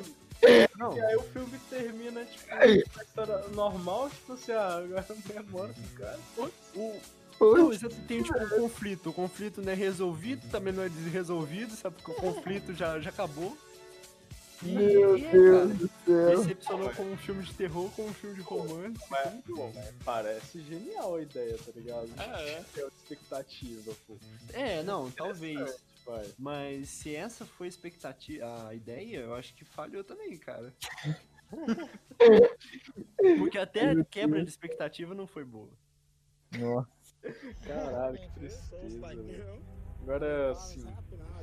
Não. 0.77 0.97
E 0.97 1.01
aí 1.01 1.15
o 1.15 1.23
filme 1.23 1.57
termina, 1.69 2.25
tipo, 2.25 2.53
uma 2.53 3.03
história 3.03 3.37
normal, 3.49 4.09
tipo 4.09 4.33
assim, 4.33 4.51
ah, 4.51 4.77
agora 4.77 5.05
a 5.09 5.41
memória 5.41 5.73
do 5.73 5.97
cara, 5.97 6.19
o, 6.35 6.93
não, 7.39 7.67
você 7.67 7.89
tem 7.89 8.21
tipo 8.21 8.37
um 8.37 8.49
conflito. 8.49 9.09
O 9.09 9.13
conflito 9.13 9.61
não 9.61 9.71
é 9.71 9.75
resolvido, 9.75 10.49
também 10.49 10.71
não 10.71 10.83
é 10.83 10.89
desresolvido, 10.89 11.75
sabe? 11.75 11.95
Porque 11.95 12.11
o 12.11 12.15
conflito 12.15 12.73
já, 12.73 12.99
já 12.99 13.09
acabou. 13.09 13.57
Meu 14.61 15.17
e, 15.17 15.21
Deus 15.21 15.51
cara, 15.51 15.65
do 15.75 15.89
céu. 16.05 16.37
Decepcionou 16.37 16.89
com 16.91 17.03
um 17.03 17.17
filme 17.17 17.43
de 17.43 17.53
terror, 17.53 17.91
com 17.91 18.05
um 18.05 18.13
filme 18.13 18.35
de 18.35 18.41
romance. 18.41 18.99
Mas, 19.09 19.33
bom, 19.47 19.73
parece 20.05 20.61
genial 20.61 21.15
a 21.15 21.21
ideia, 21.21 21.57
tá 21.57 21.71
ligado? 21.75 22.09
Ah, 22.17 22.41
é. 22.41 22.63
É 22.77 22.87
expectativa, 22.87 23.91
pô. 24.07 24.15
É, 24.53 24.81
não, 24.83 25.11
talvez. 25.11 25.75
Mas 26.37 26.89
se 26.89 27.15
essa 27.15 27.45
foi 27.45 27.67
a 27.67 27.69
expectativa, 27.69 28.67
a 28.67 28.73
ideia, 28.73 29.19
eu 29.19 29.35
acho 29.35 29.53
que 29.53 29.63
falhou 29.63 30.03
também, 30.03 30.37
cara. 30.37 30.73
Porque 33.39 33.57
até 33.57 33.91
a 33.91 34.03
quebra 34.03 34.43
de 34.43 34.49
expectativa 34.49 35.13
não 35.13 35.27
foi 35.27 35.43
boa. 35.45 35.71
Nossa. 36.57 36.91
Caralho, 37.61 38.19
que 38.19 38.31
tristeza, 38.31 39.07
Agora, 40.01 40.51
assim, 40.51 40.85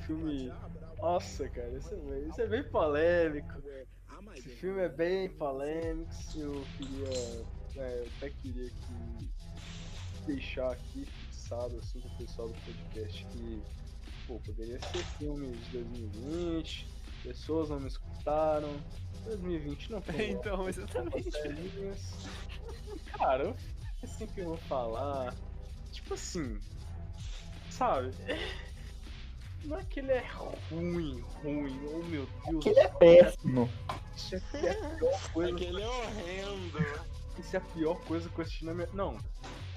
filme. 0.06 0.52
Nossa, 0.98 1.48
cara, 1.48 1.70
isso 1.78 1.94
é, 1.94 1.96
bem, 1.96 2.28
isso 2.28 2.40
é 2.42 2.46
bem 2.46 2.62
polêmico. 2.64 3.62
Esse 4.36 4.50
filme 4.50 4.82
é 4.82 4.88
bem 4.88 5.30
polêmico. 5.30 6.10
Eu 6.36 6.62
queria. 6.76 7.08
É, 7.76 8.00
eu 8.00 8.08
até 8.18 8.30
queria 8.30 8.68
que 8.68 9.30
deixar 10.26 10.72
aqui 10.72 11.06
fixado 11.06 11.78
assim 11.78 12.00
com 12.00 12.08
o 12.08 12.18
pessoal 12.18 12.48
do 12.48 12.54
podcast 12.54 13.26
que 13.26 13.62
pô, 14.31 14.39
poderia 14.39 14.78
ser 14.81 15.05
filme 15.19 15.51
de 15.51 15.78
2020, 15.78 16.86
pessoas 17.24 17.69
não 17.69 17.81
me 17.81 17.89
escutaram. 17.89 18.70
2020 19.24 19.90
não 19.90 20.01
foi. 20.01 20.31
então, 20.31 20.69
exatamente. 20.69 21.31
Cara, 23.19 23.44
eu 23.44 23.57
assim 24.02 24.27
que 24.28 24.40
eu 24.40 24.47
vou 24.47 24.57
falar. 24.57 25.35
Tipo 25.90 26.15
assim, 26.15 26.61
sabe? 27.70 28.12
Não 29.65 29.78
é 29.78 29.85
que 29.85 29.98
ele 29.98 30.12
é 30.12 30.24
ruim, 30.70 31.20
ruim, 31.43 31.81
oh 31.93 32.02
meu 32.05 32.27
Deus. 32.47 32.57
É 32.57 32.59
que 32.61 32.69
ele 32.69 32.81
é 32.81 32.89
péssimo. 32.89 33.69
Isso 34.16 34.36
é 34.36 34.70
a 34.70 34.90
pior 34.97 35.32
coisa. 35.32 35.51
É 35.51 35.59
que 35.59 35.65
ele 35.65 35.82
é 35.82 35.89
horrendo. 35.89 36.78
Isso 37.39 37.57
é 37.57 37.59
a 37.59 37.62
pior 37.62 38.01
coisa 38.05 38.28
que 38.28 38.39
eu 38.39 38.43
assisti 38.43 38.65
na 38.65 38.74
minha. 38.74 38.89
Não. 38.94 39.19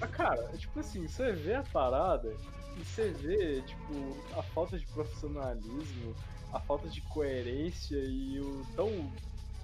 Mas, 0.00 0.10
cara, 0.10 0.50
é 0.54 0.56
tipo 0.56 0.78
assim, 0.78 1.08
você 1.08 1.32
vê 1.32 1.54
a 1.54 1.62
parada 1.64 2.34
e 2.76 2.84
você 2.84 3.10
vê, 3.10 3.62
tipo, 3.62 4.16
a 4.38 4.42
falta 4.42 4.78
de 4.78 4.86
profissionalismo, 4.86 6.14
a 6.52 6.58
falta 6.58 6.88
de 6.88 7.00
coerência 7.02 7.96
e 7.96 8.40
o 8.40 8.66
tão 8.74 9.10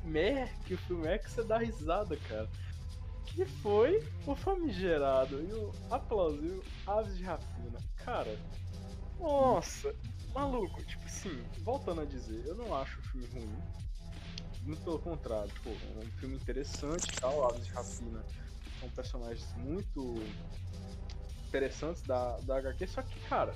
mer 0.03 0.53
que 0.67 0.75
o 0.75 0.79
filme 0.79 1.07
é 1.07 1.19
que 1.19 1.31
você 1.31 1.43
dá 1.43 1.59
risada, 1.59 2.17
cara 2.17 2.49
que 3.35 3.45
foi 3.45 4.03
o 4.27 4.35
famigerado 4.35 5.41
e 5.43 5.53
o 5.53 5.73
aplausível 5.91 6.63
Aves 6.87 7.17
de 7.17 7.25
Rapina. 7.25 7.79
Cara, 8.05 8.39
nossa, 9.19 9.95
maluco, 10.35 10.83
tipo 10.85 11.05
assim, 11.07 11.43
voltando 11.63 12.01
a 12.01 12.05
dizer, 12.05 12.45
eu 12.47 12.55
não 12.55 12.75
acho 12.75 13.01
o 13.01 13.03
filme 13.05 13.27
ruim. 13.29 13.59
Muito 14.63 14.83
pelo 14.83 14.99
contrário, 14.99 15.51
tipo, 15.53 15.71
é 15.71 16.05
um 16.05 16.11
filme 16.19 16.37
interessante 16.37 17.09
e 17.09 17.21
tal, 17.21 17.47
Aves 17.49 17.65
de 17.65 17.73
Rapina 17.73 18.23
são 18.79 18.89
personagens 18.91 19.47
muito 19.57 20.23
interessantes 21.51 22.03
da, 22.03 22.39
da 22.43 22.59
HQ, 22.59 22.87
só 22.87 23.03
que, 23.03 23.19
cara, 23.29 23.53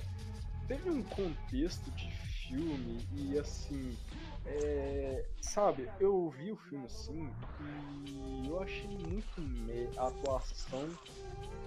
teve 0.67 0.89
um 0.89 1.01
contexto 1.01 1.89
de 1.91 2.11
filme 2.11 2.99
e 3.13 3.39
assim, 3.39 3.97
é, 4.45 5.25
sabe, 5.39 5.89
eu 5.99 6.29
vi 6.29 6.51
o 6.51 6.57
filme 6.57 6.85
assim 6.85 7.29
e 7.61 8.47
eu 8.49 8.61
achei 8.61 8.89
muito 8.89 9.41
me 9.41 9.89
a 9.97 10.07
atuação, 10.07 10.89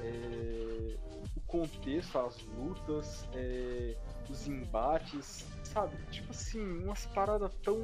é, 0.00 0.96
o 1.34 1.40
contexto, 1.46 2.18
as 2.18 2.38
lutas, 2.58 3.26
é, 3.34 3.96
os 4.28 4.46
embates, 4.46 5.46
sabe? 5.64 5.96
Tipo 6.10 6.30
assim, 6.30 6.60
umas 6.84 7.06
paradas 7.06 7.50
tão. 7.64 7.80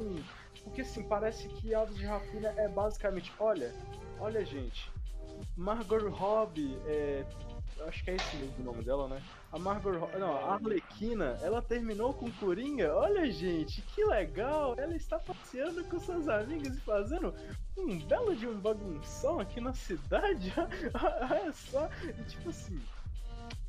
Porque 0.63 0.81
assim, 0.81 1.03
parece 1.03 1.47
que 1.47 1.73
Aves 1.73 1.95
de 1.95 2.05
Rapina 2.05 2.53
é 2.57 2.67
basicamente, 2.69 3.33
olha, 3.39 3.73
olha 4.19 4.45
gente, 4.45 4.91
Margot 5.57 6.09
Robbie 6.09 6.77
é, 6.85 7.25
acho 7.87 8.03
que 8.03 8.11
é 8.11 8.15
esse 8.15 8.35
mesmo 8.37 8.59
o 8.59 8.63
nome 8.63 8.83
dela, 8.83 9.07
né? 9.07 9.21
A 9.51 9.59
Margot 9.59 9.91
não, 10.17 10.35
a 10.35 10.53
Arlequina, 10.53 11.37
ela 11.41 11.61
terminou 11.61 12.13
com 12.13 12.31
Coringa. 12.33 12.93
Olha, 12.95 13.29
gente, 13.31 13.81
que 13.81 14.03
legal! 14.03 14.75
Ela 14.77 14.95
está 14.95 15.17
passeando 15.19 15.83
com 15.85 15.99
suas 15.99 16.27
amigas 16.27 16.75
e 16.75 16.81
fazendo 16.81 17.33
um 17.77 17.99
belo 17.99 18.35
de 18.35 18.47
um 18.47 18.59
bagunção 18.59 19.39
aqui 19.39 19.61
na 19.61 19.73
cidade. 19.73 20.53
Olha 21.31 21.51
só, 21.53 21.89
e 22.03 22.23
tipo 22.23 22.49
assim, 22.49 22.81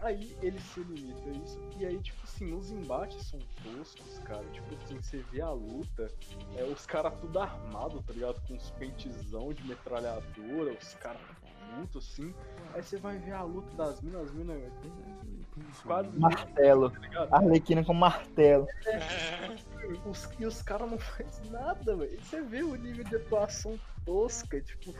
Aí 0.01 0.37
ele 0.43 0.61
se 0.61 0.81
limita 0.81 1.29
a 1.29 1.33
isso. 1.33 1.59
E 1.79 1.87
aí, 1.87 1.99
tipo 1.99 2.21
assim, 2.25 2.53
os 2.53 2.71
embates 2.71 3.27
são 3.27 3.41
toscos, 3.63 4.19
cara. 4.25 4.45
Tipo 4.53 4.75
assim, 4.75 5.01
você 5.01 5.19
vê 5.33 5.41
a 5.41 5.51
luta, 5.51 6.11
é, 6.57 6.65
os 6.65 6.85
caras 6.87 7.19
tudo 7.19 7.39
armado, 7.39 8.03
tá 8.03 8.13
ligado? 8.13 8.41
Com 8.47 8.55
os 8.55 8.71
pentezão 8.73 9.53
de 9.53 9.67
metralhadora, 9.67 10.73
os 10.73 10.95
caras 10.95 11.21
luta, 11.79 11.99
assim. 11.99 12.35
Aí 12.75 12.83
você 12.83 12.97
vai 12.99 13.19
ver 13.19 13.33
a 13.33 13.43
luta 13.43 13.75
das 13.77 14.01
minas, 14.01 14.29
as 14.29 14.33
minas. 14.33 14.63
Quase. 15.83 16.09
Martelo. 16.19 16.91
Tá 16.91 17.29
Arlequina 17.31 17.85
com 17.85 17.95
martelo. 17.95 18.67
É, 18.87 19.57
os, 20.07 20.29
e 20.39 20.45
os 20.45 20.61
caras 20.63 20.91
não 20.91 20.99
fazem 20.99 21.51
nada, 21.51 21.97
velho. 21.97 22.19
Você 22.23 22.43
vê 22.43 22.63
o 22.63 22.75
nível 22.75 23.05
de 23.05 23.17
atuação 23.17 23.79
tosca, 24.05 24.61
tipo, 24.61 24.95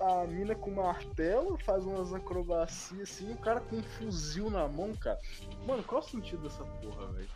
a 0.00 0.26
mina 0.26 0.54
com 0.54 0.70
martelo 0.70 1.56
faz 1.58 1.84
umas 1.84 2.12
acrobacias 2.12 3.08
assim, 3.08 3.32
o 3.32 3.36
cara 3.36 3.60
com 3.60 3.76
um 3.76 3.82
fuzil 3.82 4.50
na 4.50 4.66
mão, 4.66 4.94
cara. 4.96 5.18
Mano, 5.66 5.82
qual 5.84 6.00
o 6.00 6.04
sentido 6.04 6.42
dessa 6.42 6.64
porra, 6.64 7.06
velho? 7.12 7.28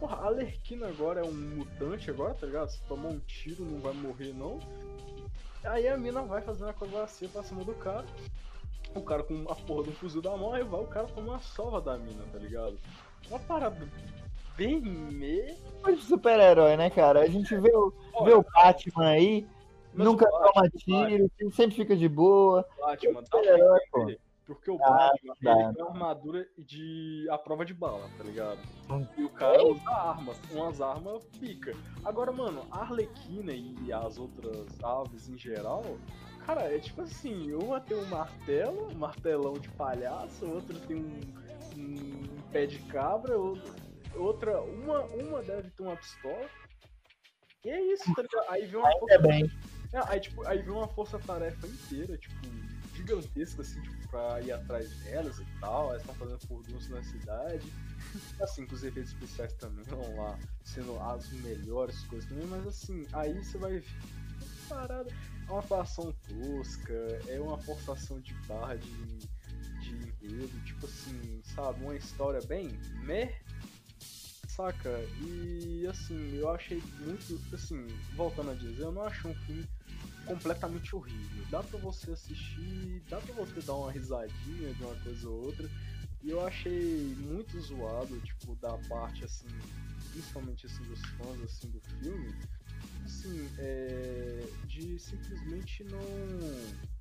Porra, 0.00 0.16
a 0.16 0.26
Alerquina 0.26 0.88
agora 0.88 1.20
é 1.20 1.24
um 1.24 1.32
mutante 1.32 2.10
agora, 2.10 2.34
tá 2.34 2.46
ligado? 2.46 2.68
Se 2.68 2.82
tomar 2.82 3.08
um 3.08 3.20
tiro 3.20 3.64
não 3.64 3.80
vai 3.80 3.92
morrer 3.92 4.32
não. 4.32 4.58
Aí 5.64 5.88
a 5.88 5.96
mina 5.96 6.22
vai 6.22 6.42
fazendo 6.42 6.68
a 6.68 6.70
acrobacia 6.70 7.28
pra 7.28 7.42
cima 7.42 7.64
do 7.64 7.74
cara. 7.74 8.04
O 8.94 9.00
cara 9.00 9.22
com 9.22 9.44
a 9.48 9.54
porra 9.54 9.84
do 9.84 9.92
fuzil 9.92 10.22
da 10.22 10.36
mão, 10.36 10.52
aí 10.52 10.62
vai 10.62 10.80
o 10.80 10.86
cara 10.86 11.06
com 11.08 11.20
uma 11.20 11.40
sova 11.40 11.80
da 11.80 11.98
mina, 11.98 12.22
tá 12.32 12.38
ligado? 12.38 12.78
Uma 13.28 13.38
parada 13.40 13.88
bem 14.56 14.80
me. 14.80 15.56
de 15.86 16.02
super-herói, 16.02 16.76
né, 16.76 16.90
cara? 16.90 17.20
A 17.20 17.26
gente 17.26 17.56
vê 17.56 17.74
o, 17.74 17.92
Olha, 18.12 18.26
vê 18.26 18.34
o 18.34 18.44
Batman 18.54 19.08
aí, 19.08 19.46
nunca 19.92 20.30
toma 20.30 20.68
tiro, 20.70 21.30
sempre 21.52 21.76
fica 21.76 21.96
de 21.96 22.08
boa. 22.08 22.64
Batman, 22.78 23.22
tá 23.24 23.42
herói, 23.42 23.80
pô. 23.90 24.06
Porque 24.46 24.70
o 24.70 24.78
ah, 24.82 24.90
Batman 24.90 25.34
tá. 25.42 25.50
ele 25.52 25.74
tem 25.74 25.82
uma 25.82 25.90
armadura 25.92 26.46
de 26.58 27.26
a 27.30 27.38
prova 27.38 27.64
de 27.64 27.72
bala, 27.72 28.08
tá 28.18 28.24
ligado? 28.24 28.58
E 29.16 29.24
o 29.24 29.30
cara 29.30 29.64
usa 29.64 29.90
armas, 29.90 30.38
umas 30.50 30.80
armas 30.80 31.24
pica. 31.40 31.74
Agora, 32.04 32.30
mano, 32.30 32.66
a 32.70 32.80
Arlequina 32.80 33.52
e 33.52 33.90
as 33.92 34.18
outras 34.18 34.66
aves 34.82 35.28
em 35.30 35.38
geral, 35.38 35.82
cara, 36.44 36.62
é 36.64 36.78
tipo 36.78 37.00
assim, 37.00 37.52
uma 37.52 37.80
tem 37.80 37.96
um 37.96 38.06
martelo, 38.06 38.88
um 38.92 38.98
martelão 38.98 39.54
de 39.54 39.70
palhaço, 39.70 40.46
outra 40.46 40.78
tem 40.80 40.96
um, 40.96 41.20
um 41.78 42.42
pé 42.52 42.66
de 42.66 42.80
cabra, 42.80 43.34
outra, 44.14 44.60
uma, 44.60 45.00
uma 45.04 45.42
deve 45.42 45.70
ter 45.70 45.82
uma 45.82 45.96
pistola. 45.96 46.48
E 47.64 47.70
é 47.70 47.80
isso, 47.94 48.14
tá 48.14 48.20
ligado? 48.20 48.44
Aí 48.50 48.66
vem 48.66 48.78
uma 48.78 48.92
força. 48.98 49.18
Bem. 49.20 49.50
É, 49.90 50.00
aí, 50.06 50.20
tipo, 50.20 50.46
aí 50.46 50.60
vem 50.60 50.72
uma 50.72 50.88
força-tarefa 50.88 51.66
inteira, 51.66 52.18
tipo, 52.18 52.34
gigantesca, 53.04 53.62
assim, 53.62 53.80
tipo, 53.82 54.08
pra 54.08 54.40
ir 54.40 54.52
atrás 54.52 54.88
delas 55.02 55.38
e 55.38 55.46
tal. 55.60 55.90
Elas 55.90 56.00
estão 56.00 56.14
fazendo 56.14 56.46
furdunço 56.46 56.90
na 56.90 57.02
cidade. 57.02 57.72
Assim, 58.40 58.66
com 58.66 58.74
os 58.74 58.82
efeitos 58.82 59.12
especiais 59.12 59.52
também 59.54 59.84
vão 59.88 60.16
lá, 60.16 60.38
sendo 60.64 60.98
as 61.00 61.28
melhores 61.42 62.00
coisas 62.04 62.28
também, 62.28 62.46
mas 62.46 62.66
assim, 62.66 63.06
aí 63.12 63.32
você 63.34 63.58
vai 63.58 63.78
ver 63.78 63.84
parada. 64.68 65.10
É 65.46 65.50
uma 65.50 65.60
atuação 65.60 66.14
tosca, 66.26 66.94
é 67.28 67.38
uma 67.38 67.58
forçação 67.58 68.18
de 68.20 68.32
barra 68.46 68.76
de, 68.76 69.18
de 69.80 69.94
enredo, 70.24 70.64
tipo 70.64 70.86
assim, 70.86 71.42
sabe, 71.54 71.82
uma 71.82 71.94
história 71.94 72.40
bem 72.46 72.68
meh, 73.02 73.34
saca? 74.48 74.90
E 75.20 75.86
assim, 75.86 76.36
eu 76.36 76.48
achei 76.48 76.82
muito. 77.00 77.40
Assim, 77.54 77.86
voltando 78.16 78.52
a 78.52 78.54
dizer, 78.54 78.82
eu 78.82 78.92
não 78.92 79.02
achei 79.02 79.30
um 79.30 79.34
filme 79.34 79.68
completamente 80.24 80.94
horrível. 80.94 81.44
Dá 81.50 81.62
pra 81.62 81.78
você 81.78 82.10
assistir, 82.10 83.02
dá 83.08 83.18
pra 83.18 83.34
você 83.34 83.60
dar 83.60 83.74
uma 83.74 83.92
risadinha 83.92 84.74
de 84.74 84.82
uma 84.82 84.94
coisa 84.96 85.28
ou 85.28 85.44
outra. 85.46 85.68
E 86.22 86.30
eu 86.30 86.44
achei 86.46 87.14
muito 87.18 87.60
zoado, 87.60 88.18
tipo, 88.20 88.56
da 88.56 88.76
parte 88.88 89.24
assim, 89.24 89.48
principalmente 90.10 90.66
assim 90.66 90.82
dos 90.84 91.00
fãs 91.00 91.40
assim 91.42 91.68
do 91.68 91.80
filme, 91.80 92.34
assim, 93.04 93.50
é, 93.58 94.46
de 94.66 94.98
simplesmente 94.98 95.84
não 95.84 96.93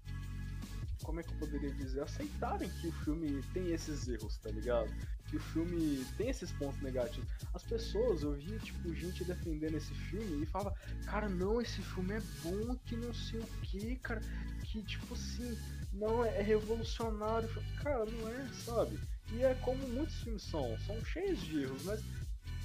como 1.04 1.20
é 1.20 1.24
que 1.24 1.32
eu 1.32 1.38
poderia 1.38 1.72
dizer, 1.72 2.02
aceitarem 2.02 2.70
que 2.82 2.88
o 2.88 2.92
filme 3.04 3.44
tem 3.54 3.72
esses 3.72 4.08
erros, 4.08 4.38
tá 4.38 4.50
ligado? 4.50 4.90
Que 5.30 5.38
o 5.38 5.40
filme 5.40 6.06
tem 6.18 6.30
esses 6.30 6.52
pontos 6.54 6.82
negativos. 6.82 7.30
As 7.54 7.64
pessoas, 7.64 8.24
eu 8.24 8.34
via, 8.34 8.58
tipo, 8.60 8.94
gente 8.96 9.24
defendendo 9.24 9.76
esse 9.76 9.94
filme 9.94 10.44
e 10.44 10.46
falava, 10.46 10.76
cara, 11.06 11.30
não, 11.30 11.62
esse 11.62 11.82
filme 11.82 12.14
é 12.16 12.22
bom, 12.44 12.76
que 12.86 12.96
não 12.96 13.14
sei 13.14 13.40
o 13.40 13.48
que, 13.62 13.96
cara, 13.98 14.22
que, 14.64 14.82
tipo 14.82 15.14
assim, 15.14 15.58
não, 15.94 16.26
é, 16.26 16.40
é 16.40 16.42
revolucionário. 16.42 17.50
Cara, 17.82 18.06
não 18.06 18.30
é, 18.30 18.48
sabe? 18.66 19.00
E 19.32 19.44
é 19.44 19.54
como 19.56 19.88
muitos 19.90 20.16
filmes 20.24 20.44
são, 20.44 20.78
são 20.86 21.04
cheios 21.06 21.42
de 21.42 21.64
erros, 21.64 21.84
mas 21.84 22.04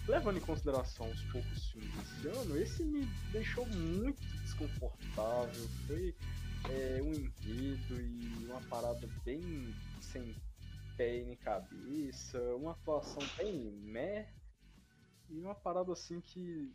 levando 0.07 0.39
em 0.39 0.41
consideração 0.41 1.11
os 1.11 1.23
poucos 1.25 1.71
filmes 1.71 1.93
desse 1.95 2.29
ano, 2.29 2.57
esse 2.59 2.83
me 2.83 3.05
deixou 3.31 3.67
muito 3.67 4.21
desconfortável. 4.43 5.69
Foi 5.87 6.15
é, 6.71 7.03
um 7.03 7.13
enredo 7.13 8.01
e 8.01 8.47
uma 8.47 8.61
parada 8.63 9.07
bem 9.25 9.41
sem 10.01 10.35
pé 10.97 11.23
nem 11.25 11.37
cabeça, 11.37 12.41
uma 12.57 12.73
atuação 12.73 13.23
bem 13.37 13.71
meh, 13.71 14.29
e 15.31 15.41
uma 15.41 15.55
parada 15.55 15.93
assim 15.93 16.21
que 16.21 16.75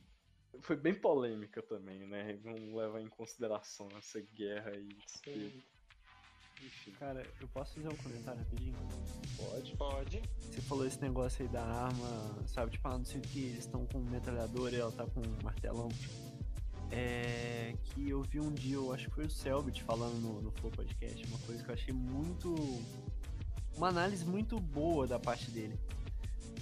foi 0.62 0.76
bem 0.76 0.94
polêmica 0.94 1.62
também, 1.62 2.08
né? 2.08 2.40
Vamos 2.44 2.74
levar 2.74 3.02
em 3.02 3.10
consideração 3.10 3.88
essa 3.98 4.22
guerra 4.22 4.72
aí. 4.72 4.90
Enfim. 6.66 6.92
Cara, 6.94 7.26
eu 7.42 7.48
posso 7.50 7.74
fazer 7.74 7.90
um 7.90 7.98
comentário 7.98 8.40
rapidinho? 8.40 8.78
Pode. 9.36 9.76
Pode. 9.76 10.22
Você 10.40 10.62
falou 10.62 10.86
esse 10.86 11.02
negócio 11.02 11.44
aí 11.44 11.52
da 11.52 11.64
arma, 11.64 12.48
sabe? 12.48 12.72
Tipo, 12.72 12.88
ah, 12.88 12.98
não 12.98 13.06
sei 13.06 13.20
o 13.20 13.24
que, 13.24 13.40
eles 13.40 13.66
estão 13.66 13.86
com 13.88 14.00
metralhadora 14.00 14.76
e 14.76 14.80
ela 14.80 14.92
tá 14.92 15.06
com 15.08 15.20
um 15.20 15.44
martelão. 15.44 15.90
É, 16.96 17.74
que 17.86 18.08
eu 18.08 18.22
vi 18.22 18.40
um 18.40 18.54
dia, 18.54 18.76
eu 18.76 18.94
acho 18.94 19.10
que 19.10 19.16
foi 19.16 19.26
o 19.26 19.30
Selbit 19.30 19.82
falando 19.82 20.22
no, 20.22 20.42
no 20.44 20.52
Flow 20.52 20.72
Podcast, 20.72 21.26
uma 21.26 21.40
coisa 21.40 21.64
que 21.64 21.70
eu 21.72 21.74
achei 21.74 21.92
muito. 21.92 22.54
Uma 23.76 23.88
análise 23.88 24.24
muito 24.24 24.60
boa 24.60 25.08
da 25.08 25.18
parte 25.18 25.50
dele. 25.50 25.76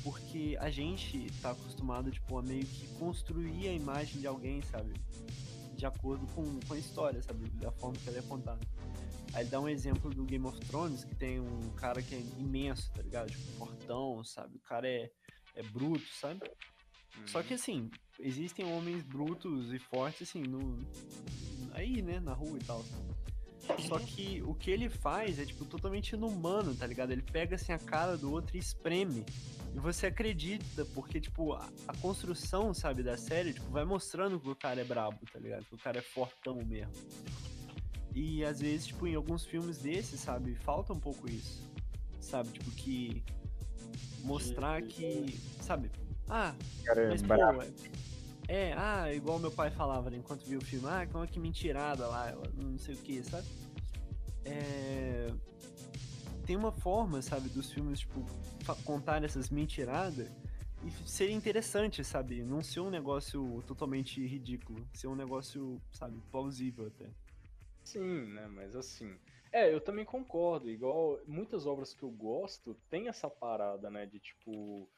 Porque 0.02 0.58
a 0.62 0.70
gente 0.70 1.28
tá 1.42 1.52
acostumado, 1.52 2.10
tipo, 2.10 2.38
a 2.38 2.42
meio 2.42 2.66
que 2.66 2.88
construir 2.98 3.68
a 3.68 3.74
imagem 3.74 4.22
de 4.22 4.28
alguém, 4.28 4.62
sabe? 4.62 4.94
De 5.76 5.86
acordo 5.86 6.26
com, 6.28 6.60
com 6.62 6.74
a 6.74 6.78
história, 6.78 7.22
sabe? 7.22 7.50
Da 7.50 7.72
forma 7.74 7.98
que 7.98 8.08
ela 8.08 8.20
é 8.20 8.22
contada. 8.22 8.62
Aí 9.34 9.44
ele 9.44 9.50
dá 9.50 9.60
um 9.60 9.68
exemplo 9.68 10.10
do 10.12 10.24
Game 10.24 10.46
of 10.46 10.58
Thrones, 10.62 11.04
que 11.04 11.14
tem 11.14 11.42
um 11.42 11.72
cara 11.76 12.02
que 12.02 12.16
é 12.16 12.20
imenso, 12.38 12.90
tá 12.94 13.02
ligado? 13.02 13.30
Tipo, 13.30 13.44
fortão, 13.58 14.24
sabe? 14.24 14.56
O 14.56 14.62
cara 14.62 14.88
é, 14.88 15.12
é 15.56 15.64
bruto, 15.64 16.08
sabe? 16.22 16.40
Só 17.26 17.44
que 17.44 17.54
assim, 17.54 17.90
existem 18.22 18.66
homens 18.66 19.04
brutos 19.04 19.74
e 19.74 19.80
fortes, 19.80 20.30
assim, 20.30 20.42
no. 20.44 20.80
Aí, 21.74 22.02
né, 22.02 22.20
na 22.20 22.34
rua 22.34 22.58
e 22.60 22.64
tal. 22.64 22.84
Só 23.88 24.00
que 24.00 24.42
o 24.44 24.54
que 24.54 24.72
ele 24.72 24.90
faz 24.90 25.40
é, 25.40 25.46
tipo, 25.46 25.66
totalmente 25.66 26.12
inumano, 26.12 26.76
tá 26.76 26.86
ligado? 26.86 27.12
Ele 27.12 27.22
pega, 27.22 27.56
assim, 27.56 27.72
a 27.72 27.80
cara 27.80 28.18
do 28.18 28.32
outro 28.32 28.56
e 28.58 28.60
espreme. 28.60 29.24
E 29.74 29.80
você 29.80 30.08
acredita, 30.08 30.84
porque, 30.94 31.22
tipo, 31.22 31.54
a, 31.54 31.70
a 31.88 31.96
construção, 31.98 32.74
sabe, 32.74 33.04
da 33.04 33.18
série, 33.18 33.54
tipo, 33.54 33.70
vai 33.70 33.86
mostrando 33.86 34.40
que 34.40 34.50
o 34.50 34.56
cara 34.56 34.82
é 34.82 34.84
brabo, 34.84 35.20
tá 35.32 35.40
ligado? 35.40 35.66
Que 35.66 35.76
o 35.76 35.78
cara 35.78 36.00
é 36.00 36.02
fortão 36.02 36.56
mesmo. 36.66 36.94
E 38.14 38.44
às 38.44 38.60
vezes, 38.60 38.88
tipo, 38.88 39.08
em 39.08 39.16
alguns 39.16 39.46
filmes 39.46 39.78
desses, 39.78 40.20
sabe, 40.20 40.56
falta 40.56 40.92
um 40.92 41.00
pouco 41.00 41.30
isso. 41.30 41.70
Sabe, 42.20 42.50
tipo, 42.50 42.70
que 42.72 43.24
mostrar 44.24 44.82
que, 44.82 45.40
sabe, 45.62 45.90
ah, 46.34 46.56
Cara, 46.86 47.10
mas, 47.10 47.22
pô, 47.22 47.34
é, 48.52 48.74
ah, 48.74 49.14
igual 49.14 49.40
meu 49.40 49.50
pai 49.50 49.72
falava 49.72 50.10
né, 50.10 50.18
enquanto 50.18 50.44
viu 50.44 50.60
o 50.60 50.66
filme, 50.66 50.86
ah, 50.86 51.08
como 51.10 51.24
é 51.24 51.28
que 51.28 51.40
mentirada 51.40 52.06
lá, 52.06 52.34
não 52.54 52.78
sei 52.78 52.96
o 52.96 52.98
que, 52.98 53.24
sabe? 53.24 53.48
É, 54.44 55.34
tem 56.46 56.58
uma 56.58 56.74
forma, 56.74 57.22
sabe, 57.22 57.48
dos 57.48 57.72
filmes, 57.72 58.02
tipo, 58.02 58.26
contar 58.84 59.24
essas 59.24 59.50
mentiradas 59.50 60.28
e 60.84 60.92
ser 61.08 61.30
interessante, 61.30 62.04
sabe? 62.04 62.44
Não 62.44 62.62
ser 62.62 62.82
um 62.82 62.90
negócio 62.90 63.64
totalmente 63.66 64.20
ridículo, 64.28 64.86
ser 64.94 65.08
um 65.08 65.16
negócio, 65.16 65.82
sabe, 65.94 66.20
plausível 66.30 66.88
até. 66.88 67.10
Sim, 67.86 68.34
né, 68.34 68.50
mas 68.50 68.76
assim, 68.76 69.18
é, 69.54 69.74
eu 69.74 69.80
também 69.80 70.04
concordo, 70.04 70.70
igual 70.70 71.22
muitas 71.26 71.66
obras 71.66 71.94
que 71.94 72.04
eu 72.04 72.12
gosto 72.12 72.76
tem 72.90 73.08
essa 73.08 73.30
parada, 73.30 73.90
né, 73.90 74.06
de 74.06 74.20
tipo 74.20 74.90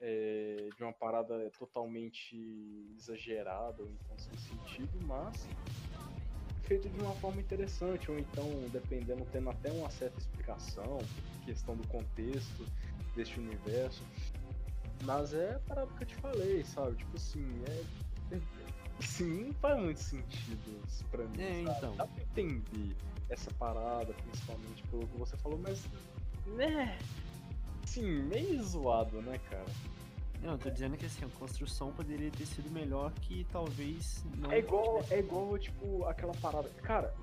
é, 0.00 0.68
de 0.76 0.82
uma 0.82 0.92
parada 0.92 1.50
totalmente 1.58 2.36
exagerada 2.96 3.82
ou 3.82 3.88
então 3.88 4.18
sem 4.18 4.36
sentido, 4.36 4.98
mas 5.02 5.46
feito 6.70 6.88
de 6.88 7.00
uma 7.00 7.14
forma 7.16 7.40
interessante, 7.40 8.12
ou 8.12 8.16
então, 8.16 8.44
dependendo, 8.70 9.26
tendo 9.32 9.50
até 9.50 9.72
uma 9.72 9.90
certa 9.90 10.16
explicação, 10.20 10.98
questão 11.44 11.74
do 11.74 11.84
contexto 11.88 12.64
deste 13.16 13.40
universo. 13.40 14.04
Mas 15.02 15.34
é 15.34 15.54
a 15.54 15.58
parada 15.58 15.90
que 15.96 16.04
eu 16.04 16.06
te 16.06 16.14
falei, 16.16 16.62
sabe? 16.62 16.94
Tipo 16.94 17.16
assim, 17.16 17.64
é. 17.66 18.36
é 18.36 18.40
sim, 19.00 19.46
não 19.46 19.54
faz 19.54 19.82
muito 19.82 20.00
sentido 20.00 20.84
isso 20.86 21.04
pra 21.06 21.24
mim. 21.24 21.40
É, 21.40 21.64
sabe? 21.64 21.78
então. 21.78 21.96
Dá 21.96 22.06
pra 22.06 22.22
entender 22.22 22.96
essa 23.28 23.50
parada, 23.52 24.12
principalmente 24.12 24.82
pelo 24.84 25.08
que 25.08 25.16
você 25.16 25.36
falou, 25.38 25.58
mas. 25.58 25.82
né? 26.46 26.96
Sim, 27.84 28.22
meio 28.22 28.62
zoado, 28.62 29.20
né, 29.22 29.38
cara? 29.50 29.66
Não, 30.42 30.52
eu 30.52 30.58
tô 30.58 30.70
dizendo 30.70 30.96
que 30.96 31.04
assim, 31.04 31.24
a 31.24 31.38
construção 31.38 31.92
poderia 31.92 32.30
ter 32.30 32.46
sido 32.46 32.70
melhor 32.70 33.12
que 33.12 33.46
talvez 33.52 34.24
não. 34.36 34.50
É 34.50 34.58
igual, 34.58 35.04
é 35.10 35.18
igual, 35.18 35.58
tipo, 35.58 36.04
aquela 36.06 36.32
parada. 36.34 36.68
Cara, 36.82 37.14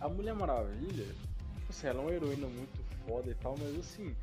a 0.00 0.08
Mulher 0.08 0.34
Maravilha, 0.34 1.06
tipo 1.06 1.70
assim, 1.70 1.88
ela 1.88 2.00
é 2.00 2.02
uma 2.02 2.12
heroína 2.12 2.46
muito 2.46 2.84
foda 3.04 3.30
e 3.30 3.34
tal, 3.34 3.56
mas 3.58 3.78
assim, 3.78 4.14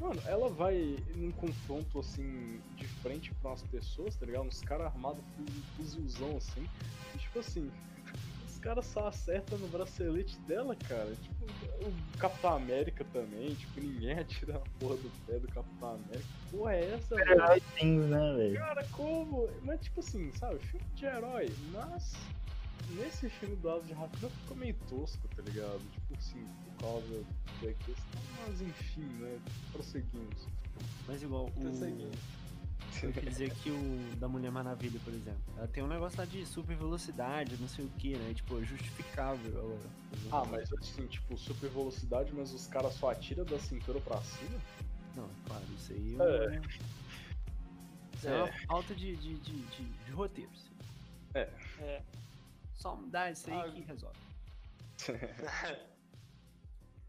mano, 0.00 0.20
ela 0.26 0.48
vai 0.48 0.96
num 1.14 1.30
confronto 1.32 2.00
assim, 2.00 2.60
de 2.76 2.86
frente 2.86 3.32
pra 3.34 3.50
umas 3.50 3.62
pessoas, 3.62 4.16
tá 4.16 4.26
ligado? 4.26 4.46
Uns 4.46 4.60
caras 4.60 4.86
armados 4.86 5.22
com 5.36 5.44
fuzilzão 5.76 6.36
assim, 6.36 6.66
e 7.14 7.18
tipo 7.18 7.38
assim, 7.38 7.70
caras 8.64 8.86
só 8.86 9.08
acertam 9.08 9.58
no 9.58 9.68
bracelete 9.68 10.38
dela, 10.40 10.74
cara. 10.74 11.14
Tipo, 11.14 11.44
o 11.86 12.18
Capitão 12.18 12.56
América 12.56 13.04
também, 13.12 13.54
tipo, 13.54 13.78
ninguém 13.78 14.18
atira 14.18 14.56
a 14.56 14.60
porra 14.80 14.96
do 14.96 15.26
pé 15.26 15.38
do 15.38 15.46
Capitão 15.48 15.90
América. 15.90 16.28
Porra, 16.50 16.72
é 16.72 16.94
essa, 16.94 17.14
velho? 17.14 17.62
Things, 17.78 18.06
né, 18.06 18.34
velho? 18.34 18.58
Cara, 18.58 18.84
como? 18.92 19.50
Mas, 19.62 19.80
tipo 19.82 20.00
assim, 20.00 20.32
sabe, 20.32 20.58
filme 20.60 20.86
de 20.94 21.04
herói, 21.04 21.52
mas 21.72 22.14
nesse 22.96 23.28
filme 23.28 23.54
do 23.56 23.70
Asa 23.70 23.84
de 23.84 23.92
Rapina 23.92 24.30
ficou 24.30 24.56
meio 24.56 24.74
tosco, 24.88 25.28
tá 25.36 25.42
ligado? 25.42 25.82
Tipo 25.92 26.14
assim, 26.18 26.46
por 26.64 26.86
causa 26.86 27.24
da 27.60 27.72
questão, 27.72 28.22
mas 28.46 28.62
enfim, 28.62 29.08
né? 29.20 29.38
Prosseguimos. 29.72 30.48
Mas 31.06 31.22
igual, 31.22 31.46
o... 31.46 31.50
Prosseguimos 31.50 32.43
eu 33.02 33.12
queria 33.12 33.30
dizer 33.30 33.54
que 33.56 33.70
o 33.70 34.16
da 34.16 34.28
Mulher 34.28 34.50
Maravilha, 34.50 35.00
por 35.04 35.12
exemplo, 35.12 35.42
ela 35.56 35.66
tem 35.68 35.82
um 35.82 35.86
negócio 35.86 36.18
lá 36.18 36.24
de 36.24 36.44
super 36.46 36.76
velocidade, 36.76 37.56
não 37.60 37.68
sei 37.68 37.84
o 37.84 37.90
que, 37.90 38.16
né? 38.16 38.34
Tipo, 38.34 38.60
é 38.60 38.64
justificável. 38.64 39.52
Ela... 39.58 39.78
Ah, 40.32 40.44
mas 40.50 40.72
assim, 40.72 41.06
tipo, 41.06 41.36
super 41.36 41.68
velocidade, 41.70 42.32
mas 42.32 42.52
os 42.52 42.66
caras 42.66 42.94
só 42.94 43.10
atiram 43.10 43.44
da 43.44 43.58
cintura 43.58 44.00
pra 44.00 44.20
cima? 44.22 44.58
Não, 45.16 45.28
claro, 45.46 45.64
isso 45.76 45.92
aí 45.92 46.16
é. 46.20 46.60
Isso 48.14 48.28
é, 48.28 48.32
é 48.32 48.42
uma 48.42 48.52
falta 48.66 48.94
de, 48.94 49.16
de, 49.16 49.34
de, 49.34 49.52
de, 49.52 49.84
de 49.84 50.12
roteiro. 50.12 50.50
Assim. 50.52 50.70
É. 51.34 51.50
é. 51.80 52.02
Só 52.74 52.96
mudar 52.96 53.30
isso 53.30 53.50
aí 53.50 53.58
ah, 53.58 53.70
que 53.70 53.80
resolve. 53.82 54.18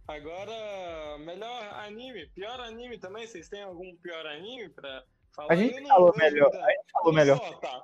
Agora, 0.08 1.18
melhor 1.20 1.64
anime, 1.80 2.28
pior 2.28 2.60
anime 2.60 3.00
também? 3.00 3.26
Vocês 3.26 3.50
têm 3.50 3.64
algum 3.64 3.96
pior 3.96 4.26
anime 4.28 4.70
pra 4.70 5.04
A 5.38 5.56
gente 5.56 5.88
falou 5.88 6.14
melhor. 6.16 6.56
A 6.56 6.72
gente 6.72 6.92
falou 6.92 7.14
melhor. 7.14 7.38
Só, 7.38 7.54
tá. 7.56 7.84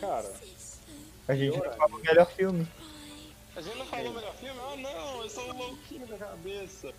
Cara. 0.00 0.34
A 1.28 1.34
gente 1.34 1.58
não 1.58 1.72
falou 1.72 2.00
melhor 2.00 2.26
filme. 2.26 2.68
A 3.56 3.60
gente 3.60 3.78
não 3.78 3.86
falou 3.86 4.12
melhor 4.12 4.34
filme? 4.34 4.60
Ah 4.60 4.76
não, 4.76 5.22
eu 5.22 5.30
sou 5.30 5.44
um 5.44 5.56
louquinho 5.56 6.06
da 6.06 6.18
cabeça. 6.18 6.92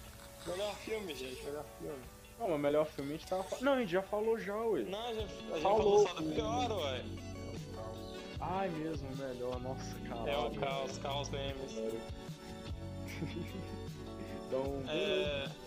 Melhor 0.48 0.76
filme, 0.78 1.16
gente, 1.16 1.44
melhor 1.44 1.66
filme. 1.80 2.03
Não, 2.40 2.49
mas 2.49 2.60
melhor 2.60 2.86
filme 2.86 3.14
a 3.14 3.18
gente 3.18 3.28
tava 3.28 3.45
Não, 3.62 3.74
a 3.74 3.80
gente 3.80 3.91
já 3.91 4.02
falou 4.02 4.38
já, 4.38 4.56
ué. 4.56 4.82
Não, 4.82 5.07
a 5.07 5.14
gente, 5.14 5.34
a 5.34 5.53
gente 5.53 5.62
falou, 5.62 5.78
falou 5.80 6.07
só 6.07 6.14
do 6.14 6.34
pior, 6.34 6.72
ué. 6.72 7.03
Ai 8.40 8.70
mesmo, 8.70 9.16
melhor, 9.16 9.60
nossa, 9.60 9.95
cara. 10.07 10.32
É 10.32 10.38
o 10.38 10.52
caos, 10.56 10.98
caos 10.99 11.30
memes. 11.30 11.72
então. 14.48 14.84
É. 14.90 15.65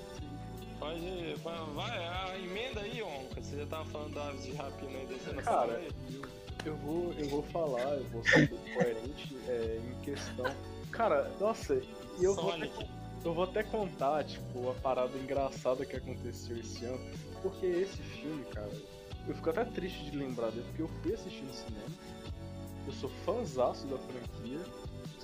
Pode. 0.79 1.35
Vai, 1.75 2.07
a 2.07 2.39
emenda 2.39 2.81
aí, 2.81 3.03
Onca. 3.03 3.43
Você 3.43 3.57
já 3.57 3.67
tava 3.67 3.85
falando 3.87 4.15
da 4.15 4.29
Aves 4.29 4.45
de 4.45 4.53
Rapina 4.53 4.99
aí 4.99 5.07
descendo 5.07 5.43
Cara, 5.43 5.83
eu 6.65 6.77
vou, 6.77 7.13
eu 7.15 7.29
vou 7.29 7.43
falar, 7.45 7.97
eu 7.97 8.05
vou 8.05 8.23
ser 8.25 8.49
coerente 8.49 9.37
é, 9.49 9.81
em 9.83 10.03
questão. 10.03 10.47
Cara, 10.91 11.31
nossa, 11.41 11.81
eu 12.21 12.35
vou, 12.35 12.53
até, 12.53 12.71
eu 13.25 13.35
vou 13.35 13.45
até 13.45 13.63
contar, 13.63 14.25
tipo, 14.25 14.71
a 14.71 14.75
parada 14.75 15.17
engraçada 15.19 15.85
que 15.85 15.97
aconteceu 15.97 16.57
esse 16.59 16.85
ano. 16.85 17.01
Porque 17.43 17.67
esse 17.67 17.99
filme, 17.99 18.45
cara, 18.47 18.71
eu 19.27 19.35
fico 19.35 19.51
até 19.51 19.65
triste 19.65 20.11
de 20.11 20.17
lembrar 20.17 20.51
dele, 20.51 20.65
porque 20.69 20.83
eu 20.83 20.89
fui 21.03 21.15
assistir 21.15 21.43
no 21.43 21.53
cinema. 21.53 21.87
Eu 22.87 22.93
sou 22.95 23.11
fãzaço 23.25 23.87
da 23.87 23.99
franquia. 23.99 24.61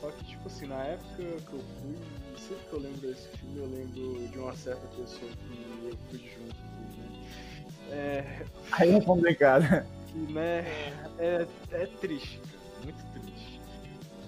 Só 0.00 0.10
que, 0.10 0.24
tipo 0.24 0.46
assim, 0.46 0.66
na 0.66 0.84
época 0.84 1.16
que 1.16 1.52
eu 1.52 1.60
fui, 1.80 1.96
sempre 2.38 2.64
que 2.66 2.72
eu 2.72 2.80
lembro 2.80 3.00
desse 3.00 3.28
filme, 3.36 3.58
eu 3.58 3.66
lembro 3.66 4.28
de 4.28 4.38
uma 4.38 4.56
certa 4.56 4.86
pessoa 4.88 5.30
que 5.30 5.86
eu 5.86 5.96
fui 6.08 6.18
junto. 6.18 6.56
Né? 6.98 7.24
É... 7.90 8.46
Aí 8.72 8.94
é 8.94 9.00
complicado. 9.00 9.64
Que, 10.08 10.18
né, 10.32 10.60
é, 11.18 11.46
é 11.72 11.86
triste, 12.00 12.38
cara, 12.38 12.84
muito 12.84 13.04
triste. 13.12 13.60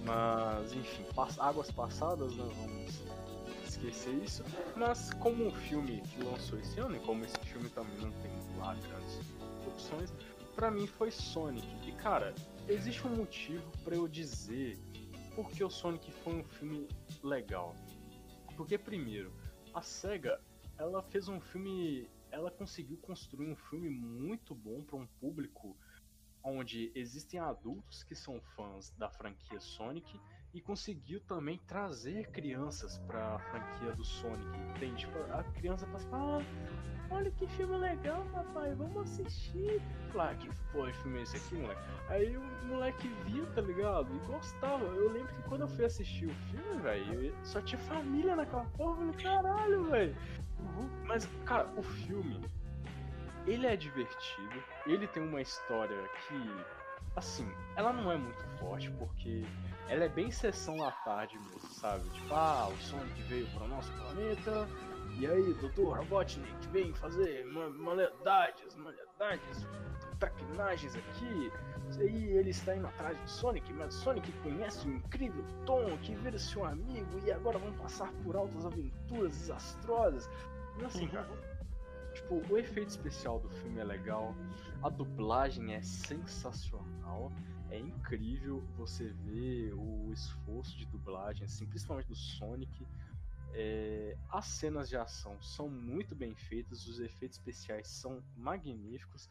Mas, 0.05 0.73
enfim, 0.73 1.05
águas 1.39 1.70
passadas, 1.70 2.35
não 2.37 2.49
vamos 2.49 3.03
esquecer 3.66 4.15
isso. 4.24 4.45
Mas, 4.77 5.12
como 5.15 5.47
um 5.47 5.51
filme 5.51 6.01
que 6.03 6.23
lançou 6.23 6.59
esse 6.59 6.78
ano, 6.81 6.97
e 6.97 7.01
como 7.01 7.24
esse 7.24 7.39
filme 7.41 7.69
também 7.70 7.97
não 7.99 8.11
tem 8.12 8.31
lá 8.59 8.74
grandes 8.74 9.20
opções, 9.66 10.12
pra 10.55 10.70
mim 10.70 10.87
foi 10.87 11.11
Sonic. 11.11 11.66
E, 11.87 11.93
cara, 11.93 12.35
existe 12.69 13.07
um 13.07 13.16
motivo 13.16 13.65
para 13.85 13.97
eu 13.97 14.07
dizer 14.09 14.78
porque 15.37 15.62
o 15.62 15.70
Sonic 15.70 16.11
foi 16.24 16.37
um 16.37 16.45
filme 16.45 16.89
legal. 17.23 17.77
Porque 18.57 18.78
primeiro, 18.78 19.33
a 19.74 19.83
SEGA, 19.83 20.41
ela 20.78 21.03
fez 21.03 21.28
um 21.28 21.41
filme, 21.41 22.11
ela 22.31 22.51
conseguiu 22.51 22.97
construir 22.99 23.51
um 23.51 23.57
filme 23.57 23.91
muito 23.91 24.55
bom 24.55 24.83
para 24.83 24.97
um 24.97 25.07
público 25.07 25.77
onde 26.43 26.91
existem 26.95 27.39
adultos 27.39 28.03
que 28.03 28.15
são 28.15 28.41
fãs 28.41 28.91
da 28.97 29.11
franquia 29.11 29.61
Sonic 29.61 30.19
e 30.57 30.61
conseguiu 30.62 31.20
também 31.20 31.61
trazer 31.66 32.31
crianças 32.31 32.97
para 33.07 33.35
a 33.35 33.39
franquia 33.39 33.93
do 33.93 34.03
Sonic. 34.03 34.49
Entende? 34.70 34.97
Tipo, 35.01 35.19
a 35.31 35.45
criança 35.45 35.87
passa, 35.89 36.09
ah, 36.12 36.41
olha 37.11 37.31
que 37.31 37.47
filme 37.47 37.77
legal, 37.77 38.24
papai, 38.33 38.74
vamos 38.74 38.97
assistir. 39.03 39.83
Claro, 40.12 40.35
ah, 40.35 40.35
que 40.35 40.51
foi 40.73 40.91
filme 40.95 41.23
esse 41.23 41.37
aqui, 41.37 41.57
moleque? 41.57 41.81
Aí 42.09 42.37
o 42.39 42.43
moleque 42.69 43.07
via, 43.27 43.45
tá 43.55 43.61
ligado? 43.61 44.09
E 44.16 44.19
gostava. 44.27 44.83
Eu 44.87 45.12
lembro 45.12 45.35
que 45.35 45.43
quando 45.43 45.61
eu 45.61 45.69
fui 45.69 45.85
assistir 45.85 46.24
o 46.24 46.35
filme, 46.51 46.81
velho, 46.81 47.37
só 47.45 47.61
tinha 47.61 47.78
família 47.83 48.35
naquela 48.35 48.65
porra. 48.78 49.03
Eu 49.05 49.12
falei, 49.12 49.23
caralho, 49.23 49.85
velho. 49.91 50.16
Mas, 51.05 51.28
cara, 51.45 51.69
o 51.77 51.83
filme, 51.83 52.41
ele 53.47 53.66
é 53.66 53.77
divertido. 53.77 54.65
Ele 54.87 55.07
tem 55.07 55.23
uma 55.23 55.43
história 55.43 56.09
que, 56.27 56.65
assim, 57.15 57.47
ela 57.77 57.93
não 57.93 58.11
é 58.11 58.16
muito 58.16 58.43
forte, 58.59 58.91
porque 58.93 59.45
ela 59.88 60.04
é 60.04 60.08
bem 60.08 60.30
sessão 60.30 60.76
da 60.76 60.90
tarde 60.90 61.38
mesmo, 61.38 61.68
sabe? 61.70 62.08
Tipo, 62.10 62.34
ah, 62.34 62.68
o 62.68 62.76
Sonic 62.78 63.22
veio 63.22 63.46
para 63.48 63.64
o 63.64 63.68
nosso 63.68 63.92
planeta, 63.92 64.68
e 65.18 65.26
aí, 65.26 65.54
doutor 65.54 65.96
Robotnik 65.96 66.68
vem 66.68 66.92
fazer 66.92 67.46
maledades, 67.46 68.76
maledades, 68.76 69.66
traquinagens 70.18 70.94
aqui. 70.94 71.50
E 71.98 72.02
aí 72.02 72.24
ele 72.36 72.50
está 72.50 72.76
indo 72.76 72.86
atrás 72.86 73.18
do 73.18 73.30
Sonic, 73.30 73.72
mas 73.72 73.94
o 73.94 73.98
Sonic 73.98 74.30
conhece 74.42 74.86
o 74.86 74.92
incrível 74.92 75.42
Tom, 75.64 75.96
que 76.02 76.14
vira 76.16 76.38
seu 76.38 76.66
amigo, 76.66 77.18
e 77.24 77.32
agora 77.32 77.58
vão 77.58 77.72
passar 77.74 78.12
por 78.24 78.36
altas 78.36 78.66
aventuras 78.66 79.30
desastrosas. 79.30 80.28
Assim, 80.84 81.04
uhum. 81.04 81.10
cara, 81.10 81.28
tipo, 82.12 82.42
o 82.50 82.58
efeito 82.58 82.90
especial 82.90 83.38
do 83.38 83.48
filme 83.48 83.80
é 83.80 83.84
legal, 83.84 84.34
a 84.82 84.90
dublagem 84.90 85.72
é 85.72 85.80
sensacional 85.80 87.32
é 87.77 87.81
incrível 87.81 88.65
você 88.77 89.11
ver 89.24 89.73
o 89.74 90.12
esforço 90.12 90.77
de 90.77 90.86
dublagem, 90.86 91.44
assim, 91.44 91.66
principalmente 91.66 92.09
do 92.09 92.16
Sonic. 92.16 92.86
É, 93.53 94.16
as 94.31 94.47
cenas 94.47 94.89
de 94.89 94.97
ação 94.97 95.40
são 95.43 95.69
muito 95.69 96.15
bem 96.15 96.35
feitas, 96.35 96.86
os 96.86 97.01
efeitos 97.01 97.39
especiais 97.39 97.89
são 97.89 98.23
magníficos. 98.36 99.28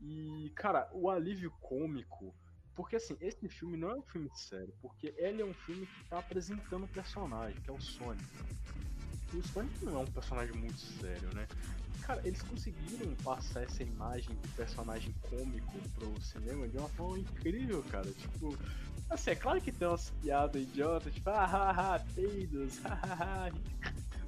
E, 0.00 0.50
cara, 0.56 0.90
o 0.92 1.10
alívio 1.10 1.50
cômico. 1.60 2.34
Porque, 2.74 2.96
assim, 2.96 3.16
esse 3.20 3.46
filme 3.48 3.76
não 3.76 3.90
é 3.90 3.94
um 3.94 4.02
filme 4.02 4.30
sério, 4.34 4.74
porque 4.80 5.14
ele 5.18 5.42
é 5.42 5.44
um 5.44 5.54
filme 5.54 5.86
que 5.86 6.08
tá 6.08 6.18
apresentando 6.18 6.84
um 6.84 6.88
personagem, 6.88 7.60
que 7.62 7.70
é 7.70 7.72
o 7.72 7.80
Sonic. 7.80 8.24
E 9.34 9.36
o 9.36 9.46
Sonic 9.46 9.84
não 9.84 9.96
é 9.96 9.98
um 9.98 10.06
personagem 10.06 10.56
muito 10.56 10.80
sério, 10.80 11.34
né? 11.34 11.46
Cara, 12.02 12.20
eles 12.24 12.42
conseguiram 12.42 13.14
passar 13.16 13.62
essa 13.62 13.82
imagem 13.82 14.34
do 14.34 14.48
personagem 14.56 15.14
cômico 15.30 15.78
pro 15.94 16.20
cinema 16.20 16.66
de 16.68 16.76
uma 16.76 16.88
forma 16.90 17.18
incrível, 17.18 17.82
cara. 17.90 18.10
Tipo, 18.12 18.56
assim, 19.08 19.30
é 19.30 19.34
claro 19.36 19.60
que 19.60 19.70
tem 19.70 19.86
umas 19.86 20.10
piadas 20.22 20.62
idiotas, 20.62 21.14
tipo, 21.14 21.30
ah, 21.30 21.44
ah, 21.44 21.94
ah 21.94 22.00
peidos, 22.14 22.80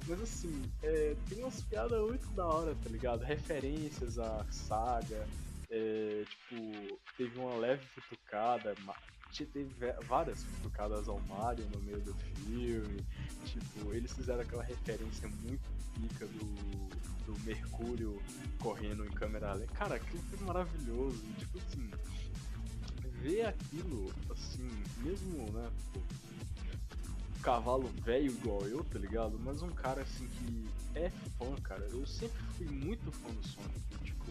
Mas 0.07 0.21
assim, 0.21 0.71
é, 0.83 1.15
tem 1.27 1.39
umas 1.39 1.61
piadas 1.61 1.99
muito 1.99 2.27
da 2.35 2.45
hora, 2.45 2.75
tá 2.75 2.89
ligado? 2.89 3.23
Referências 3.23 4.19
à 4.19 4.45
saga, 4.51 5.27
é, 5.71 6.23
tipo, 6.29 6.99
teve 7.17 7.39
uma 7.39 7.55
leve 7.55 7.83
futucada, 7.87 8.75
teve 9.43 9.93
várias 10.07 10.43
futucadas 10.43 11.09
ao 11.09 11.19
Mario 11.21 11.65
no 11.73 11.81
meio 11.81 11.99
do 11.99 12.13
filme. 12.13 13.03
Tipo, 13.45 13.93
eles 13.93 14.13
fizeram 14.13 14.41
aquela 14.41 14.63
referência 14.63 15.27
muito 15.27 15.63
pica 15.95 16.25
Mercúrio 17.45 18.21
correndo 18.59 19.05
em 19.05 19.11
câmera 19.11 19.53
lenta. 19.53 19.73
Cara, 19.73 19.95
aquilo 19.95 20.21
foi 20.23 20.39
maravilhoso. 20.45 21.23
Tipo 21.37 21.59
assim, 21.59 21.91
ver 23.21 23.45
aquilo, 23.45 24.13
assim, 24.29 24.69
mesmo, 25.03 25.51
né? 25.51 25.71
cavalo 27.45 27.87
velho 28.01 28.31
igual 28.31 28.63
eu, 28.63 28.83
tá 28.83 28.97
ligado? 28.97 29.39
Mas 29.39 29.61
um 29.61 29.69
cara 29.69 30.01
assim 30.01 30.27
que 30.27 30.67
é 30.95 31.11
fã, 31.37 31.55
cara. 31.61 31.85
Eu 31.91 32.03
sempre 32.07 32.41
fui 32.57 32.65
muito 32.65 33.11
fã 33.11 33.29
do 33.29 33.47
Sonic. 33.47 34.03
Tipo, 34.03 34.25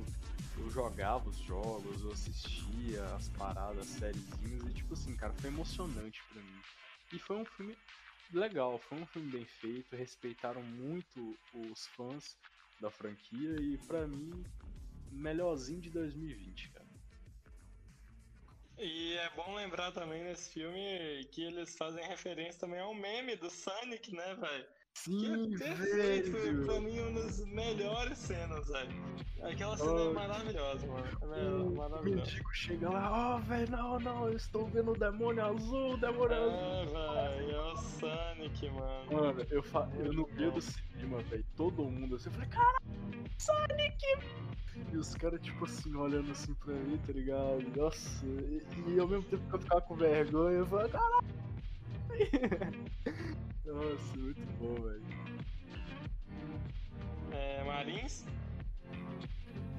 eu 0.59 0.69
jogava 0.69 1.29
os 1.29 1.37
jogos, 1.37 2.03
eu 2.03 2.11
assistia 2.11 3.05
as 3.15 3.29
paradas, 3.29 3.87
sériezinhas, 3.87 4.67
e 4.67 4.73
tipo 4.73 4.95
assim, 4.95 5.15
cara, 5.15 5.33
foi 5.35 5.49
emocionante 5.49 6.25
para 6.33 6.43
mim. 6.43 6.61
E 7.13 7.19
foi 7.21 7.37
um 7.37 7.45
filme 7.45 7.77
legal, 8.33 8.81
foi 8.81 8.99
um 8.99 9.07
filme 9.07 9.31
bem 9.31 9.45
feito, 9.45 9.95
respeitaram 9.95 10.63
muito 10.63 11.37
os 11.55 11.87
fãs 11.87 12.37
da 12.81 12.91
franquia 12.91 13.57
e 13.61 13.79
para 13.87 14.07
mim, 14.07 14.45
melhorzinho 15.11 15.81
de 15.81 15.91
2020, 15.91 16.71
cara. 16.71 16.85
E 18.79 19.15
é 19.15 19.31
bom 19.31 19.55
lembrar 19.55 19.93
também 19.93 20.25
nesse 20.25 20.51
filme 20.51 21.25
que 21.31 21.45
eles 21.45 21.77
fazem 21.77 22.05
referência 22.05 22.61
também 22.61 22.81
ao 22.81 22.95
meme 22.95 23.37
do 23.37 23.49
Sonic, 23.49 24.13
né, 24.13 24.35
velho? 24.35 24.67
Sim, 24.95 25.51
que 25.51 25.55
é 25.65 25.75
perfeito, 25.75 26.31
velho. 26.31 26.65
pra 26.65 26.81
mim 26.81 26.99
uma 27.01 27.21
das 27.21 27.45
melhores 27.47 28.17
cenas, 28.17 28.69
velho. 28.69 28.91
Aquela 29.43 29.77
cena 29.77 29.93
oh. 29.93 30.11
é 30.11 30.13
maravilhosa, 30.15 30.87
mano. 30.87 31.07
É 31.07 31.77
maravilhosa. 31.77 32.01
O 32.01 32.05
mendigo 32.05 32.55
chega 32.55 32.89
lá, 32.89 33.11
ó, 33.13 33.37
oh, 33.37 33.41
velho, 33.41 33.71
não, 33.71 34.01
não, 34.01 34.29
eu 34.29 34.37
estou 34.37 34.67
vendo 34.69 34.93
o 34.93 34.99
demônio 34.99 35.45
azul, 35.45 35.95
o 35.95 35.97
demônio 35.97 36.33
é, 36.33 36.83
azul. 36.83 36.97
É, 36.97 37.37
velho, 37.37 37.51
é 37.51 37.73
o 37.73 37.77
Sonic, 37.77 38.71
mano. 38.71 39.13
Mano, 39.13 39.47
eu, 39.51 39.63
fa... 39.63 39.91
eu 39.99 40.13
no 40.13 40.29
meio 40.29 40.53
do 40.53 40.61
cinema, 40.61 41.21
velho, 41.23 41.45
todo 41.57 41.85
mundo 41.85 42.15
assim, 42.15 42.29
eu 42.29 42.33
falei, 42.33 42.49
cara, 42.49 42.79
Sonic! 43.37 44.05
E 44.93 44.97
os 44.97 45.15
caras, 45.17 45.41
tipo 45.41 45.65
assim, 45.65 45.95
olhando 45.95 46.31
assim 46.31 46.55
pra 46.55 46.73
mim, 46.73 46.99
tá 47.05 47.13
ligado? 47.13 47.63
Nossa, 47.77 48.25
e, 48.27 48.63
e 48.89 49.01
ao 49.01 49.09
mesmo 49.09 49.25
tempo 49.25 49.43
que 49.49 49.57
eu 49.57 49.61
ficava 49.61 49.81
com 49.83 49.97
vergonha, 49.97 50.59
eu 50.59 50.67
falei, 50.67 50.89
caralho! 50.89 51.25
Nossa, 53.67 54.17
muito 54.17 54.47
bom, 54.59 54.75
velho. 54.75 55.03
É, 57.33 57.65
Marins? 57.65 58.25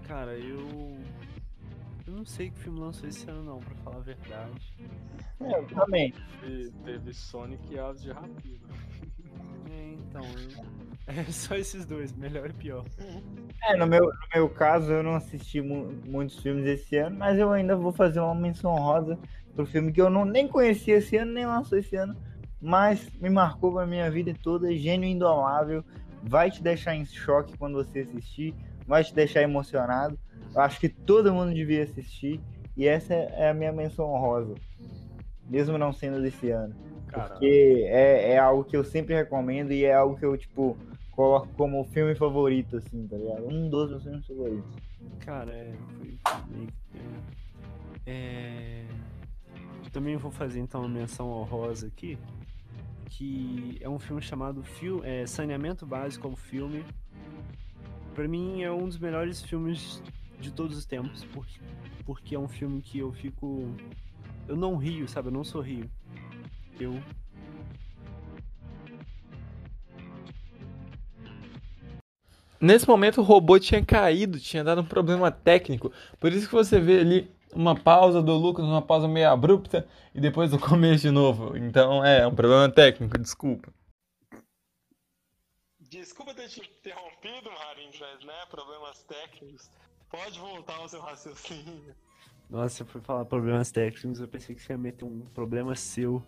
Cara, 0.07 0.37
eu. 0.37 0.97
Eu 2.07 2.13
não 2.13 2.25
sei 2.25 2.51
que 2.51 2.59
filme 2.59 2.79
lançou 2.79 3.09
esse 3.09 3.27
ano, 3.29 3.43
não, 3.43 3.59
pra 3.59 3.75
falar 3.75 3.97
a 3.97 4.01
verdade. 4.01 4.73
É, 5.39 5.57
eu 5.57 5.65
também. 5.67 6.13
Teve, 6.41 6.71
teve 6.83 7.13
Sonic 7.13 7.73
e 7.73 7.79
Aves 7.79 8.01
de 8.01 8.11
Rapina. 8.11 8.69
É, 9.71 9.93
então. 9.93 10.23
Eu... 10.23 10.85
É 11.07 11.23
só 11.25 11.55
esses 11.55 11.85
dois, 11.85 12.11
melhor 12.13 12.49
e 12.49 12.53
pior. 12.53 12.83
É, 13.61 13.77
no 13.77 13.85
meu, 13.85 14.05
no 14.05 14.27
meu 14.33 14.49
caso, 14.49 14.91
eu 14.91 15.03
não 15.03 15.13
assisti 15.13 15.61
mu 15.61 15.93
muitos 16.03 16.39
filmes 16.39 16.65
esse 16.65 16.97
ano, 16.97 17.15
mas 17.19 17.37
eu 17.37 17.51
ainda 17.51 17.75
vou 17.75 17.91
fazer 17.91 18.19
uma 18.19 18.33
menção 18.33 18.73
rosa 18.73 19.19
pro 19.53 19.67
filme 19.67 19.93
que 19.93 20.01
eu 20.01 20.09
não, 20.09 20.25
nem 20.25 20.47
conhecia 20.47 20.97
esse 20.97 21.15
ano, 21.15 21.31
nem 21.31 21.45
lançou 21.45 21.77
esse 21.77 21.95
ano, 21.95 22.17
mas 22.65 23.07
me 23.21 23.29
marcou 23.29 23.71
pra 23.71 23.85
minha 23.85 24.09
vida 24.09 24.33
toda, 24.41 24.75
Gênio 24.75 25.07
Indomável, 25.07 25.85
vai 26.23 26.49
te 26.49 26.63
deixar 26.63 26.95
em 26.95 27.05
choque 27.05 27.55
quando 27.57 27.75
você 27.75 27.99
assistir, 27.99 28.55
vai 28.87 29.03
te 29.03 29.13
deixar 29.13 29.43
emocionado. 29.43 30.17
Eu 30.53 30.61
acho 30.61 30.79
que 30.79 30.89
todo 30.89 31.31
mundo 31.31 31.53
devia 31.53 31.83
assistir, 31.83 32.41
e 32.75 32.87
essa 32.87 33.13
é 33.13 33.49
a 33.49 33.53
minha 33.53 33.71
menção 33.71 34.07
rosa, 34.07 34.55
mesmo 35.47 35.77
não 35.77 35.93
sendo 35.93 36.19
desse 36.19 36.49
ano. 36.49 36.73
Caramba. 37.07 37.29
Porque 37.29 37.85
é, 37.87 38.31
é 38.31 38.37
algo 38.39 38.63
que 38.63 38.75
eu 38.75 38.83
sempre 38.83 39.13
recomendo 39.13 39.71
e 39.71 39.85
é 39.85 39.93
algo 39.93 40.17
que 40.17 40.25
eu, 40.25 40.35
tipo, 40.35 40.75
coloco 41.11 41.47
como 41.55 41.85
filme 41.85 42.15
favorito, 42.15 42.77
assim, 42.77 43.07
tá 43.07 43.15
ligado? 43.15 43.47
Um 43.47 43.69
dos 43.69 43.91
meus 43.91 44.03
filmes 44.03 44.25
favoritos. 44.25 44.75
Cara, 45.19 45.53
é. 45.53 45.71
Foi 45.87 46.05
meio 46.49 46.67
que. 46.67 46.97
É, 48.07 48.11
é, 48.11 48.85
também 49.95 50.17
vou 50.17 50.29
fazer 50.29 50.59
então 50.59 50.81
uma 50.81 50.89
menção 50.89 51.29
honrosa 51.29 51.87
aqui. 51.87 52.17
Que 53.09 53.77
é 53.81 53.89
um 53.89 53.99
filme 53.99 54.21
chamado 54.21 54.63
Fil 54.63 55.03
é, 55.03 55.25
Saneamento 55.25 55.85
Básico 55.85 56.27
ao 56.27 56.35
Filme. 56.35 56.85
Pra 58.13 58.27
mim 58.27 58.63
é 58.63 58.71
um 58.71 58.85
dos 58.85 58.97
melhores 58.97 59.41
filmes 59.41 60.01
de 60.39 60.51
todos 60.51 60.77
os 60.77 60.85
tempos. 60.85 61.23
Porque, 61.25 61.59
porque 62.05 62.35
é 62.35 62.39
um 62.39 62.47
filme 62.47 62.81
que 62.81 62.99
eu 62.99 63.11
fico. 63.11 63.69
Eu 64.47 64.55
não 64.55 64.75
rio, 64.75 65.07
sabe? 65.07 65.29
Eu 65.29 65.33
não 65.33 65.43
sorrio. 65.43 65.89
Eu 66.79 67.01
Nesse 72.59 72.87
momento 72.87 73.21
o 73.21 73.23
robô 73.23 73.59
tinha 73.59 73.83
caído, 73.85 74.39
tinha 74.39 74.63
dado 74.63 74.81
um 74.81 74.85
problema 74.85 75.29
técnico. 75.29 75.91
Por 76.19 76.31
isso 76.31 76.47
que 76.47 76.53
você 76.55 76.79
vê 76.79 76.99
ali 76.99 77.34
uma 77.55 77.75
pausa 77.75 78.21
do 78.21 78.33
Lucas, 78.33 78.65
uma 78.65 78.81
pausa 78.81 79.07
meio 79.07 79.29
abrupta 79.29 79.87
e 80.13 80.19
depois 80.19 80.53
o 80.53 80.59
começo 80.59 81.03
de 81.03 81.11
novo. 81.11 81.57
Então 81.57 82.03
é 82.03 82.27
um 82.27 82.35
problema 82.35 82.69
técnico, 82.69 83.17
desculpa. 83.17 83.73
Desculpa 85.79 86.33
ter 86.33 86.49
te 86.49 86.59
interrompido, 86.59 87.49
Marinho, 87.51 87.91
mas 87.99 88.25
né, 88.25 88.45
problemas 88.49 89.01
técnicos. 89.03 89.71
Pode 90.09 90.37
voltar 90.39 90.75
ao 90.75 90.89
seu 90.89 90.99
raciocínio. 90.99 91.95
Nossa, 92.49 92.83
eu 92.83 92.87
fui 92.87 93.01
falar 93.01 93.25
problemas 93.25 93.71
técnicos, 93.71 94.19
eu 94.19 94.27
pensei 94.27 94.55
que 94.55 94.61
você 94.61 94.73
ia 94.73 94.77
meter 94.77 95.05
um 95.05 95.21
problema 95.21 95.75
seu. 95.75 96.21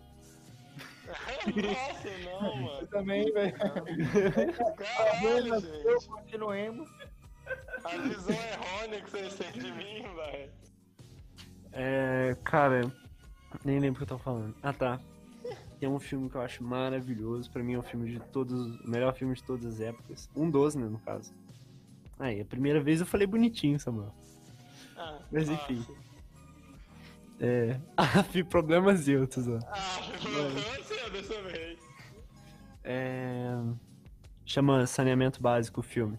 Nossa, 1.46 2.18
não, 2.24 2.56
mano. 2.62 2.80
Eu 2.80 2.86
também, 2.88 3.32
velho. 3.32 3.54
Caralho, 4.76 5.60
gente. 5.60 6.08
Continuemos. 6.08 6.88
A 7.84 7.96
visão 7.96 8.36
errônea 8.36 9.02
que 9.02 9.10
vocês 9.10 9.34
têm 9.34 9.52
de 9.52 9.72
mim, 9.72 10.02
velho. 10.14 10.67
É. 11.78 12.36
Cara, 12.42 12.92
nem 13.64 13.78
lembro 13.78 14.02
o 14.02 14.06
que 14.06 14.12
eu 14.12 14.18
tô 14.18 14.22
falando. 14.22 14.54
Ah 14.62 14.72
tá. 14.72 15.00
Tem 15.78 15.88
um 15.88 16.00
filme 16.00 16.28
que 16.28 16.34
eu 16.34 16.40
acho 16.42 16.62
maravilhoso. 16.62 17.50
Pra 17.50 17.62
mim 17.62 17.74
é 17.74 17.78
um 17.78 17.82
filme 17.82 18.10
de 18.10 18.18
todos. 18.18 18.80
O 18.84 18.90
melhor 18.90 19.14
filme 19.14 19.34
de 19.34 19.42
todas 19.44 19.64
as 19.74 19.80
épocas. 19.80 20.28
Um 20.34 20.50
dos, 20.50 20.74
né, 20.74 20.86
no 20.86 20.98
caso. 20.98 21.32
Aí, 22.18 22.40
a 22.40 22.44
primeira 22.44 22.80
vez 22.80 22.98
eu 23.00 23.06
falei 23.06 23.26
bonitinho, 23.26 23.78
Samuel. 23.78 24.12
Ah, 24.96 25.20
Mas 25.30 25.48
enfim. 25.48 25.86
ah, 27.40 27.44
É. 27.44 27.80
Ah, 27.96 28.24
problemas 28.50 29.06
e 29.06 29.16
outros, 29.16 29.46
ó. 29.46 29.60
Ah, 29.68 30.00
você 30.82 31.10
dessa 31.10 31.42
vez. 31.42 31.78
É... 32.82 33.56
Chama 34.44 34.86
Saneamento 34.86 35.40
Básico 35.40 35.80
o 35.80 35.82
filme. 35.82 36.18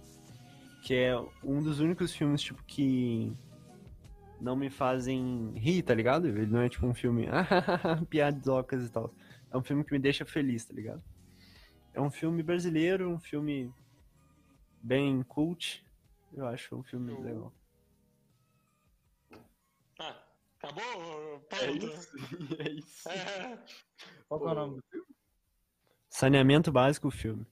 Que 0.83 0.93
é 0.95 1.19
um 1.43 1.61
dos 1.61 1.81
únicos 1.81 2.13
filmes, 2.13 2.41
tipo, 2.41 2.63
que 2.63 3.35
não 4.39 4.55
me 4.55 4.69
fazem 4.69 5.51
rir, 5.55 5.83
tá 5.83 5.93
ligado? 5.93 6.27
Ele 6.27 6.45
não 6.45 6.61
é 6.61 6.69
tipo 6.69 6.85
um 6.87 6.93
filme, 6.93 7.27
piadocas 8.09 8.85
e 8.85 8.89
tal. 8.91 9.13
É 9.51 9.57
um 9.57 9.63
filme 9.63 9.83
que 9.83 9.91
me 9.91 9.99
deixa 9.99 10.25
feliz, 10.25 10.65
tá 10.65 10.73
ligado? 10.73 11.03
É 11.93 11.99
um 12.01 12.11
filme 12.11 12.41
brasileiro, 12.43 13.09
um 13.09 13.19
filme 13.19 13.73
bem 14.81 15.23
cult. 15.23 15.83
Eu 16.33 16.45
acho 16.47 16.75
um 16.75 16.83
filme 16.83 17.11
Eu- 17.11 17.21
legal. 17.21 17.53
Ah, 19.99 20.15
acabou? 20.57 21.45
É 21.51 21.65
Pronto. 21.65 21.85
isso. 21.87 22.09
É 22.59 22.69
isso. 22.71 23.09
É, 23.09 23.59
Qual 24.27 24.47
é 24.47 24.51
o 24.51 24.55
nome 24.55 24.75
do 24.77 24.83
filme? 24.89 25.07
Saneamento 26.09 26.71
Básico 26.71 27.07
o 27.07 27.11
filme. 27.11 27.45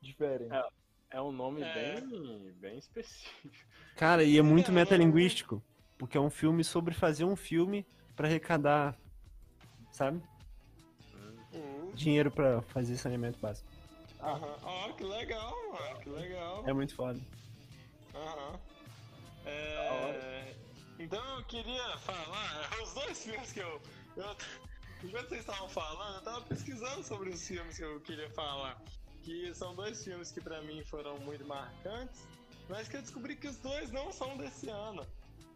Diferente. 0.00 0.52
É. 0.52 0.62
É 1.10 1.22
um 1.22 1.32
nome 1.32 1.62
É. 1.62 2.00
bem, 2.02 2.52
bem 2.54 2.78
específico. 2.78 3.66
Cara, 3.96 4.22
e 4.22 4.36
é 4.36 4.42
muito 4.42 4.70
É, 4.70 4.74
metalinguístico. 4.74 5.62
Porque 5.98 6.16
é 6.16 6.20
um 6.20 6.30
filme 6.30 6.62
sobre 6.62 6.94
fazer 6.94 7.24
um 7.24 7.34
filme 7.36 7.84
pra 8.14 8.28
arrecadar, 8.28 8.96
sabe? 9.90 10.22
hum, 11.52 11.90
Dinheiro 11.92 12.30
pra 12.30 12.62
fazer 12.62 12.96
saneamento 12.96 13.38
básico. 13.40 13.68
Aham. 14.20 14.58
Ó, 14.62 14.92
que 14.92 15.04
legal, 15.04 15.54
mano. 15.72 16.00
Que 16.00 16.08
legal. 16.10 16.64
É 16.68 16.72
muito 16.72 16.94
foda. 16.94 17.20
Aham. 18.14 18.60
É, 19.44 20.54
Então 20.98 21.22
eu 21.38 21.44
queria 21.44 21.98
falar, 21.98 22.70
os 22.82 22.92
dois 22.94 23.22
filmes 23.24 23.52
que 23.52 23.60
eu, 23.60 23.80
eu. 24.16 24.36
Enquanto 25.02 25.28
vocês 25.28 25.40
estavam 25.40 25.68
falando, 25.68 26.16
eu 26.16 26.22
tava 26.22 26.40
pesquisando 26.42 27.02
sobre 27.04 27.30
os 27.30 27.46
filmes 27.46 27.76
que 27.76 27.84
eu 27.84 28.00
queria 28.00 28.30
falar. 28.30 28.80
Que 29.22 29.54
são 29.54 29.74
dois 29.74 30.02
filmes 30.02 30.32
que 30.32 30.40
pra 30.40 30.60
mim 30.62 30.82
foram 30.84 31.18
muito 31.20 31.44
marcantes, 31.44 32.26
mas 32.68 32.88
que 32.88 32.96
eu 32.96 33.02
descobri 33.02 33.36
que 33.36 33.46
os 33.46 33.56
dois 33.58 33.90
não 33.92 34.12
são 34.12 34.36
desse 34.36 34.68
ano. 34.68 35.06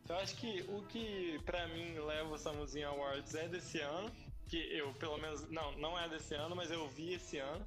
Eu 0.08 0.16
acho 0.16 0.36
que 0.36 0.62
o 0.68 0.82
que 0.82 1.40
pra 1.44 1.66
mim 1.68 1.98
leva 1.98 2.34
o 2.34 2.38
Samuzinho 2.38 2.88
Awards 2.88 3.34
é 3.34 3.48
desse 3.48 3.80
ano. 3.80 4.10
Que 4.48 4.56
eu, 4.76 4.92
pelo 4.94 5.16
menos. 5.18 5.48
Não, 5.50 5.72
não 5.78 5.98
é 5.98 6.08
desse 6.08 6.34
ano, 6.34 6.54
mas 6.54 6.70
eu 6.70 6.88
vi 6.88 7.14
esse 7.14 7.38
ano. 7.38 7.64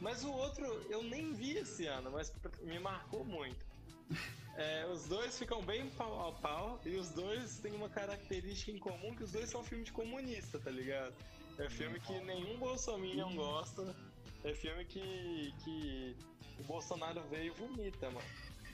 Mas 0.00 0.24
o 0.24 0.32
outro 0.32 0.64
eu 0.90 1.02
nem 1.02 1.32
vi 1.32 1.56
esse 1.56 1.86
ano, 1.86 2.10
mas 2.10 2.32
me 2.62 2.78
marcou 2.78 3.24
muito. 3.24 3.64
É, 4.58 4.86
os 4.86 5.04
dois 5.04 5.38
ficam 5.38 5.62
bem 5.62 5.86
pau 5.90 6.30
a 6.30 6.32
pau 6.32 6.80
e 6.86 6.96
os 6.96 7.10
dois 7.10 7.58
têm 7.58 7.74
uma 7.74 7.90
característica 7.90 8.70
em 8.70 8.78
comum 8.78 9.14
que 9.14 9.22
os 9.22 9.30
dois 9.30 9.50
são 9.50 9.62
filme 9.62 9.84
de 9.84 9.92
comunista, 9.92 10.58
tá 10.58 10.70
ligado? 10.70 11.12
É 11.58 11.68
filme 11.68 12.00
que 12.00 12.18
nenhum 12.20 12.56
bolsominion 12.56 13.34
gosta. 13.34 13.94
É 14.42 14.54
filme 14.54 14.86
que, 14.86 15.52
que 15.62 16.16
o 16.58 16.64
Bolsonaro 16.64 17.20
veio 17.28 17.52
e 17.52 17.58
vomita, 17.58 18.10
mano. 18.10 18.26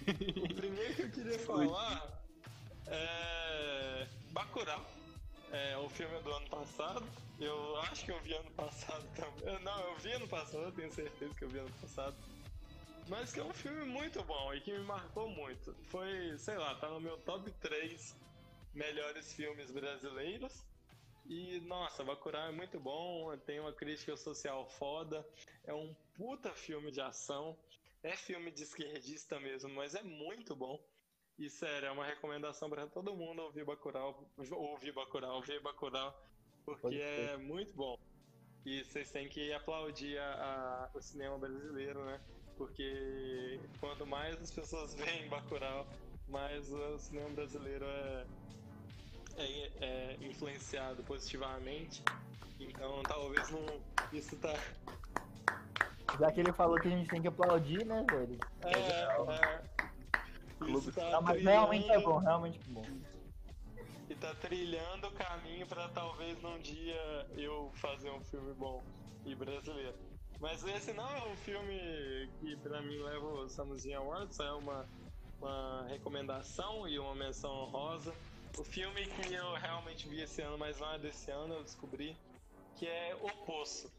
O 0.49 0.55
primeiro 0.55 0.95
que 0.95 1.03
eu 1.03 1.11
queria 1.11 1.39
falar 1.41 2.22
é 2.93 4.07
Bacurau. 4.31 4.85
É 5.51 5.77
o 5.77 5.89
filme 5.89 6.19
do 6.23 6.33
ano 6.33 6.49
passado. 6.49 7.07
Eu 7.39 7.77
acho 7.81 8.05
que 8.05 8.13
eu 8.13 8.21
vi 8.21 8.35
ano 8.35 8.51
passado 8.53 9.05
também. 9.15 9.59
Não, 9.63 9.81
eu 9.81 9.97
vi 9.97 10.13
ano 10.13 10.29
passado, 10.29 10.63
eu 10.63 10.73
tenho 10.73 10.93
certeza 10.93 11.35
que 11.35 11.45
eu 11.45 11.49
vi 11.49 11.59
ano 11.59 11.73
passado. 11.81 12.17
Mas 13.09 13.33
que 13.33 13.41
é 13.41 13.45
um 13.45 13.53
filme 13.53 13.85
muito 13.85 14.23
bom 14.23 14.55
e 14.55 14.61
que 14.61 14.73
me 14.73 14.85
marcou 14.85 15.29
muito. 15.29 15.75
Foi, 15.89 16.39
sei 16.39 16.57
lá, 16.57 16.75
tá 16.77 16.89
no 16.89 17.01
meu 17.01 17.19
top 17.19 17.51
3 17.61 18.17
melhores 18.75 19.33
filmes 19.35 19.71
brasileiros. 19.71 20.65
E, 21.27 21.61
nossa, 21.61 22.03
Bacurau 22.05 22.49
é 22.49 22.53
muito 22.53 22.81
bom, 22.81 23.37
tem 23.39 23.61
uma 23.61 23.73
crítica 23.73 24.17
social 24.17 24.67
foda, 24.67 25.27
é 25.65 25.73
um 25.73 25.95
puta 26.15 26.51
filme 26.51 26.91
de 26.91 27.01
ação, 27.01 27.57
é 28.03 28.17
filme 28.17 28.51
de 28.51 28.65
esquerdista 28.65 29.39
mesmo, 29.39 29.71
mas 29.71 29.95
é 29.95 30.03
muito 30.03 30.57
bom. 30.57 30.81
E, 31.39 31.49
sério, 31.49 31.87
é 31.89 31.91
uma 31.91 32.05
recomendação 32.05 32.69
pra 32.69 32.87
todo 32.87 33.17
mundo 33.17 33.43
ouvir 33.43 33.65
Bacurau, 33.65 34.31
ouvir 34.53 34.93
Bacurau, 34.93 35.43
ver 35.43 35.61
Bacurau, 35.61 36.15
porque 36.65 36.97
é 36.97 37.37
muito 37.37 37.73
bom. 37.75 37.97
E 38.65 38.85
vocês 38.85 39.11
têm 39.11 39.29
que 39.29 39.53
aplaudir 39.53 40.19
a- 40.19 40.35
a- 40.35 40.91
o 40.95 41.01
cinema 41.01 41.37
brasileiro, 41.39 42.05
né? 42.05 42.21
Porque 42.57 43.59
quanto 43.81 44.07
mais 44.07 44.41
as 44.41 44.53
pessoas 44.53 44.95
veem 44.95 45.29
Bacurau, 45.29 45.87
mais 46.29 46.71
o 46.73 46.99
cinema 46.99 47.31
brasileiro 47.31 47.85
é, 47.85 48.27
é, 49.37 49.85
é 49.85 50.17
influenciado 50.25 51.03
positivamente. 51.03 52.03
Então 52.61 53.03
talvez 53.03 53.51
não. 53.51 53.83
Isso 54.13 54.37
tá. 54.39 54.53
Já 56.21 56.31
que 56.31 56.41
ele 56.41 56.53
falou 56.53 56.79
que 56.79 56.89
a 56.89 56.91
gente 56.91 57.09
tem 57.09 57.23
que 57.23 57.29
aplaudir, 57.29 57.85
né, 57.87 58.05
velho? 58.09 58.39
É, 58.63 58.69
é, 58.79 59.82
isso 60.71 60.93
tá 60.93 61.11
Não, 61.11 61.23
mas 61.23 61.43
realmente 61.43 61.85
é 61.85 61.87
trilhando- 61.95 62.05
bom, 62.09 62.19
realmente 62.19 62.61
é 62.61 62.73
bom. 62.73 62.83
E 64.11 64.15
tá 64.17 64.35
trilhando 64.35 65.07
o 65.09 65.13
caminho 65.13 65.67
pra 65.67 65.89
talvez 65.89 66.41
num 66.43 66.59
dia 66.59 67.27
eu 67.37 67.71
fazer 67.75 68.11
um 68.11 68.21
filme 68.21 68.53
bom 68.55 68.83
e 69.25 69.35
brasileiro. 69.35 69.97
Mas 70.41 70.65
esse 70.65 70.93
não 70.93 71.09
é 71.09 71.25
um 71.29 71.37
filme 71.37 72.29
que 72.41 72.57
pra 72.57 72.83
mim 72.83 72.99
leva 72.99 73.25
o 73.27 73.49
Samuzinho 73.49 73.99
Awards, 74.01 74.39
é 74.41 74.51
uma, 74.53 74.89
uma 75.41 75.87
recomendação 75.89 76.87
e 76.89 76.99
uma 76.99 77.15
menção 77.15 77.51
honrosa. 77.51 78.13
O 78.59 78.65
filme 78.65 79.07
que 79.07 79.33
eu 79.35 79.55
realmente 79.55 80.09
vi 80.09 80.21
esse 80.21 80.43
ano, 80.43 80.59
mas 80.59 80.79
não 80.81 80.93
é 80.93 80.99
desse 80.99 81.31
ano, 81.31 81.55
eu 81.55 81.63
descobri, 81.63 82.17
que 82.77 82.87
é 82.87 83.15
O 83.23 83.31
Poço. 83.47 83.91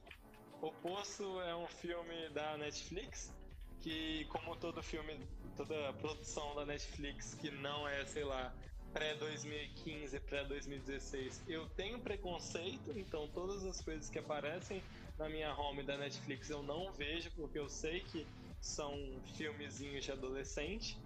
O 0.61 0.71
Poço 0.71 1.41
é 1.41 1.55
um 1.55 1.65
filme 1.67 2.29
da 2.29 2.55
Netflix, 2.57 3.33
que 3.81 4.25
como 4.25 4.55
todo 4.57 4.83
filme, 4.83 5.25
toda 5.55 5.93
produção 5.93 6.55
da 6.55 6.65
Netflix 6.65 7.33
que 7.35 7.51
não 7.51 7.87
é, 7.87 8.05
sei 8.05 8.23
lá, 8.23 8.53
pré-2015, 8.93 10.19
pré-2016, 10.21 11.41
eu 11.47 11.67
tenho 11.69 11.99
preconceito, 11.99 12.91
então 12.95 13.27
todas 13.29 13.65
as 13.65 13.81
coisas 13.81 14.09
que 14.09 14.19
aparecem 14.19 14.83
na 15.17 15.27
minha 15.27 15.53
home 15.55 15.83
da 15.83 15.97
Netflix 15.97 16.49
eu 16.49 16.61
não 16.61 16.91
vejo, 16.93 17.31
porque 17.31 17.57
eu 17.57 17.67
sei 17.67 18.01
que 18.01 18.25
são 18.61 18.93
filmezinhos 19.35 20.05
de 20.05 20.11
adolescente. 20.11 20.97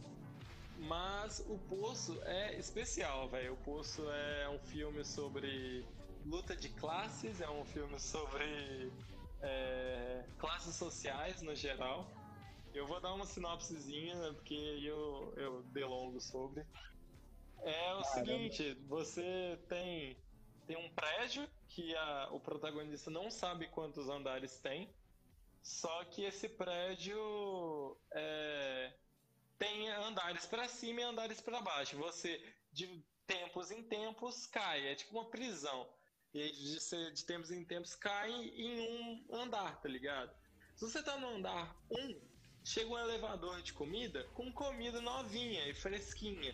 Mas 0.80 1.44
o 1.48 1.58
Poço 1.58 2.22
é 2.24 2.56
especial, 2.60 3.28
velho. 3.30 3.54
O 3.54 3.58
Poço 3.58 4.08
é 4.12 4.50
um 4.50 4.60
filme 4.60 5.04
sobre 5.04 5.84
luta 6.24 6.56
de 6.56 6.70
classes, 6.70 7.42
é 7.42 7.50
um 7.50 7.66
filme 7.66 8.00
sobre 8.00 8.92
é, 9.42 10.24
classes 10.38 10.76
sociais 10.76 11.42
no 11.42 11.56
geral. 11.56 12.08
Eu 12.78 12.86
vou 12.86 13.00
dar 13.00 13.12
uma 13.12 13.26
sinopsezinha, 13.26 14.16
porque 14.34 14.54
eu, 14.54 15.34
eu 15.36 15.64
delongo 15.64 16.22
sobre. 16.22 16.64
É 17.64 17.94
o 17.96 18.04
seguinte, 18.04 18.76
você 18.88 19.60
tem, 19.68 20.16
tem 20.68 20.78
um 20.78 20.94
prédio 20.94 21.50
que 21.68 21.96
a, 21.96 22.30
o 22.32 22.40
protagonista 22.40 23.10
não 23.10 23.32
sabe 23.32 23.68
quantos 23.70 24.08
andares 24.08 24.60
tem, 24.60 24.94
só 25.64 26.06
que 26.06 26.24
esse 26.24 26.48
prédio 26.48 27.98
é, 28.12 28.94
tem 29.58 29.90
andares 29.90 30.46
para 30.46 30.68
cima 30.68 31.02
e 31.02 31.04
andares 31.04 31.42
para 31.42 31.60
baixo. 31.60 31.98
Você, 31.98 32.40
de 32.72 33.04
tempos 33.26 33.72
em 33.72 33.82
tempos, 33.82 34.46
cai. 34.46 34.88
É 34.88 34.94
tipo 34.94 35.18
uma 35.18 35.30
prisão. 35.30 35.90
E 36.32 36.52
de, 36.52 36.80
ser, 36.80 37.12
de 37.12 37.26
tempos 37.26 37.50
em 37.50 37.66
tempos 37.66 37.96
cai 37.96 38.32
em 38.32 38.80
um 38.80 39.36
andar, 39.36 39.82
tá 39.82 39.90
ligado? 39.90 40.32
Se 40.76 40.86
você 40.86 41.02
tá 41.02 41.18
no 41.18 41.28
andar 41.28 41.76
1, 41.90 41.96
um, 42.00 42.27
chega 42.68 42.90
um 42.90 42.98
elevador 42.98 43.62
de 43.62 43.72
comida 43.72 44.26
com 44.34 44.52
comida 44.52 45.00
novinha 45.00 45.66
e 45.70 45.74
fresquinha. 45.74 46.54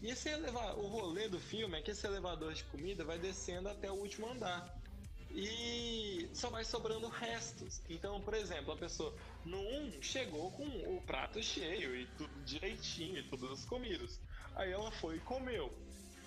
E 0.00 0.10
esse 0.10 0.28
elevador, 0.28 0.84
o 0.84 0.88
rolê 0.88 1.28
do 1.28 1.38
filme 1.38 1.78
é 1.78 1.80
que 1.80 1.92
esse 1.92 2.04
elevador 2.04 2.52
de 2.52 2.64
comida 2.64 3.04
vai 3.04 3.16
descendo 3.16 3.68
até 3.68 3.88
o 3.88 3.94
último 3.94 4.28
andar. 4.28 4.76
E 5.30 6.28
só 6.34 6.50
vai 6.50 6.64
sobrando 6.64 7.08
restos. 7.08 7.80
Então, 7.88 8.20
por 8.20 8.34
exemplo, 8.34 8.72
a 8.72 8.76
pessoa 8.76 9.14
no 9.44 9.56
1 9.56 10.02
chegou 10.02 10.50
com 10.50 10.66
o 10.66 11.00
prato 11.06 11.40
cheio 11.40 11.94
e 11.94 12.06
tudo 12.18 12.44
direitinho 12.44 13.18
e 13.18 13.28
todas 13.28 13.60
as 13.60 13.64
comidas. 13.64 14.18
Aí 14.56 14.72
ela 14.72 14.90
foi 14.90 15.18
e 15.18 15.20
comeu. 15.20 15.72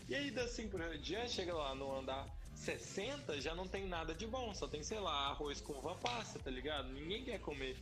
E 0.07 0.15
aí, 0.15 0.33
assim 0.39 0.69
por 0.69 0.79
diante, 0.99 1.33
chega 1.33 1.53
lá 1.53 1.75
no 1.75 1.93
andar 1.93 2.25
60, 2.55 3.41
já 3.41 3.53
não 3.53 3.67
tem 3.67 3.85
nada 3.85 4.15
de 4.15 4.25
bom, 4.25 4.55
só 4.55 4.65
tem, 4.65 4.81
sei 4.81 4.99
lá, 4.99 5.27
arroz 5.27 5.59
com 5.59 5.73
uva 5.73 5.93
passa, 5.95 6.39
tá 6.39 6.49
ligado? 6.49 6.87
Ninguém 6.87 7.25
quer 7.25 7.41
comer. 7.41 7.77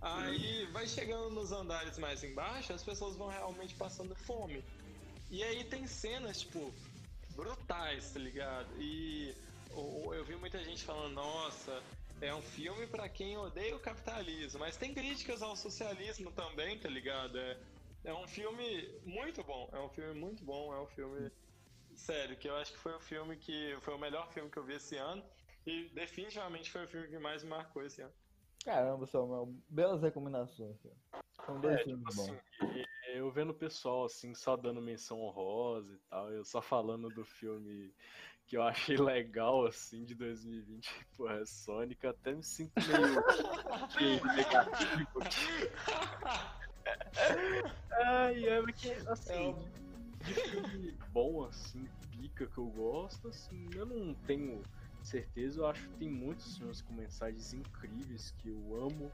Aí 0.00 0.66
vai 0.72 0.86
chegando 0.86 1.30
nos 1.30 1.52
andares 1.52 1.98
mais 1.98 2.24
embaixo, 2.24 2.72
as 2.72 2.82
pessoas 2.82 3.16
vão 3.16 3.28
realmente 3.28 3.74
passando 3.74 4.14
fome. 4.14 4.64
E 5.30 5.42
aí 5.42 5.64
tem 5.64 5.86
cenas, 5.86 6.40
tipo, 6.40 6.72
brutais, 7.34 8.12
tá 8.12 8.18
ligado? 8.18 8.68
E 8.80 9.34
eu 9.70 10.24
vi 10.24 10.36
muita 10.36 10.62
gente 10.64 10.82
falando, 10.84 11.14
nossa, 11.14 11.82
é 12.20 12.34
um 12.34 12.42
filme 12.42 12.86
para 12.86 13.08
quem 13.08 13.36
odeia 13.36 13.76
o 13.76 13.80
capitalismo, 13.80 14.60
mas 14.60 14.76
tem 14.76 14.94
críticas 14.94 15.42
ao 15.42 15.54
socialismo 15.54 16.32
também, 16.32 16.78
tá 16.78 16.88
ligado? 16.88 17.38
É, 17.38 17.58
é 18.04 18.14
um 18.14 18.26
filme 18.26 18.88
muito 19.04 19.42
bom, 19.44 19.70
é 19.72 19.80
um 19.80 19.88
filme 19.88 20.18
muito 20.18 20.44
bom, 20.44 20.74
é 20.74 20.80
um 20.80 20.88
filme 20.88 21.30
sério, 21.94 22.36
que 22.36 22.48
eu 22.48 22.56
acho 22.56 22.72
que 22.72 22.78
foi 22.78 22.94
o 22.94 23.00
filme 23.00 23.36
que 23.36 23.76
foi 23.82 23.94
o 23.94 23.98
melhor 23.98 24.32
filme 24.32 24.50
que 24.50 24.58
eu 24.58 24.64
vi 24.64 24.74
esse 24.74 24.96
ano 24.96 25.22
e 25.66 25.88
definitivamente 25.90 26.70
foi 26.70 26.84
o 26.84 26.88
filme 26.88 27.08
que 27.08 27.18
mais 27.18 27.42
me 27.42 27.50
marcou 27.50 27.84
esse 27.84 28.00
ano. 28.00 28.14
Caramba, 28.64 29.06
Samuel, 29.06 29.54
belas 29.68 30.02
recomendações. 30.02 30.76
Cara. 30.82 31.24
São 31.46 31.60
dois 31.60 31.80
é, 31.80 31.84
filmes 31.84 32.04
tipo 32.08 32.26
bons. 32.26 32.38
Assim, 32.60 32.84
eu 33.14 33.30
vendo 33.30 33.50
o 33.50 33.54
pessoal 33.54 34.04
assim, 34.04 34.34
só 34.34 34.56
dando 34.56 34.80
menção 34.80 35.20
honrosa 35.20 35.94
e 35.94 35.98
tal, 36.08 36.30
eu 36.30 36.44
só 36.44 36.60
falando 36.60 37.08
do 37.08 37.24
filme 37.24 37.92
que 38.46 38.56
eu 38.56 38.62
achei 38.62 38.96
legal, 38.96 39.64
assim, 39.64 40.04
de 40.04 40.14
2020, 40.14 40.88
porra, 41.16 41.46
Sonic, 41.46 42.02
eu 42.02 42.10
até 42.10 42.32
me 42.34 42.42
sinto 42.42 42.72
meio 44.00 44.24
negativo. 44.34 45.20
Ai, 47.92 48.48
é 48.48 48.60
porque, 48.60 48.90
assim, 49.06 49.54
é 50.20 50.24
de 50.24 50.34
filme 50.34 50.98
bom, 51.12 51.44
assim, 51.44 51.88
pica 52.10 52.46
que 52.46 52.58
eu 52.58 52.66
gosto, 52.66 53.28
assim, 53.28 53.68
eu 53.74 53.86
não 53.86 54.14
tenho 54.26 54.62
certeza, 55.06 55.60
eu 55.60 55.66
acho 55.66 55.88
que 55.88 55.96
tem 55.96 56.10
muitos 56.10 56.56
filmes 56.56 56.82
com 56.82 56.92
mensagens 56.92 57.52
incríveis 57.52 58.32
que 58.38 58.48
eu 58.48 58.84
amo, 58.84 59.10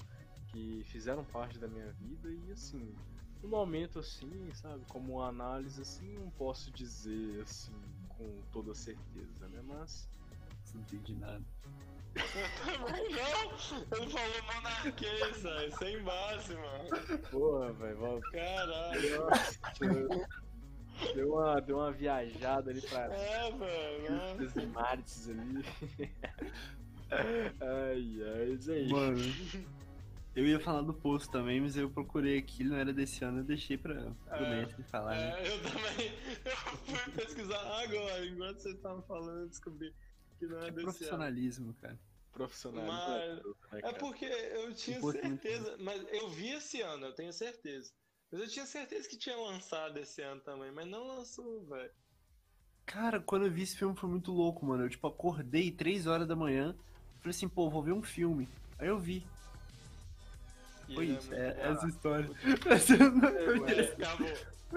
que 0.48 0.82
fizeram 0.86 1.24
parte 1.24 1.58
da 1.58 1.68
minha 1.68 1.90
vida 1.92 2.30
e, 2.30 2.52
assim, 2.52 2.94
no 3.42 3.48
momento 3.48 3.98
assim, 3.98 4.50
sabe, 4.54 4.84
como 4.88 5.14
uma 5.14 5.28
análise 5.28 5.80
assim, 5.80 6.18
não 6.18 6.30
posso 6.30 6.70
dizer 6.72 7.42
assim 7.42 7.72
com 8.08 8.40
toda 8.50 8.74
certeza, 8.74 9.48
né? 9.48 9.62
Mas 9.62 10.08
não 10.74 10.80
entendi 10.82 11.14
nada. 11.14 11.44
Não! 11.64 11.96
Ele 13.98 14.10
falou 14.10 14.42
monarquês, 14.54 15.36
sem 15.78 16.02
base, 16.02 16.54
mano. 16.54 17.18
Porra, 17.30 17.72
velho. 17.74 18.20
Caralho. 18.32 19.28
Deu 21.14 21.32
uma, 21.34 21.60
deu 21.60 21.76
uma 21.76 21.92
viajada 21.92 22.70
ali 22.70 22.80
pra. 22.80 23.12
É, 23.14 23.50
velho. 23.52 24.46
Os 24.46 24.64
Martes 24.72 25.28
ali. 25.28 25.64
ai, 27.10 28.22
ai, 28.22 28.50
isso 28.52 28.72
aí. 28.72 28.88
Mano. 28.88 29.18
Eu 30.34 30.46
ia 30.46 30.60
falar 30.60 30.82
do 30.82 30.92
posto 30.92 31.30
também, 31.32 31.62
mas 31.62 31.78
eu 31.78 31.88
procurei 31.88 32.36
aqui, 32.36 32.62
não 32.62 32.76
era 32.76 32.92
desse 32.92 33.24
ano, 33.24 33.38
eu 33.38 33.44
deixei 33.44 33.78
pra, 33.78 33.94
pro 33.94 34.44
é, 34.44 34.60
Mestre 34.60 34.82
falar. 34.84 35.16
É, 35.16 35.30
né? 35.32 35.48
eu 35.48 35.62
também. 35.62 36.12
Eu 36.44 36.96
fui 36.96 37.12
pesquisar 37.12 37.82
agora, 37.82 38.26
enquanto 38.26 38.58
vocês 38.58 38.74
estavam 38.74 39.02
falando, 39.02 39.40
eu 39.40 39.48
descobri 39.48 39.94
que 40.38 40.46
não 40.46 40.58
é, 40.58 40.68
é 40.68 40.70
desse 40.70 40.82
profissionalismo, 40.82 41.66
ano. 41.66 41.76
cara. 41.80 41.98
Profissionalismo. 42.32 42.98
Mas, 43.72 43.82
é, 43.82 43.88
é 43.88 43.92
porque 43.94 44.26
eu 44.26 44.74
tinha 44.74 45.00
certeza, 45.00 45.76
mas 45.80 46.06
eu 46.12 46.28
vi 46.28 46.50
esse 46.50 46.82
ano, 46.82 47.06
eu 47.06 47.14
tenho 47.14 47.32
certeza. 47.32 47.90
Mas 48.30 48.40
eu 48.40 48.48
tinha 48.48 48.66
certeza 48.66 49.08
que 49.08 49.16
tinha 49.16 49.36
lançado 49.36 49.98
esse 49.98 50.20
ano 50.22 50.40
também, 50.40 50.70
mas 50.72 50.86
não 50.86 51.06
lançou, 51.06 51.64
velho. 51.66 51.90
Cara, 52.84 53.20
quando 53.20 53.46
eu 53.46 53.50
vi 53.50 53.62
esse 53.62 53.76
filme 53.76 53.96
foi 53.96 54.08
muito 54.08 54.32
louco, 54.32 54.64
mano. 54.64 54.84
Eu, 54.84 54.88
tipo, 54.88 55.06
acordei 55.06 55.70
3 55.70 56.06
horas 56.06 56.26
da 56.26 56.36
manhã, 56.36 56.74
falei 57.20 57.30
assim, 57.30 57.48
pô, 57.48 57.68
vou 57.68 57.82
ver 57.82 57.92
um 57.92 58.02
filme. 58.02 58.48
Aí 58.78 58.88
eu 58.88 58.98
vi. 58.98 59.26
Foi 60.94 61.06
isso, 61.06 61.34
é, 61.34 61.56
é 61.58 61.68
essa 61.72 61.86
história. 61.88 62.30
É, 63.66 64.04
acabou. 64.04 64.28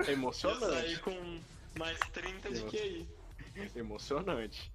É 0.08 0.12
emocionante. 0.12 0.64
Eu 0.64 0.70
saí 0.72 0.98
com 1.00 1.42
mais 1.78 2.00
30 2.12 2.52
de 2.52 2.64
QI. 2.66 3.08
Emocionante. 3.76 4.72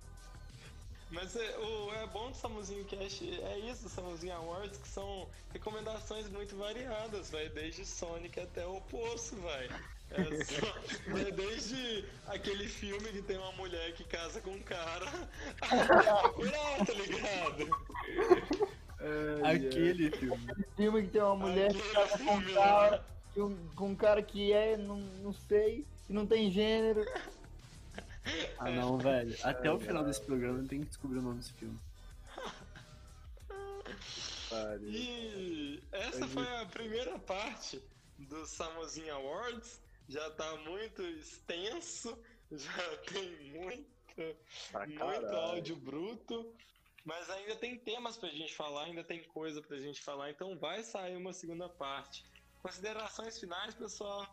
Mas 1.10 1.36
é, 1.36 1.58
o, 1.58 1.94
é 1.94 2.06
bom 2.08 2.30
do 2.30 2.36
Samuzinho 2.36 2.84
Cash, 2.84 3.22
é 3.22 3.58
isso, 3.70 3.88
Samuzinho 3.88 4.34
Awards, 4.34 4.78
que 4.78 4.88
são 4.88 5.28
recomendações 5.52 6.28
muito 6.28 6.56
variadas, 6.56 7.30
vai 7.30 7.48
desde 7.48 7.86
Sonic 7.86 8.40
até 8.40 8.66
o 8.66 8.80
Poço, 8.82 9.36
vai. 9.36 9.68
É, 10.10 10.44
só, 10.44 10.66
é 11.18 11.30
desde 11.30 12.04
aquele 12.26 12.68
filme 12.68 13.08
que 13.10 13.22
tem 13.22 13.36
uma 13.36 13.52
mulher 13.52 13.92
que 13.92 14.04
casa 14.04 14.40
com 14.40 14.50
um 14.50 14.62
cara, 14.62 15.10
procurar, 15.58 16.78
tá 16.86 16.92
ligado? 16.92 17.70
Aquele 19.44 20.10
filme. 20.10 20.54
filme 20.76 21.02
que 21.02 21.08
tem 21.08 21.22
uma 21.22 21.36
mulher 21.36 21.72
que 21.72 21.92
casa 21.92 22.18
com 22.18 22.34
um 22.34 22.54
cara, 22.54 23.04
com 23.76 23.88
um 23.88 23.94
cara 23.94 24.22
que 24.22 24.52
é, 24.52 24.76
não, 24.76 24.98
não 24.98 25.32
sei, 25.32 25.86
que 26.06 26.12
não 26.12 26.26
tem 26.26 26.50
gênero. 26.50 27.04
Ah 28.58 28.70
não, 28.70 28.96
velho. 28.98 29.36
Até 29.42 29.70
o 29.70 29.78
final 29.78 30.04
desse 30.04 30.22
programa 30.22 30.66
tem 30.66 30.80
que 30.80 30.86
descobrir 30.86 31.18
o 31.18 31.22
nome 31.22 31.38
desse 31.38 31.52
filme. 31.54 31.78
E 34.82 35.82
essa 35.90 36.26
foi 36.28 36.46
a 36.56 36.66
primeira 36.66 37.18
parte 37.18 37.82
do 38.18 38.46
Samozinho 38.46 39.14
Awards. 39.14 39.82
Já 40.08 40.30
tá 40.30 40.56
muito 40.58 41.02
extenso, 41.02 42.16
já 42.52 42.96
tem 43.12 43.50
muito, 43.50 43.86
muito 44.86 45.26
áudio 45.34 45.76
bruto. 45.76 46.54
Mas 47.04 47.28
ainda 47.28 47.56
tem 47.56 47.76
temas 47.78 48.16
pra 48.16 48.30
gente 48.30 48.54
falar, 48.54 48.84
ainda 48.84 49.04
tem 49.04 49.22
coisa 49.24 49.60
pra 49.60 49.76
gente 49.76 50.02
falar, 50.02 50.30
então 50.30 50.56
vai 50.56 50.82
sair 50.82 51.16
uma 51.16 51.34
segunda 51.34 51.68
parte. 51.68 52.24
Considerações 52.62 53.38
finais, 53.38 53.74
pessoal? 53.74 54.26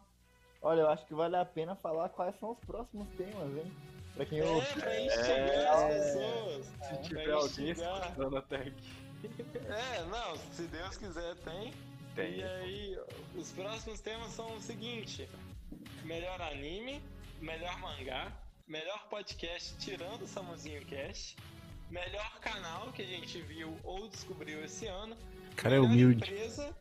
Olha, 0.62 0.82
eu 0.82 0.90
acho 0.90 1.06
que 1.06 1.14
vale 1.14 1.36
a 1.36 1.46
pena 1.46 1.76
falar 1.76 2.10
quais 2.10 2.38
são 2.40 2.52
os 2.52 2.60
próximos 2.60 3.08
temas, 3.18 3.58
hein? 3.58 3.72
Pra 4.14 4.26
quem 4.26 4.40
é, 4.40 4.46
ouve. 4.46 4.68
pra 4.74 5.02
instigar 5.02 5.30
é, 5.30 5.68
as 5.68 5.94
pessoas. 5.94 6.66
Se 6.66 6.94
é, 6.94 6.98
tiver 6.98 7.32
alguém 7.32 7.70
escutando 7.72 8.38
até 8.38 8.56
aqui. 8.58 9.02
É, 9.70 10.04
não, 10.06 10.36
se 10.54 10.64
Deus 10.64 10.98
quiser, 10.98 11.36
tem. 11.38 11.74
Tem. 12.16 12.40
E 12.40 12.44
aí, 12.44 13.00
os 13.36 13.52
próximos 13.52 14.00
temas 14.02 14.32
são 14.32 14.56
o 14.56 14.62
seguinte: 14.62 15.30
melhor 16.04 16.42
anime, 16.42 17.02
melhor 17.40 17.80
mangá, 17.80 18.32
melhor 18.68 19.08
podcast 19.10 19.78
tirando 19.78 20.24
o 20.24 20.28
Samuzinho 20.28 20.86
Cast 20.86 21.36
melhor 21.92 22.40
canal 22.40 22.92
que 22.94 23.02
a 23.02 23.06
gente 23.06 23.40
viu 23.42 23.78
ou 23.84 24.08
descobriu 24.08 24.64
esse 24.64 24.88
ano. 24.88 25.16
Cara, 25.58 25.76
é 25.76 25.80
humilde. 25.80 26.24
Empresa, 26.24 26.76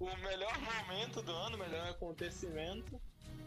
o 0.00 0.16
melhor 0.18 0.58
momento 0.60 1.22
do 1.22 1.32
ano, 1.32 1.56
o 1.56 1.58
melhor 1.58 1.88
acontecimento. 1.88 3.00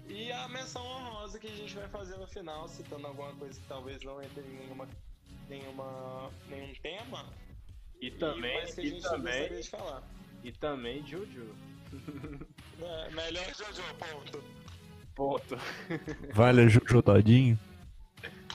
E 0.08 0.32
a 0.32 0.48
menção 0.48 0.86
honrosa 0.86 1.38
que 1.38 1.48
a 1.48 1.56
gente 1.56 1.76
vai 1.76 1.88
fazer 1.90 2.18
no 2.18 2.28
final, 2.28 2.68
citando 2.70 3.08
alguma 3.08 3.34
coisa 3.36 3.60
que 3.60 3.68
talvez 3.68 4.02
não 4.04 4.22
entre 4.22 4.42
em 4.42 4.60
nenhuma, 4.60 4.88
nenhuma, 5.50 6.32
nenhum 6.50 6.74
tema. 6.82 7.26
E 8.00 8.12
também, 8.12 8.58
e, 8.78 8.88
e 8.88 9.02
também, 9.02 9.50
de 9.50 9.70
falar. 9.70 10.04
E 10.44 10.52
também 10.52 11.06
Jojo. 11.06 11.54
É, 12.80 13.10
melhor 13.12 13.46
Jojo, 13.54 13.82
ponto. 13.98 14.44
Ponto. 15.16 15.58
Vale 16.34 16.70
Jojo 16.70 17.02
Todinho? 17.02 17.60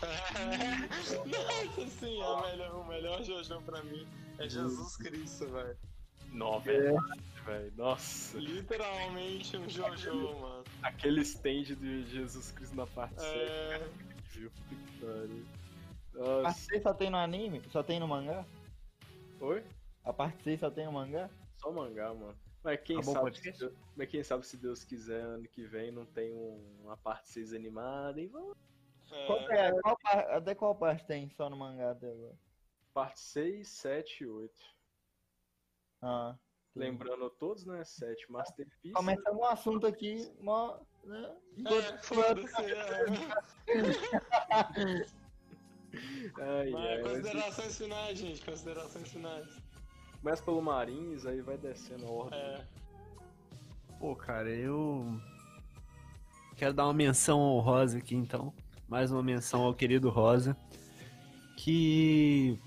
Nossa 1.26 1.90
senhora, 1.98 2.50
melhor, 2.50 2.74
o 2.74 2.88
melhor 2.88 3.22
Jojo 3.24 3.60
pra 3.62 3.82
mim 3.82 4.06
é 4.38 4.48
Jesus 4.48 4.96
Cristo, 4.96 5.48
velho. 5.48 5.76
Não, 6.32 6.60
velho. 6.60 6.96
velho. 7.44 7.72
Nossa. 7.76 8.38
Literalmente 8.38 9.56
um 9.56 9.68
Jojo, 9.68 10.38
mano. 10.40 10.64
Aquele 10.82 11.20
stand 11.22 11.64
de 11.76 12.04
Jesus 12.06 12.50
Cristo 12.52 12.74
na 12.74 12.86
parte 12.86 13.20
7. 13.20 13.28
É. 13.28 13.88
Viu? 14.30 14.50
A 16.14 16.42
parte 16.42 16.60
6 16.60 16.82
só 16.82 16.94
tem 16.94 17.10
no 17.10 17.16
anime? 17.16 17.62
Só 17.70 17.82
tem 17.82 18.00
no 18.00 18.08
mangá? 18.08 18.44
Oi? 19.40 19.62
A 20.04 20.12
parte 20.12 20.42
6 20.42 20.60
só 20.60 20.70
tem 20.70 20.86
no 20.86 20.92
mangá? 20.92 21.28
Só 21.58 21.70
mangá, 21.70 22.12
mano. 22.14 22.34
Mas 22.64 22.80
quem, 22.80 22.98
o 22.98 23.02
sabe 23.02 23.36
se? 23.36 23.50
Deus, 23.52 23.72
mas 23.96 24.08
quem 24.08 24.22
sabe 24.22 24.46
se 24.46 24.56
Deus 24.56 24.84
quiser, 24.84 25.20
ano 25.20 25.48
que 25.48 25.64
vem 25.64 25.90
não 25.90 26.06
tem 26.06 26.32
um- 26.32 26.80
uma 26.84 26.96
parte 26.96 27.28
6 27.30 27.52
animada 27.52 28.20
e 28.20 28.28
vamos. 28.28 28.56
Qual 29.26 29.40
é? 29.50 29.72
Qual 29.82 29.98
par- 29.98 30.30
até 30.30 30.54
qual 30.54 30.74
parte 30.74 31.04
tem 31.06 31.28
só 31.30 31.50
no 31.50 31.56
mangá 31.56 31.90
até 31.90 32.08
agora? 32.10 32.34
Parte 32.94 33.20
6, 33.20 33.68
7 33.68 34.22
e 34.22 34.26
8. 34.26 34.54
Ah. 36.02 36.36
Lembrando 36.74 37.28
todos, 37.30 37.64
né? 37.66 37.84
7 37.84 38.32
Masterpiece. 38.32 38.94
Começamos 38.94 39.40
um 39.40 39.44
assunto 39.44 39.86
aqui, 39.86 40.30
mó, 40.40 40.78
né? 41.04 41.36
É, 41.66 41.98
foda-se. 41.98 42.62
é. 42.62 43.04
Ai, 46.40 46.70
mas 46.70 47.02
considerações 47.02 47.76
finais, 47.78 48.18
gente. 48.18 48.44
Considerações 48.44 49.08
finais. 49.08 49.62
Começa 50.20 50.42
pelo 50.42 50.62
Marins, 50.62 51.26
aí 51.26 51.42
vai 51.42 51.58
descendo 51.58 52.06
a 52.06 52.10
ordem. 52.10 52.38
É. 52.40 52.66
Pô, 53.98 54.16
cara, 54.16 54.48
eu. 54.48 55.04
Quero 56.56 56.72
dar 56.72 56.84
uma 56.84 56.94
menção 56.94 57.40
honrosa 57.40 57.98
aqui, 57.98 58.14
então. 58.14 58.54
Mais 58.88 59.12
uma 59.12 59.22
menção 59.22 59.62
ao 59.62 59.74
querido 59.74 60.08
Rosa. 60.08 60.56
Que. 61.58 62.58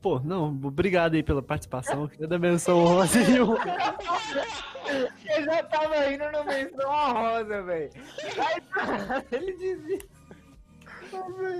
Pô, 0.00 0.20
não, 0.20 0.48
obrigado 0.62 1.14
aí 1.14 1.22
pela 1.22 1.42
participação. 1.42 2.08
Dar 2.20 2.38
menção 2.38 2.78
honrosa 2.78 3.18
nenhuma. 3.20 3.58
Eu 4.88 5.44
já 5.44 5.62
tava 5.64 6.12
indo 6.12 6.24
no 6.32 6.44
menção 6.44 6.90
honrosa, 6.90 7.62
velho. 7.62 7.90
Aí 8.38 9.22
ele 9.32 9.52
dizia. 9.52 9.98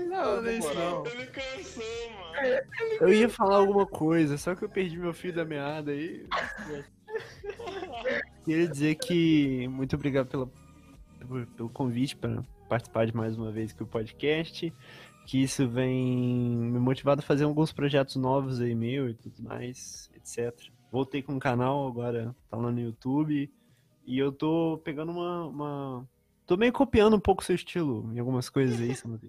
Não, 0.07 0.41
não 0.41 0.51
isso 0.51 0.73
não. 0.73 1.05
Ele 1.05 1.27
cansou, 1.27 1.83
mano. 2.11 2.61
Eu 3.01 3.13
ia 3.13 3.29
falar 3.29 3.57
alguma 3.57 3.85
coisa, 3.85 4.37
só 4.37 4.55
que 4.55 4.63
eu 4.63 4.69
perdi 4.69 4.97
meu 4.97 5.13
fio 5.13 5.33
da 5.33 5.43
meada 5.43 5.91
aí. 5.91 6.25
Queria 8.45 8.67
dizer 8.67 8.95
que 8.95 9.67
muito 9.69 9.95
obrigado 9.95 10.27
pela, 10.27 10.49
pelo, 11.19 11.47
pelo 11.47 11.69
convite 11.69 12.15
para 12.15 12.43
participar 12.67 13.05
de 13.05 13.15
mais 13.15 13.37
uma 13.37 13.51
vez 13.51 13.71
aqui 13.71 13.79
do 13.79 13.87
podcast. 13.87 14.73
Que 15.25 15.43
isso 15.43 15.67
vem 15.67 16.68
me 16.79 16.85
motivado 16.85 17.19
a 17.19 17.23
fazer 17.23 17.43
alguns 17.43 17.71
projetos 17.71 18.15
novos 18.15 18.59
aí 18.61 18.73
meu 18.73 19.09
e 19.09 19.13
tudo 19.13 19.43
mais, 19.43 20.09
etc. 20.15 20.71
Voltei 20.91 21.21
com 21.21 21.35
o 21.35 21.39
canal, 21.39 21.87
agora 21.87 22.35
tá 22.49 22.57
lá 22.57 22.71
no 22.71 22.79
YouTube. 22.79 23.51
E 24.05 24.17
eu 24.17 24.31
tô 24.31 24.81
pegando 24.83 25.11
uma. 25.11 25.45
uma... 25.47 26.09
Tô 26.47 26.57
meio 26.57 26.73
copiando 26.73 27.15
um 27.15 27.19
pouco 27.19 27.43
o 27.43 27.45
seu 27.45 27.55
estilo 27.55 28.11
em 28.11 28.19
algumas 28.19 28.49
coisas 28.49 28.81
aí, 28.81 28.95
Samuel. 28.95 29.19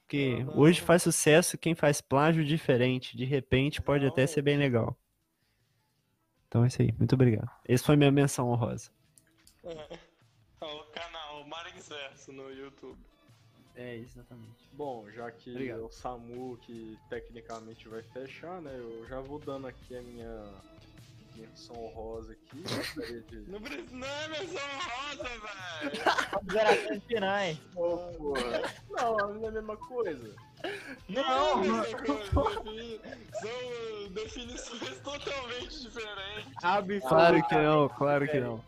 Porque 0.00 0.46
hoje 0.54 0.80
faz 0.80 1.02
sucesso 1.02 1.58
quem 1.58 1.74
faz 1.74 2.00
plágio 2.00 2.44
diferente. 2.44 3.16
De 3.16 3.24
repente 3.24 3.82
pode 3.82 4.06
até 4.06 4.26
ser 4.26 4.42
bem 4.42 4.56
legal. 4.56 4.96
Então 6.48 6.64
é 6.64 6.68
isso 6.68 6.80
aí, 6.82 6.92
muito 6.98 7.14
obrigado. 7.14 7.50
Esse 7.66 7.84
foi 7.84 7.96
minha 7.96 8.10
menção 8.10 8.50
honrosa. 8.50 8.90
Ó, 9.64 10.80
o 10.80 10.84
canal 10.92 11.46
Marins 11.46 11.88
Verso 11.88 12.32
no 12.32 12.50
YouTube. 12.50 12.98
É, 13.74 13.96
exatamente. 13.96 14.68
Bom, 14.72 15.06
já 15.10 15.30
que 15.30 15.50
Obrigado. 15.50 15.80
é 15.80 15.84
o 15.84 15.90
Samu 15.90 16.58
que 16.58 16.98
tecnicamente 17.08 17.88
vai 17.88 18.02
fechar, 18.02 18.60
né? 18.60 18.70
Eu 18.74 19.06
já 19.08 19.20
vou 19.20 19.38
dando 19.38 19.66
aqui 19.66 19.96
a 19.96 20.02
minha 20.02 20.44
menção 21.36 21.76
honrosa 21.82 22.32
aqui. 22.32 22.62
Gostaria 22.62 23.20
de- 23.28 23.50
Não, 23.50 23.60
precisa, 23.60 23.96
não 23.96 24.06
é 24.06 24.28
menção 24.28 24.68
rosa, 24.78 25.22
velho. 25.24 26.30
Considerações 26.32 27.02
finais. 27.04 27.58
Ô, 27.74 27.96
porra. 28.18 28.74
Não, 28.90 29.16
não 29.34 29.44
é 29.44 29.48
a 29.48 29.52
mesma 29.52 29.76
coisa. 29.76 30.34
Não, 31.08 31.80
essa 31.82 31.96
coisa, 31.96 32.60
defini- 32.62 33.00
São 33.32 34.08
definições 34.12 34.98
totalmente 35.02 35.80
diferentes. 35.82 36.52
Abre 36.62 37.00
Claro 37.00 37.42
que 37.48 37.54
não, 37.56 37.88
claro 37.88 38.28
que 38.28 38.38
não. 38.38 38.64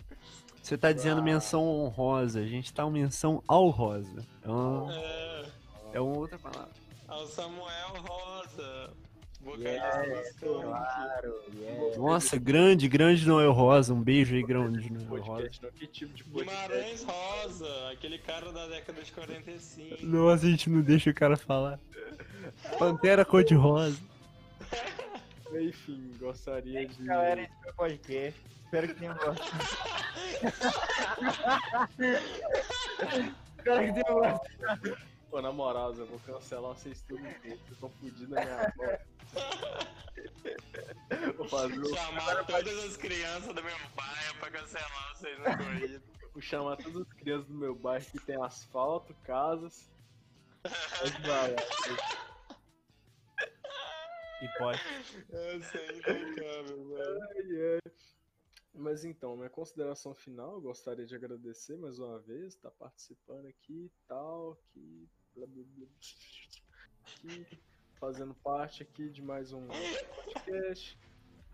Você 0.64 0.78
tá 0.78 0.92
dizendo 0.92 1.22
menção 1.22 1.62
honrosa, 1.62 2.40
a 2.40 2.46
gente 2.46 2.72
tá 2.72 2.86
uma 2.86 2.92
menção 2.92 3.44
ao 3.46 3.68
rosa. 3.68 4.24
É 4.42 4.48
uma, 4.48 4.94
É. 4.94 5.44
é 5.92 6.00
uma 6.00 6.16
outra 6.16 6.38
palavra. 6.38 6.70
Ao 7.06 7.26
Samuel 7.26 7.92
Rosa. 7.98 8.90
Yeah. 9.58 10.22
Claro, 10.40 11.34
yeah. 11.54 11.98
Nossa, 11.98 12.38
grande, 12.38 12.88
grande 12.88 13.28
Noel 13.28 13.52
Rosa. 13.52 13.92
Um 13.92 14.02
beijo 14.02 14.34
aí, 14.34 14.42
grande 14.42 14.90
Noel 14.90 15.22
Rosa. 15.22 15.50
Que 15.74 15.86
tipo 15.86 16.14
de? 16.14 16.24
Guimarães 16.24 17.04
Rosa, 17.04 17.90
aquele 17.92 18.16
cara 18.16 18.50
da 18.50 18.66
década 18.66 19.02
de 19.02 19.12
45. 19.12 20.06
Nossa, 20.06 20.46
a 20.46 20.50
gente 20.50 20.70
não 20.70 20.80
deixa 20.80 21.10
o 21.10 21.14
cara 21.14 21.36
falar. 21.36 21.78
Pantera 22.78 23.22
cor-de-rosa. 23.22 23.98
Enfim, 25.60 26.10
gostaria 26.18 26.86
de. 26.86 27.04
Galera, 27.04 27.42
esse 27.42 27.52
foi 27.62 27.70
o 27.70 27.74
podcast. 27.74 28.40
Espero 28.64 28.88
que 28.88 28.94
tenham 28.94 29.14
gostado. 29.14 29.40
Espero 33.58 33.86
que 33.86 33.92
tenham 33.92 34.14
gostado. 34.14 34.96
Pô, 35.30 35.42
na 35.42 35.52
moral, 35.52 35.94
eu 35.94 36.06
vou 36.06 36.18
cancelar 36.20 36.74
vocês 36.74 37.02
tudo. 37.02 37.22
Vocês 37.22 37.60
estão 37.70 37.90
fodidos 37.90 38.28
na 38.28 38.40
minha 38.40 38.72
mão. 38.76 38.98
Vou 41.36 41.48
fazer 41.48 41.78
o 41.78 41.94
Chamar 41.94 42.44
todas 42.46 42.84
as 42.84 42.96
crianças 42.96 43.54
do 43.54 43.62
meu 43.62 43.76
bairro 43.96 44.34
pra 44.38 44.50
cancelar 44.50 45.14
vocês 45.14 45.38
na 45.40 45.56
corrida. 45.56 46.02
Vou 46.32 46.42
chamar 46.42 46.76
todas 46.76 47.02
as 47.02 47.12
crianças 47.14 47.46
do 47.46 47.54
meu 47.54 47.74
bairro 47.74 48.04
que 48.06 48.18
tem 48.20 48.40
asfalto, 48.42 49.14
casas. 49.24 49.90
Pode 50.62 51.22
vai, 51.22 51.56
E 54.42 54.58
pode. 54.58 54.80
Essa 55.30 55.78
não 55.78 56.34
cabe, 56.34 56.80
mano. 56.80 57.20
ai, 57.34 57.74
ai. 57.74 57.92
Mas 58.74 59.04
então, 59.04 59.36
minha 59.36 59.48
consideração 59.48 60.14
final, 60.14 60.54
eu 60.54 60.60
gostaria 60.60 61.06
de 61.06 61.14
agradecer 61.14 61.76
mais 61.76 61.98
uma 62.00 62.18
vez, 62.18 62.54
estar 62.54 62.72
participando 62.72 63.46
aqui 63.46 63.84
e 63.86 63.92
tal, 64.08 64.58
que, 64.72 65.08
blá, 65.34 65.46
blá, 65.46 65.64
blá, 65.76 65.86
que 67.04 67.46
fazendo 68.00 68.34
parte 68.34 68.82
aqui 68.82 69.08
de 69.08 69.22
mais 69.22 69.52
um 69.52 69.66
podcast. 69.66 70.98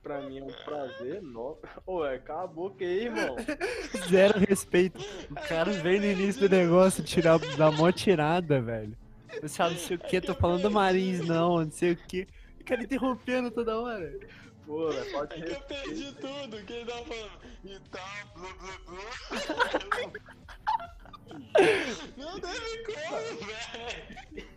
Pra 0.03 0.23
mim 0.23 0.39
é 0.39 0.45
um 0.45 0.65
prazer. 0.65 1.21
No... 1.21 1.59
Ô, 1.87 2.05
é, 2.07 2.19
cala 2.19 2.45
a 2.45 2.47
boca 2.47 2.83
aí, 2.83 3.05
irmão. 3.05 3.37
Zero 4.09 4.39
respeito. 4.39 4.99
O 5.31 5.35
cara 5.35 5.71
vem 5.73 6.01
no 6.01 6.07
início 6.07 6.49
do 6.49 6.57
negócio 6.57 7.05
tirar 7.05 7.39
da 7.57 7.71
mó 7.71 7.93
tirada, 7.93 8.63
velho. 8.63 8.97
Você 9.35 9.49
sabe 9.49 9.75
não 9.75 9.81
sei 9.81 9.97
o 9.97 10.01
que, 10.01 10.21
tô 10.21 10.35
falando 10.35 10.63
do 10.63 10.71
Marins, 10.71 11.21
não, 11.21 11.63
não 11.63 11.71
sei 11.71 11.93
o 11.93 11.97
que. 11.97 12.27
Cara 12.65 12.83
interrompendo 12.83 13.51
toda 13.51 13.81
hora. 13.81 14.19
Pô, 14.67 14.89
velho, 14.91 15.13
pode 15.13 15.35
É 15.35 15.45
que 15.45 15.53
eu 15.53 15.61
perdi 15.63 16.13
tudo, 16.15 16.65
que 16.65 16.73
ele 16.73 16.85
tava 16.85 17.05
falando. 17.05 17.41
E 17.65 17.81
tal, 17.91 18.03
blá 18.37 18.53
blá 18.55 18.79
blá. 18.87 19.03
Não 22.17 22.41
teve 22.41 22.85
como, 22.85 23.39
velho. 23.47 24.49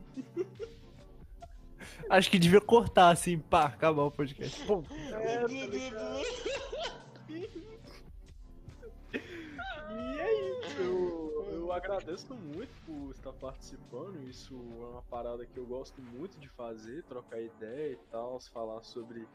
Acho 2.09 2.29
que 2.29 2.37
devia 2.37 2.61
cortar 2.61 3.09
assim, 3.09 3.39
pá, 3.39 3.65
acabar 3.65 4.03
o 4.03 4.11
podcast. 4.11 4.63
Pum. 4.65 4.81
Blá, 4.81 5.19
blá, 5.19 5.67
blá. 5.67 6.21
E 9.89 10.19
é 10.19 10.67
isso, 10.67 11.12
eu, 11.73 11.77
agradeço 11.77 12.35
muito 12.35 12.73
por 12.85 13.11
estar 13.11 13.33
participando. 13.33 14.21
Isso 14.29 14.53
é 14.53 14.85
uma 14.85 15.01
parada 15.03 15.45
que 15.45 15.57
eu 15.57 15.65
gosto 15.65 16.01
muito 16.01 16.39
de 16.39 16.47
fazer, 16.49 17.03
trocar 17.03 17.41
ideia 17.41 17.93
e 17.93 17.97
tal, 18.11 18.39
falar 18.39 18.83
sobre 18.83 19.27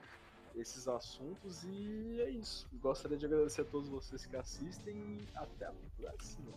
esses 0.54 0.86
assuntos. 0.86 1.64
E 1.64 2.20
é 2.20 2.30
isso. 2.30 2.66
Gostaria 2.80 3.16
de 3.16 3.26
agradecer 3.26 3.62
a 3.62 3.64
todos 3.64 3.88
vocês 3.88 4.24
que 4.24 4.36
assistem 4.36 4.94
e 4.96 5.28
até 5.34 5.66
a 5.66 5.72
próxima. 5.96 6.52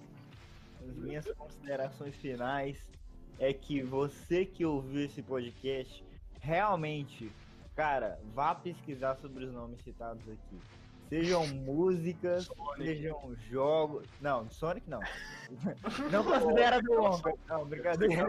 As 0.87 0.95
minhas 0.95 1.31
considerações 1.33 2.15
finais 2.15 2.77
é 3.39 3.53
que 3.53 3.81
você 3.81 4.45
que 4.45 4.65
ouviu 4.65 5.05
esse 5.05 5.21
podcast, 5.21 6.03
realmente, 6.39 7.31
cara, 7.75 8.19
vá 8.33 8.53
pesquisar 8.53 9.15
sobre 9.15 9.45
os 9.45 9.53
nomes 9.53 9.81
citados 9.81 10.27
aqui. 10.27 10.59
Sejam 11.11 11.45
músicas, 11.45 12.49
sejam 12.77 13.35
jogos. 13.49 14.07
Não, 14.21 14.49
Sonic 14.49 14.89
não. 14.89 15.01
Não 16.09 16.23
considera 16.23 16.81
do 16.81 16.93
Wonka. 16.93 17.33
Não, 17.49 17.65
brincadeira. 17.65 18.27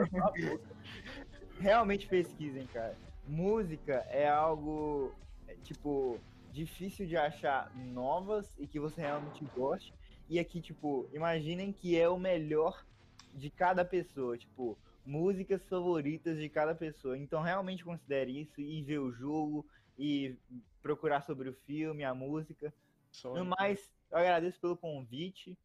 Realmente 1.60 2.08
pesquisem, 2.08 2.66
cara. 2.66 2.96
Música 3.24 4.04
é 4.10 4.28
algo, 4.28 5.14
tipo, 5.62 6.18
difícil 6.50 7.06
de 7.06 7.16
achar 7.16 7.72
novas 7.76 8.52
e 8.58 8.66
que 8.66 8.80
você 8.80 9.00
realmente 9.00 9.44
goste. 9.54 9.94
E 10.28 10.40
aqui, 10.40 10.60
tipo, 10.60 11.08
imaginem 11.12 11.72
que 11.72 11.96
é 11.96 12.08
o 12.08 12.18
melhor 12.18 12.84
de 13.32 13.48
cada 13.48 13.84
pessoa, 13.84 14.36
tipo, 14.36 14.76
músicas 15.06 15.62
favoritas 15.68 16.36
de 16.36 16.48
cada 16.48 16.74
pessoa. 16.74 17.16
Então 17.16 17.42
realmente 17.42 17.84
considere 17.84 18.40
isso 18.40 18.60
e 18.60 18.82
ver 18.82 18.98
o 18.98 19.12
jogo, 19.12 19.64
e 19.98 20.36
procurar 20.82 21.22
sobre 21.22 21.48
o 21.48 21.54
filme, 21.54 22.04
a 22.04 22.14
música. 22.14 22.72
Só 23.10 23.34
No 23.34 23.44
mais, 23.44 23.90
eu 24.10 24.18
agradeço 24.18 24.60
pelo 24.60 24.76
convite. 24.76 25.56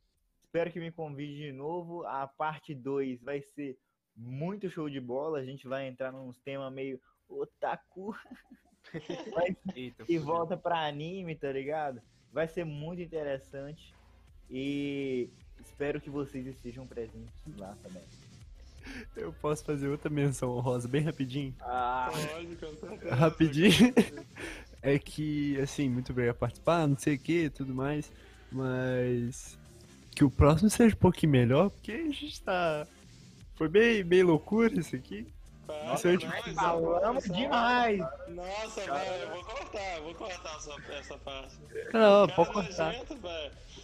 Espero 0.43 0.71
que 0.71 0.79
me 0.79 0.91
convide 0.91 1.35
de 1.37 1.51
novo. 1.51 2.05
A 2.05 2.27
parte 2.27 2.73
2 2.73 3.21
vai 3.21 3.41
ser 3.41 3.77
muito 4.15 4.69
show 4.69 4.89
de 4.89 4.99
bola. 4.99 5.39
A 5.39 5.45
gente 5.45 5.67
vai 5.67 5.87
entrar 5.87 6.11
nos 6.11 6.37
temas 6.39 6.71
meio 6.73 6.99
otaku. 7.29 8.15
Vai- 9.33 9.57
Eita, 9.75 10.05
e 10.07 10.17
volta 10.17 10.55
pra 10.55 10.87
anime, 10.87 11.35
tá 11.35 11.51
ligado? 11.51 12.01
Vai 12.31 12.47
ser 12.47 12.63
muito 12.63 13.01
interessante. 13.01 13.93
E 14.49 15.29
espero 15.59 15.99
que 15.99 16.09
vocês 16.09 16.47
estejam 16.47 16.87
presentes 16.87 17.33
lá 17.57 17.75
também. 17.83 18.03
Eu 19.15 19.33
posso 19.33 19.63
fazer 19.63 19.87
outra 19.87 20.09
menção 20.09 20.49
honrosa 20.51 20.87
bem 20.87 21.01
rapidinho? 21.01 21.53
Ah, 21.61 22.09
certeza. 22.13 23.15
Rapidinho. 23.15 23.93
É 24.79 24.97
que, 24.99 25.59
assim, 25.59 25.89
muito 25.89 26.13
bem 26.13 26.29
a 26.29 26.33
participar, 26.35 26.87
não 26.87 26.97
sei 26.97 27.15
o 27.15 27.19
que 27.19 27.49
tudo 27.49 27.73
mais, 27.73 28.09
mas 28.51 29.57
que 30.15 30.23
o 30.23 30.29
próximo 30.29 30.69
seja 30.69 30.95
um 30.95 30.99
pouquinho 30.99 31.31
melhor, 31.31 31.71
porque 31.71 31.91
a 31.91 32.11
gente 32.11 32.41
tá. 32.41 32.87
Foi 33.55 33.67
bem, 33.67 34.03
bem 34.03 34.23
loucura 34.23 34.79
isso 34.79 34.95
aqui. 34.95 35.27
Tá, 35.65 35.95
Isso 35.95 36.07
isso 36.07 36.25
é- 36.25 36.53
Falamos 36.53 37.23
demais! 37.25 37.99
Nossa, 38.29 38.81
velho, 38.81 39.21
eu 39.23 39.29
vou 39.31 39.43
cortar, 39.43 39.97
eu 39.97 40.03
vou 40.03 40.15
cortar 40.15 40.55
essa, 40.55 40.75
essa 40.93 41.17
parte. 41.17 41.55
Não, 41.91 41.91
Cara 41.91 42.27
pode 42.35 42.53
cortar. 42.53 42.95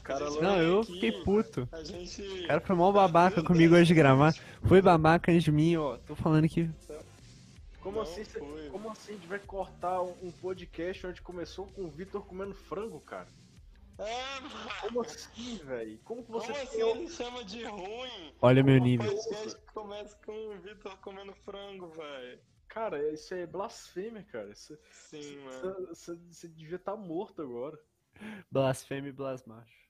Cara 0.03 0.29
Não, 0.29 0.61
eu 0.61 0.83
fiquei 0.83 1.11
puto. 1.23 1.67
A 1.71 1.83
gente. 1.83 2.21
O 2.21 2.47
cara 2.47 2.59
foi 2.61 2.75
mal 2.75 2.91
babaca 2.93 3.41
comigo 3.43 3.75
antes 3.75 3.87
de 3.87 3.93
gravar. 3.93 4.33
Foi 4.63 4.81
babaca 4.81 5.31
antes 5.31 5.43
de 5.43 5.51
mim, 5.51 5.75
ó. 5.77 5.97
Tô 5.97 6.15
falando 6.15 6.47
que. 6.47 6.69
como 7.81 7.95
Não 7.97 8.01
assim, 8.03 8.23
foi. 8.25 8.69
como 8.69 8.89
assim 8.91 9.11
a 9.11 9.15
gente 9.15 9.27
vai 9.27 9.39
cortar 9.39 10.01
um, 10.01 10.31
podcast 10.41 11.07
onde 11.07 11.21
começou 11.21 11.67
com 11.67 11.85
o 11.85 11.89
Vitor 11.89 12.25
comendo 12.25 12.53
frango, 12.53 12.99
cara? 13.01 13.27
É, 13.97 14.39
mano. 14.41 14.55
Como 14.81 15.01
assim, 15.01 15.57
velho? 15.63 15.99
Como 16.03 16.23
que 16.23 16.31
você 16.31 16.47
Como 16.51 16.63
assim 16.63 16.81
ele 16.81 17.09
chama 17.09 17.43
de 17.43 17.63
ruim? 17.63 18.33
Olha 18.41 18.63
meu 18.63 18.81
Um 18.81 18.83
nível. 18.83 19.05
podcast 19.11 19.55
que 19.55 19.73
começa 19.73 20.17
com 20.25 20.31
o 20.31 20.57
Vitor 20.59 20.97
comendo 20.97 21.33
frango, 21.33 21.87
velho. 21.89 22.39
Cara, 22.67 23.11
isso 23.13 23.33
é 23.35 23.45
blasfêmia, 23.45 24.23
cara. 24.31 24.49
Isso- 24.49 24.77
Sim, 24.89 25.37
mano. 25.45 25.87
Você 25.89 26.15
você 26.31 26.47
devia 26.47 26.77
estar 26.77 26.95
morto 26.95 27.41
agora. 27.43 27.77
Blasfêmia 28.51 29.09
e 29.09 29.13
blasmacho. 29.13 29.82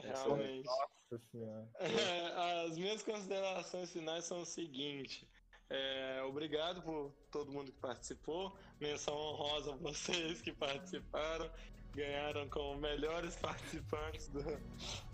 Tchau. 0.00 0.34
Realmente. 0.36 0.64
Nossa 0.66 1.24
senhora. 1.30 1.68
É, 1.78 2.64
as 2.66 2.76
minhas 2.78 3.02
considerações 3.02 3.90
finais 3.92 4.24
são 4.24 4.40
o 4.42 4.46
seguinte. 4.46 5.28
é, 5.68 6.22
obrigado 6.24 6.82
por 6.82 7.12
todo 7.30 7.52
mundo 7.52 7.70
que 7.72 7.78
participou. 7.78 8.56
Menção 8.80 9.14
honrosa 9.14 9.72
a 9.72 9.76
vocês 9.76 10.40
que 10.42 10.52
participaram. 10.52 11.50
Ganharam 11.92 12.48
como 12.48 12.78
melhores 12.80 13.34
participantes 13.36 14.28
do, 14.28 14.42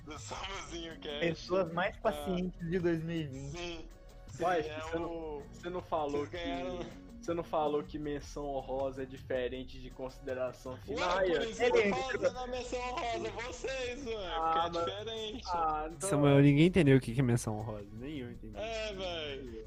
do 0.05 0.19
Samuzinho 0.19 0.99
Cast. 1.01 1.21
Pessoas 1.21 1.73
mais 1.73 1.97
pacientes 1.99 2.59
de 2.69 2.79
2020. 2.79 3.51
Sim. 3.51 3.89
Sim, 4.29 4.43
Vai, 4.43 4.61
é 4.61 4.81
você 4.81 4.97
o... 4.99 5.43
Você 5.53 5.71
não 5.71 5.81
falou 5.81 6.27
Vocês 6.27 6.29
que. 6.29 6.37
ganharam. 6.37 7.06
Você 7.21 7.35
não 7.35 7.43
falou 7.43 7.83
que 7.83 7.99
menção 7.99 8.45
honrosa 8.47 9.03
é 9.03 9.05
diferente 9.05 9.81
de 9.81 9.91
consideração 9.91 10.77
final. 10.79 11.17
Ué, 11.19 11.31
por 11.39 11.47
isso 11.49 11.63
Ele- 11.63 11.73
que 11.73 11.89
eu 11.89 11.93
tô 11.93 12.19
fazendo 12.21 12.39
a 12.39 12.47
menção 12.47 12.79
honrosa 12.81 13.31
vocês, 13.49 14.07
ué. 14.07 14.15
Ah, 14.37 14.71
porque 14.73 14.79
é 14.79 14.83
mas- 14.95 14.99
diferente. 15.05 15.45
Ah, 15.53 15.89
então. 15.97 16.09
Samuel, 16.09 16.39
ninguém 16.41 16.67
entendeu 16.67 16.97
o 16.97 17.01
que 17.01 17.13
que 17.13 17.21
é 17.21 17.23
menção 17.25 17.59
honrosa. 17.59 17.87
Nem 17.99 18.19
eu 18.19 18.31
entendi. 18.31 18.57
É, 18.57 18.93
velho. 18.93 19.67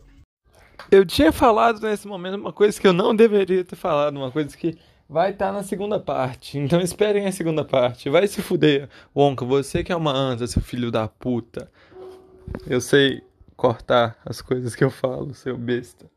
Eu 0.89 1.05
tinha 1.05 1.31
falado 1.33 1.81
nesse 1.81 2.07
momento 2.07 2.35
uma 2.35 2.53
coisa 2.53 2.79
que 2.79 2.87
eu 2.87 2.93
não 2.93 3.13
deveria 3.13 3.65
ter 3.65 3.75
falado, 3.75 4.15
uma 4.15 4.31
coisa 4.31 4.55
que 4.55 4.77
vai 5.09 5.31
estar 5.31 5.51
na 5.51 5.61
segunda 5.61 5.99
parte. 5.99 6.57
Então 6.57 6.79
esperem 6.79 7.25
a 7.27 7.31
segunda 7.33 7.65
parte. 7.65 8.09
Vai 8.09 8.25
se 8.27 8.41
fuder, 8.41 8.87
Wonka, 9.13 9.43
você 9.43 9.83
que 9.83 9.91
é 9.91 9.95
uma 9.95 10.13
anta, 10.13 10.47
seu 10.47 10.61
filho 10.61 10.89
da 10.89 11.07
puta. 11.09 11.69
Eu 12.65 12.79
sei 12.79 13.21
cortar 13.57 14.17
as 14.25 14.41
coisas 14.41 14.73
que 14.73 14.83
eu 14.83 14.89
falo, 14.89 15.33
seu 15.33 15.57
besta. 15.57 16.09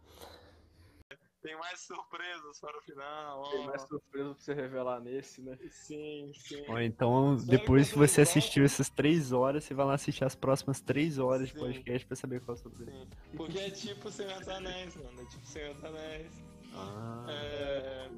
Tem 1.42 1.58
mais 1.58 1.80
surpresas 1.80 2.60
para 2.60 2.78
o 2.78 2.80
final. 2.82 3.50
Tem 3.50 3.66
mais 3.66 3.82
surpresa 3.82 4.34
pra 4.34 4.44
você 4.44 4.54
revelar 4.54 5.00
nesse, 5.00 5.42
né? 5.42 5.58
Sim, 5.70 6.30
sim. 6.34 6.64
Ó, 6.68 6.78
então, 6.78 7.36
depois 7.36 7.90
que 7.90 7.98
você 7.98 8.20
assistiu 8.20 8.64
essas 8.64 8.88
três 8.88 9.32
horas, 9.32 9.64
você 9.64 9.74
vai 9.74 9.84
lá 9.86 9.94
assistir 9.94 10.24
as 10.24 10.36
próximas 10.36 10.80
três 10.80 11.18
horas 11.18 11.48
de 11.48 11.54
Sim. 11.54 11.58
podcast 11.60 12.06
pra 12.06 12.16
saber 12.16 12.40
qual 12.40 12.56
é 12.56 12.60
a 12.60 12.62
surpresa. 12.62 12.92
Sim. 12.92 13.08
Porque 13.36 13.58
é 13.58 13.70
tipo 13.70 14.10
Senhor 14.10 14.38
dos 14.38 14.48
Anéis, 14.48 14.96
mano. 14.96 15.20
É 15.20 15.24
tipo 15.26 15.46
Senhor 15.46 15.74
dos 15.74 15.84
Anéis. 15.84 16.32
Ah, 16.74 17.26
É, 17.28 18.08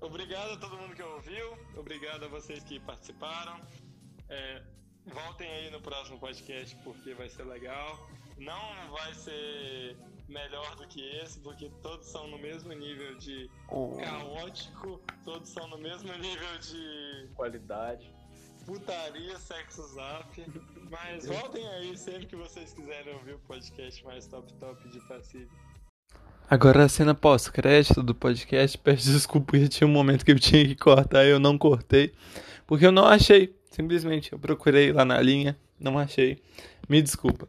Obrigado 0.00 0.52
a 0.52 0.56
todo 0.56 0.76
mundo 0.76 0.94
que 0.94 1.02
ouviu. 1.02 1.56
Obrigado 1.76 2.24
a 2.24 2.28
vocês 2.28 2.62
que 2.64 2.78
participaram. 2.80 3.60
É, 4.28 4.62
Voltem 5.06 5.48
aí 5.50 5.70
no 5.70 5.80
próximo 5.80 6.18
podcast 6.18 6.76
porque 6.84 7.14
vai 7.14 7.28
ser 7.30 7.44
legal. 7.44 8.08
Não 8.36 8.90
vai 8.90 9.14
ser 9.14 9.96
melhor 10.28 10.76
do 10.76 10.86
que 10.86 11.00
esse, 11.18 11.40
porque 11.40 11.70
todos 11.82 12.06
são 12.06 12.28
no 12.28 12.38
mesmo 12.38 12.72
nível 12.72 13.16
de 13.16 13.50
oh. 13.70 13.96
caótico, 13.96 15.00
todos 15.24 15.48
são 15.48 15.66
no 15.68 15.78
mesmo 15.78 16.12
nível 16.12 16.58
de 16.58 17.28
Qualidade. 17.34 18.12
putaria, 18.66 19.38
sexo 19.38 19.82
zap. 19.94 20.44
Mas 20.90 21.26
voltem 21.26 21.66
aí 21.68 21.96
sempre 21.96 22.26
que 22.26 22.36
vocês 22.36 22.72
quiserem 22.72 23.14
ouvir 23.14 23.34
o 23.34 23.38
podcast 23.40 24.04
mais 24.04 24.26
top 24.26 24.52
top 24.54 24.88
de 24.88 25.00
passivo. 25.08 25.50
Agora 26.50 26.84
a 26.84 26.88
cena 26.88 27.14
pós-crédito 27.14 28.02
do 28.02 28.14
podcast, 28.14 28.76
peço 28.78 29.10
desculpa 29.10 29.52
porque 29.52 29.68
tinha 29.68 29.86
um 29.86 29.92
momento 29.92 30.24
que 30.24 30.32
eu 30.32 30.38
tinha 30.38 30.66
que 30.66 30.76
cortar 30.76 31.24
e 31.24 31.30
eu 31.30 31.38
não 31.38 31.58
cortei. 31.58 32.12
Porque 32.66 32.86
eu 32.86 32.92
não 32.92 33.06
achei. 33.06 33.54
Simplesmente 33.70 34.32
eu 34.32 34.38
procurei 34.38 34.92
lá 34.92 35.04
na 35.04 35.20
linha, 35.20 35.58
não 35.78 35.98
achei. 35.98 36.42
Me 36.88 37.00
desculpa. 37.00 37.48